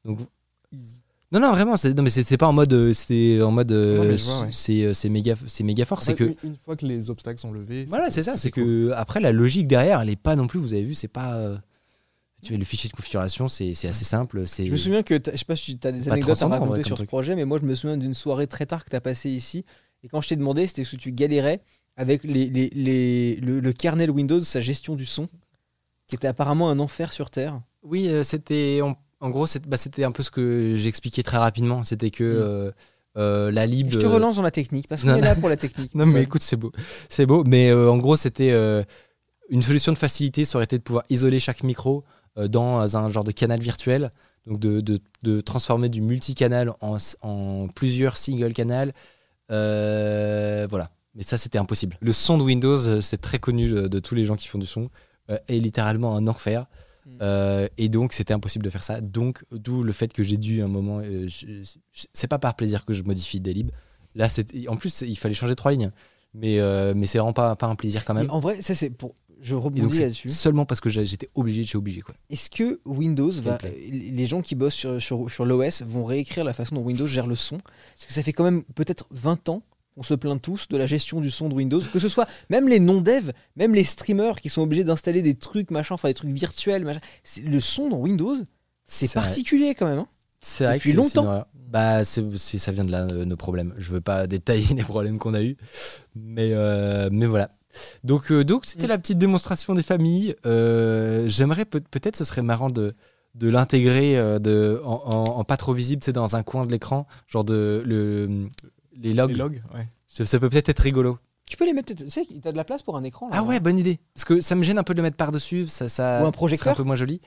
Donc 0.05 0.19
non, 1.33 1.39
non, 1.41 1.51
vraiment, 1.53 1.77
c'est 1.77 1.95
non 1.95 2.03
mais 2.03 2.11
c'est 2.11 2.25
c'est 2.25 2.37
pas 2.37 2.49
en 2.49 2.53
mode, 2.53 2.93
c'est 2.93 3.41
en 3.41 3.51
mode, 3.53 3.71
Ouais, 3.71 4.17
c'est 4.51 4.95
c'est 4.95 5.09
méga, 5.09 5.35
c'est 5.47 5.63
méga 5.63 5.85
fort. 5.85 6.03
C'est 6.03 6.15
que 6.15 6.25
une, 6.25 6.35
une 6.43 6.57
fois 6.57 6.75
que 6.77 6.85
les 6.87 7.09
obstacles 7.11 7.39
sont 7.39 7.53
levés. 7.53 7.85
voilà, 7.87 8.11
c'est 8.11 8.23
ça. 8.25 8.37
C'est 8.37 8.51
cool. 8.51 8.65
que 8.65 8.91
après 8.97 9.21
la 9.21 9.31
logique 9.33 9.69
derrière, 9.69 10.01
elle 10.01 10.11
est 10.11 10.17
pas 10.21 10.35
non 10.37 10.47
plus. 10.47 10.59
Vous 10.59 10.75
avez 10.75 10.85
vu, 10.85 10.95
c'est 10.95 11.09
pas. 11.09 11.61
Tu 12.43 12.53
vois, 12.53 12.59
le 12.59 12.65
fichier 12.65 12.89
de 12.91 12.95
configuration, 12.95 13.49
c'est 13.49 13.75
c'est 13.75 13.89
assez 13.89 14.05
simple. 14.05 14.45
Je 14.47 14.71
me 14.71 14.77
souviens 14.77 15.03
que, 15.03 15.15
je 15.25 15.37
sais 15.37 15.45
pas 15.45 15.57
si 15.57 15.79
tu 15.79 15.87
as 15.89 15.93
des 15.93 16.09
anecdotes 16.09 16.43
à 16.43 16.49
raconter 16.49 16.71
vrai, 16.73 16.83
sur 16.83 16.97
ce 16.97 17.01
truc. 17.03 17.09
projet, 17.09 17.35
mais 17.37 17.45
moi 17.45 17.59
je 17.61 17.67
me 17.67 17.75
souviens 17.75 17.97
d'une 17.97 18.15
soirée 18.15 18.47
très 18.47 18.67
tard 18.67 18.85
que 18.85 18.91
tu 18.91 18.97
as 18.97 19.01
passée 19.01 19.31
ici. 19.31 19.65
Et 20.03 20.09
quand 20.09 20.21
je 20.21 20.29
t'ai 20.29 20.37
demandé, 20.37 20.67
c'était 20.67 20.85
que 20.85 20.97
tu 20.97 21.13
galérais 21.13 21.61
avec 21.97 22.25
les, 22.25 22.47
les- 22.49 22.71
les- 22.71 23.37
le, 23.37 23.61
le 23.61 23.73
kernel 23.73 24.11
Windows, 24.11 24.41
sa 24.41 24.61
gestion 24.61 24.95
du 24.97 25.05
son, 25.07 25.29
qui 26.07 26.17
était 26.17 26.29
apparemment 26.29 26.71
un 26.71 26.79
enfer 26.79 27.13
sur 27.13 27.31
Terre. 27.31 27.61
Oui, 27.83 28.09
euh, 28.09 28.23
c'était 28.23 28.81
en, 28.83 28.97
en 29.21 29.31
gros, 29.31 29.47
bah, 29.69 29.77
c'était 29.77 30.05
un 30.05 30.13
peu 30.13 30.23
ce 30.23 30.31
que 30.31 30.75
j'expliquais 30.77 31.23
très 31.23 31.37
rapidement. 31.39 31.83
C'était 31.85 32.11
que 32.11 32.25
Mm. 32.25 32.37
euh, 32.39 32.73
euh, 33.17 33.51
la 33.51 33.67
lib. 33.67 33.89
Et 33.89 33.91
je 33.91 33.99
te 33.99 34.07
relance 34.07 34.37
dans 34.37 34.43
la 34.43 34.51
technique, 34.53 34.87
parce 34.89 35.03
qu'on 35.03 35.15
est 35.17 35.21
là 35.21 35.35
pour 35.35 35.49
la 35.49 35.57
technique. 35.57 35.91
Non, 35.95 36.07
mais 36.07 36.15
Ouais. 36.15 36.23
écoute, 36.23 36.43
c'est 36.43 36.57
beau, 36.57 36.73
c'est 37.09 37.27
beau. 37.27 37.45
Mais 37.45 37.69
euh, 37.71 37.91
en 37.91 37.99
gros, 37.99 38.17
c'était 38.17 38.53
euh, 38.53 38.83
une 39.51 39.63
solution 39.63 39.93
de 39.93 39.99
facilité. 39.99 40.45
Ça 40.45 40.57
aurait 40.59 40.65
été 40.65 40.79
de 40.79 40.83
pouvoir 40.83 41.05
isoler 41.11 41.41
chaque 41.41 41.63
micro 41.65 41.99
euh, 41.99 42.03
dans 42.37 42.97
un 42.97 43.09
genre 43.11 43.25
de 43.25 43.33
canal 43.33 43.61
virtuel. 43.61 44.13
Donc 44.47 44.59
de, 44.59 44.81
de- 44.81 45.01
de 45.23 45.41
transformer 45.41 45.89
du 45.91 46.01
multicanal 46.01 46.73
en, 46.81 46.97
en 47.21 47.69
plusieurs 47.69 48.17
single 48.17 48.55
canal. 48.55 48.93
Euh, 49.51 50.67
voilà. 50.71 50.91
Mais 51.15 51.23
ça, 51.23 51.37
c'était 51.37 51.59
impossible. 51.59 51.99
Le 52.01 52.13
son 52.13 52.39
de 52.39 52.43
Windows, 52.45 52.87
euh, 52.87 53.01
c'est 53.01 53.21
très 53.21 53.39
connu 53.39 53.69
de, 53.69 53.89
de 53.89 53.99
tous 53.99 54.15
les 54.15 54.25
gens 54.25 54.37
qui 54.37 54.47
font 54.49 54.59
du 54.59 54.67
son, 54.67 54.91
euh, 55.29 55.39
est 55.49 55.59
littéralement 55.59 56.17
un 56.17 56.27
enfer. 56.29 56.67
Mm. 57.05 57.11
Euh, 57.21 57.69
et 57.77 57.89
donc, 57.89 58.13
c'était 58.13 58.33
impossible 58.33 58.65
de 58.65 58.71
faire 58.71 58.85
ça. 58.85 59.01
Donc, 59.01 59.45
d'où 59.51 59.83
le 59.83 59.93
fait 59.93 60.13
que 60.13 60.23
j'ai 60.23 60.37
dû 60.37 60.63
un 60.63 60.69
moment. 60.69 61.01
euh, 61.03 61.27
c'est 62.15 62.29
pas 62.29 62.39
par 62.39 62.55
plaisir 62.55 62.85
que 62.85 62.93
je 62.93 63.03
modifie 63.03 63.41
des 63.41 63.53
libs. 63.53 63.73
Là, 64.15 64.29
c'est 64.29 64.47
en 64.69 64.77
plus, 64.77 65.01
il 65.03 65.19
fallait 65.19 65.35
changer 65.35 65.57
trois 65.57 65.73
lignes. 65.73 65.91
Mais, 66.33 66.61
euh, 66.61 66.95
mais 66.97 67.07
c'est 67.07 67.19
vraiment 67.19 67.33
pas, 67.33 67.57
pas 67.57 67.67
un 67.67 67.75
plaisir 67.75 68.05
quand 68.05 68.15
même. 68.15 68.27
Mais 68.27 68.31
en 68.33 68.39
vrai, 68.41 68.63
ça 68.63 68.77
c'est 68.77 68.91
pour. 68.91 69.15
Je 69.43 69.55
rebondis 69.55 70.01
là-dessus. 70.01 70.29
seulement 70.29 70.67
parce 70.67 70.81
que 70.81 70.91
j'étais 70.91 71.31
obligé 71.35 71.63
de 71.63 71.67
chez 71.69 71.79
obligé. 71.79 72.01
Quoi. 72.03 72.15
Est-ce 72.29 72.51
que 72.51 72.81
Windows 72.85 73.31
va. 73.33 73.59
Les 73.91 74.27
gens 74.27 74.43
qui 74.43 74.55
bossent 74.55 74.75
sur, 74.75 75.01
sur, 75.01 75.31
sur 75.31 75.45
l'OS 75.45 75.83
vont 75.83 76.05
réécrire 76.05 76.45
la 76.45 76.53
façon 76.55 76.75
dont 76.77 76.83
Windows 76.83 77.07
gère 77.07 77.27
le 77.27 77.35
son? 77.35 77.59
Parce 77.59 78.07
que 78.07 78.13
ça 78.13 78.23
fait 78.23 78.33
quand 78.33 78.45
même 78.45 78.63
peut-être 78.75 79.07
20 79.11 79.49
ans 79.49 79.63
qu'on 79.95 80.03
se 80.03 80.15
plaint 80.15 80.41
tous 80.41 80.69
de 80.69 80.77
la 80.77 80.87
gestion 80.87 81.21
du 81.21 81.31
son 81.31 81.49
de 81.49 81.55
Windows. 81.55 81.81
Que 81.93 81.99
ce 81.99 82.09
soit 82.09 82.29
même 82.49 82.69
les 82.69 82.81
non-devs, 82.81 83.33
même 83.57 83.75
les 83.75 83.85
streamers 83.85 84.41
qui 84.41 84.49
sont 84.49 84.63
obligés 84.63 84.85
d'installer 84.85 85.23
des 85.23 85.35
trucs, 85.35 85.71
machin, 85.71 85.95
enfin 85.95 86.09
des 86.09 86.15
trucs 86.15 86.31
virtuels, 86.33 86.85
machin. 86.85 87.01
Le 87.45 87.61
son 87.61 87.89
dans 87.89 87.99
Windows, 87.99 88.37
c'est 88.87 89.07
vrai. 89.07 89.15
particulier 89.15 89.75
quand 89.75 89.87
même. 89.89 89.99
hein. 90.01 90.09
C'est 90.43 90.65
vrai 90.65 90.77
Depuis 90.77 90.93
que 90.93 90.97
longtemps. 90.97 91.45
bah, 91.69 92.05
ça 92.05 92.23
vient 92.73 92.85
de 92.85 92.91
là, 92.91 93.07
euh, 93.13 93.25
nos 93.25 93.37
problèmes. 93.37 93.75
Je 93.79 93.91
veux 93.91 94.01
pas 94.01 94.27
détailler 94.27 94.67
les 94.75 94.83
problèmes 94.83 95.19
qu'on 95.19 95.35
a 95.35 95.43
eu, 95.43 95.57
mais, 96.15 96.53
euh, 96.55 97.09
mais 97.13 97.27
voilà. 97.27 97.51
Donc, 98.05 98.31
euh, 98.33 98.45
donc 98.45 98.67
c'était 98.67 98.87
Mm. 98.87 98.91
la 98.91 98.99
petite 98.99 99.19
démonstration 99.19 99.75
des 99.75 99.83
familles. 99.83 100.35
Euh, 100.47 101.25
j'aimerais 101.29 101.65
peut- 101.65 101.83
peut-être, 101.91 102.17
ce 102.17 102.25
serait 102.25 102.43
marrant 102.43 102.71
de, 102.71 102.95
de 103.35 103.49
l'intégrer 103.49 104.19
euh, 104.19 104.39
de, 104.39 104.81
en, 104.85 105.03
en- 105.05 105.39
en 105.39 105.45
pas 105.45 105.57
trop 105.57 105.73
visible, 105.73 106.03
c'est 106.05 106.13
dans 106.13 106.37
un 106.37 106.43
coin 106.43 106.67
de 106.67 106.73
l'écran, 106.73 107.07
genre 107.29 107.45
de 107.45 107.83
le, 107.87 108.49
les 109.01 109.13
logs. 109.13 109.31
Les 109.31 109.37
logs, 109.37 109.63
ouais. 109.75 109.89
Ça, 110.09 110.27
ça 110.27 110.39
peut 110.39 110.49
peut-être 110.49 110.69
être 110.69 110.81
rigolo. 110.81 111.19
Tu 111.49 111.57
peux 111.57 111.65
les 111.67 111.73
mettre. 111.73 111.93
Tu 111.95 112.09
sais, 112.09 112.25
t'as 112.43 112.53
de 112.53 112.57
la 112.57 112.63
place 112.65 112.83
pour 112.83 112.97
un 112.97 113.03
écran 113.03 113.29
là. 113.29 113.37
Ah 113.39 113.43
ouais, 113.43 113.59
bonne 113.59 113.79
idée. 113.79 113.99
Parce 114.15 114.25
que 114.25 114.41
ça 114.41 114.55
me 114.55 114.63
gêne 114.63 114.79
un 114.79 114.85
peu 114.85 114.95
de 114.95 114.99
le 114.99 115.03
mettre 115.03 115.17
par-dessus. 115.17 115.67
Ça, 115.67 115.89
ça 115.89 116.03
Ou 116.03 116.07
un 116.17 116.21
serait 116.23 116.33
projecteur. 116.33 116.73
un 116.73 116.77
peu 116.77 116.83
moins 116.85 116.95
joli. 116.97 117.21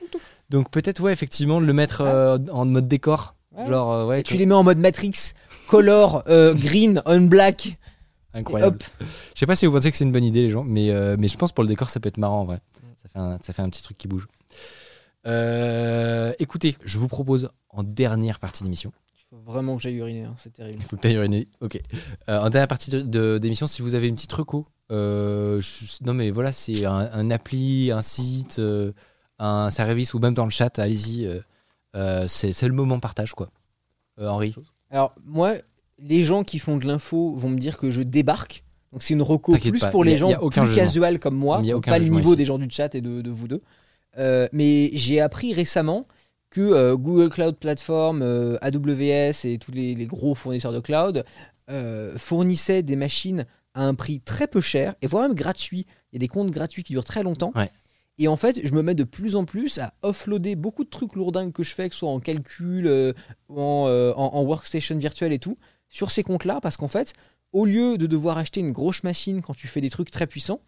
Donc 0.50 0.70
peut-être, 0.70 1.00
ouais, 1.02 1.12
effectivement, 1.12 1.60
de 1.60 1.66
le 1.66 1.72
mettre 1.74 2.00
euh, 2.00 2.38
en 2.52 2.64
mode 2.64 2.88
décor. 2.88 3.34
Ouais. 3.56 3.66
Genre, 3.66 3.92
euh, 3.92 4.06
ouais, 4.06 4.20
Et 4.20 4.22
tu 4.22 4.36
les 4.38 4.46
mets 4.46 4.54
en 4.54 4.62
mode 4.64 4.78
Matrix, 4.78 5.32
color, 5.68 6.22
euh, 6.28 6.54
green, 6.54 7.02
on 7.06 7.20
black. 7.22 7.78
Incroyable. 8.34 8.78
Je 9.00 9.38
sais 9.40 9.46
pas 9.46 9.56
si 9.56 9.64
vous 9.66 9.72
pensez 9.72 9.90
que 9.90 9.96
c'est 9.96 10.04
une 10.04 10.12
bonne 10.12 10.24
idée, 10.24 10.42
les 10.42 10.50
gens, 10.50 10.64
mais, 10.64 10.90
euh, 10.90 11.16
mais 11.18 11.28
je 11.28 11.36
pense 11.38 11.52
pour 11.52 11.64
le 11.64 11.68
décor, 11.68 11.88
ça 11.90 12.00
peut 12.00 12.08
être 12.08 12.18
marrant 12.18 12.40
en 12.40 12.44
vrai. 12.44 12.60
Ça 12.96 13.08
fait 13.08 13.18
un, 13.18 13.38
ça 13.42 13.52
fait 13.52 13.62
un 13.62 13.68
petit 13.70 13.82
truc 13.82 13.96
qui 13.98 14.08
bouge. 14.08 14.26
Euh, 15.26 16.32
écoutez, 16.38 16.76
je 16.84 16.98
vous 16.98 17.08
propose 17.08 17.48
en 17.70 17.82
dernière 17.82 18.38
partie 18.38 18.62
d'émission. 18.62 18.92
Il 19.16 19.24
faut 19.36 19.42
vraiment 19.42 19.76
que 19.76 19.82
j'aille 19.82 19.96
uriner, 19.96 20.24
hein, 20.24 20.34
c'est 20.36 20.52
terrible. 20.52 20.78
Il 20.80 20.84
faut 20.84 20.96
que 20.96 21.02
tu 21.02 21.08
ailles 21.08 21.14
uriner. 21.14 21.48
Ok. 21.60 21.78
Euh, 22.28 22.38
en 22.38 22.50
dernière 22.50 22.68
partie 22.68 22.90
de- 22.90 23.00
de- 23.00 23.38
d'émission, 23.38 23.66
si 23.66 23.82
vous 23.82 23.94
avez 23.94 24.08
une 24.08 24.14
petite 24.16 24.32
reco, 24.32 24.66
je- 24.90 26.04
non 26.04 26.14
mais 26.14 26.30
voilà, 26.30 26.52
c'est 26.52 26.84
un, 26.84 27.08
un 27.12 27.30
appli, 27.30 27.90
un 27.90 28.02
site, 28.02 28.60
un 29.38 29.70
service 29.70 30.14
ou 30.14 30.18
même 30.18 30.34
dans 30.34 30.44
le 30.44 30.50
chat, 30.50 30.78
allez-y. 30.78 31.28
c'est 32.26 32.52
c'est 32.52 32.68
le 32.68 32.74
moment 32.74 33.00
partage 33.00 33.32
quoi. 33.34 33.48
Henri, 34.20 34.54
Alors, 34.90 35.14
moi, 35.24 35.54
les 35.98 36.22
gens 36.24 36.44
qui 36.44 36.58
font 36.58 36.76
de 36.76 36.86
l'info 36.86 37.34
vont 37.36 37.48
me 37.48 37.58
dire 37.58 37.78
que 37.78 37.90
je 37.90 38.02
débarque. 38.02 38.64
Donc, 38.92 39.02
c'est 39.02 39.14
une 39.14 39.22
reco 39.22 39.56
plus 39.56 39.80
pas, 39.80 39.90
pour 39.90 40.02
a- 40.02 40.04
les 40.06 40.16
gens 40.16 40.28
plus 40.28 40.60
jugement. 40.62 40.74
casual 40.76 41.18
comme 41.18 41.34
moi, 41.36 41.60
y 41.64 41.72
a 41.72 41.76
aucun 41.76 41.90
pas 41.92 41.98
le 41.98 42.04
niveau 42.04 42.28
ici. 42.30 42.36
des 42.36 42.44
gens 42.44 42.58
du 42.58 42.68
chat 42.70 42.94
et 42.94 43.00
de, 43.00 43.22
de 43.22 43.30
vous 43.30 43.48
deux. 43.48 43.62
Euh, 44.18 44.46
mais 44.52 44.90
j'ai 44.92 45.20
appris 45.20 45.52
récemment 45.52 46.06
que 46.50 46.60
euh, 46.60 46.96
Google 46.96 47.30
Cloud 47.30 47.56
Platform, 47.56 48.22
euh, 48.22 48.56
AWS 48.62 49.44
et 49.44 49.58
tous 49.60 49.72
les, 49.72 49.94
les 49.96 50.06
gros 50.06 50.34
fournisseurs 50.36 50.72
de 50.72 50.78
cloud 50.80 51.24
fournissaient 52.16 52.82
des 52.82 52.96
machines 52.96 53.46
à 53.74 53.84
un 53.86 53.94
prix 53.94 54.20
très 54.20 54.46
peu 54.46 54.60
cher 54.60 54.94
et 55.02 55.06
voire 55.06 55.24
même 55.24 55.34
gratuit. 55.34 55.86
Il 56.12 56.16
y 56.16 56.18
a 56.18 56.20
des 56.20 56.28
comptes 56.28 56.50
gratuits 56.50 56.82
qui 56.84 56.92
durent 56.92 57.04
très 57.04 57.22
longtemps. 57.22 57.52
Ouais. 57.56 57.70
Et 58.18 58.28
en 58.28 58.36
fait, 58.36 58.60
je 58.64 58.72
me 58.72 58.82
mets 58.82 58.94
de 58.94 59.02
plus 59.02 59.34
en 59.34 59.44
plus 59.44 59.78
à 59.78 59.92
offloader 60.02 60.54
beaucoup 60.54 60.84
de 60.84 60.88
trucs 60.90 61.16
lourdingues 61.16 61.52
que 61.52 61.64
je 61.64 61.74
fais, 61.74 61.88
que 61.88 61.94
ce 61.96 62.00
soit 62.00 62.10
en 62.10 62.20
calcul, 62.20 62.86
en- 63.48 64.12
en 64.14 64.42
workstation 64.44 64.96
virtuelle 64.98 65.32
et 65.32 65.40
tout, 65.40 65.58
sur 65.94 66.10
ces 66.10 66.22
comptes-là, 66.24 66.60
parce 66.60 66.76
qu'en 66.76 66.88
fait, 66.88 67.12
au 67.52 67.64
lieu 67.64 67.96
de 67.98 68.06
devoir 68.06 68.36
acheter 68.36 68.58
une 68.60 68.72
grosse 68.72 69.04
machine 69.04 69.40
quand 69.42 69.54
tu 69.54 69.68
fais 69.68 69.80
des 69.80 69.90
trucs 69.90 70.10
très 70.10 70.26
puissants, 70.26 70.60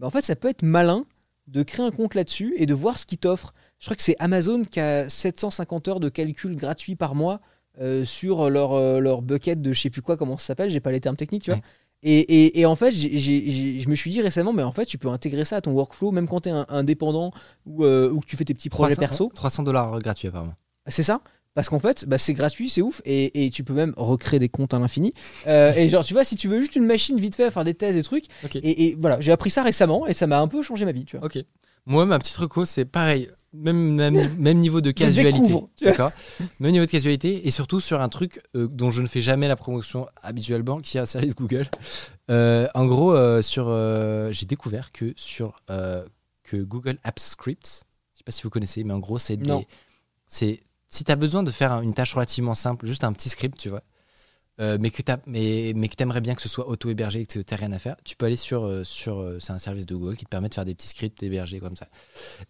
bah 0.00 0.06
en 0.08 0.10
fait, 0.10 0.22
ça 0.22 0.34
peut 0.34 0.48
être 0.48 0.62
malin 0.62 1.06
de 1.46 1.62
créer 1.62 1.86
un 1.86 1.90
compte 1.92 2.14
là-dessus 2.14 2.54
et 2.56 2.66
de 2.66 2.74
voir 2.74 2.98
ce 2.98 3.06
qu'ils 3.06 3.18
t'offrent. 3.18 3.54
Je 3.78 3.84
crois 3.86 3.94
que 3.96 4.02
c'est 4.02 4.16
Amazon 4.18 4.64
qui 4.64 4.80
a 4.80 5.08
750 5.08 5.88
heures 5.88 6.00
de 6.00 6.08
calcul 6.08 6.56
gratuit 6.56 6.96
par 6.96 7.14
mois 7.14 7.40
euh, 7.80 8.04
sur 8.04 8.50
leur, 8.50 8.72
euh, 8.72 8.98
leur 8.98 9.22
bucket 9.22 9.62
de 9.62 9.72
je 9.72 9.80
sais 9.80 9.90
plus 9.90 10.02
quoi, 10.02 10.16
comment 10.16 10.38
ça 10.38 10.46
s'appelle, 10.46 10.70
j'ai 10.70 10.80
pas 10.80 10.90
les 10.90 11.00
termes 11.00 11.16
techniques, 11.16 11.42
tu 11.44 11.50
vois. 11.52 11.60
Et, 12.02 12.18
et- 12.18 12.60
et 12.60 12.66
en 12.66 12.74
fait, 12.76 12.90
je 12.92 13.88
me 13.88 13.94
suis 13.94 14.10
dit 14.10 14.20
récemment, 14.20 14.52
mais 14.52 14.62
en 14.64 14.72
fait, 14.72 14.84
tu 14.86 14.98
peux 14.98 15.08
intégrer 15.08 15.44
ça 15.44 15.56
à 15.56 15.60
ton 15.60 15.70
workflow, 15.72 16.10
même 16.10 16.26
quand 16.28 16.40
tu 16.40 16.48
es 16.48 16.52
indépendant 16.68 17.32
ou, 17.66 17.84
euh, 17.84 18.10
ou 18.10 18.20
que 18.20 18.26
tu 18.26 18.36
fais 18.36 18.44
tes 18.44 18.54
petits 18.54 18.68
projets 18.70 18.94
300 18.96 19.08
perso. 19.08 19.32
300 19.34 19.62
dollars 19.62 19.98
gratuits 20.00 20.28
apparemment. 20.28 20.54
C'est 20.88 21.02
ça 21.04 21.20
parce 21.54 21.68
qu'en 21.68 21.78
fait, 21.78 22.04
bah, 22.06 22.18
c'est 22.18 22.32
gratuit, 22.34 22.68
c'est 22.68 22.82
ouf, 22.82 23.00
et, 23.04 23.44
et 23.46 23.50
tu 23.50 23.62
peux 23.64 23.74
même 23.74 23.94
recréer 23.96 24.40
des 24.40 24.48
comptes 24.48 24.74
à 24.74 24.78
l'infini. 24.78 25.12
Euh, 25.46 25.72
et 25.74 25.88
genre, 25.88 26.04
tu 26.04 26.12
vois, 26.14 26.24
si 26.24 26.36
tu 26.36 26.48
veux 26.48 26.60
juste 26.60 26.76
une 26.76 26.86
machine 26.86 27.16
vite 27.18 27.34
fait 27.36 27.44
à 27.44 27.50
faire 27.50 27.64
des 27.64 27.74
thèses, 27.74 27.94
des 27.94 28.02
trucs, 28.02 28.24
et, 28.62 28.86
et 28.88 28.96
voilà, 28.98 29.20
j'ai 29.20 29.32
appris 29.32 29.50
ça 29.50 29.62
récemment, 29.62 30.06
et 30.06 30.14
ça 30.14 30.26
m'a 30.26 30.40
un 30.40 30.48
peu 30.48 30.62
changé 30.62 30.84
ma 30.84 30.92
vie, 30.92 31.04
tu 31.04 31.16
vois. 31.16 31.26
Ok. 31.26 31.38
Moi, 31.86 32.06
ma 32.06 32.18
petite 32.18 32.36
reco, 32.36 32.64
c'est 32.64 32.84
pareil. 32.86 33.28
Même, 33.52 33.94
même, 33.94 34.34
même 34.38 34.58
niveau 34.58 34.80
de 34.80 34.90
casualité. 35.36 35.54
D'accord 35.82 36.10
Même 36.58 36.72
niveau 36.72 36.86
de 36.86 36.90
casualité. 36.90 37.46
Et 37.46 37.50
surtout 37.52 37.78
sur 37.78 38.00
un 38.00 38.08
truc 38.08 38.40
euh, 38.56 38.66
dont 38.66 38.90
je 38.90 39.00
ne 39.00 39.06
fais 39.06 39.20
jamais 39.20 39.46
la 39.46 39.54
promotion 39.54 40.06
habituellement, 40.22 40.78
qui 40.80 40.96
est 40.96 41.00
un 41.00 41.06
service 41.06 41.36
Google. 41.36 41.66
Euh, 42.30 42.66
en 42.74 42.86
gros, 42.86 43.14
sur, 43.42 43.66
j'ai 44.32 44.46
découvert 44.46 44.90
que 44.92 45.12
sur 45.16 45.56
que 46.42 46.56
Google 46.56 46.98
Apps 47.04 47.22
Scripts, 47.24 47.84
je 48.14 48.18
sais 48.18 48.24
pas 48.24 48.32
si 48.32 48.42
vous 48.42 48.50
connaissez, 48.50 48.82
mais 48.82 48.92
en 48.94 48.98
gros, 48.98 49.18
c'est 49.18 49.36
des- 49.36 49.48
c'est 50.26 50.60
si 50.94 51.04
tu 51.04 51.12
as 51.12 51.16
besoin 51.16 51.42
de 51.42 51.50
faire 51.50 51.72
un- 51.72 51.82
une 51.82 51.94
tâche 51.94 52.14
relativement 52.14 52.54
simple, 52.54 52.86
juste 52.86 53.04
un 53.04 53.12
petit 53.12 53.28
script, 53.28 53.58
tu 53.58 53.68
vois, 53.68 53.82
euh, 54.60 54.78
mais 54.80 54.90
que 54.90 55.02
tu 55.02 55.12
mais, 55.26 55.72
mais 55.74 55.88
que 55.88 56.00
aimerais 56.00 56.20
bien 56.20 56.34
que 56.36 56.42
ce 56.42 56.48
soit 56.48 56.68
auto-hébergé 56.68 57.20
et 57.20 57.26
que 57.26 57.32
tu 57.40 57.44
n'as 57.50 57.56
rien 57.56 57.72
à 57.72 57.78
faire, 57.80 57.96
tu 58.04 58.14
peux 58.14 58.26
aller 58.26 58.36
sur, 58.36 58.64
euh, 58.64 58.84
sur 58.84 59.18
euh, 59.18 59.38
c'est 59.40 59.52
un 59.52 59.58
service 59.58 59.84
de 59.86 59.96
Google 59.96 60.16
qui 60.16 60.24
te 60.24 60.30
permet 60.30 60.48
de 60.48 60.54
faire 60.54 60.64
des 60.64 60.74
petits 60.76 60.86
scripts 60.88 61.20
hébergés 61.24 61.58
comme 61.58 61.74
ça. 61.74 61.86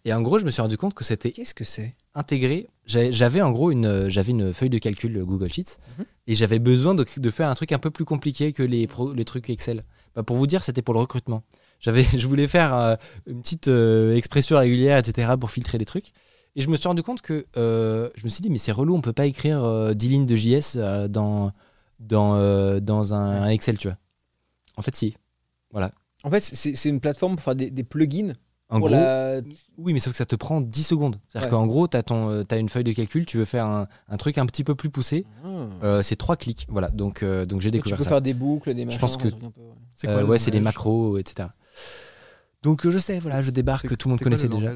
Et 0.05 0.13
en 0.13 0.21
gros, 0.21 0.37
je 0.37 0.45
me 0.45 0.51
suis 0.51 0.61
rendu 0.61 0.77
compte 0.77 0.93
que 0.93 1.03
c'était 1.03 1.31
Qu'est-ce 1.31 1.55
que 1.55 1.63
c'est? 1.63 1.95
intégré. 2.13 2.69
J'avais 2.85 3.41
en 3.41 3.51
gros 3.51 3.71
une, 3.71 4.07
j'avais 4.09 4.31
une 4.31 4.53
feuille 4.53 4.69
de 4.69 4.77
calcul 4.77 5.23
Google 5.25 5.51
Sheets 5.51 5.77
Mhm. 5.97 6.05
et 6.27 6.35
j'avais 6.35 6.59
besoin 6.59 6.93
de, 6.93 7.03
de 7.17 7.29
faire 7.31 7.49
un 7.49 7.55
truc 7.55 7.71
un 7.71 7.79
peu 7.79 7.89
plus 7.89 8.05
compliqué 8.05 8.53
que 8.53 8.61
les, 8.63 8.85
pro- 8.85 9.11
les 9.13 9.25
trucs 9.25 9.49
Excel. 9.49 9.83
Bah, 10.15 10.21
pour 10.23 10.37
vous 10.37 10.45
dire, 10.47 10.63
c'était 10.63 10.83
pour 10.83 10.93
le 10.93 10.99
recrutement. 10.99 11.41
J'avais, 11.79 12.03
je 12.17 12.27
voulais 12.27 12.47
faire 12.47 12.73
euh, 12.75 12.95
une 13.25 13.41
petite 13.41 13.67
euh, 13.67 14.15
expression 14.15 14.57
régulière, 14.59 14.99
etc. 14.99 15.33
pour 15.39 15.49
filtrer 15.49 15.79
les 15.79 15.85
trucs. 15.85 16.11
Et 16.55 16.61
je 16.61 16.69
me 16.69 16.75
suis 16.77 16.87
rendu 16.87 17.03
compte 17.03 17.21
que 17.21 17.45
euh, 17.57 18.09
je 18.15 18.23
me 18.23 18.29
suis 18.29 18.41
dit, 18.41 18.49
mais 18.49 18.57
c'est 18.57 18.71
relou, 18.71 18.95
on 18.95 19.01
peut 19.01 19.13
pas 19.13 19.25
écrire 19.25 19.63
euh, 19.63 19.93
10 19.93 20.07
lignes 20.09 20.25
de 20.25 20.35
JS 20.35 20.75
euh, 20.77 21.07
dans, 21.07 21.51
dans, 21.99 22.35
euh, 22.35 22.79
dans 22.79 23.13
un, 23.13 23.43
un 23.43 23.49
Excel, 23.49 23.77
tu 23.77 23.87
vois. 23.89 23.97
En 24.77 24.81
fait, 24.81 24.95
si. 24.95 25.15
En 26.23 26.31
fait, 26.31 26.39
c'est 26.39 26.75
c'est 26.75 26.89
une 26.89 26.99
plateforme 27.01 27.35
pour 27.35 27.43
faire 27.43 27.55
des, 27.55 27.69
des 27.69 27.83
plugins 27.83 28.33
En 28.69 28.79
Pour 28.79 28.87
gros, 28.87 28.95
la- 28.97 29.41
oui, 29.77 29.93
mais 29.93 29.99
sauf 29.99 30.13
que 30.13 30.17
ça 30.17 30.25
te 30.25 30.35
prend 30.35 30.59
10 30.59 30.83
secondes. 30.83 31.19
C'est-à-dire 31.29 31.49
Ouais. 31.51 31.57
qu'en 31.57 31.67
gros, 31.67 31.87
tu 31.87 31.97
as, 31.97 32.57
une 32.57 32.69
feuille 32.69 32.83
de 32.85 32.93
calcul, 32.93 33.25
tu 33.27 33.37
veux 33.37 33.45
faire 33.45 33.65
un, 33.67 33.87
un 34.07 34.17
truc 34.17 34.37
un 34.39 34.45
petit 34.47 34.63
peu 34.63 34.73
plus 34.73 34.89
poussé. 34.89 35.25
Ah. 35.43 35.47
euh, 35.83 36.01
c'est 36.01 36.15
trois 36.15 36.35
clics. 36.37 36.65
Voilà, 36.69 36.89
donc, 36.89 37.21
euh, 37.21 37.45
donc 37.45 37.61
j'ai 37.61 37.67
Et 37.67 37.71
tu 37.71 37.77
découvert 37.77 37.97
peux 37.97 38.03
ça. 38.03 38.09
faire 38.09 38.21
des 38.21 38.33
boucles, 38.33 38.73
des 38.73 38.85
machins. 38.85 38.99
pense 38.99 39.17
que- 39.17 39.27
un 39.27 39.31
truc 39.31 39.43
un 39.43 39.51
peu, 39.51 39.61
ouais. 39.61 39.67
C'est 39.93 40.07
Euh, 40.09 40.25
ouais, 40.25 40.37
c'est 40.39 40.49
des 40.51 40.61
macros, 40.61 41.17
etc. 41.19 41.49
Donc 42.65 42.85
euh, 42.85 42.91
je 42.91 42.99
sais, 42.99 43.19
voilà, 43.19 43.41
je 43.41 43.51
débarque, 43.51 43.95
tout 43.97 44.07
le 44.07 44.11
monde 44.11 44.19
quoi 44.19 44.25
connaissait 44.25 44.49
déjà. 44.49 44.73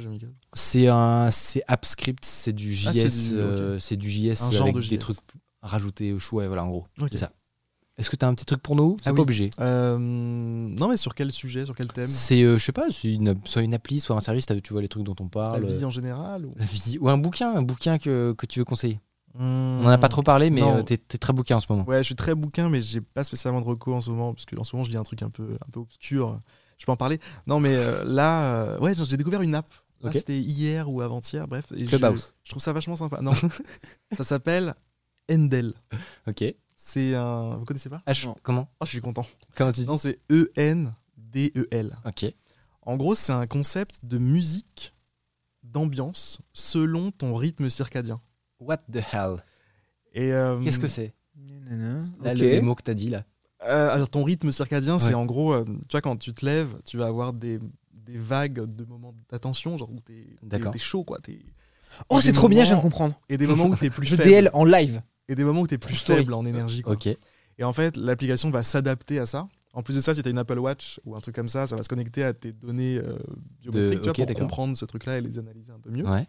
C'est 0.54 0.88
un, 0.88 1.30
c'est 1.32 1.62
AppScript, 1.68 2.24
c'est 2.24 2.54
du 2.54 2.74
JS, 2.74 2.88
Ah, 2.88 2.94
c'est 2.94 3.10
du- 3.10 3.36
euh, 3.36 3.78
du 3.98 4.10
JS 4.10 4.42
Un 4.44 4.52
genre 4.52 4.62
avec 4.64 4.76
de 4.76 4.80
des 4.82 4.96
JS. 4.96 5.00
trucs 5.00 5.18
rajoutés 5.62 6.14
au 6.14 6.20
choix. 6.20 6.48
Voilà, 6.48 6.64
en 6.64 6.70
gros, 6.70 6.88
c'est 7.12 7.18
ça. 7.18 7.32
Est-ce 7.98 8.10
que 8.10 8.16
tu 8.16 8.24
as 8.24 8.30
un 8.30 8.34
petit 8.34 8.46
truc 8.46 8.62
pour 8.62 8.78
nous? 8.78 8.96
C'est 9.04 9.10
Ah 9.10 9.12
pas 9.12 9.16
oui. 9.18 9.24
obligé. 9.24 9.50
Euh, 9.60 9.98
non, 10.00 10.88
mais 10.88 10.96
sur 10.96 11.14
quel 11.14 11.34
sujet, 11.34 11.66
sur 11.66 11.76
quel 11.76 11.88
thème? 11.90 12.08
C'est, 12.08 12.44
euh, 12.44 12.58
je 12.58 12.64
sais 12.64 12.72
pas, 12.72 12.86
une, 13.04 13.36
soit 13.44 13.62
une 13.62 13.74
appli, 13.74 14.00
soit 14.00 14.16
un 14.16 14.22
service. 14.22 14.46
Tu 14.64 14.72
vois 14.72 14.82
les 14.82 14.88
trucs 14.88 15.04
dont 15.04 15.16
on 15.20 15.24
La 15.26 15.30
parle. 15.30 15.66
vie 15.66 15.84
euh, 15.84 15.88
en 15.88 15.90
général 15.90 16.46
ou... 16.46 16.54
la 16.56 16.64
vie- 16.66 16.98
ou 17.02 17.10
un 17.10 17.18
bouquin, 17.18 17.54
un 17.54 17.62
bouquin 17.62 17.98
que, 17.98 18.34
que 18.38 18.46
tu 18.46 18.60
veux 18.60 18.66
conseiller. 18.66 19.02
Hmm. 19.34 19.82
On 19.82 19.86
en 19.86 19.90
a 19.90 19.98
pas 19.98 20.08
trop 20.08 20.22
parlé, 20.24 20.50
mais 20.50 20.62
t'es, 20.86 20.98
t'es 20.98 21.18
très 21.18 21.34
bouquin 21.34 21.58
en 21.58 21.60
ce 21.60 21.68
moment. 21.70 21.84
Ouais, 21.86 21.98
je 21.98 22.04
suis 22.04 22.16
très 22.16 22.36
bouquin, 22.36 22.70
mais 22.70 22.82
j'ai 22.82 23.02
pas 23.02 23.24
spécialement 23.26 23.60
de 23.60 23.66
recours 23.66 23.96
en 23.96 24.02
ce 24.02 24.10
moment, 24.12 24.34
parce 24.34 24.46
que 24.46 24.56
en 24.58 24.64
ce 24.64 24.76
moment, 24.76 24.86
je 24.86 24.92
lis 24.92 24.98
un 24.98 25.04
truc 25.04 25.22
un 25.22 25.30
peu, 25.30 25.56
un 25.56 25.70
peu 25.72 25.80
obscur. 25.82 26.40
Je 26.80 26.86
peux 26.86 26.92
en 26.92 26.98
parler. 26.98 27.20
Non, 27.46 27.60
mais 27.60 27.76
euh, 27.76 28.04
là, 28.06 28.64
euh, 28.64 28.80
ouais, 28.80 28.94
j'ai 28.96 29.18
découvert 29.18 29.42
une 29.44 29.54
app. 29.54 29.72
Là. 30.02 30.12
C'était 30.14 30.40
hier 30.40 30.90
ou 30.90 31.02
avant-hier, 31.02 31.46
bref. 31.48 31.72
et 31.76 31.84
je, 31.84 31.90
Clubhouse. 31.90 32.34
je 32.46 32.50
trouve 32.52 32.64
ça 32.64 32.72
vachement 32.74 32.96
sympa. 32.96 33.20
Non, 33.22 33.34
ça 34.16 34.24
s'appelle 34.24 34.74
Endel. 35.30 35.74
Ok. 36.26 36.44
C'est 36.78 37.14
un. 37.16 37.58
Vous 37.58 37.66
connaissez 37.66 37.90
pas? 37.90 38.02
H, 38.08 38.26
Non. 38.26 38.36
comment? 38.42 38.70
Oh, 38.80 38.86
je 38.86 38.92
suis 38.92 39.02
content. 39.02 39.26
Comment 39.58 39.74
tu 39.74 39.82
dis? 39.82 39.86
Non, 39.86 39.98
c'est 39.98 40.20
E 40.32 40.50
E-N-D-E-L. 40.58 41.98
Ok. 42.06 42.34
En 42.84 42.96
gros, 42.96 43.14
c'est 43.14 43.34
un 43.34 43.46
concept 43.46 44.00
de 44.04 44.18
musique, 44.18 44.96
d'ambiance, 45.64 46.40
selon 46.54 47.12
ton 47.12 47.36
rythme 47.36 47.70
circadien. 47.70 48.22
What 48.62 48.78
the 48.92 49.02
hell? 49.12 49.44
Et 50.14 50.32
euh, 50.34 50.60
Qu'est-ce 50.64 50.80
que 50.80 50.88
c'est? 50.88 51.14
Là, 52.22 52.34
le- 52.34 52.40
les 52.48 52.62
mots 52.62 52.74
que 52.76 52.84
t'as 52.84 52.94
dit 52.94 53.10
là. 53.10 53.26
Euh, 53.66 53.90
alors, 53.94 54.10
ton 54.10 54.24
rythme 54.24 54.52
circadien, 54.52 54.98
c'est 55.00 55.14
en 55.14 55.26
gros, 55.26 55.54
euh, 55.54 55.66
tu 55.66 55.92
vois, 55.92 56.02
quand 56.02 56.16
tu 56.18 56.32
te 56.34 56.46
lèves, 56.46 56.76
tu 56.86 56.98
vas 56.98 57.08
avoir 57.08 57.34
des, 57.34 57.60
des 57.94 58.18
vagues 58.18 58.66
de 58.74 58.86
moments 58.86 59.14
d'attention, 59.30 59.76
genre 59.78 59.92
où 59.92 60.00
t'es 60.00 60.14
t'es- 60.40 60.48
D'accord. 60.48 60.72
t'es 60.72 60.80
chaud, 60.80 61.04
quoi. 61.04 61.20
t'es- 61.20 61.40
Oh, 62.10 62.22
c'est 62.22 62.32
trop 62.32 62.48
bien, 62.48 62.64
je 62.64 62.70
viens 62.70 62.76
de 62.76 62.78
moments- 62.78 62.82
comprendre. 62.90 63.16
Et 63.30 63.38
des 63.38 63.48
moments 63.48 63.66
où 63.66 63.76
t'es 63.76 63.90
plus 63.90 64.06
Je 64.08 64.16
faible. 64.16 64.30
DL 64.30 64.50
en 64.54 64.64
live. 64.64 65.02
Et 65.28 65.36
des 65.36 65.44
moments 65.44 65.62
où 65.62 65.68
t'es 65.68 65.78
plus 65.78 65.96
Story. 65.96 66.20
faible 66.20 66.34
en 66.34 66.46
énergie, 66.46 66.82
quoi. 66.82 66.94
Ok. 66.94 67.08
Et 67.08 67.64
en 67.64 67.74
fait, 67.74 67.98
l'application 67.98 68.50
va 68.52 68.64
s'adapter 68.64 69.20
à 69.20 69.26
ça. 69.26 69.48
En 69.74 69.84
plus 69.84 69.96
de 69.96 70.00
ça, 70.00 70.16
si 70.16 70.24
t'as 70.24 70.30
une 70.30 70.38
Apple 70.38 70.58
Watch 70.58 71.00
ou 71.06 71.16
un 71.16 71.20
truc 71.20 71.36
comme 71.36 71.50
ça, 71.50 71.68
ça 71.68 71.76
va 71.76 71.84
se 71.84 71.90
connecter 71.90 72.24
à 72.24 72.34
tes 72.34 72.52
données 72.54 72.98
euh, 72.98 73.18
biométriques, 73.62 74.00
tu 74.00 74.06
vois, 74.06 74.14
pour 74.14 74.26
d'accord. 74.26 74.42
comprendre 74.42 74.78
ce 74.78 74.86
truc-là 74.86 75.18
et 75.18 75.22
les 75.22 75.38
analyser 75.38 75.72
un 75.72 75.80
peu 75.80 75.90
mieux. 75.92 76.08
Ouais. 76.08 76.26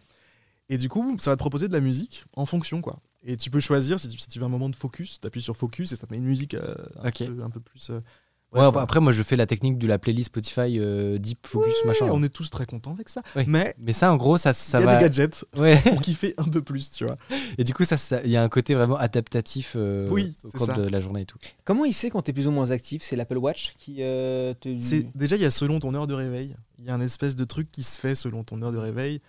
Et 0.69 0.77
du 0.77 0.89
coup, 0.89 1.15
ça 1.19 1.31
va 1.31 1.35
te 1.35 1.39
proposer 1.39 1.67
de 1.67 1.73
la 1.73 1.79
musique 1.81 2.25
en 2.35 2.45
fonction, 2.45 2.81
quoi. 2.81 2.99
Et 3.23 3.37
tu 3.37 3.49
peux 3.51 3.59
choisir, 3.59 3.99
si 3.99 4.07
tu, 4.07 4.17
si 4.17 4.27
tu 4.27 4.39
veux 4.39 4.45
un 4.45 4.49
moment 4.49 4.69
de 4.69 4.75
focus, 4.75 5.19
t'appuies 5.19 5.41
sur 5.41 5.55
focus 5.55 5.91
et 5.91 5.95
ça 5.95 6.07
te 6.07 6.11
met 6.11 6.17
une 6.17 6.25
musique 6.25 6.55
euh, 6.55 6.73
un, 7.03 7.11
peu, 7.11 7.43
un 7.43 7.49
peu 7.49 7.59
plus... 7.59 7.89
euh, 7.91 7.99
Ouais, 8.53 8.59
après, 8.79 8.99
moi, 8.99 9.13
je 9.13 9.23
fais 9.23 9.37
la 9.37 9.45
technique 9.45 9.77
de 9.77 9.87
la 9.87 9.97
playlist 9.97 10.25
Spotify 10.27 10.77
euh, 10.77 11.17
Deep 11.17 11.47
Focus, 11.47 11.71
Ouais, 11.83 11.87
machin. 11.87 12.09
on 12.11 12.21
est 12.21 12.27
tous 12.27 12.49
très 12.49 12.65
contents 12.65 12.91
avec 12.91 13.07
ça. 13.07 13.21
Oui. 13.37 13.45
Mais 13.47 13.73
Mais 13.77 13.93
ça, 13.93 14.11
en 14.11 14.17
gros, 14.17 14.37
ça, 14.37 14.49
il 14.49 14.55
ça 14.55 14.79
y 14.81 14.83
a 14.83 14.85
va. 14.87 14.95
des 14.97 15.03
gadgets 15.03 15.45
Ouais. 15.55 15.77
pour 15.81 16.01
kiffer 16.01 16.33
un 16.37 16.43
peu 16.49 16.61
plus, 16.61 16.91
tu 16.91 17.05
vois. 17.05 17.15
Et 17.57 17.63
du 17.63 17.73
coup, 17.73 17.85
ça, 17.85 17.95
ça- 17.95 18.19
il 18.25 18.29
y 18.29 18.35
a 18.35 18.43
un 18.43 18.49
côté 18.49 18.75
vraiment 18.75 18.97
adaptatif 18.97 19.75
euh, 19.77 20.05
Oui, 20.09 20.35
au 20.43 20.49
cours 20.51 20.65
ça. 20.65 20.73
de 20.73 20.81
la 20.85 20.99
journée 20.99 21.21
et 21.21 21.25
tout. 21.25 21.37
Comment 21.63 21.85
il 21.85 21.93
sait 21.93 22.09
quand 22.09 22.23
t'es 22.23 22.33
plus 22.33 22.47
ou 22.47 22.51
moins 22.51 22.71
actif? 22.71 23.03
C'est 23.03 23.15
l'Apple 23.15 23.37
Watch 23.37 23.73
qui 23.77 23.97
euh, 23.99 24.53
te. 24.59 24.67
Déjà 25.17 25.37
il 25.37 25.41
y 25.41 25.45
a 25.45 25.49
selon 25.51 25.79
ton 25.79 25.93
heure 25.95 26.07
de 26.07 26.13
réveil. 26.13 26.53
Il 26.77 26.83
y 26.83 26.89
a 26.89 26.93
un 26.93 26.99
espèce 27.01 27.37
de 27.37 27.45
truc 27.45 27.71
qui 27.71 27.83
se 27.83 27.97
fait 28.01 28.15
selon 28.15 28.43
ton 28.43 28.61
heure 28.63 28.73
de 28.73 28.77
réveil. 28.79 29.21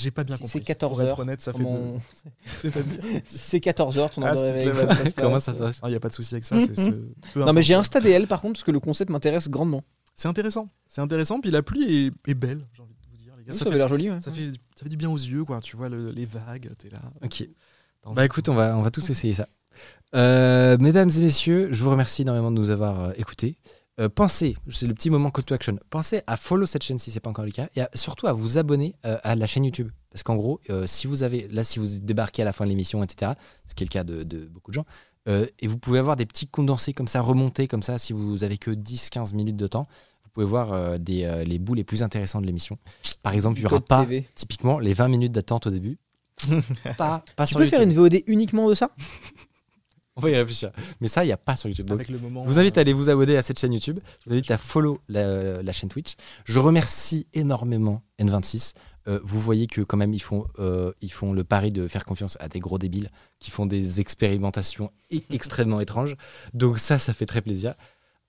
J'ai 0.00 0.10
pas 0.12 0.22
bien 0.24 0.36
Si 0.36 0.42
compris. 0.42 0.58
c'est 0.60 0.64
14 0.64 0.90
Pour 0.92 1.02
être 1.02 1.08
heures, 1.08 1.18
honnête, 1.18 1.42
ça 1.42 1.52
fait 1.52 1.64
deux. 1.64 2.70
C'est 3.26 3.58
14h, 3.58 4.10
ton 4.10 4.22
heure 4.22 4.34
Ah, 4.36 4.40
réveil. 4.40 4.70
comment 4.74 4.94
ça 4.94 5.04
se 5.04 5.10
Comment 5.14 5.30
passe 5.32 5.44
ça 5.44 5.54
se 5.54 5.58
passe 5.58 5.80
Il 5.84 5.90
n'y 5.90 5.96
a 5.96 6.00
pas 6.00 6.08
de 6.08 6.14
souci 6.14 6.34
avec 6.34 6.44
ça. 6.44 6.60
c'est 6.60 6.76
ce- 6.76 6.90
peu 7.34 7.40
Non, 7.44 7.52
mais 7.52 7.62
j'ai 7.62 7.74
Insta 7.74 8.00
DL 8.00 8.26
par 8.26 8.40
contre, 8.40 8.54
parce 8.54 8.64
que 8.64 8.70
le 8.70 8.80
concept 8.80 9.10
m'intéresse 9.10 9.48
grandement. 9.48 9.82
C'est 10.14 10.28
intéressant. 10.28 10.68
C'est 10.86 11.00
intéressant. 11.00 11.40
Puis 11.40 11.50
la 11.50 11.62
pluie 11.62 12.06
est, 12.06 12.30
est 12.30 12.34
belle, 12.34 12.66
j'ai 12.74 12.82
envie 12.82 12.94
de 12.94 12.98
vous 13.10 13.16
dire, 13.16 13.32
les 13.36 13.44
gars. 13.44 13.52
Oui, 13.52 13.58
ça, 13.58 13.64
fait, 13.70 13.76
l'air 13.76 13.88
joli. 13.88 14.10
ouais. 14.10 14.20
ça, 14.20 14.30
fait, 14.32 14.48
ça 14.48 14.82
fait 14.84 14.88
du 14.88 14.96
bien 14.96 15.10
aux 15.10 15.16
yeux, 15.16 15.44
quoi. 15.44 15.60
Tu 15.60 15.76
vois 15.76 15.88
le- 15.88 16.10
les 16.10 16.24
vagues, 16.26 16.68
t'es 16.78 16.90
là. 16.90 17.00
Ok. 17.24 17.48
Bah 18.14 18.24
écoute, 18.24 18.48
on 18.48 18.54
va, 18.54 18.76
on 18.78 18.82
va 18.82 18.90
tous 18.90 19.10
essayer 19.10 19.34
ça. 19.34 19.46
Euh, 20.14 20.78
mesdames 20.78 21.10
et 21.16 21.20
messieurs, 21.20 21.68
je 21.72 21.82
vous 21.82 21.90
remercie 21.90 22.22
énormément 22.22 22.50
de 22.50 22.56
nous 22.58 22.70
avoir 22.70 23.04
euh, 23.04 23.12
écoutés. 23.16 23.56
Euh, 24.00 24.08
pensez, 24.08 24.56
c'est 24.68 24.86
le 24.86 24.94
petit 24.94 25.10
moment 25.10 25.30
call 25.30 25.44
to 25.44 25.54
action, 25.54 25.78
pensez 25.90 26.22
à 26.28 26.36
follow 26.36 26.66
cette 26.66 26.84
chaîne 26.84 26.98
si 27.00 27.10
c'est 27.10 27.18
pas 27.20 27.30
encore 27.30 27.44
le 27.44 27.50
cas 27.50 27.68
et 27.74 27.80
à- 27.80 27.90
surtout 27.94 28.26
à 28.28 28.32
vous 28.32 28.56
abonner 28.58 28.94
euh, 29.04 29.18
à 29.24 29.34
la 29.34 29.46
chaîne 29.46 29.64
YouTube. 29.64 29.90
Parce 30.10 30.22
qu'en 30.22 30.36
gros, 30.36 30.60
euh, 30.70 30.86
si 30.86 31.06
vous 31.06 31.22
avez, 31.24 31.48
là, 31.48 31.64
si 31.64 31.78
vous 31.80 31.98
débarquez 32.00 32.42
à 32.42 32.44
la 32.44 32.52
fin 32.52 32.64
de 32.64 32.70
l'émission, 32.70 33.02
etc., 33.02 33.32
ce 33.66 33.74
qui 33.74 33.82
est 33.82 33.86
le 33.86 33.90
cas 33.90 34.04
de, 34.04 34.22
de 34.22 34.46
beaucoup 34.46 34.70
de 34.70 34.74
gens, 34.76 34.86
euh, 35.28 35.46
et 35.58 35.66
vous 35.66 35.78
pouvez 35.78 35.98
avoir 35.98 36.16
des 36.16 36.26
petits 36.26 36.46
condensés 36.46 36.92
comme 36.92 37.08
ça, 37.08 37.20
remontés 37.20 37.66
comme 37.68 37.82
ça, 37.82 37.98
si 37.98 38.12
vous 38.12 38.44
avez 38.44 38.56
que 38.56 38.70
10-15 38.70 39.34
minutes 39.34 39.56
de 39.56 39.66
temps, 39.66 39.86
vous 40.24 40.30
pouvez 40.30 40.46
voir 40.46 40.72
euh, 40.72 40.96
des, 40.98 41.24
euh, 41.24 41.42
les 41.44 41.58
bouts 41.58 41.74
les 41.74 41.84
plus 41.84 42.02
intéressants 42.04 42.40
de 42.40 42.46
l'émission. 42.46 42.78
Par 43.22 43.34
exemple, 43.34 43.58
il 43.58 43.62
n'y 43.62 43.66
aura 43.66 43.80
pas, 43.80 44.02
TV. 44.04 44.26
typiquement, 44.34 44.78
les 44.78 44.94
20 44.94 45.08
minutes 45.08 45.32
d'attente 45.32 45.66
au 45.66 45.70
début. 45.70 45.98
pas, 46.96 47.24
pas 47.36 47.44
Tu 47.46 47.50
sur 47.50 47.58
peux 47.58 47.66
faire 47.66 47.82
une 47.82 47.92
VOD 47.92 48.18
uniquement 48.28 48.68
de 48.68 48.74
ça? 48.74 48.90
On 50.18 50.20
va 50.20 50.30
y 50.30 50.36
réfléchir. 50.36 50.70
Mais 51.00 51.08
ça, 51.08 51.24
il 51.24 51.28
n'y 51.28 51.32
a 51.32 51.36
pas 51.36 51.56
sur 51.56 51.68
YouTube. 51.68 51.86
Donc, 51.86 52.00
Avec 52.00 52.08
le 52.08 52.18
moment. 52.18 52.42
je 52.44 52.48
vous 52.50 52.58
invite 52.58 52.76
à 52.76 52.80
euh, 52.80 52.82
aller 52.82 52.92
vous 52.92 53.08
abonner 53.08 53.36
à 53.36 53.42
cette 53.42 53.58
chaîne 53.58 53.72
YouTube. 53.72 54.00
Je 54.24 54.30
vous 54.30 54.32
invite 54.34 54.50
à 54.50 54.58
follow 54.58 54.98
la, 55.08 55.62
la 55.62 55.72
chaîne 55.72 55.88
Twitch. 55.88 56.14
Je 56.44 56.58
remercie 56.58 57.26
énormément 57.34 58.02
N26. 58.20 58.74
Euh, 59.06 59.20
vous 59.22 59.38
voyez 59.40 59.66
que 59.68 59.80
quand 59.80 59.96
même 59.96 60.12
ils 60.12 60.20
font, 60.20 60.46
euh, 60.58 60.92
ils 61.00 61.12
font 61.12 61.32
le 61.32 61.42
pari 61.44 61.72
de 61.72 61.88
faire 61.88 62.04
confiance 62.04 62.36
à 62.40 62.48
des 62.48 62.58
gros 62.58 62.78
débiles 62.78 63.10
qui 63.38 63.50
font 63.50 63.64
des 63.64 64.00
expérimentations 64.00 64.90
e- 65.14 65.18
extrêmement 65.30 65.80
étranges. 65.80 66.16
Donc 66.52 66.78
ça, 66.78 66.98
ça 66.98 67.12
fait 67.14 67.26
très 67.26 67.40
plaisir. 67.40 67.74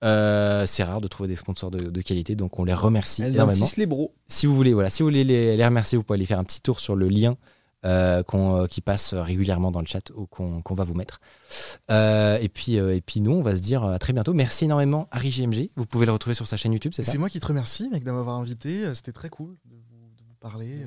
Euh, 0.02 0.64
c'est 0.66 0.82
rare 0.82 1.02
de 1.02 1.08
trouver 1.08 1.28
des 1.28 1.36
sponsors 1.36 1.70
de, 1.70 1.90
de 1.90 2.00
qualité, 2.00 2.34
donc 2.34 2.58
on 2.58 2.64
les 2.64 2.72
remercie 2.72 3.22
énormément. 3.22 3.66
L26 3.66 3.74
les 3.78 3.84
bros. 3.86 4.14
Si 4.26 4.46
vous 4.46 4.56
voulez, 4.56 4.72
voilà, 4.72 4.88
si 4.88 5.02
vous 5.02 5.08
voulez 5.08 5.24
les, 5.24 5.56
les 5.58 5.64
remercier, 5.66 5.98
vous 5.98 6.04
pouvez 6.04 6.16
aller 6.16 6.24
faire 6.24 6.38
un 6.38 6.44
petit 6.44 6.62
tour 6.62 6.80
sur 6.80 6.96
le 6.96 7.08
lien 7.08 7.36
euh, 7.84 8.22
qu'on, 8.22 8.62
euh, 8.62 8.66
qui 8.66 8.80
passe 8.80 9.14
régulièrement 9.14 9.70
dans 9.70 9.80
le 9.80 9.86
chat 9.86 10.10
ou 10.14 10.26
qu'on, 10.26 10.62
va 10.74 10.84
vous 10.84 10.94
mettre. 10.94 11.20
Euh, 11.90 12.38
et, 12.40 12.48
puis, 12.48 12.78
euh, 12.78 12.94
et 12.94 13.00
puis 13.00 13.20
nous, 13.20 13.32
on 13.32 13.42
va 13.42 13.56
se 13.56 13.62
dire 13.62 13.84
à 13.84 13.98
très 13.98 14.12
bientôt. 14.12 14.34
Merci 14.34 14.66
énormément 14.66 15.08
Harry 15.10 15.30
GMG. 15.30 15.70
Vous 15.76 15.86
pouvez 15.86 16.06
le 16.06 16.12
retrouver 16.12 16.34
sur 16.34 16.46
sa 16.46 16.56
chaîne 16.56 16.72
YouTube, 16.72 16.92
c'est 16.94 17.02
ça? 17.02 17.12
C'est 17.12 17.18
moi 17.18 17.28
qui 17.30 17.40
te 17.40 17.46
remercie, 17.46 17.88
mec, 17.90 18.04
de 18.04 18.10
m'avoir 18.10 18.36
invité. 18.36 18.94
C'était 18.94 19.12
très 19.12 19.28
cool 19.30 19.56
de 19.64 19.74
vous, 19.76 20.10
de 20.18 20.22
vous 20.28 20.34
parler. 20.40 20.86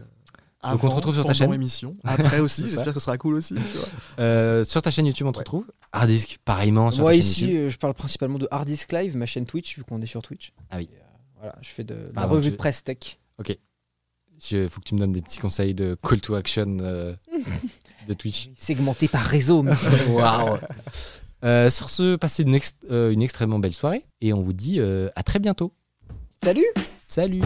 Donc 0.64 0.82
on 0.84 0.90
te 0.90 0.96
retrouve 0.96 1.14
sur 1.16 1.26
ta 1.26 1.34
chaîne? 1.34 1.52
l'émission. 1.52 1.98
Après 2.06 2.40
aussi, 2.40 2.64
j'espère 2.70 2.94
que 2.94 3.00
ce 3.00 3.06
sera 3.06 3.18
cool 3.18 3.36
aussi. 3.36 3.56
tu 3.56 3.62
vois. 3.78 3.88
Euh, 4.20 4.64
Sur 4.64 4.82
ta 4.82 4.92
chaîne 4.92 5.06
YouTube, 5.06 5.28
on 5.28 5.34
te 5.34 5.38
Ouais. 5.40 5.42
retrouve? 5.42 5.66
Hardisk, 5.92 6.38
pareillement 6.46 6.90
sur 6.90 7.04
Moi 7.04 7.12
ta 7.12 7.18
ici, 7.18 7.48
YouTube. 7.48 7.70
je 7.70 7.78
parle 7.78 7.94
principalement 7.94 8.38
de 8.40 8.48
Hard 8.50 8.66
Disk 8.66 8.92
Live, 8.94 9.18
ma 9.18 9.26
chaîne 9.26 9.46
Twitch, 9.46 9.76
vu 9.78 9.84
qu'on 9.84 10.02
est 10.02 10.06
sur 10.06 10.22
Twitch. 10.22 10.54
Ah 10.72 10.78
oui. 10.78 10.88
Et, 10.90 10.96
euh, 10.96 11.00
voilà, 11.38 11.56
je 11.62 11.68
fais 11.70 11.84
de, 11.84 11.94
de 11.96 12.12
la 12.16 12.26
revue 12.26 12.46
tu- 12.46 12.52
de 12.52 12.56
presse 12.56 12.82
tech. 12.84 13.20
Il 14.52 14.70
faut 14.70 14.82
que 14.82 14.86
tu 14.88 14.96
me 14.96 15.00
donnes 15.00 15.12
des 15.14 15.22
petits 15.22 15.40
conseils 15.40 15.74
de 15.74 15.96
call 16.02 16.20
to 16.22 16.36
action 16.36 16.78
euh, 16.82 17.14
de 18.08 18.14
Twitch. 18.14 18.50
Segmenté 18.58 19.08
par 19.08 19.24
réseau. 19.24 19.62
mais- 19.64 19.74
Waouh 20.10 20.58
Euh, 21.44 21.70
Sur 21.70 21.90
ce, 21.90 22.16
passez 22.16 22.44
une, 22.44 22.58
euh, 22.90 23.12
une 23.12 23.22
extrêmement 23.22 23.60
belle 23.60 23.74
soirée 23.74 24.06
et 24.22 24.32
on 24.34 24.42
vous 24.42 24.54
dit 24.54 24.80
euh, 24.80 25.10
à 25.16 25.24
très 25.24 25.40
bientôt. 25.40 25.74
Salut 26.44 26.66
Salut 27.08 27.42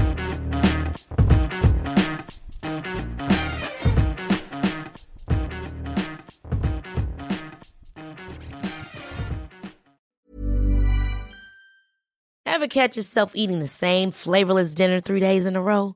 Ever 12.46 12.68
catch 12.68 12.96
yourself 12.96 13.36
eating 13.36 13.60
the 13.60 13.68
same 13.68 14.12
flavorless 14.12 14.74
dinner 14.74 15.00
three 15.00 15.20
days 15.20 15.46
in 15.46 15.56
a 15.56 15.62
row? 15.62 15.96